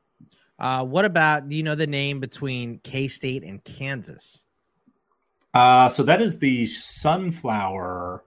Uh, 0.59 0.85
what 0.85 1.05
about 1.05 1.49
do 1.49 1.57
you 1.57 1.63
know 1.63 1.75
the 1.75 1.87
name 1.87 2.19
between 2.19 2.79
K 2.81 3.09
State 3.09 3.45
and 3.45 3.63
Kansas? 3.65 4.45
Uh, 5.55 5.89
so 5.89 6.03
that 6.03 6.21
is 6.21 6.39
the 6.39 6.67
Sunflower 6.67 8.25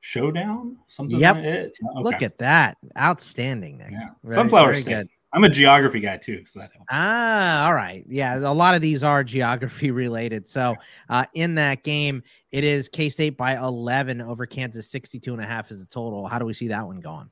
Showdown, 0.00 0.76
something. 0.86 1.18
Yep. 1.18 1.36
Like 1.36 1.44
okay. 1.46 1.72
Look 1.94 2.22
at 2.22 2.38
that, 2.38 2.76
outstanding. 2.98 3.78
Nick. 3.78 3.90
Yeah, 3.90 4.10
very, 4.22 4.34
Sunflower 4.34 4.72
very 4.72 4.82
State. 4.82 4.94
Good. 4.94 5.08
I'm 5.32 5.42
a 5.42 5.48
geography 5.48 5.98
guy 5.98 6.16
too, 6.16 6.44
so 6.46 6.60
that 6.60 6.70
helps. 6.72 6.86
Ah, 6.92 7.66
all 7.66 7.74
right. 7.74 8.04
Yeah, 8.08 8.38
a 8.38 8.54
lot 8.54 8.76
of 8.76 8.82
these 8.82 9.02
are 9.02 9.24
geography 9.24 9.90
related. 9.90 10.46
So, 10.46 10.76
uh, 11.08 11.24
in 11.34 11.56
that 11.56 11.82
game, 11.82 12.22
it 12.52 12.62
is 12.62 12.88
K 12.88 13.08
State 13.08 13.36
by 13.36 13.56
11 13.56 14.20
over 14.20 14.46
Kansas, 14.46 14.88
62 14.88 15.32
and 15.32 15.42
a 15.42 15.46
half 15.46 15.72
is 15.72 15.80
the 15.80 15.86
total. 15.86 16.26
How 16.26 16.38
do 16.38 16.44
we 16.44 16.54
see 16.54 16.68
that 16.68 16.86
one 16.86 17.00
going? 17.00 17.28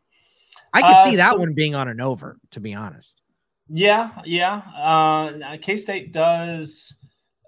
I 0.73 0.81
could 0.81 0.97
uh, 0.97 1.11
see 1.11 1.17
that 1.17 1.33
so, 1.33 1.39
one 1.39 1.55
being 1.55 1.75
on 1.75 1.89
an 1.89 2.01
over, 2.01 2.39
to 2.51 2.61
be 2.61 2.75
honest. 2.75 3.23
Yeah, 3.69 4.11
yeah. 4.25 4.63
Uh, 4.77 5.57
K 5.61 5.77
State 5.77 6.13
does, 6.13 6.95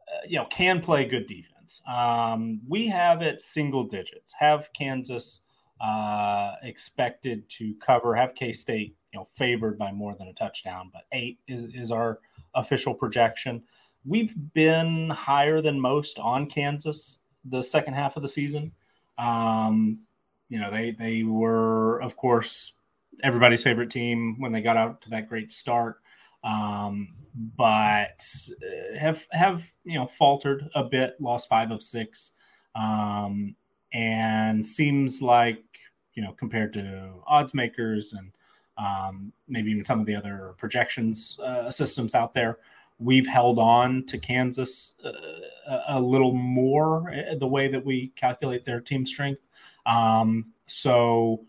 uh, 0.08 0.26
you 0.26 0.38
know, 0.38 0.46
can 0.46 0.80
play 0.80 1.04
good 1.04 1.26
defense. 1.26 1.82
Um, 1.88 2.60
we 2.68 2.86
have 2.88 3.22
it 3.22 3.40
single 3.40 3.84
digits. 3.84 4.34
Have 4.38 4.70
Kansas 4.74 5.40
uh, 5.80 6.54
expected 6.62 7.48
to 7.50 7.74
cover? 7.74 8.14
Have 8.14 8.34
K 8.34 8.52
State 8.52 8.96
you 9.12 9.20
know 9.20 9.26
favored 9.34 9.78
by 9.78 9.92
more 9.92 10.14
than 10.14 10.28
a 10.28 10.34
touchdown? 10.34 10.90
But 10.92 11.02
eight 11.12 11.38
is, 11.48 11.74
is 11.74 11.90
our 11.90 12.20
official 12.54 12.94
projection. 12.94 13.62
We've 14.04 14.34
been 14.52 15.08
higher 15.10 15.62
than 15.62 15.80
most 15.80 16.18
on 16.18 16.46
Kansas 16.46 17.18
the 17.46 17.62
second 17.62 17.94
half 17.94 18.16
of 18.16 18.22
the 18.22 18.28
season. 18.28 18.72
Um, 19.18 20.00
you 20.48 20.60
know 20.60 20.70
they 20.70 20.92
they 20.92 21.22
were 21.22 22.00
of 22.00 22.16
course 22.16 22.74
everybody's 23.22 23.62
favorite 23.62 23.90
team 23.90 24.36
when 24.38 24.52
they 24.52 24.60
got 24.60 24.76
out 24.76 25.02
to 25.02 25.10
that 25.10 25.28
great 25.28 25.52
start. 25.52 25.98
Um, 26.42 27.14
but 27.56 28.24
uh, 28.62 28.98
have 28.98 29.26
have 29.32 29.70
you 29.84 29.98
know 29.98 30.06
faltered 30.06 30.68
a 30.74 30.84
bit, 30.84 31.20
lost 31.20 31.48
five 31.48 31.70
of 31.70 31.82
six, 31.82 32.32
um, 32.74 33.56
and 33.92 34.64
seems 34.64 35.22
like 35.22 35.62
you 36.14 36.22
know 36.22 36.32
compared 36.32 36.72
to 36.74 37.12
odds 37.26 37.54
makers 37.54 38.12
and 38.12 38.32
um, 38.76 39.32
maybe 39.48 39.70
even 39.70 39.84
some 39.84 40.00
of 40.00 40.06
the 40.06 40.14
other 40.14 40.54
projections 40.58 41.38
uh, 41.40 41.70
systems 41.70 42.14
out 42.14 42.32
there, 42.32 42.58
we've 42.98 43.26
held 43.26 43.58
on 43.58 44.04
to 44.06 44.18
Kansas 44.18 44.94
uh, 45.04 45.80
a 45.88 46.00
little 46.00 46.34
more 46.34 47.10
uh, 47.10 47.34
the 47.36 47.46
way 47.46 47.68
that 47.68 47.84
we 47.84 48.08
calculate 48.16 48.64
their 48.64 48.80
team 48.80 49.06
strength. 49.06 49.46
Um, 49.86 50.52
so 50.66 51.44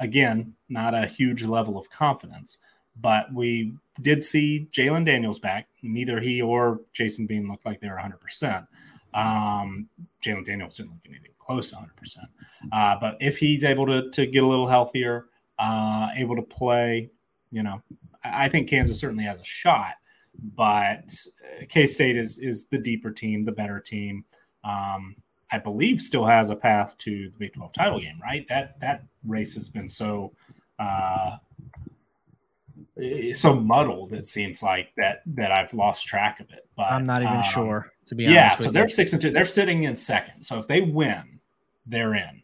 again, 0.00 0.54
not 0.68 0.94
a 0.94 1.06
huge 1.06 1.44
level 1.44 1.78
of 1.78 1.88
confidence, 1.90 2.58
but 3.00 3.32
we 3.32 3.72
did 4.00 4.22
see 4.22 4.68
Jalon 4.72 5.04
Daniels 5.04 5.38
back. 5.38 5.68
Neither 5.82 6.20
he 6.20 6.42
or 6.42 6.80
Jason 6.92 7.26
Bean 7.26 7.48
looked 7.48 7.66
like 7.66 7.80
they 7.80 7.88
were 7.88 8.00
100%. 8.00 8.66
Um, 9.14 9.88
Jalon 10.24 10.44
Daniels 10.44 10.76
didn't 10.76 10.92
look 10.92 11.00
anything 11.08 11.32
close 11.38 11.70
to 11.70 11.76
100%. 11.76 12.18
Uh, 12.72 12.96
but 13.00 13.16
if 13.20 13.38
he's 13.38 13.64
able 13.64 13.86
to, 13.86 14.10
to 14.10 14.26
get 14.26 14.42
a 14.42 14.46
little 14.46 14.68
healthier, 14.68 15.26
uh, 15.58 16.08
able 16.16 16.36
to 16.36 16.42
play, 16.42 17.10
you 17.50 17.62
know, 17.62 17.82
I, 18.24 18.44
I 18.44 18.48
think 18.48 18.68
Kansas 18.68 18.98
certainly 18.98 19.24
has 19.24 19.40
a 19.40 19.44
shot. 19.44 19.94
But 20.56 21.14
uh, 21.44 21.64
K 21.68 21.86
State 21.86 22.16
is 22.16 22.38
is 22.38 22.64
the 22.64 22.78
deeper 22.78 23.10
team, 23.10 23.44
the 23.44 23.52
better 23.52 23.78
team. 23.78 24.24
Um, 24.64 25.14
I 25.52 25.58
believe 25.58 26.00
still 26.00 26.24
has 26.24 26.50
a 26.50 26.56
path 26.56 26.96
to 26.98 27.28
the 27.28 27.38
Big 27.38 27.52
12 27.52 27.72
title 27.72 28.00
game, 28.00 28.18
right? 28.22 28.46
That 28.48 28.80
that 28.80 29.04
race 29.26 29.54
has 29.54 29.68
been 29.68 29.88
so 29.88 30.32
uh, 30.78 31.36
so 33.34 33.54
muddled 33.54 34.12
it 34.12 34.26
seems 34.26 34.62
like 34.62 34.88
that 34.96 35.22
that 35.26 35.52
I've 35.52 35.74
lost 35.74 36.06
track 36.06 36.40
of 36.40 36.50
it. 36.50 36.66
But 36.76 36.90
I'm 36.90 37.06
not 37.06 37.22
even 37.22 37.36
um, 37.36 37.42
sure 37.42 37.92
to 38.06 38.14
be 38.14 38.24
yeah, 38.24 38.48
honest. 38.48 38.60
Yeah, 38.60 38.66
so 38.66 38.72
they're 38.72 38.88
six 38.88 39.12
and 39.12 39.20
two. 39.20 39.30
They're 39.30 39.44
sitting 39.44 39.84
in 39.84 39.94
second. 39.96 40.42
So 40.42 40.58
if 40.58 40.66
they 40.66 40.80
win, 40.80 41.40
they're 41.86 42.14
in. 42.14 42.42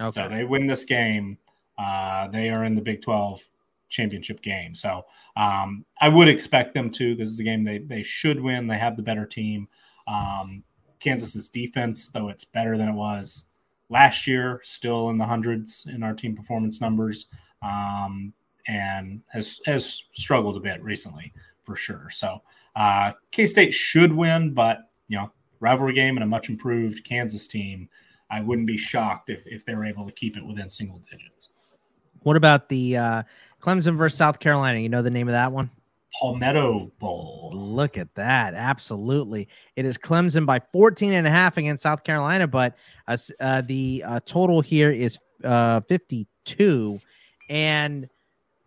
Okay. 0.00 0.22
So 0.22 0.28
they 0.28 0.44
win 0.44 0.66
this 0.66 0.84
game. 0.84 1.38
Uh, 1.78 2.28
they 2.28 2.50
are 2.50 2.64
in 2.64 2.74
the 2.74 2.80
Big 2.80 3.02
12 3.02 3.42
championship 3.88 4.42
game. 4.42 4.74
So 4.74 5.04
um, 5.36 5.84
I 6.00 6.08
would 6.08 6.28
expect 6.28 6.74
them 6.74 6.90
to. 6.90 7.14
This 7.14 7.28
is 7.28 7.40
a 7.40 7.44
game 7.44 7.64
they, 7.64 7.78
they 7.78 8.02
should 8.02 8.40
win. 8.40 8.66
They 8.66 8.78
have 8.78 8.96
the 8.96 9.02
better 9.02 9.26
team. 9.26 9.68
Um, 10.06 10.62
Kansas's 11.00 11.48
defense, 11.48 12.08
though 12.08 12.28
it's 12.28 12.44
better 12.44 12.76
than 12.76 12.88
it 12.88 12.94
was 12.94 13.46
last 13.88 14.26
year, 14.26 14.60
still 14.64 15.10
in 15.10 15.18
the 15.18 15.24
hundreds 15.24 15.86
in 15.92 16.02
our 16.02 16.14
team 16.14 16.34
performance 16.34 16.80
numbers, 16.80 17.26
um, 17.62 18.32
and 18.68 19.22
has 19.32 19.60
has 19.66 20.02
struggled 20.12 20.56
a 20.56 20.60
bit 20.60 20.82
recently 20.82 21.32
for 21.62 21.76
sure. 21.76 22.08
So 22.10 22.42
uh, 22.74 23.12
K 23.30 23.46
State 23.46 23.72
should 23.72 24.12
win, 24.12 24.54
but 24.54 24.90
you 25.08 25.18
know 25.18 25.30
rivalry 25.60 25.94
game 25.94 26.16
and 26.16 26.24
a 26.24 26.26
much 26.26 26.48
improved 26.48 27.04
Kansas 27.04 27.46
team. 27.46 27.88
I 28.30 28.40
wouldn't 28.40 28.66
be 28.66 28.76
shocked 28.76 29.30
if 29.30 29.46
if 29.46 29.64
they're 29.64 29.84
able 29.84 30.06
to 30.06 30.12
keep 30.12 30.36
it 30.36 30.44
within 30.44 30.68
single 30.68 30.98
digits. 30.98 31.50
What 32.22 32.36
about 32.36 32.68
the 32.68 32.96
uh, 32.96 33.22
Clemson 33.60 33.96
versus 33.96 34.18
South 34.18 34.40
Carolina? 34.40 34.80
You 34.80 34.88
know 34.88 35.02
the 35.02 35.10
name 35.10 35.28
of 35.28 35.32
that 35.32 35.52
one? 35.52 35.70
Palmetto 36.20 36.90
Bowl. 36.98 37.50
Look 37.54 37.98
at 37.98 38.14
that. 38.14 38.54
Absolutely. 38.54 39.48
It 39.76 39.84
is 39.84 39.98
Clemson 39.98 40.46
by 40.46 40.60
14 40.72 41.12
and 41.12 41.26
a 41.26 41.30
half 41.30 41.56
against 41.56 41.82
South 41.82 42.04
Carolina, 42.04 42.46
but 42.46 42.76
uh, 43.08 43.16
uh, 43.40 43.62
the 43.62 44.02
uh, 44.06 44.20
total 44.24 44.60
here 44.60 44.90
is 44.90 45.18
uh, 45.44 45.80
52. 45.82 46.98
And 47.48 48.08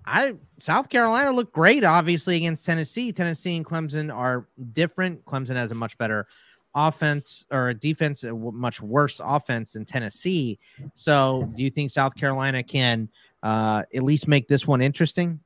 I 0.05 0.35
South 0.57 0.89
Carolina 0.89 1.31
looked 1.31 1.53
great, 1.53 1.83
obviously, 1.83 2.37
against 2.37 2.65
Tennessee. 2.65 3.11
Tennessee 3.11 3.55
and 3.57 3.65
Clemson 3.65 4.13
are 4.13 4.47
different. 4.73 5.23
Clemson 5.25 5.55
has 5.55 5.71
a 5.71 5.75
much 5.75 5.97
better 5.97 6.27
offense 6.75 7.45
or 7.51 7.69
a 7.69 7.73
defense, 7.73 8.23
a 8.23 8.33
much 8.33 8.81
worse 8.81 9.19
offense 9.23 9.73
than 9.73 9.85
Tennessee. 9.85 10.59
So, 10.93 11.51
do 11.55 11.63
you 11.63 11.69
think 11.69 11.91
South 11.91 12.15
Carolina 12.15 12.63
can 12.63 13.09
uh, 13.43 13.83
at 13.93 14.03
least 14.03 14.27
make 14.27 14.47
this 14.47 14.67
one 14.67 14.81
interesting? 14.81 15.39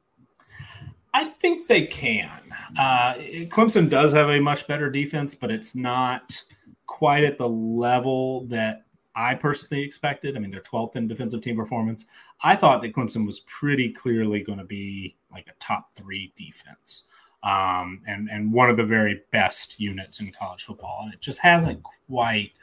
I 1.14 1.26
think 1.26 1.68
they 1.68 1.86
can. 1.86 2.42
Uh, 2.78 3.14
Clemson 3.50 3.90
does 3.90 4.14
have 4.14 4.30
a 4.30 4.40
much 4.40 4.66
better 4.68 4.90
defense, 4.90 5.36
but 5.36 5.52
it's 5.52 5.76
not 5.76 6.44
quite 6.88 7.24
at 7.24 7.38
the 7.38 7.48
level 7.48 8.46
that 8.46 8.86
I 9.16 9.36
personally 9.36 9.84
expected. 9.84 10.36
I 10.36 10.40
mean, 10.40 10.50
they're 10.50 10.62
12th 10.62 10.96
in 10.96 11.08
defensive 11.08 11.42
team 11.42 11.56
performance. 11.56 12.06
I 12.44 12.56
thought 12.56 12.82
that 12.82 12.94
Clemson 12.94 13.26
was 13.26 13.42
pretty 13.42 13.92
clearly 13.92 14.42
going 14.42 14.58
to 14.58 14.66
be 14.66 15.16
like 15.32 15.48
a 15.48 15.54
top 15.60 15.94
three 15.96 16.34
defense 16.36 17.06
um, 17.44 18.02
and, 18.08 18.30
and 18.32 18.52
one 18.52 18.70
of 18.70 18.78
the 18.78 18.86
very 18.86 19.22
best 19.32 19.80
units 19.80 20.20
in 20.20 20.32
college 20.32 20.64
football. 20.64 21.02
And 21.04 21.14
it 21.14 21.22
just 21.22 21.40
hasn't 21.40 21.84
quite 22.08 22.54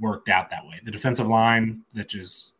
worked 0.00 0.30
out 0.30 0.48
that 0.50 0.64
way. 0.66 0.80
The 0.84 0.90
defensive 0.90 1.26
line, 1.26 1.82
that 1.94 2.14
is, 2.14 2.52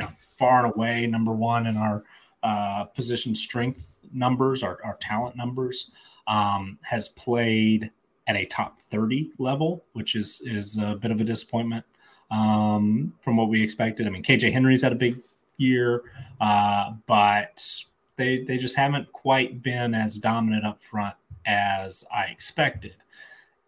know, 0.00 0.08
far 0.18 0.64
and 0.64 0.74
away 0.74 1.06
number 1.08 1.32
one 1.32 1.66
in 1.66 1.76
our 1.76 2.04
uh, 2.42 2.84
position 2.84 3.34
strength 3.34 3.89
numbers, 4.12 4.62
our, 4.62 4.78
our 4.84 4.96
talent 4.96 5.36
numbers, 5.36 5.90
um, 6.26 6.78
has 6.82 7.08
played 7.08 7.90
at 8.26 8.36
a 8.36 8.44
top 8.46 8.80
30 8.82 9.32
level, 9.38 9.84
which 9.92 10.14
is 10.14 10.40
is 10.44 10.78
a 10.78 10.94
bit 10.94 11.10
of 11.10 11.20
a 11.20 11.24
disappointment 11.24 11.84
um, 12.30 13.12
from 13.20 13.36
what 13.36 13.48
we 13.48 13.62
expected. 13.62 14.06
I 14.06 14.10
mean, 14.10 14.22
KJ 14.22 14.52
Henry's 14.52 14.82
had 14.82 14.92
a 14.92 14.96
big 14.96 15.18
year, 15.56 16.04
uh, 16.40 16.92
but 17.06 17.84
they 18.16 18.42
they 18.44 18.56
just 18.56 18.76
haven't 18.76 19.10
quite 19.12 19.62
been 19.62 19.94
as 19.94 20.18
dominant 20.18 20.64
up 20.64 20.80
front 20.80 21.14
as 21.46 22.04
I 22.14 22.24
expected. 22.24 22.96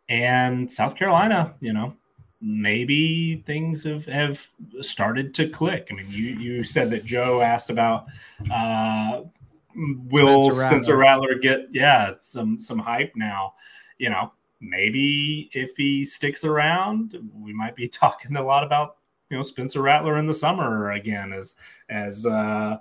And 0.08 0.70
South 0.70 0.94
Carolina, 0.94 1.54
you 1.60 1.72
know, 1.72 1.96
maybe 2.40 3.36
things 3.46 3.84
have, 3.84 4.04
have 4.06 4.46
started 4.80 5.32
to 5.34 5.48
click. 5.48 5.88
I 5.90 5.94
mean, 5.94 6.06
you 6.10 6.34
you 6.38 6.64
said 6.64 6.90
that 6.90 7.04
Joe 7.04 7.40
asked 7.40 7.70
about 7.70 8.06
uh, 8.52 9.22
will 9.74 10.50
Spencer 10.50 10.60
Rattler. 10.60 10.70
Spencer 10.70 10.96
Rattler 10.96 11.34
get 11.36 11.60
yeah 11.70 12.12
some 12.20 12.58
some 12.58 12.78
hype 12.78 13.12
now? 13.16 13.54
You 13.98 14.10
know, 14.10 14.32
maybe 14.60 15.50
if 15.52 15.76
he 15.76 16.04
sticks 16.04 16.44
around, 16.44 17.16
we 17.34 17.52
might 17.52 17.76
be 17.76 17.88
talking 17.88 18.36
a 18.36 18.42
lot 18.42 18.64
about 18.64 18.96
you 19.30 19.36
know 19.36 19.42
Spencer 19.42 19.82
Rattler 19.82 20.18
in 20.18 20.26
the 20.26 20.34
summer 20.34 20.92
again 20.92 21.32
as 21.32 21.54
as 21.88 22.26
uh, 22.26 22.78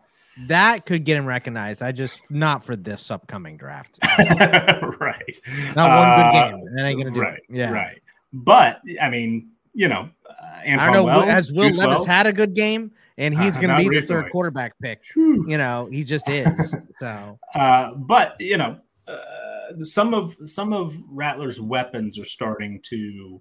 that 0.48 0.86
could 0.86 1.04
get 1.04 1.18
him 1.18 1.26
recognized. 1.26 1.82
I 1.82 1.92
just 1.92 2.30
not 2.32 2.64
for 2.64 2.76
this 2.76 3.12
upcoming 3.12 3.58
draft. 3.58 4.00
right. 4.20 5.40
Not 5.76 5.90
one 5.98 6.16
good 6.16 6.26
uh, 6.26 6.52
game. 6.52 6.76
That 6.76 6.86
ain't 6.86 7.00
gonna 7.00 7.12
do 7.12 7.22
right, 7.22 7.38
it. 7.38 7.44
Yeah. 7.50 7.72
Right. 7.72 8.02
But 8.34 8.82
I 9.02 9.10
mean, 9.10 9.50
you 9.74 9.88
know, 9.88 10.10
uh, 10.30 10.60
Antwane 10.66 10.78
I 10.80 10.86
don't 10.86 10.94
know. 10.94 11.04
Wells, 11.06 11.26
has 11.26 11.52
Will 11.52 11.64
Levis 11.64 11.78
Wells? 11.78 12.08
had 12.08 12.28
a 12.28 12.34
good 12.34 12.54
game? 12.54 12.92
And 13.22 13.38
he's 13.38 13.56
uh, 13.56 13.62
going 13.62 13.70
to 13.70 13.78
be 13.78 13.88
recently. 13.88 14.00
the 14.00 14.24
third 14.24 14.32
quarterback 14.32 14.74
pick. 14.82 15.02
Whew. 15.14 15.46
You 15.48 15.58
know, 15.58 15.88
he 15.92 16.04
just 16.04 16.28
is. 16.28 16.76
so, 17.00 17.40
uh, 17.56 17.94
but 17.94 18.36
you 18.40 18.58
know, 18.58 18.80
uh, 19.08 19.84
some 19.84 20.16
of 20.16 20.36
some 20.46 20.74
of 20.74 20.96
Rattler's 21.08 21.62
weapons 21.62 22.18
are 22.18 22.26
starting 22.26 22.82
to 22.86 23.40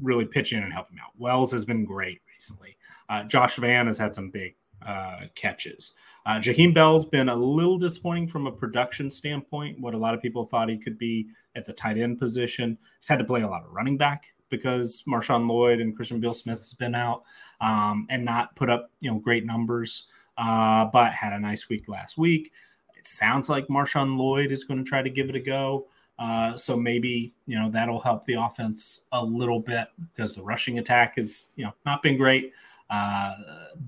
really 0.00 0.24
pitch 0.24 0.54
in 0.54 0.62
and 0.62 0.72
help 0.72 0.90
him 0.90 0.98
out. 0.98 1.12
Wells 1.18 1.52
has 1.52 1.66
been 1.66 1.84
great 1.84 2.20
recently. 2.32 2.78
Uh, 3.10 3.24
Josh 3.24 3.56
Vann 3.56 3.86
has 3.86 3.98
had 3.98 4.14
some 4.14 4.30
big 4.30 4.54
uh, 4.86 5.26
catches. 5.34 5.92
Uh, 6.24 6.36
Jaheim 6.38 6.72
Bell's 6.72 7.04
been 7.04 7.28
a 7.28 7.36
little 7.36 7.76
disappointing 7.76 8.26
from 8.26 8.46
a 8.46 8.52
production 8.52 9.10
standpoint. 9.10 9.78
What 9.80 9.92
a 9.92 9.98
lot 9.98 10.14
of 10.14 10.22
people 10.22 10.46
thought 10.46 10.70
he 10.70 10.78
could 10.78 10.96
be 10.96 11.28
at 11.54 11.66
the 11.66 11.74
tight 11.74 11.98
end 11.98 12.18
position. 12.18 12.78
He's 12.98 13.08
had 13.08 13.18
to 13.18 13.26
play 13.26 13.42
a 13.42 13.48
lot 13.48 13.64
of 13.64 13.70
running 13.70 13.98
back 13.98 14.28
because 14.50 15.02
Marshawn 15.08 15.48
Lloyd 15.48 15.80
and 15.80 15.96
Christian 15.96 16.20
Beal 16.20 16.34
Smith 16.34 16.58
has 16.58 16.74
been 16.74 16.94
out 16.94 17.22
um, 17.60 18.06
and 18.10 18.24
not 18.24 18.54
put 18.56 18.68
up 18.68 18.90
you 19.00 19.10
know 19.10 19.18
great 19.18 19.46
numbers, 19.46 20.04
uh, 20.36 20.84
but 20.86 21.12
had 21.12 21.32
a 21.32 21.40
nice 21.40 21.68
week 21.68 21.88
last 21.88 22.18
week. 22.18 22.52
It 22.96 23.06
sounds 23.06 23.48
like 23.48 23.68
Marshawn 23.68 24.18
Lloyd 24.18 24.52
is 24.52 24.64
going 24.64 24.84
to 24.84 24.88
try 24.88 25.02
to 25.02 25.10
give 25.10 25.30
it 25.30 25.36
a 25.36 25.40
go. 25.40 25.86
Uh, 26.18 26.54
so 26.54 26.76
maybe 26.76 27.32
you 27.46 27.58
know 27.58 27.70
that'll 27.70 28.00
help 28.00 28.24
the 28.26 28.34
offense 28.34 29.06
a 29.12 29.24
little 29.24 29.58
bit 29.58 29.88
because 30.14 30.34
the 30.34 30.42
rushing 30.42 30.78
attack 30.78 31.16
has 31.16 31.48
you 31.56 31.64
know 31.64 31.72
not 31.86 32.02
been 32.02 32.18
great. 32.18 32.52
Uh, 32.90 33.34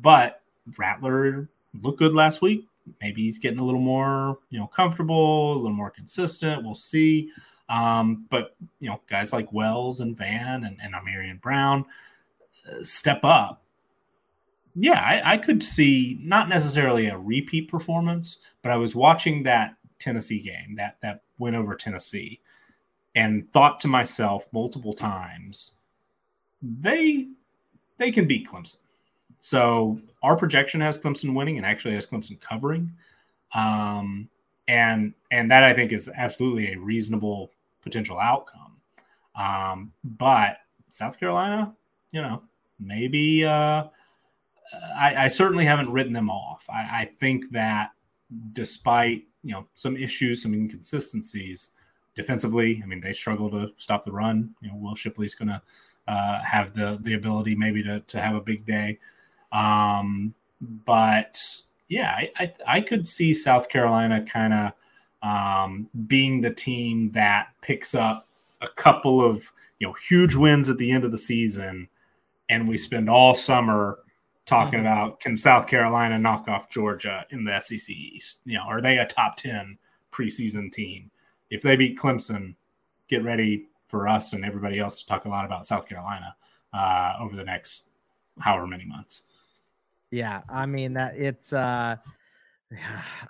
but 0.01 0.43
Rattler 0.79 1.51
looked 1.83 1.99
good 1.99 2.15
last 2.15 2.41
week. 2.41 2.67
Maybe 3.01 3.23
he's 3.23 3.39
getting 3.39 3.59
a 3.59 3.65
little 3.65 3.81
more 3.81 4.39
you 4.49 4.59
know 4.59 4.67
comfortable, 4.67 5.53
a 5.53 5.57
little 5.57 5.77
more 5.77 5.91
consistent. 5.91 6.65
We'll 6.65 6.75
see. 6.75 7.31
Um, 7.69 8.27
but 8.31 8.57
you 8.81 8.89
know, 8.89 9.01
guys 9.09 9.33
like 9.33 9.53
Wells 9.53 10.01
and 10.01 10.17
Vann 10.17 10.65
and, 10.65 10.79
and 10.83 10.95
Ahmarean 10.95 11.41
Brown 11.41 11.85
uh, 12.71 12.83
step 12.83 13.21
up. 13.25 13.63
Yeah, 14.75 15.01
I, 15.01 15.35
I 15.35 15.37
could 15.37 15.63
see 15.63 16.19
not 16.23 16.49
necessarily 16.49 17.07
a 17.09 17.19
repeat 17.19 17.69
performance, 17.69 18.41
but 18.63 18.73
I 18.73 18.77
was 18.77 18.97
watching 18.97 19.43
that 19.43 19.77
Tennessee 19.99 20.41
game, 20.41 20.77
that 20.77 20.97
that 21.03 21.23
win 21.39 21.55
over 21.55 21.75
Tennessee, 21.75 22.41
and 23.15 23.51
thought 23.53 23.81
to 23.81 23.89
myself 23.89 24.47
multiple 24.53 24.95
times, 24.95 25.73
they 26.63 27.29
they 27.99 28.11
can 28.11 28.27
beat 28.27 28.49
Clemson. 28.49 28.77
So 29.39 30.01
our 30.23 30.37
projection 30.37 30.81
has 30.81 30.99
Clemson 30.99 31.35
winning 31.35 31.57
and 31.57 31.67
actually 31.67 31.95
has 31.95 32.07
Clemson 32.07 32.41
covering. 32.41 32.93
Um, 33.55 34.29
and 34.73 35.13
and 35.31 35.51
that 35.51 35.63
I 35.63 35.75
think 35.75 35.93
is 35.93 36.11
absolutely 36.17 36.73
a 36.73 36.79
reasonable 36.79 37.53
potential 37.83 38.19
outcome. 38.19 38.81
Um, 39.35 39.93
but 40.03 40.59
South 40.89 41.21
Carolina, 41.21 41.75
you 42.11 42.23
know, 42.23 42.43
maybe 42.81 43.45
uh, 43.45 43.85
I, 44.97 45.25
I, 45.25 45.29
certainly 45.29 45.65
haven't 45.65 45.91
written 45.91 46.13
them 46.13 46.29
off. 46.29 46.67
I, 46.71 47.03
I, 47.03 47.05
think 47.07 47.51
that 47.53 47.93
despite 48.53 49.25
you 49.43 49.53
know 49.53 49.67
some 49.75 49.97
issues, 49.97 50.43
some 50.43 50.55
inconsistencies 50.55 51.71
defensively, 52.15 52.81
I 52.83 52.87
mean 52.87 53.01
they 53.01 53.13
struggle 53.13 53.51
to 53.51 53.73
stop 53.77 54.05
the 54.05 54.13
run. 54.13 54.55
You 54.63 54.71
know, 54.71 54.77
Will 54.77 54.95
Shipley's 54.95 55.35
going 55.35 55.49
to 55.49 55.63
uh, 56.09 56.43
have 56.43 56.73
the 56.73 56.99
the 57.03 57.15
ability 57.15 57.57
maybe 57.57 57.83
to 57.83 58.01
to 58.01 58.21
have 58.21 58.35
a 58.35 58.41
big 58.41 58.65
day. 58.65 58.99
Um, 59.51 60.35
but 60.63 61.39
yeah, 61.93 62.11
I, 62.11 62.31
I, 62.39 62.55
I 62.67 62.81
could 62.81 63.07
see 63.07 63.35
South 63.35 63.69
Carolina 63.69 64.25
kind 64.25 64.55
of 64.55 64.73
um, 65.23 65.91
being 66.07 66.41
the 66.41 66.51
team 66.51 67.11
that 67.13 67.49
picks 67.61 67.95
up 67.95 68.27
a 68.63 68.69
couple 68.69 69.23
of 69.23 69.53
you 69.79 69.87
know 69.87 69.93
huge 69.93 70.35
wins 70.35 70.71
at 70.71 70.79
the 70.79 70.91
end 70.91 71.05
of 71.05 71.11
the 71.11 71.19
season, 71.19 71.87
and 72.49 72.67
we 72.67 72.79
spend 72.79 73.11
all 73.11 73.35
summer 73.35 73.99
talking 74.47 74.79
mm-hmm. 74.79 74.87
about 74.87 75.21
can 75.21 75.37
South 75.37 75.67
Carolina 75.67 76.19
knock 76.19 76.49
off 76.49 76.71
Georgia 76.71 77.27
in 77.29 77.45
the 77.45 77.61
SEC 77.61 77.91
East? 77.91 78.41
You 78.47 78.57
know, 78.57 78.65
are 78.65 78.81
they 78.81 78.97
a 78.97 79.07
top 79.07 79.37
ten 79.37 79.77
preseason 80.11 80.73
team? 80.73 81.11
If 81.51 81.61
they 81.61 81.77
beat 81.77 81.99
Clemson, 81.99 82.55
get 83.09 83.23
ready 83.23 83.67
for 83.87 84.09
us 84.09 84.33
and 84.33 84.47
everybody 84.47 84.79
else 84.79 85.01
to 85.01 85.07
talk 85.07 85.27
a 85.27 85.29
lot 85.29 85.45
about 85.45 85.67
South 85.67 85.87
Carolina 85.87 86.35
uh, 86.73 87.17
over 87.21 87.37
the 87.37 87.45
next 87.45 87.91
however 88.41 88.67
many 88.67 88.87
months. 88.87 89.25
Yeah, 90.13 90.43
I 90.49 90.67
mean 90.67 90.93
that 90.93 91.17
it's 91.17 91.53
uh 91.53 91.97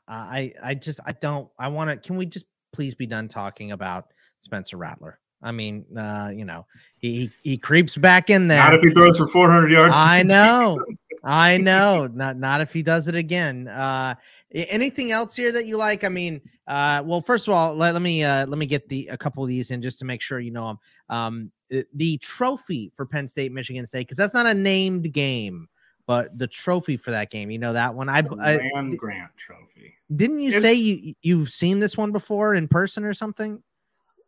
I 0.09 0.53
I 0.63 0.75
just 0.75 1.01
I 1.07 1.13
don't 1.13 1.49
I 1.59 1.69
want 1.69 1.91
to 1.91 1.97
can 1.97 2.17
we 2.17 2.27
just 2.27 2.45
please 2.73 2.95
be 2.95 3.07
done 3.07 3.29
talking 3.29 3.71
about 3.71 4.07
Spencer 4.41 4.77
Rattler? 4.77 5.21
I 5.45 5.51
mean, 5.51 5.85
uh, 5.97 6.31
you 6.35 6.45
know, 6.45 6.67
he 6.99 7.31
he 7.43 7.57
creeps 7.57 7.97
back 7.97 8.31
in 8.31 8.49
there. 8.49 8.59
Not 8.59 8.75
if 8.75 8.83
he 8.83 8.91
throws 8.91 9.17
for 9.17 9.27
400 9.27 9.71
yards. 9.71 9.95
I 9.97 10.23
know. 10.27 10.85
I 11.25 11.57
know. 11.59 12.09
Not 12.13 12.37
not 12.37 12.61
if 12.61 12.73
he 12.73 12.83
does 12.83 13.07
it 13.07 13.15
again. 13.15 13.69
Uh 13.69 14.17
anything 14.53 15.13
else 15.13 15.37
here 15.37 15.53
that 15.53 15.67
you 15.67 15.77
like? 15.77 16.03
I 16.03 16.09
mean, 16.09 16.41
uh 16.67 17.03
well, 17.07 17.21
first 17.21 17.47
of 17.47 17.55
all, 17.55 17.75
let, 17.77 17.93
let 17.93 18.03
me 18.03 18.25
uh 18.25 18.47
let 18.47 18.59
me 18.59 18.67
get 18.67 18.89
the 18.89 19.07
a 19.09 19.17
couple 19.17 19.45
of 19.45 19.49
these 19.49 19.71
in 19.71 19.83
just 19.83 20.01
to 20.01 20.05
make 20.05 20.21
sure 20.21 20.41
you 20.41 20.51
know 20.51 20.67
them. 20.67 20.79
Um 21.09 21.87
the 21.95 22.19
trophy 22.19 22.93
for 22.97 23.07
Penn 23.07 23.29
State, 23.29 23.53
Michigan 23.53 23.87
State, 23.87 24.07
because 24.07 24.19
that's 24.19 24.35
not 24.35 24.47
a 24.47 24.55
named 24.55 25.13
game, 25.13 25.69
but 26.07 26.37
the 26.39 26.47
trophy 26.47 26.97
for 26.97 27.11
that 27.11 27.31
game, 27.31 27.51
you 27.51 27.59
know 27.59 27.73
that 27.73 27.95
one. 27.95 28.09
I, 28.09 28.23
I 28.41 28.70
Land 28.74 28.99
Grant 28.99 29.31
Trophy. 29.37 29.95
Didn't 30.15 30.41
you 30.41 30.51
it's, 30.51 30.61
say 30.61 30.74
you 30.74 31.15
you've 31.23 31.51
seen 31.51 31.79
this 31.79 31.97
one 31.97 32.12
before 32.12 32.55
in 32.55 32.69
person 32.69 33.05
or 33.05 33.15
something? 33.15 33.62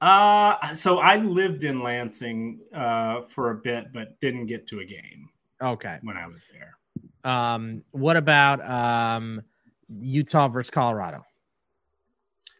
Uh, 0.00 0.72
so 0.74 0.98
I 0.98 1.16
lived 1.16 1.64
in 1.64 1.82
Lansing 1.82 2.60
uh, 2.74 3.22
for 3.22 3.50
a 3.50 3.54
bit, 3.54 3.92
but 3.92 4.18
didn't 4.20 4.46
get 4.46 4.66
to 4.68 4.80
a 4.80 4.84
game. 4.84 5.28
Okay, 5.62 5.98
when 6.02 6.16
I 6.16 6.26
was 6.26 6.46
there. 6.52 6.76
Um, 7.24 7.82
what 7.92 8.16
about 8.16 8.66
um, 8.68 9.42
Utah 9.88 10.48
versus 10.48 10.70
Colorado? 10.70 11.24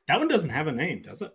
That 0.09 0.19
one 0.19 0.29
doesn't 0.29 0.51
have 0.51 0.67
a 0.67 0.73
name, 0.73 1.03
does 1.03 1.23
it? 1.23 1.33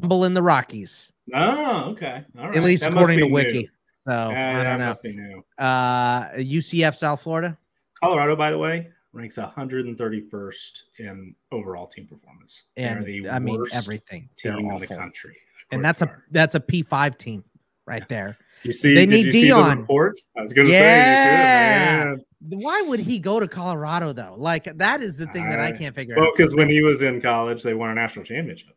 Rumble 0.00 0.24
in 0.24 0.34
the 0.34 0.42
Rockies. 0.42 1.12
Oh, 1.32 1.90
okay. 1.90 2.24
All 2.38 2.48
right. 2.48 2.56
At 2.56 2.62
least 2.62 2.84
that 2.84 2.92
according 2.92 3.18
to 3.18 3.26
new. 3.26 3.68
So 4.06 4.30
yeah, 4.30 4.60
I 4.60 4.62
don't 4.62 4.78
know. 4.78 4.86
Must 4.88 5.02
be 5.02 5.14
new. 5.14 5.44
Uh, 5.58 6.28
UCF 6.32 6.94
South 6.94 7.22
Florida. 7.22 7.56
Colorado, 8.02 8.36
by 8.36 8.50
the 8.50 8.58
way, 8.58 8.88
ranks 9.12 9.38
131st 9.38 10.82
in 10.98 11.34
overall 11.52 11.86
team 11.86 12.06
performance. 12.06 12.64
And 12.76 13.04
the 13.04 13.28
I 13.30 13.38
mean 13.38 13.64
everything 13.74 14.28
team 14.36 14.58
in 14.58 14.78
the 14.78 14.86
country, 14.86 15.36
and 15.70 15.82
that's 15.82 16.02
a 16.02 16.14
that's 16.30 16.54
a 16.54 16.60
P 16.60 16.82
five 16.82 17.16
team 17.16 17.44
right 17.86 18.06
there. 18.08 18.36
You 18.62 18.72
see, 18.72 18.94
they 18.94 19.06
need 19.06 19.34
Deion. 19.34 19.80
report? 19.80 20.20
I 20.36 20.42
was 20.42 20.52
going 20.52 20.66
to 20.66 20.72
yeah. 20.72 22.14
say, 22.14 22.24
why 22.50 22.82
would 22.82 23.00
he 23.00 23.18
go 23.18 23.40
to 23.40 23.48
Colorado 23.48 24.12
though? 24.12 24.34
Like 24.36 24.64
that 24.76 25.00
is 25.00 25.16
the 25.16 25.26
thing 25.28 25.48
that 25.48 25.60
I 25.60 25.72
can't 25.72 25.94
figure 25.94 26.16
well, 26.16 26.24
out. 26.24 26.26
Well, 26.28 26.34
because 26.36 26.54
when 26.54 26.68
he 26.68 26.82
was 26.82 27.02
in 27.02 27.20
college, 27.20 27.62
they 27.62 27.74
won 27.74 27.90
a 27.90 27.94
national 27.94 28.24
championship. 28.24 28.76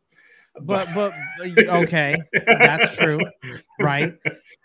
But 0.61 0.87
but 0.93 1.13
okay, 1.57 2.15
that's 2.45 2.95
true, 2.95 3.19
right? 3.79 4.13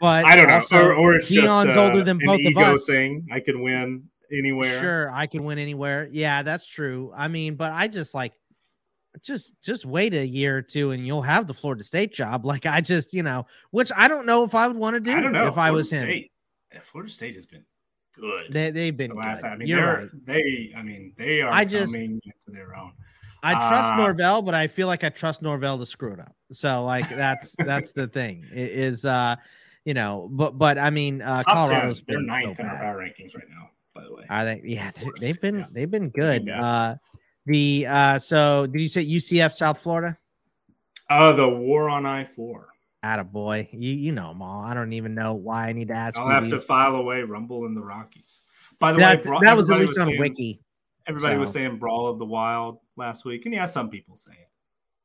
But 0.01 0.24
I 0.24 0.36
don't 0.36 0.48
know, 0.48 0.78
or, 0.78 0.94
or 0.94 1.14
it's 1.14 1.31
Deion's 1.31 1.66
just, 1.66 1.78
uh, 1.78 1.85
older 1.85 2.02
than 2.02 2.19
both 2.24 2.40
of 2.44 2.56
us. 2.56 2.86
Thing 2.86 3.27
I 3.31 3.40
could 3.40 3.56
win 3.56 4.09
anywhere. 4.32 4.81
Sure, 4.81 5.10
I 5.10 5.27
can 5.27 5.44
win 5.44 5.59
anywhere. 5.59 6.09
Yeah, 6.12 6.43
that's 6.43 6.66
true. 6.66 7.12
I 7.14 7.28
mean, 7.28 7.55
but 7.55 7.73
I 7.73 7.89
just 7.89 8.14
like 8.14 8.32
just 9.20 9.55
just 9.62 9.85
wait 9.85 10.14
a 10.14 10.27
year 10.27 10.56
or 10.56 10.62
two 10.62 10.93
and 10.93 11.06
you'll 11.06 11.23
have 11.23 11.47
the 11.47 11.55
Florida 11.55 11.85
State 11.85 12.12
job. 12.12 12.44
Like 12.52 12.66
I 12.66 12.81
just, 12.81 13.14
you 13.14 13.23
know, 13.23 13.47
which 13.70 13.90
I 13.97 14.09
don't 14.09 14.27
know 14.27 14.44
if 14.44 14.55
I 14.55 14.66
would 14.66 14.77
want 14.77 14.94
to 14.94 15.01
do 15.01 15.16
I 15.16 15.20
don't 15.20 15.32
know. 15.32 15.47
if 15.47 15.55
Florida 15.55 15.69
I 15.69 15.70
was 15.70 15.89
State, 15.89 16.31
him. 16.70 16.81
Florida 16.82 17.10
State 17.10 17.35
has 17.35 17.47
been 17.47 17.64
good. 18.14 18.52
They 18.52 18.70
they've 18.70 18.97
been 18.97 19.10
the 19.10 19.16
last. 19.16 19.43
good. 19.43 19.52
I 19.52 19.56
mean, 19.56 19.69
You're 19.69 19.81
they're, 19.81 19.97
right. 19.97 20.27
they. 20.27 20.73
I 20.77 20.82
mean, 20.82 21.12
they 21.16 21.40
are 21.40 21.52
I 21.52 21.64
just, 21.64 21.93
coming 21.93 22.20
into 22.24 22.51
their 22.59 22.77
own. 22.77 22.93
I 23.43 23.52
trust 23.69 23.93
Uh, 23.94 23.97
Norvell, 23.97 24.43
but 24.43 24.55
I 24.55 24.66
feel 24.69 24.86
like 24.86 25.02
I 25.05 25.09
trust 25.09 25.43
Norvell 25.43 25.78
to 25.78 25.86
screw 25.86 26.12
it 26.12 26.20
up. 26.20 26.35
So 26.52 26.85
like 26.85 27.09
that's 27.09 27.55
that's 27.66 27.93
the 27.93 28.06
thing. 28.06 28.44
It 28.52 28.70
is 28.70 29.05
uh 29.05 29.36
you 29.85 29.94
know, 29.94 30.28
but 30.32 30.59
but 30.59 30.78
I 30.78 30.90
mean 30.90 31.23
uh 31.23 31.43
Top 31.43 31.69
10, 31.69 31.77
Colorado's 31.78 32.02
they're 32.06 32.19
been 32.19 32.27
ninth 32.27 32.56
so 32.56 32.62
in 32.62 32.69
our 32.69 32.78
power 32.78 32.98
rankings 32.98 33.35
right 33.35 33.48
now. 33.51 33.70
By 33.94 34.05
the 34.05 34.14
way, 34.14 34.24
Are 34.31 34.44
they? 34.44 34.62
Yeah, 34.64 34.90
they, 34.93 35.06
they've 35.20 35.40
been 35.40 35.59
Yeah. 35.60 35.66
they've 35.73 35.90
been 35.90 36.09
good. 36.10 36.47
Yeah. 36.47 36.64
Uh, 36.64 36.97
the 37.47 37.86
uh, 37.89 38.19
so 38.20 38.66
did 38.69 38.81
you 38.81 38.89
say 38.89 39.05
UCF 39.05 39.52
South 39.52 39.81
Florida? 39.81 40.16
uh, 41.10 41.32
the 41.32 41.48
war 41.48 41.89
on 41.90 42.06
I 42.06 42.24
four. 42.24 42.69
Attaboy. 43.05 43.69
You 43.73 43.93
you 43.94 44.12
know 44.12 44.28
them 44.28 44.40
all. 44.40 44.64
I 44.64 44.73
don't 44.74 44.93
even 44.93 45.14
know 45.14 45.35
why 45.35 45.69
I 45.69 45.73
need 45.73 45.89
to 45.89 45.97
ask 45.97 46.16
I'll 46.19 46.28
have 46.28 46.48
to 46.48 46.59
file 46.59 46.94
away 46.94 47.23
Rumble 47.23 47.66
in 47.66 47.74
the 47.74 47.82
Rockies. 47.82 48.43
By 48.78 48.93
the 48.93 48.98
That's- 48.98 49.27
way, 49.27 49.31
Bra- 49.31 49.40
that 49.40 49.56
was 49.56 49.69
at 49.70 49.81
least 49.81 49.98
on 49.98 50.06
saying- 50.06 50.20
Wiki. 50.20 50.60
Everybody 51.09 51.36
was 51.36 51.51
saying 51.51 51.78
Brawl 51.78 52.06
of 52.09 52.20
the 52.20 52.24
Wild 52.24 52.78
last 52.97 53.24
week, 53.24 53.44
and 53.47 53.55
yeah, 53.55 53.64
some 53.64 53.89
people 53.90 54.16
say 54.16 54.32
it, 54.32 54.48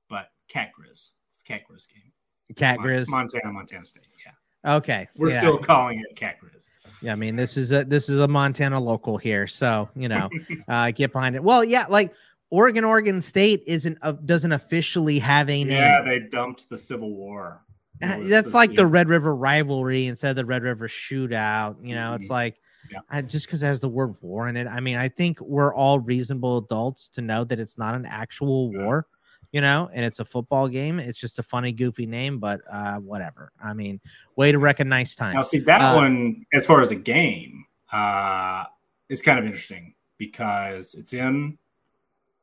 but 0.09 0.29
Cat 0.49 0.69
Grizz. 0.77 1.11
It's 1.27 1.37
the 1.37 1.45
Cat 1.45 1.61
Grizz 1.69 1.87
game. 1.93 2.11
Cat 2.55 2.79
Mon- 2.79 2.87
Grizz. 2.87 3.09
Montana, 3.09 3.51
Montana 3.51 3.85
State. 3.85 4.03
Yeah, 4.25 4.75
Okay, 4.75 5.07
we're 5.17 5.31
yeah. 5.31 5.39
still 5.39 5.57
calling 5.57 5.99
it 5.99 6.15
Cat 6.15 6.37
Grizz. 6.43 6.69
Yeah, 7.01 7.11
I 7.13 7.15
mean 7.15 7.35
this 7.35 7.57
is 7.57 7.71
a 7.71 7.83
this 7.83 8.09
is 8.09 8.19
a 8.21 8.27
Montana 8.27 8.79
local 8.79 9.17
here, 9.17 9.47
so 9.47 9.89
you 9.95 10.07
know, 10.09 10.29
uh, 10.67 10.91
get 10.91 11.11
behind 11.13 11.35
it. 11.35 11.43
Well, 11.43 11.63
yeah, 11.63 11.85
like 11.89 12.13
Oregon, 12.49 12.83
Oregon 12.85 13.21
State 13.21 13.63
isn't 13.67 13.97
uh, 14.01 14.13
doesn't 14.13 14.51
officially 14.53 15.19
have 15.19 15.49
a 15.49 15.63
name. 15.63 15.71
Yeah, 15.71 16.01
they 16.01 16.19
dumped 16.19 16.69
the 16.69 16.77
Civil 16.77 17.13
War. 17.13 17.61
Uh, 18.01 18.19
that's 18.23 18.53
like 18.53 18.73
the. 18.75 18.85
Red 18.85 19.09
River 19.09 19.35
rivalry 19.35 20.05
instead 20.07 20.29
of 20.29 20.35
the 20.35 20.45
Red 20.45 20.61
River 20.63 20.87
shootout. 20.87 21.75
You 21.83 21.95
know, 21.95 22.13
it's 22.13 22.27
Mhm. 22.27 22.31
like 22.31 22.55
Yeah. 22.91 22.99
uh, 23.11 23.21
just 23.21 23.45
because 23.47 23.63
it 23.63 23.65
has 23.67 23.79
the 23.81 23.89
word 23.89 24.15
war 24.21 24.47
in 24.47 24.57
it. 24.57 24.67
I 24.67 24.79
mean, 24.79 24.97
I 24.97 25.09
think 25.09 25.39
we're 25.41 25.73
all 25.73 25.99
reasonable 25.99 26.57
adults 26.57 27.09
to 27.09 27.21
know 27.21 27.43
that 27.45 27.59
it's 27.59 27.77
not 27.77 27.95
an 27.95 28.05
actual 28.05 28.71
Yeah. 28.73 28.83
war, 28.85 29.07
you 29.51 29.61
know, 29.61 29.89
and 29.93 30.05
it's 30.05 30.19
a 30.19 30.25
football 30.25 30.67
game. 30.67 30.99
It's 30.99 31.19
just 31.19 31.39
a 31.39 31.43
funny, 31.43 31.71
goofy 31.71 32.05
name, 32.05 32.39
but 32.39 32.61
uh, 32.69 32.97
whatever. 32.99 33.51
I 33.63 33.73
mean, 33.73 33.99
way 34.35 34.51
to 34.51 34.59
recognize 34.59 35.15
time. 35.15 35.35
Now, 35.35 35.41
see 35.41 35.59
that 35.59 35.81
Uh, 35.81 35.95
one, 35.95 36.45
as 36.53 36.65
far 36.65 36.81
as 36.81 36.91
a 36.91 36.95
game, 36.95 37.65
uh, 37.91 38.65
is 39.09 39.21
kind 39.21 39.39
of 39.39 39.45
interesting 39.45 39.93
because 40.17 40.93
it's 40.95 41.13
in 41.13 41.57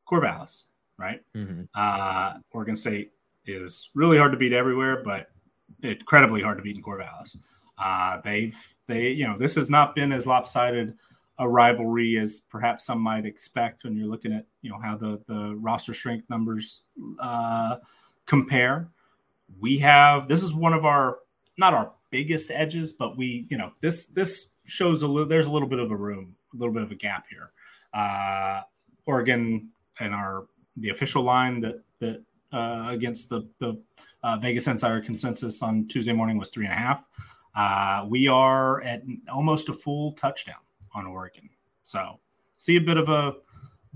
Corvallis, 0.09 0.65
right? 0.97 1.21
Mhm. 1.35 1.69
Uh, 1.75 2.39
Oregon 2.53 2.77
State 2.77 3.13
is 3.47 3.91
really 3.95 4.17
hard 4.19 4.33
to 4.33 4.39
beat 4.39 4.53
everywhere, 4.53 5.03
but 5.03 5.31
incredibly 5.83 6.41
hard 6.41 6.57
to 6.57 6.63
beat 6.63 6.77
in 6.77 6.83
Corvallis. 6.83 7.37
Uh, 7.77 8.19
they've 8.23 8.57
they 8.87 9.11
you 9.11 9.27
know 9.27 9.37
this 9.37 9.55
has 9.55 9.71
not 9.71 9.95
been 9.95 10.13
as 10.13 10.27
lopsided 10.27 10.95
a 11.39 11.49
rivalry 11.49 12.17
as 12.17 12.43
perhaps 12.49 12.87
some 12.87 13.01
might 13.01 13.27
expect 13.27 13.85
when 13.85 13.97
you're 13.97 14.07
looking 14.07 14.33
at 14.33 14.47
you 14.63 14.71
know 14.71 14.79
how 14.79 14.97
the 14.97 15.21
the 15.27 15.57
roster 15.57 15.95
strength 15.95 16.29
numbers 16.31 16.83
uh, 17.19 17.77
compare. 18.27 18.89
We 19.61 19.79
have 19.79 20.29
this 20.29 20.43
is 20.43 20.55
one 20.55 20.73
of 20.73 20.85
our 20.85 21.19
not 21.59 21.75
our 21.75 21.93
biggest 22.11 22.51
edges, 22.51 22.93
but 22.93 23.17
we 23.17 23.47
you 23.51 23.57
know 23.57 23.73
this 23.81 24.07
this 24.07 24.49
shows 24.65 25.03
a 25.03 25.09
little 25.09 25.29
there's 25.29 25.47
a 25.47 25.51
little 25.51 25.69
bit 25.69 25.79
of 25.79 25.91
a 25.91 25.97
room, 25.97 26.37
a 26.53 26.57
little 26.57 26.75
bit 26.75 26.83
of 26.83 26.91
a 26.91 26.95
gap 26.95 27.27
here. 27.29 27.51
Uh, 27.93 28.63
Oregon 29.07 29.71
and 30.01 30.15
our 30.15 30.47
the 30.77 30.91
official 30.91 31.23
line 31.23 31.61
that 31.61 31.83
that 31.99 32.23
uh, 32.53 32.87
against 32.91 33.29
the 33.29 33.49
the 33.59 33.81
uh, 34.23 34.39
Vegas 34.39 34.69
Insider 34.69 35.01
consensus 35.01 35.63
on 35.63 35.87
Tuesday 35.87 36.13
morning 36.13 36.39
was 36.39 36.49
three 36.49 36.65
and 36.65 36.73
a 36.73 36.77
half. 36.77 37.03
Uh, 37.55 38.05
we 38.09 38.29
are 38.29 38.83
at 38.83 39.03
almost 39.33 39.69
a 39.69 39.73
full 39.73 40.13
touchdown 40.13 40.57
on 40.95 41.07
Oregon, 41.07 41.49
so 41.83 42.19
see 42.57 42.77
a 42.77 42.81
bit 42.81 42.97
of 42.97 43.09
a 43.09 43.37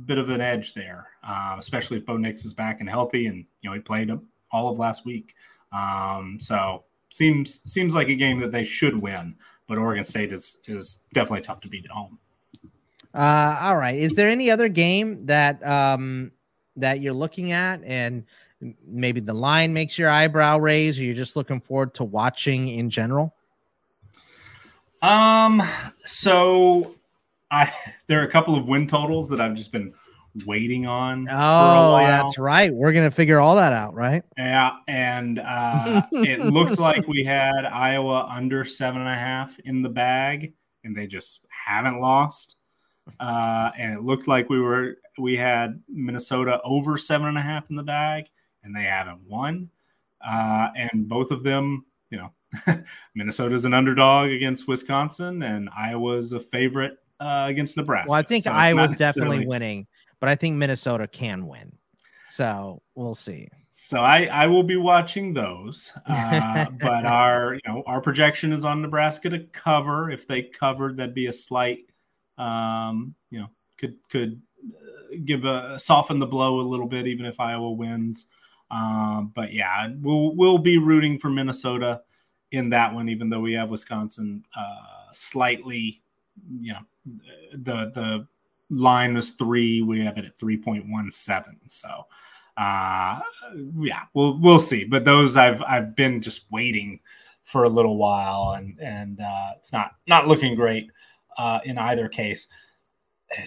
bit 0.05 0.19
of 0.19 0.31
an 0.31 0.41
edge 0.41 0.75
there, 0.75 1.09
uh, 1.27 1.57
especially 1.59 1.99
if 1.99 2.07
Bo 2.07 2.17
Nix 2.17 2.45
is 2.45 2.55
back 2.55 2.81
and 2.81 2.89
healthy, 2.89 3.27
and 3.27 3.45
you 3.61 3.71
know 3.71 3.75
he 3.75 3.81
played 3.81 4.11
all 4.53 4.71
of 4.71 4.79
last 4.79 5.05
week. 5.05 5.35
Um, 5.73 6.39
so 6.41 6.85
seems 7.11 7.63
seems 7.71 7.95
like 7.95 8.09
a 8.09 8.15
game 8.15 8.39
that 8.39 8.53
they 8.53 8.65
should 8.65 8.97
win, 8.97 9.35
but 9.67 9.79
Oregon 9.79 10.05
State 10.05 10.33
is 10.33 10.59
is 10.67 10.99
definitely 11.13 11.43
tough 11.43 11.61
to 11.61 11.69
beat 11.69 11.85
at 11.85 11.91
home. 11.91 12.19
Uh, 13.15 13.59
all 13.61 13.77
right. 13.77 13.99
Is 13.99 14.15
there 14.15 14.29
any 14.29 14.51
other 14.51 14.69
game 14.69 15.27
that 15.27 15.65
um 15.67 16.33
that 16.77 17.01
you're 17.01 17.13
looking 17.13 17.53
at 17.53 17.83
and 17.85 18.25
maybe 18.87 19.21
the 19.21 19.35
line 19.35 19.73
makes 19.73 19.99
your 19.99 20.11
eyebrow 20.11 20.59
raise, 20.59 20.99
or 20.99 21.05
you're 21.05 21.15
just 21.15 21.37
looking 21.37 21.61
forward 21.61 21.95
to 21.95 22.05
watching 22.05 22.69
in 22.69 22.91
general? 22.91 23.35
Um, 25.03 25.63
so 26.05 26.95
I 27.51 27.73
there 28.07 28.21
are 28.21 28.27
a 28.27 28.31
couple 28.31 28.57
of 28.57 28.67
win 28.67 28.87
totals 28.87 29.29
that 29.31 29.41
I've 29.41 29.55
just 29.55 29.73
been 29.73 29.95
waiting 30.47 30.87
on. 30.87 31.29
Oh, 31.31 31.97
that's 31.99 32.39
right. 32.39 32.73
We're 32.73 32.93
gonna 32.93 33.11
figure 33.11 33.41
all 33.41 33.57
that 33.57 33.73
out, 33.73 33.95
right? 33.95 34.23
Yeah, 34.37 34.77
and 34.87 35.39
uh, 35.39 36.03
it 36.13 36.41
looked 36.45 36.79
like 36.79 37.07
we 37.07 37.25
had 37.25 37.65
Iowa 37.65 38.27
under 38.31 38.65
seven 38.65 39.01
and 39.01 39.11
a 39.11 39.15
half 39.15 39.59
in 39.61 39.83
the 39.83 39.89
bag, 39.89 40.53
and 40.85 40.97
they 40.97 41.07
just 41.07 41.47
haven't 41.49 42.01
lost. 42.01 42.57
Uh, 43.19 43.71
and 43.79 43.95
it 43.95 44.03
looked 44.03 44.29
like 44.29 44.51
we 44.51 44.61
were 44.61 44.99
we 45.19 45.37
had 45.37 45.83
Minnesota 45.89 46.61
over 46.65 46.99
seven 46.99 47.29
and 47.29 47.39
a 47.39 47.43
half 47.43 47.71
in 47.71 47.77
the 47.77 47.83
bag, 47.83 48.27
and 48.63 48.75
they 48.75 48.85
haven't 48.85 49.21
won. 49.23 49.71
Uh, 50.27 50.69
and 50.75 51.09
both 51.09 51.31
of 51.31 51.43
them, 51.43 51.87
you 52.11 52.19
know, 52.19 52.33
Minnesota's 53.15 53.65
an 53.65 53.75
underdog 53.75 54.31
against 54.31 54.69
Wisconsin, 54.69 55.43
and 55.43 55.69
Iowa's 55.77 56.33
a 56.33 56.41
favorite 56.41 56.99
uh, 57.21 57.47
against 57.49 57.77
Nebraska. 57.77 58.11
Well, 58.11 58.19
I 58.19 58.23
think 58.23 58.45
So 58.45 58.53
Iowa's 58.53 58.97
definitely 58.97 59.47
winning, 59.47 59.87
but 60.21 60.29
I 60.29 60.35
think 60.35 60.57
Minnesota 60.57 61.07
can 61.07 61.47
win. 61.47 61.73
So 62.31 62.83
we'll 62.95 63.15
see. 63.15 63.49
So 63.71 64.01
I, 64.01 64.25
I 64.27 64.47
will 64.47 64.63
be 64.63 64.77
watching 64.77 65.33
those, 65.33 65.93
uh, 66.07 66.67
but 66.81 67.05
our 67.07 67.55
you 67.55 67.61
know 67.67 67.83
our 67.87 68.01
projection 68.01 68.53
is 68.53 68.65
on 68.65 68.83
Nebraska 68.83 69.31
to 69.31 69.41
cover. 69.41 70.11
If 70.11 70.27
they 70.27 70.43
covered, 70.43 70.97
that'd 70.97 71.15
be 71.15 71.27
a 71.27 71.33
slight, 71.33 71.81
um, 72.39 73.15
you 73.31 73.41
know, 73.41 73.51
could 73.77 73.97
could 74.11 74.41
uh, 74.65 75.17
give 75.25 75.45
a 75.45 75.79
soften 75.79 76.19
the 76.19 76.27
blow 76.27 76.61
a 76.61 76.63
little 76.63 76.89
bit, 76.89 77.07
even 77.07 77.27
if 77.27 77.39
Iowa 77.41 77.71
wins. 77.71 78.27
Um, 78.71 79.33
but 79.35 79.53
yeah, 79.53 79.89
we'll 80.01 80.35
we'll 80.35 80.59
be 80.59 80.79
rooting 80.79 81.19
for 81.19 81.31
Minnesota 81.31 82.03
in 82.51 82.71
that 82.71 82.95
one, 82.95 83.09
even 83.09 83.31
though 83.31 83.41
we 83.41 83.53
have 83.55 83.71
Wisconsin 83.71 84.45
uh, 84.57 85.11
slightly 85.13 86.03
you 86.61 86.73
know, 86.73 86.81
the 87.53 87.91
the 87.95 88.27
line 88.71 89.15
was 89.15 89.31
three. 89.31 89.83
We 89.83 90.01
have 90.05 90.19
it 90.19 90.25
at 90.25 90.37
three 90.37 90.57
point 90.57 90.85
one 90.89 91.11
seven. 91.11 91.59
So, 91.67 92.07
uh, 92.57 93.21
yeah, 93.79 94.03
we'll 94.15 94.39
we'll 94.39 94.61
see. 94.61 94.85
But 94.85 95.05
those 95.05 95.37
I've 95.37 95.63
I've 95.63 95.95
been 95.95 96.21
just 96.21 96.51
waiting 96.51 97.01
for 97.45 97.65
a 97.65 97.69
little 97.69 97.97
while, 97.97 98.55
and 98.57 98.79
and 98.81 99.21
uh, 99.21 99.53
it's 99.57 99.73
not 99.73 99.93
not 100.07 100.29
looking 100.29 100.55
great 100.55 100.91
uh, 101.39 101.61
in 101.65 101.79
either 101.79 102.09
case. 102.09 102.49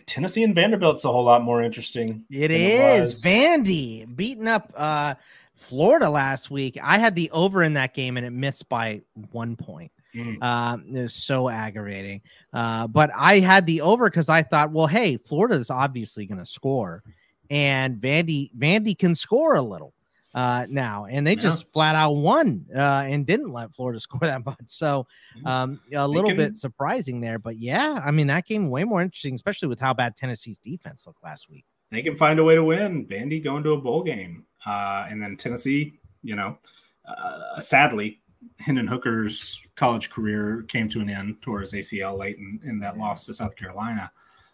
Tennessee 0.06 0.44
and 0.44 0.54
Vanderbilt's 0.54 1.06
a 1.06 1.12
whole 1.12 1.24
lot 1.24 1.42
more 1.42 1.64
interesting. 1.64 2.24
It 2.30 2.52
is. 2.52 3.26
It 3.26 3.28
Vandy 3.28 4.16
beating 4.16 4.48
up 4.48 4.72
uh, 4.78 5.16
Florida 5.56 6.10
last 6.10 6.52
week. 6.52 6.78
I 6.82 6.98
had 6.98 7.16
the 7.16 7.30
over 7.32 7.64
in 7.64 7.74
that 7.74 7.94
game 7.94 8.18
and 8.18 8.26
it 8.26 8.32
missed 8.32 8.68
by 8.70 9.02
one 9.32 9.56
point. 9.56 9.92
Mm. 10.16 10.42
Um, 10.44 10.86
it 10.94 11.04
was 11.04 11.14
so 11.14 11.50
aggravating. 11.50 12.22
Uh, 12.54 12.88
but 12.88 13.12
I 13.16 13.40
had 13.40 13.66
the 13.66 13.82
over 13.82 14.10
because 14.10 14.30
I 14.30 14.44
thought, 14.44 14.72
well, 14.72 14.88
hey, 14.88 15.18
Florida 15.18 15.56
is 15.56 15.70
obviously 15.70 16.26
going 16.26 16.40
to 16.40 16.46
score, 16.46 17.04
and 17.50 17.98
Vandy 17.98 18.52
Vandy 18.58 18.98
can 18.98 19.16
score 19.16 19.56
a 19.56 19.62
little 19.62 19.94
uh, 20.34 20.66
now, 20.70 21.06
and 21.06 21.26
they 21.26 21.34
yeah. 21.34 21.42
just 21.42 21.72
flat 21.72 21.96
out 21.96 22.14
won 22.14 22.66
uh, 22.76 23.04
and 23.06 23.26
didn't 23.26 23.52
let 23.52 23.74
Florida 23.74 24.00
score 24.02 24.20
that 24.22 24.46
much. 24.46 24.58
So 24.68 25.08
mm-hmm. 25.38 25.48
um, 25.48 25.82
a 25.94 26.08
little 26.08 26.30
can, 26.30 26.38
bit 26.38 26.58
surprising 26.58 27.22
there, 27.22 27.40
but 27.40 27.58
yeah, 27.58 28.02
I 28.04 28.12
mean 28.12 28.28
that 28.28 28.46
game 28.46 28.70
way 28.70 28.84
more 28.84 29.02
interesting, 29.02 29.36
especially 29.36 29.68
with 29.68 29.80
how 29.80 29.94
bad 29.94 30.18
Tennessee's 30.18 30.60
defense 30.60 31.08
looked 31.08 31.24
last 31.24 31.50
week. 31.50 31.66
They 31.90 32.02
can 32.02 32.16
find 32.16 32.40
a 32.40 32.44
way 32.44 32.56
to 32.56 32.64
win. 32.64 33.06
Vandy 33.06 33.44
going 33.44 33.64
to 33.64 33.74
a 33.74 33.78
bowl 33.78 34.04
game, 34.04 34.46
uh, 34.66 35.08
and 35.10 35.22
then 35.22 35.38
Tennessee, 35.38 36.00
you 36.24 36.36
know, 36.36 36.58
uh, 37.06 37.60
sadly, 37.60 38.22
Hendon 38.60 38.88
Hooker's 38.88 39.62
college 39.76 40.10
career 40.10 40.66
came 40.68 40.90
to 40.90 41.02
an 41.02 41.10
end 41.10 41.42
towards 41.42 41.74
ACL 41.74 42.18
late 42.18 42.38
in, 42.38 42.60
in 42.64 42.80
that 42.80 42.98
loss 42.98 43.26
to 43.26 43.34
South 43.34 43.56
Carolina. 43.56 44.12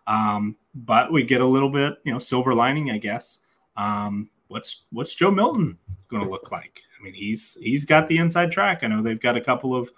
Um, 0.07 0.55
but 0.73 1.11
we 1.11 1.23
get 1.23 1.41
a 1.41 1.45
little 1.45 1.69
bit, 1.69 1.97
you 2.05 2.11
know, 2.11 2.19
silver 2.19 2.53
lining, 2.53 2.91
I 2.91 2.97
guess. 2.97 3.39
Um, 3.75 4.29
what's 4.47 4.85
what's 4.91 5.13
Joe 5.13 5.31
Milton 5.31 5.77
going 6.07 6.23
to 6.23 6.29
look 6.29 6.51
like? 6.51 6.81
I 6.99 7.03
mean, 7.03 7.13
he's 7.13 7.57
he's 7.61 7.85
got 7.85 8.07
the 8.07 8.17
inside 8.17 8.51
track. 8.51 8.83
I 8.83 8.87
know 8.87 9.01
they've 9.01 9.19
got 9.19 9.37
a 9.37 9.41
couple 9.41 9.75
of 9.75 9.91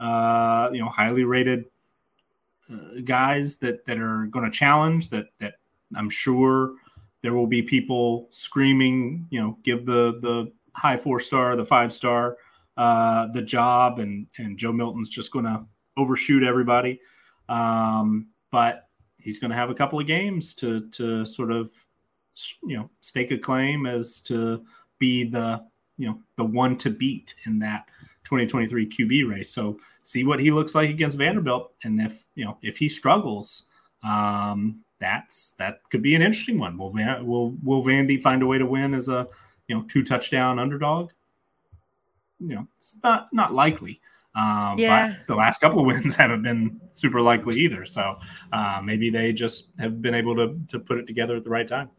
uh, 0.00 0.68
you 0.72 0.80
know 0.80 0.88
highly 0.88 1.24
rated 1.24 1.66
uh, 2.72 3.00
guys 3.04 3.56
that 3.58 3.86
that 3.86 3.98
are 3.98 4.26
going 4.26 4.44
to 4.44 4.56
challenge. 4.56 5.08
That 5.10 5.26
that 5.38 5.54
I'm 5.94 6.10
sure 6.10 6.74
there 7.22 7.34
will 7.34 7.46
be 7.46 7.62
people 7.62 8.28
screaming, 8.30 9.26
you 9.30 9.40
know, 9.40 9.56
give 9.62 9.86
the 9.86 10.18
the 10.20 10.52
high 10.74 10.96
four 10.96 11.20
star, 11.20 11.56
the 11.56 11.64
five 11.64 11.92
star, 11.92 12.36
uh, 12.76 13.28
the 13.28 13.42
job, 13.42 13.98
and 13.98 14.26
and 14.38 14.58
Joe 14.58 14.72
Milton's 14.72 15.08
just 15.08 15.32
going 15.32 15.44
to 15.44 15.64
overshoot 15.96 16.42
everybody. 16.42 17.00
Um, 17.48 18.28
but 18.50 18.88
he's 19.20 19.38
going 19.38 19.50
to 19.50 19.56
have 19.56 19.70
a 19.70 19.74
couple 19.74 20.00
of 20.00 20.06
games 20.06 20.54
to 20.54 20.88
to 20.90 21.24
sort 21.24 21.52
of 21.52 21.70
you 22.62 22.76
know 22.76 22.90
stake 23.00 23.30
a 23.30 23.38
claim 23.38 23.86
as 23.86 24.20
to 24.20 24.64
be 24.98 25.24
the 25.24 25.64
you 25.98 26.08
know 26.08 26.20
the 26.36 26.44
one 26.44 26.76
to 26.78 26.90
beat 26.90 27.34
in 27.46 27.58
that 27.60 27.86
2023 28.24 28.88
QB 28.88 29.28
race. 29.28 29.50
So 29.50 29.78
see 30.02 30.24
what 30.24 30.40
he 30.40 30.50
looks 30.50 30.74
like 30.74 30.90
against 30.90 31.18
Vanderbilt, 31.18 31.72
and 31.84 32.00
if 32.00 32.24
you 32.34 32.44
know 32.44 32.58
if 32.62 32.78
he 32.78 32.88
struggles, 32.88 33.66
um, 34.02 34.80
that's 35.02 35.50
that 35.58 35.80
could 35.90 36.02
be 36.02 36.14
an 36.14 36.22
interesting 36.22 36.58
one. 36.58 36.78
Will 36.78 36.92
will 37.24 37.56
will 37.62 37.82
Vandy 37.82 38.20
find 38.20 38.42
a 38.42 38.46
way 38.46 38.58
to 38.58 38.66
win 38.66 38.94
as 38.94 39.08
a 39.08 39.26
you 39.66 39.74
know 39.74 39.82
two 39.88 40.02
touchdown 40.02 40.58
underdog? 40.58 41.10
You 42.38 42.54
know, 42.56 42.68
it's 42.76 42.98
not 43.02 43.28
not 43.32 43.52
likely. 43.52 44.00
Um, 44.34 44.76
yeah. 44.78 45.08
But 45.08 45.26
the 45.26 45.34
last 45.34 45.60
couple 45.60 45.80
of 45.80 45.86
wins 45.86 46.14
haven't 46.16 46.42
been 46.42 46.80
super 46.90 47.20
likely 47.20 47.58
either. 47.60 47.84
So 47.84 48.16
uh, 48.52 48.80
maybe 48.82 49.10
they 49.10 49.32
just 49.32 49.68
have 49.78 50.00
been 50.00 50.14
able 50.14 50.34
to 50.36 50.58
to 50.68 50.78
put 50.78 50.98
it 50.98 51.06
together 51.06 51.36
at 51.36 51.44
the 51.44 51.50
right 51.50 51.66
time. 51.66 51.90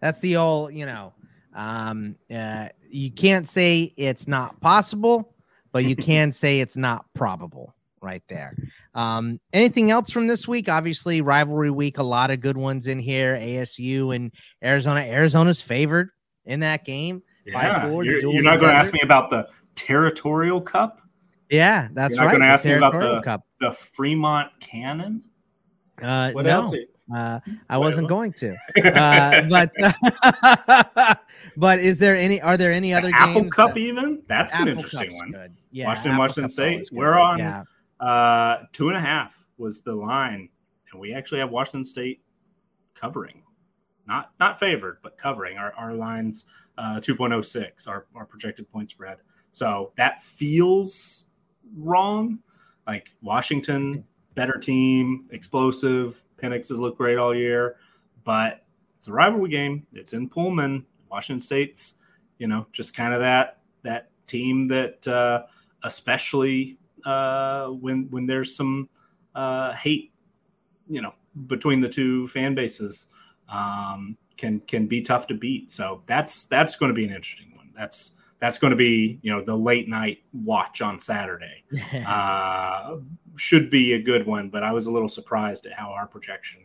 That's 0.00 0.20
the 0.20 0.36
old, 0.36 0.72
you 0.72 0.86
know, 0.86 1.12
um, 1.54 2.16
uh, 2.34 2.68
you 2.88 3.10
can't 3.10 3.46
say 3.46 3.92
it's 3.96 4.26
not 4.26 4.58
possible, 4.60 5.34
but 5.72 5.84
you 5.84 5.94
can 6.10 6.32
say 6.32 6.60
it's 6.60 6.76
not 6.76 7.04
probable 7.14 7.74
right 8.00 8.22
there. 8.28 8.56
Um, 8.94 9.40
anything 9.52 9.90
else 9.90 10.10
from 10.10 10.26
this 10.26 10.48
week? 10.48 10.68
Obviously, 10.68 11.20
rivalry 11.20 11.70
week, 11.70 11.98
a 11.98 12.02
lot 12.02 12.30
of 12.30 12.40
good 12.40 12.56
ones 12.56 12.86
in 12.86 12.98
here. 12.98 13.36
ASU 13.36 14.14
and 14.14 14.32
Arizona. 14.62 15.00
Arizona's 15.00 15.60
favored 15.60 16.10
in 16.44 16.60
that 16.60 16.84
game. 16.84 17.22
Yeah. 17.46 17.88
Four, 17.88 18.04
you're, 18.04 18.20
you're 18.20 18.42
not 18.42 18.60
going 18.60 18.72
to 18.72 18.76
ask 18.76 18.92
me 18.92 19.00
about 19.02 19.30
the 19.30 19.48
Territorial 19.74 20.60
Cup. 20.60 21.00
Yeah, 21.50 21.88
that's 21.92 22.16
you're 22.16 22.24
right. 22.24 22.32
Going 22.32 22.42
to 22.42 22.48
ask 22.48 22.64
me 22.64 22.74
about 22.74 22.92
the, 22.92 23.20
Cup. 23.22 23.44
the 23.60 23.72
Fremont 23.72 24.50
Cannon. 24.60 25.22
Uh, 26.00 26.30
what 26.32 26.44
no. 26.44 26.50
else? 26.50 26.74
Uh, 27.12 27.40
I 27.68 27.76
wasn't 27.76 28.08
going 28.08 28.32
to, 28.34 28.54
uh, 28.84 29.42
but 29.48 29.72
but 31.56 31.80
is 31.80 31.98
there 31.98 32.16
any? 32.16 32.40
Are 32.40 32.56
there 32.56 32.70
any 32.70 32.94
other 32.94 33.10
Apple 33.12 33.50
Cup 33.50 33.74
that, 33.74 33.80
even? 33.80 34.22
That's 34.28 34.54
Apple 34.54 34.68
an 34.68 34.74
interesting 34.74 35.08
Cup's 35.08 35.18
one. 35.18 35.32
Good. 35.32 35.56
Yeah, 35.72 35.86
Washington, 35.86 36.12
Apple 36.12 36.20
Washington 36.20 36.42
Cup's 36.44 36.52
State. 36.52 36.88
We're 36.92 37.18
on 37.18 37.40
yeah. 37.40 37.64
Uh, 38.00 38.64
two 38.72 38.88
and 38.88 38.96
a 38.96 39.00
half 39.00 39.42
was 39.58 39.82
the 39.82 39.94
line, 39.94 40.48
and 40.90 41.00
we 41.00 41.14
actually 41.14 41.40
have 41.40 41.50
Washington 41.50 41.84
State 41.84 42.22
covering, 42.94 43.42
not 44.06 44.32
not 44.40 44.58
favored, 44.58 44.98
but 45.02 45.18
covering. 45.18 45.58
Our 45.58 45.72
our 45.74 45.94
lines 45.94 46.46
uh, 46.78 47.00
two 47.00 47.14
point 47.14 47.32
oh 47.32 47.42
six, 47.42 47.86
our 47.86 48.06
our 48.14 48.24
projected 48.24 48.70
point 48.72 48.90
spread. 48.90 49.18
So 49.52 49.92
that 49.96 50.20
feels 50.20 51.26
wrong. 51.76 52.38
Like 52.86 53.14
Washington, 53.22 54.04
better 54.34 54.58
team, 54.58 55.28
explosive 55.30 56.24
Penix 56.40 56.70
has 56.70 56.80
looked 56.80 56.98
great 56.98 57.18
all 57.18 57.34
year, 57.34 57.76
but 58.24 58.64
it's 58.98 59.08
a 59.08 59.12
rivalry 59.12 59.50
game. 59.50 59.86
It's 59.92 60.12
in 60.12 60.28
Pullman. 60.28 60.84
Washington 61.10 61.40
State's, 61.40 61.94
you 62.38 62.46
know, 62.46 62.66
just 62.72 62.96
kind 62.96 63.14
of 63.14 63.20
that 63.20 63.58
that 63.82 64.10
team 64.26 64.68
that, 64.68 65.06
uh, 65.06 65.44
especially 65.84 66.78
uh, 67.04 67.68
when 67.68 68.08
when 68.10 68.26
there's 68.26 68.54
some 68.54 68.88
uh, 69.34 69.72
hate, 69.72 70.12
you 70.88 71.02
know, 71.02 71.14
between 71.46 71.80
the 71.80 71.88
two 71.88 72.28
fan 72.28 72.54
bases, 72.54 73.06
um, 73.48 74.16
can 74.36 74.60
can 74.60 74.86
be 74.86 75.02
tough 75.02 75.26
to 75.28 75.34
beat. 75.34 75.70
So 75.70 76.02
that's 76.06 76.44
that's 76.44 76.76
going 76.76 76.90
to 76.90 76.94
be 76.94 77.04
an 77.04 77.12
interesting 77.12 77.54
one. 77.56 77.70
That's 77.76 78.12
that's 78.38 78.58
going 78.58 78.70
to 78.70 78.76
be 78.76 79.18
you 79.22 79.32
know 79.32 79.42
the 79.42 79.56
late 79.56 79.88
night 79.88 80.22
watch 80.32 80.82
on 80.82 80.98
Saturday. 80.98 81.64
uh, 82.06 82.96
should 83.36 83.70
be 83.70 83.94
a 83.94 84.02
good 84.02 84.26
one, 84.26 84.48
but 84.48 84.62
I 84.62 84.72
was 84.72 84.86
a 84.86 84.92
little 84.92 85.08
surprised 85.08 85.66
at 85.66 85.72
how 85.72 85.90
our 85.90 86.06
projection 86.06 86.62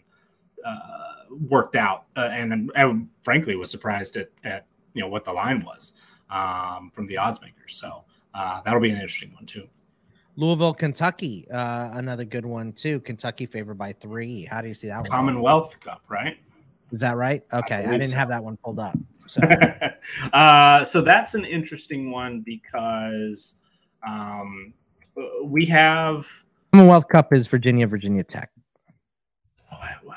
uh, 0.66 1.26
worked 1.50 1.76
out, 1.76 2.06
uh, 2.16 2.30
and 2.32 2.72
I, 2.76 2.94
frankly 3.24 3.56
was 3.56 3.70
surprised 3.70 4.18
at, 4.18 4.30
at 4.44 4.66
you 4.94 5.02
know 5.02 5.08
what 5.08 5.26
the 5.26 5.34
line 5.34 5.64
was 5.64 5.94
um, 6.30 6.92
from 6.94 7.06
the 7.06 7.18
odds 7.18 7.42
makers. 7.42 7.76
So 7.76 8.06
uh, 8.34 8.62
that'll 8.62 8.82
be 8.82 8.90
an 8.90 8.96
interesting 8.96 9.34
one 9.34 9.46
too. 9.46 9.68
Louisville, 10.38 10.74
Kentucky, 10.74 11.48
uh, 11.50 11.92
another 11.94 12.26
good 12.26 12.46
one 12.46 12.74
too. 12.74 13.00
Kentucky 13.02 13.46
favored 13.46 13.78
by 13.78 13.94
three. 13.94 14.44
How 14.44 14.62
do 14.62 14.68
you 14.68 14.74
see 14.74 14.88
that 14.88 15.02
one? 15.02 15.10
Commonwealth 15.10 15.80
Cup, 15.80 16.04
right? 16.10 16.38
Is 16.92 17.00
that 17.00 17.16
right? 17.16 17.44
Okay, 17.54 17.76
I, 17.76 17.94
I 17.94 17.98
didn't 17.98 18.10
so. 18.10 18.18
have 18.18 18.30
that 18.30 18.44
one 18.44 18.58
pulled 18.58 18.80
up. 18.80 18.98
So, 19.28 19.42
uh, 20.34 20.84
so 20.84 21.02
that's 21.02 21.36
an 21.36 21.46
interesting 21.46 22.12
one 22.12 22.42
because 22.42 23.56
um, 24.08 24.74
we 25.44 25.66
have 25.66 26.28
Commonwealth 26.74 27.08
Cup 27.08 27.34
is 27.34 27.48
Virginia, 27.48 27.88
Virginia 27.88 28.24
Tech. 28.24 28.52
Oh, 29.72 29.78
wow. 30.04 30.16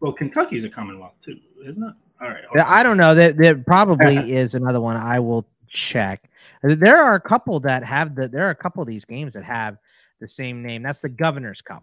Well, 0.00 0.12
Kentucky's 0.12 0.64
a 0.64 0.70
Commonwealth 0.70 1.14
too, 1.22 1.38
isn't 1.66 1.82
it? 1.82 1.94
All 2.20 2.28
right. 2.28 2.44
I 2.64 2.82
don't 2.82 2.96
know. 2.96 3.14
That 3.14 3.36
there, 3.36 3.54
there 3.54 3.64
probably 3.64 4.16
is 4.32 4.54
another 4.54 4.80
one. 4.80 4.96
I 4.96 5.18
will 5.18 5.46
check. 5.68 6.29
There 6.62 6.98
are 6.98 7.14
a 7.14 7.20
couple 7.20 7.58
that 7.60 7.82
have 7.84 8.14
the. 8.14 8.28
There 8.28 8.46
are 8.46 8.50
a 8.50 8.54
couple 8.54 8.82
of 8.82 8.88
these 8.88 9.04
games 9.04 9.34
that 9.34 9.44
have 9.44 9.78
the 10.20 10.28
same 10.28 10.62
name. 10.62 10.82
That's 10.82 11.00
the 11.00 11.08
Governor's 11.08 11.62
Cup. 11.62 11.82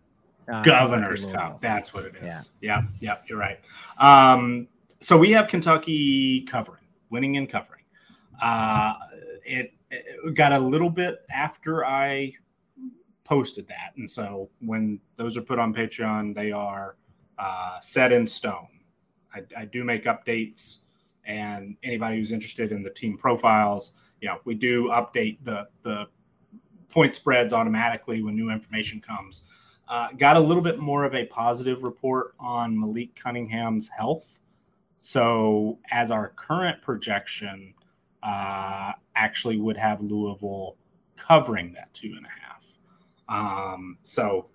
Uh, 0.51 0.63
Governor's 0.63 1.25
Cup. 1.25 1.59
That's 1.59 1.93
what 1.93 2.05
it 2.05 2.15
is. 2.21 2.51
Yeah. 2.61 2.81
Yeah. 2.81 2.87
yeah 2.99 3.15
you're 3.27 3.39
right. 3.39 3.59
Um, 3.97 4.67
so 4.99 5.17
we 5.17 5.31
have 5.31 5.47
Kentucky 5.47 6.41
covering, 6.41 6.83
winning 7.09 7.37
and 7.37 7.49
covering. 7.49 7.83
Uh, 8.41 8.93
it, 9.43 9.73
it 9.89 10.35
got 10.35 10.51
a 10.51 10.59
little 10.59 10.89
bit 10.89 11.25
after 11.29 11.85
I 11.85 12.33
posted 13.23 13.67
that, 13.67 13.93
and 13.97 14.09
so 14.09 14.49
when 14.61 14.99
those 15.15 15.37
are 15.37 15.41
put 15.41 15.59
on 15.59 15.73
Patreon, 15.73 16.35
they 16.35 16.51
are 16.51 16.95
uh, 17.37 17.79
set 17.79 18.11
in 18.11 18.25
stone. 18.25 18.67
I, 19.33 19.43
I 19.55 19.65
do 19.65 19.83
make 19.83 20.05
updates, 20.05 20.79
and 21.25 21.75
anybody 21.83 22.17
who's 22.17 22.31
interested 22.31 22.71
in 22.71 22.83
the 22.83 22.89
team 22.89 23.17
profiles, 23.17 23.93
you 24.21 24.27
know, 24.27 24.39
we 24.45 24.55
do 24.55 24.89
update 24.89 25.37
the 25.43 25.67
the 25.83 26.07
point 26.89 27.15
spreads 27.15 27.53
automatically 27.53 28.21
when 28.23 28.35
new 28.35 28.49
information 28.49 28.99
comes. 29.01 29.43
Uh, 29.87 30.09
got 30.17 30.35
a 30.35 30.39
little 30.39 30.61
bit 30.61 30.79
more 30.79 31.05
of 31.05 31.15
a 31.15 31.25
positive 31.25 31.83
report 31.83 32.33
on 32.39 32.77
Malik 32.77 33.15
Cunningham's 33.15 33.87
health. 33.87 34.39
So, 34.97 35.79
as 35.91 36.11
our 36.11 36.29
current 36.29 36.81
projection, 36.81 37.73
uh, 38.23 38.93
actually 39.15 39.57
would 39.57 39.77
have 39.77 40.01
Louisville 40.01 40.75
covering 41.15 41.71
that 41.73 41.93
two 41.93 42.15
and 42.17 42.25
a 42.25 42.29
half. 42.29 42.77
Um, 43.29 43.97
so, 44.01 44.49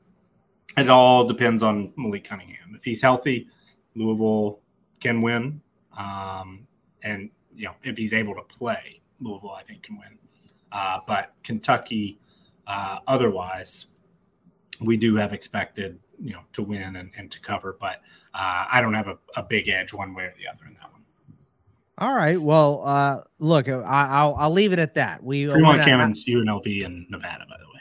it 0.76 0.88
all 0.88 1.24
depends 1.24 1.62
on 1.62 1.92
Malik 1.96 2.24
Cunningham. 2.24 2.74
If 2.74 2.84
he's 2.84 3.00
healthy, 3.00 3.48
Louisville 3.94 4.60
can 5.00 5.22
win. 5.22 5.60
Um, 5.96 6.66
and 7.02 7.30
you 7.54 7.66
know, 7.66 7.74
if 7.84 7.96
he's 7.96 8.12
able 8.12 8.34
to 8.34 8.42
play, 8.42 9.01
Louisville 9.22 9.52
I 9.52 9.62
think 9.62 9.82
can 9.82 9.98
win. 9.98 10.18
Uh, 10.70 11.00
but 11.06 11.32
Kentucky, 11.42 12.18
uh, 12.66 12.98
otherwise, 13.06 13.86
we 14.80 14.96
do 14.96 15.16
have 15.16 15.32
expected 15.32 15.98
you 16.20 16.32
know 16.32 16.40
to 16.52 16.62
win 16.62 16.96
and, 16.96 17.10
and 17.16 17.30
to 17.30 17.40
cover, 17.40 17.76
but 17.80 18.00
uh, 18.34 18.66
I 18.70 18.80
don't 18.80 18.94
have 18.94 19.08
a, 19.08 19.18
a, 19.36 19.42
big 19.42 19.68
edge 19.68 19.92
one 19.92 20.14
way 20.14 20.24
or 20.24 20.34
the 20.38 20.48
other 20.48 20.66
in 20.66 20.74
that 20.74 20.90
one. 20.92 21.02
All 21.98 22.14
right. 22.14 22.40
Well, 22.40 22.82
uh, 22.84 23.20
look, 23.38 23.68
I, 23.68 24.24
will 24.24 24.34
I'll 24.36 24.50
leave 24.50 24.72
it 24.72 24.78
at 24.78 24.94
that. 24.94 25.22
We 25.22 25.48
Fremont 25.48 25.82
Cannon's 25.82 26.24
UNLV 26.24 26.82
in 26.82 27.06
Nevada, 27.10 27.44
by 27.48 27.56
the 27.58 27.66
way. 27.66 27.80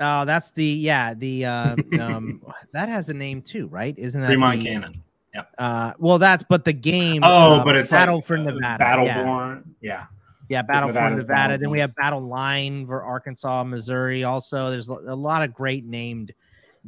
Oh, 0.00 0.24
that's 0.26 0.50
the 0.50 0.64
yeah 0.64 1.14
the 1.14 1.46
uh, 1.46 1.76
um 2.00 2.42
that 2.72 2.88
has 2.88 3.08
a 3.08 3.14
name 3.14 3.40
too, 3.40 3.66
right? 3.68 3.98
Isn't 3.98 4.20
that 4.20 4.28
Fremont 4.28 4.60
the, 4.60 4.66
Cannon? 4.66 5.02
Yeah. 5.34 5.42
Uh, 5.58 5.92
well, 5.98 6.18
that's 6.18 6.42
but 6.48 6.64
the 6.64 6.72
game. 6.72 7.22
Oh, 7.24 7.54
uh, 7.54 7.64
but 7.64 7.76
it's 7.76 7.90
Battle 7.90 8.16
like, 8.16 8.24
for 8.24 8.36
uh, 8.36 8.42
Nevada. 8.42 8.84
Battleborn. 8.84 9.64
Yeah. 9.80 9.90
Yeah, 9.90 10.06
Battle 10.48 10.92
for 10.92 11.10
Nevada. 11.10 11.58
Then 11.58 11.70
we 11.70 11.80
have 11.80 11.94
Battle 11.94 12.20
Line 12.20 12.86
for 12.86 13.02
Arkansas, 13.02 13.64
Missouri. 13.64 14.24
Also, 14.24 14.70
there's 14.70 14.88
a 14.88 14.92
lot 15.14 15.42
of 15.42 15.52
great 15.54 15.84
named 15.84 16.32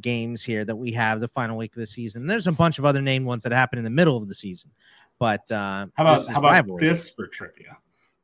games 0.01 0.43
here 0.43 0.63
that 0.63 0.75
we 0.75 0.91
have 0.93 1.19
the 1.19 1.27
final 1.27 1.57
week 1.57 1.73
of 1.75 1.79
the 1.79 1.87
season. 1.87 2.25
There's 2.25 2.47
a 2.47 2.51
bunch 2.51 2.79
of 2.79 2.85
other 2.85 3.01
named 3.01 3.25
ones 3.25 3.43
that 3.43 3.51
happen 3.51 3.77
in 3.77 3.83
the 3.83 3.89
middle 3.91 4.15
of 4.17 4.27
the 4.29 4.35
season. 4.35 4.71
But 5.19 5.41
uh, 5.51 5.87
How 5.95 6.03
about 6.03 6.15
this 6.19 6.27
how 6.29 6.39
about 6.39 6.51
rivalry. 6.51 6.87
this 6.87 7.09
for 7.09 7.27
trivia? 7.27 7.77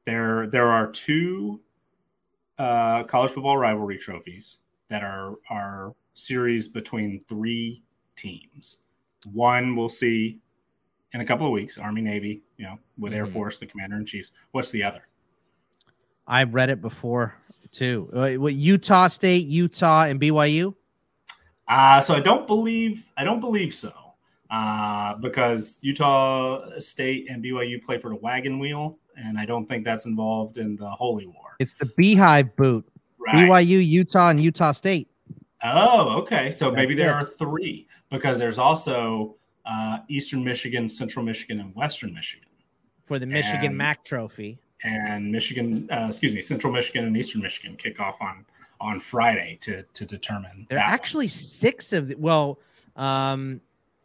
There 0.05 0.47
there 0.47 0.67
are 0.69 0.89
two 0.91 1.59
uh, 2.57 3.03
college 3.03 3.31
football 3.31 3.57
rivalry 3.57 3.97
trophies 3.97 4.59
that 4.87 5.03
are 5.03 5.35
are 5.49 5.93
series 6.13 6.67
between 6.69 7.19
three 7.27 7.83
teams. 8.15 8.77
One 9.33 9.75
we'll 9.75 9.89
see 9.89 10.39
in 11.11 11.19
a 11.21 11.25
couple 11.25 11.45
of 11.45 11.51
weeks, 11.51 11.77
Army 11.77 12.01
Navy, 12.01 12.41
you 12.57 12.65
know, 12.65 12.77
with 12.97 13.13
Air 13.13 13.25
Mhm. 13.25 13.33
Force, 13.33 13.57
the 13.57 13.65
Commander 13.65 13.97
in 13.97 14.05
Chiefs. 14.05 14.31
What's 14.51 14.71
the 14.71 14.83
other? 14.83 15.07
I've 16.27 16.53
read 16.53 16.69
it 16.69 16.81
before 16.81 17.35
too. 17.71 18.09
Uh, 18.13 18.31
What 18.33 18.53
Utah 18.53 19.07
State, 19.07 19.45
Utah, 19.45 20.05
and 20.05 20.19
BYU. 20.19 20.73
Uh, 21.67 21.99
so 22.01 22.13
I 22.13 22.19
don't 22.19 22.47
believe 22.47 23.05
I 23.17 23.23
don't 23.23 23.39
believe 23.39 23.73
so. 23.73 23.91
Uh, 24.51 25.15
because 25.15 25.79
Utah 25.81 26.69
State 26.79 27.29
and 27.29 27.43
BYU 27.43 27.83
play 27.83 27.97
for 27.97 28.09
the 28.09 28.15
wagon 28.15 28.59
wheel, 28.59 28.97
and 29.17 29.37
I 29.39 29.45
don't 29.45 29.65
think 29.65 29.83
that's 29.83 30.05
involved 30.05 30.57
in 30.59 30.75
the 30.75 30.89
Holy 30.89 31.25
War. 31.25 31.55
It's 31.59 31.73
the 31.73 31.87
Beehive 31.97 32.55
boot. 32.55 32.87
Right. 33.17 33.35
BYU, 33.67 33.83
Utah, 33.85 34.29
and 34.29 34.39
Utah 34.39 34.71
State. 34.71 35.09
Oh, 35.63 36.19
okay. 36.21 36.51
So 36.51 36.69
maybe 36.69 36.93
there 36.93 37.09
it. 37.09 37.13
are 37.13 37.25
three 37.25 37.87
because 38.11 38.37
there's 38.37 38.59
also 38.59 39.35
uh, 39.65 39.97
Eastern 40.09 40.43
Michigan, 40.43 40.87
Central 40.87 41.25
Michigan, 41.25 41.59
and 41.59 41.73
Western 41.75 42.13
Michigan, 42.13 42.47
for 43.03 43.17
the 43.17 43.25
Michigan 43.25 43.65
And- 43.65 43.77
Mac 43.77 44.03
Trophy. 44.03 44.59
And 44.83 45.31
Michigan, 45.31 45.87
uh, 45.91 46.05
excuse 46.07 46.33
me, 46.33 46.41
Central 46.41 46.71
Michigan 46.71 47.05
and 47.05 47.15
Eastern 47.15 47.41
Michigan 47.41 47.75
kick 47.75 47.99
off 47.99 48.21
on 48.21 48.45
on 48.81 48.99
Friday 48.99 49.57
to 49.61 49.83
to 49.83 50.05
determine. 50.05 50.65
There 50.69 50.77
are 50.77 50.81
that 50.81 50.87
one. 50.87 50.93
actually 50.93 51.27
six 51.27 51.93
of 51.93 52.09
the, 52.09 52.15
well, 52.15 52.59
um, 52.95 53.61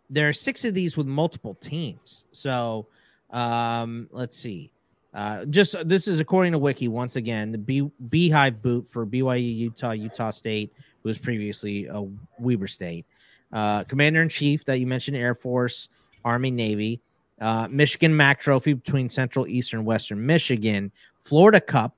there 0.09 0.29
are 0.29 0.33
six 0.33 0.65
of 0.65 0.75
these 0.75 0.97
with 0.97 1.07
multiple 1.07 1.55
teams. 1.55 2.25
So 2.33 2.87
um, 3.31 4.09
let's 4.13 4.37
see. 4.37 4.71
Uh, 5.13 5.45
just 5.47 5.75
this 5.89 6.07
is 6.07 6.21
according 6.21 6.53
to 6.53 6.59
Wiki 6.59 6.89
once 6.89 7.17
again. 7.17 7.51
The 7.51 7.59
Bee, 7.59 7.91
Beehive 8.09 8.63
boot 8.63 8.87
for 8.87 9.05
BYU, 9.05 9.57
Utah, 9.57 9.91
Utah 9.91 10.31
State 10.31 10.73
who 11.03 11.09
was 11.09 11.19
previously 11.19 11.87
a 11.87 12.05
Weber 12.39 12.69
State. 12.69 13.07
Uh, 13.53 13.85
Commander 13.85 14.23
in 14.23 14.29
Chief 14.29 14.65
that 14.67 14.79
you 14.79 14.87
mentioned, 14.87 15.17
Air 15.17 15.35
Force, 15.35 15.89
Army, 16.25 16.51
Navy. 16.51 17.01
Uh, 17.41 17.67
Michigan 17.71 18.15
Mac 18.17 18.41
Trophy 18.41 18.75
between 18.75 19.09
Central, 19.09 19.47
Eastern, 19.49 19.85
Western 19.85 20.25
Michigan. 20.25 20.93
Florida 21.23 21.61
Cup 21.61 21.95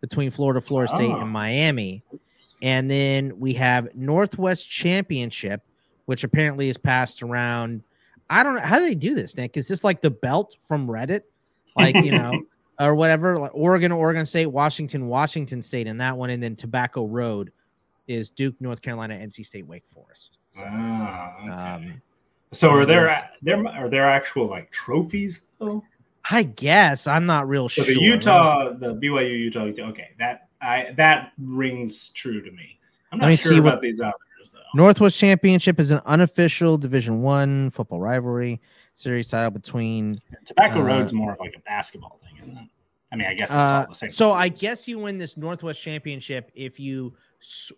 between 0.00 0.30
Florida, 0.30 0.60
Florida 0.60 0.92
State, 0.92 1.10
Oh. 1.10 1.20
and 1.20 1.30
Miami. 1.30 2.02
And 2.62 2.90
then 2.90 3.38
we 3.38 3.52
have 3.54 3.88
Northwest 3.94 4.68
Championship, 4.68 5.62
which 6.06 6.24
apparently 6.24 6.68
is 6.68 6.76
passed 6.78 7.22
around. 7.22 7.82
I 8.30 8.42
don't 8.42 8.54
know 8.54 8.60
how 8.60 8.78
do 8.78 8.84
they 8.84 8.94
do 8.94 9.14
this, 9.14 9.36
Nick. 9.36 9.56
Is 9.56 9.68
this 9.68 9.84
like 9.84 10.00
the 10.00 10.10
belt 10.10 10.56
from 10.66 10.86
Reddit, 10.86 11.22
like 11.76 11.94
you 11.96 12.12
know, 12.12 12.42
or 12.80 12.94
whatever? 12.94 13.38
Like 13.38 13.50
Oregon, 13.54 13.92
Oregon 13.92 14.24
State, 14.26 14.46
Washington, 14.46 15.08
Washington 15.08 15.60
State, 15.62 15.86
and 15.86 16.00
that 16.00 16.16
one, 16.16 16.30
and 16.30 16.42
then 16.42 16.56
Tobacco 16.56 17.06
Road 17.06 17.52
is 18.08 18.30
Duke, 18.30 18.54
North 18.60 18.80
Carolina, 18.82 19.14
NC 19.14 19.44
State, 19.46 19.66
Wake 19.66 19.84
Forest. 19.86 20.38
So, 20.50 20.62
Ah, 20.66 21.36
okay. 21.40 21.48
um, 21.50 22.02
so 22.54 22.70
are 22.70 22.86
there 22.86 23.06
yes. 23.08 23.24
there 23.42 23.66
are 23.66 23.88
there 23.88 24.08
actual 24.08 24.46
like 24.48 24.70
trophies 24.70 25.42
though? 25.58 25.82
I 26.30 26.44
guess 26.44 27.06
I'm 27.06 27.26
not 27.26 27.48
real 27.48 27.68
So 27.68 27.82
sure. 27.84 27.94
the 27.94 28.00
Utah, 28.00 28.72
the 28.72 28.94
BYU 28.94 29.38
Utah, 29.38 29.60
okay, 29.90 30.10
that 30.18 30.48
I 30.62 30.92
that 30.96 31.32
rings 31.38 32.08
true 32.10 32.40
to 32.40 32.50
me. 32.50 32.78
I'm 33.12 33.18
Let 33.18 33.26
not 33.26 33.30
me 33.30 33.36
sure 33.36 33.52
see 33.52 33.60
what- 33.60 33.68
about 33.74 33.80
these 33.82 34.00
others 34.00 34.14
though. 34.52 34.60
Northwest 34.74 35.18
Championship 35.18 35.78
is 35.78 35.90
an 35.90 36.00
unofficial 36.06 36.78
Division 36.78 37.22
One 37.22 37.70
football 37.70 38.00
rivalry 38.00 38.60
series 38.94 39.28
title 39.28 39.50
between 39.50 40.14
Tobacco 40.46 40.80
uh, 40.80 40.84
Road's 40.84 41.12
more 41.12 41.32
of 41.34 41.40
like 41.40 41.54
a 41.56 41.60
basketball 41.60 42.18
thing, 42.22 42.42
isn't 42.42 42.56
it? 42.56 42.68
I 43.12 43.16
mean, 43.16 43.26
I 43.28 43.34
guess 43.34 43.50
it's 43.50 43.56
all 43.56 43.82
Uh, 43.82 43.86
the 43.86 43.94
same. 43.94 44.12
so 44.12 44.32
I 44.32 44.48
guess 44.48 44.88
you 44.88 44.98
win 44.98 45.18
this 45.18 45.36
Northwest 45.36 45.80
Championship 45.82 46.50
if 46.54 46.80
you 46.80 47.14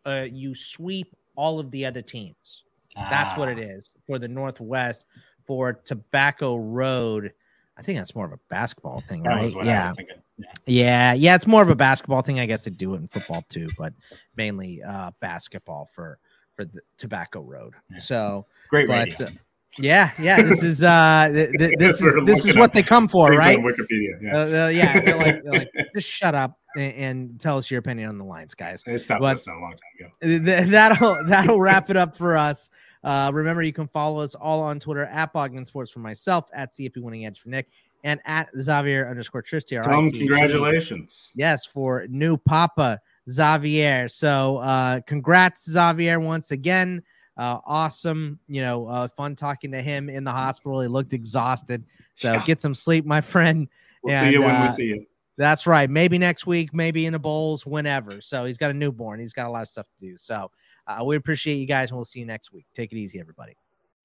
uh, 0.06 0.26
you 0.30 0.54
sweep 0.54 1.14
all 1.34 1.58
of 1.58 1.70
the 1.72 1.84
other 1.84 2.00
teams. 2.02 2.64
That's 2.96 3.36
what 3.36 3.48
it 3.48 3.58
Ah, 3.58 4.00
for 4.06 4.18
the 4.18 4.28
Northwest. 4.28 5.06
For 5.46 5.72
Tobacco 5.72 6.56
Road, 6.56 7.32
I 7.76 7.82
think 7.82 7.98
that's 7.98 8.14
more 8.16 8.26
of 8.26 8.32
a 8.32 8.40
basketball 8.48 9.00
thing, 9.02 9.22
That 9.22 9.30
right? 9.30 9.54
Yeah. 9.64 9.92
Yeah. 10.38 10.44
yeah, 10.66 11.12
yeah. 11.12 11.34
It's 11.36 11.46
more 11.46 11.62
of 11.62 11.70
a 11.70 11.76
basketball 11.76 12.22
thing. 12.22 12.40
I 12.40 12.46
guess 12.46 12.64
they 12.64 12.70
do 12.72 12.94
it 12.94 12.98
in 12.98 13.08
football 13.08 13.44
too, 13.48 13.68
but 13.78 13.92
mainly 14.36 14.82
uh, 14.82 15.12
basketball 15.20 15.88
for 15.92 16.18
for 16.54 16.64
the 16.64 16.80
Tobacco 16.96 17.42
Road. 17.42 17.74
Yeah. 17.90 17.98
So, 17.98 18.46
Great 18.70 18.88
but 18.88 19.10
radio. 19.10 19.26
uh, 19.26 19.30
yeah, 19.78 20.10
yeah. 20.20 20.42
This 20.42 20.62
is 20.62 20.82
uh, 20.82 21.30
th- 21.32 21.50
th- 21.58 21.72
this 21.78 22.00
is 22.00 22.14
this 22.24 22.44
is 22.46 22.56
what 22.56 22.72
they 22.72 22.82
come 22.82 23.08
for, 23.08 23.30
right? 23.32 23.58
Wikipedia. 23.58 24.20
Yeah. 24.22 24.32
Uh, 24.36 24.64
uh, 24.64 24.68
yeah, 24.68 25.00
they're 25.00 25.16
like, 25.16 25.42
they're 25.42 25.52
like, 25.52 25.70
just 25.94 26.08
shut 26.08 26.34
up 26.34 26.58
and, 26.76 26.94
and 26.94 27.40
tell 27.40 27.58
us 27.58 27.70
your 27.70 27.78
opinion 27.78 28.08
on 28.08 28.18
the 28.18 28.24
lines, 28.24 28.54
guys. 28.54 28.82
I 28.86 28.96
stopped 28.96 29.20
but- 29.20 29.34
listening 29.34 29.56
a 29.58 29.60
long 29.60 29.72
time 29.72 30.38
ago. 30.38 30.44
Th- 30.44 30.68
That'll 30.70 31.26
that'll 31.28 31.60
wrap 31.60 31.90
it 31.90 31.96
up 31.96 32.16
for 32.16 32.36
us. 32.36 32.70
Uh, 33.04 33.30
remember, 33.32 33.62
you 33.62 33.72
can 33.72 33.86
follow 33.88 34.20
us 34.20 34.34
all 34.34 34.62
on 34.62 34.80
Twitter 34.80 35.04
at 35.04 35.32
Bogdan 35.32 35.64
Sports 35.66 35.92
for 35.92 36.00
myself, 36.00 36.46
at 36.54 36.72
CFB 36.72 36.98
Winning 37.02 37.24
Edge 37.26 37.38
for 37.38 37.50
Nick, 37.50 37.68
and 38.02 38.18
at 38.24 38.48
Xavier 38.58 39.08
underscore 39.08 39.42
Tristy. 39.42 39.80
Tell 39.80 40.02
them 40.02 40.10
congratulations. 40.10 41.30
Yes, 41.36 41.64
for 41.66 42.06
new 42.08 42.36
Papa 42.36 42.98
Xavier. 43.30 44.08
So, 44.08 44.56
uh, 44.58 45.00
congrats, 45.06 45.70
Xavier, 45.70 46.18
once 46.18 46.50
again. 46.50 47.02
Uh, 47.36 47.58
awesome, 47.66 48.38
you 48.48 48.62
know, 48.62 48.86
uh, 48.86 49.08
fun 49.08 49.36
talking 49.36 49.70
to 49.70 49.82
him 49.82 50.08
in 50.08 50.24
the 50.24 50.30
hospital. 50.30 50.80
He 50.80 50.88
looked 50.88 51.12
exhausted. 51.12 51.84
So, 52.14 52.32
Yeah. 52.32 52.44
get 52.46 52.60
some 52.60 52.74
sleep, 52.74 53.04
my 53.04 53.20
friend. 53.20 53.68
We'll 54.02 54.18
see 54.20 54.30
you 54.30 54.42
and, 54.42 54.52
when 54.52 54.60
we 54.62 54.66
uh, 54.66 54.70
see 54.70 54.84
you. 54.86 55.06
That's 55.36 55.66
right. 55.66 55.90
Maybe 55.90 56.16
next 56.16 56.46
week, 56.46 56.72
maybe 56.72 57.04
in 57.04 57.12
the 57.12 57.18
bowls, 57.18 57.66
whenever. 57.66 58.20
So 58.20 58.46
he's 58.46 58.56
got 58.56 58.70
a 58.70 58.74
newborn. 58.74 59.20
He's 59.20 59.34
got 59.34 59.46
a 59.46 59.50
lot 59.50 59.62
of 59.62 59.68
stuff 59.68 59.86
to 59.86 60.06
do. 60.06 60.16
So 60.16 60.50
uh, 60.86 61.04
we 61.04 61.16
appreciate 61.16 61.56
you 61.56 61.66
guys, 61.66 61.90
and 61.90 61.98
we'll 61.98 62.04
see 62.04 62.20
you 62.20 62.26
next 62.26 62.52
week. 62.52 62.66
Take 62.74 62.92
it 62.92 62.96
easy, 62.96 63.20
everybody. 63.20 63.54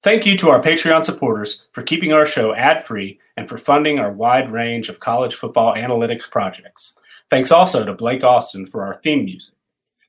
Thank 0.02 0.26
you 0.26 0.36
to 0.38 0.50
our 0.50 0.60
Patreon 0.60 1.04
supporters 1.04 1.68
for 1.72 1.82
keeping 1.82 2.12
our 2.12 2.26
show 2.26 2.52
ad 2.54 2.84
free 2.84 3.20
and 3.36 3.48
for 3.48 3.56
funding 3.56 3.98
our 4.00 4.12
wide 4.12 4.50
range 4.50 4.88
of 4.88 4.98
college 4.98 5.36
football 5.36 5.74
analytics 5.74 6.28
projects. 6.28 6.98
Thanks 7.30 7.52
also 7.52 7.84
to 7.84 7.94
Blake 7.94 8.24
Austin 8.24 8.66
for 8.66 8.84
our 8.84 9.00
theme 9.02 9.24
music. 9.24 9.54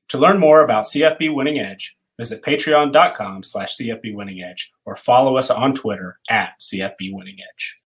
To 0.08 0.18
learn 0.18 0.38
more 0.38 0.62
about 0.62 0.84
CFB 0.84 1.32
Winning 1.32 1.60
Edge, 1.60 1.96
visit 2.18 2.42
patreon.com 2.42 3.42
slash 3.42 3.76
CFB 3.76 4.14
Winning 4.14 4.42
Edge 4.42 4.72
or 4.84 4.96
follow 4.96 5.36
us 5.36 5.50
on 5.50 5.74
Twitter 5.74 6.18
at 6.28 6.50
CFB 6.60 7.12
Winning 7.12 7.36
Edge. 7.52 7.78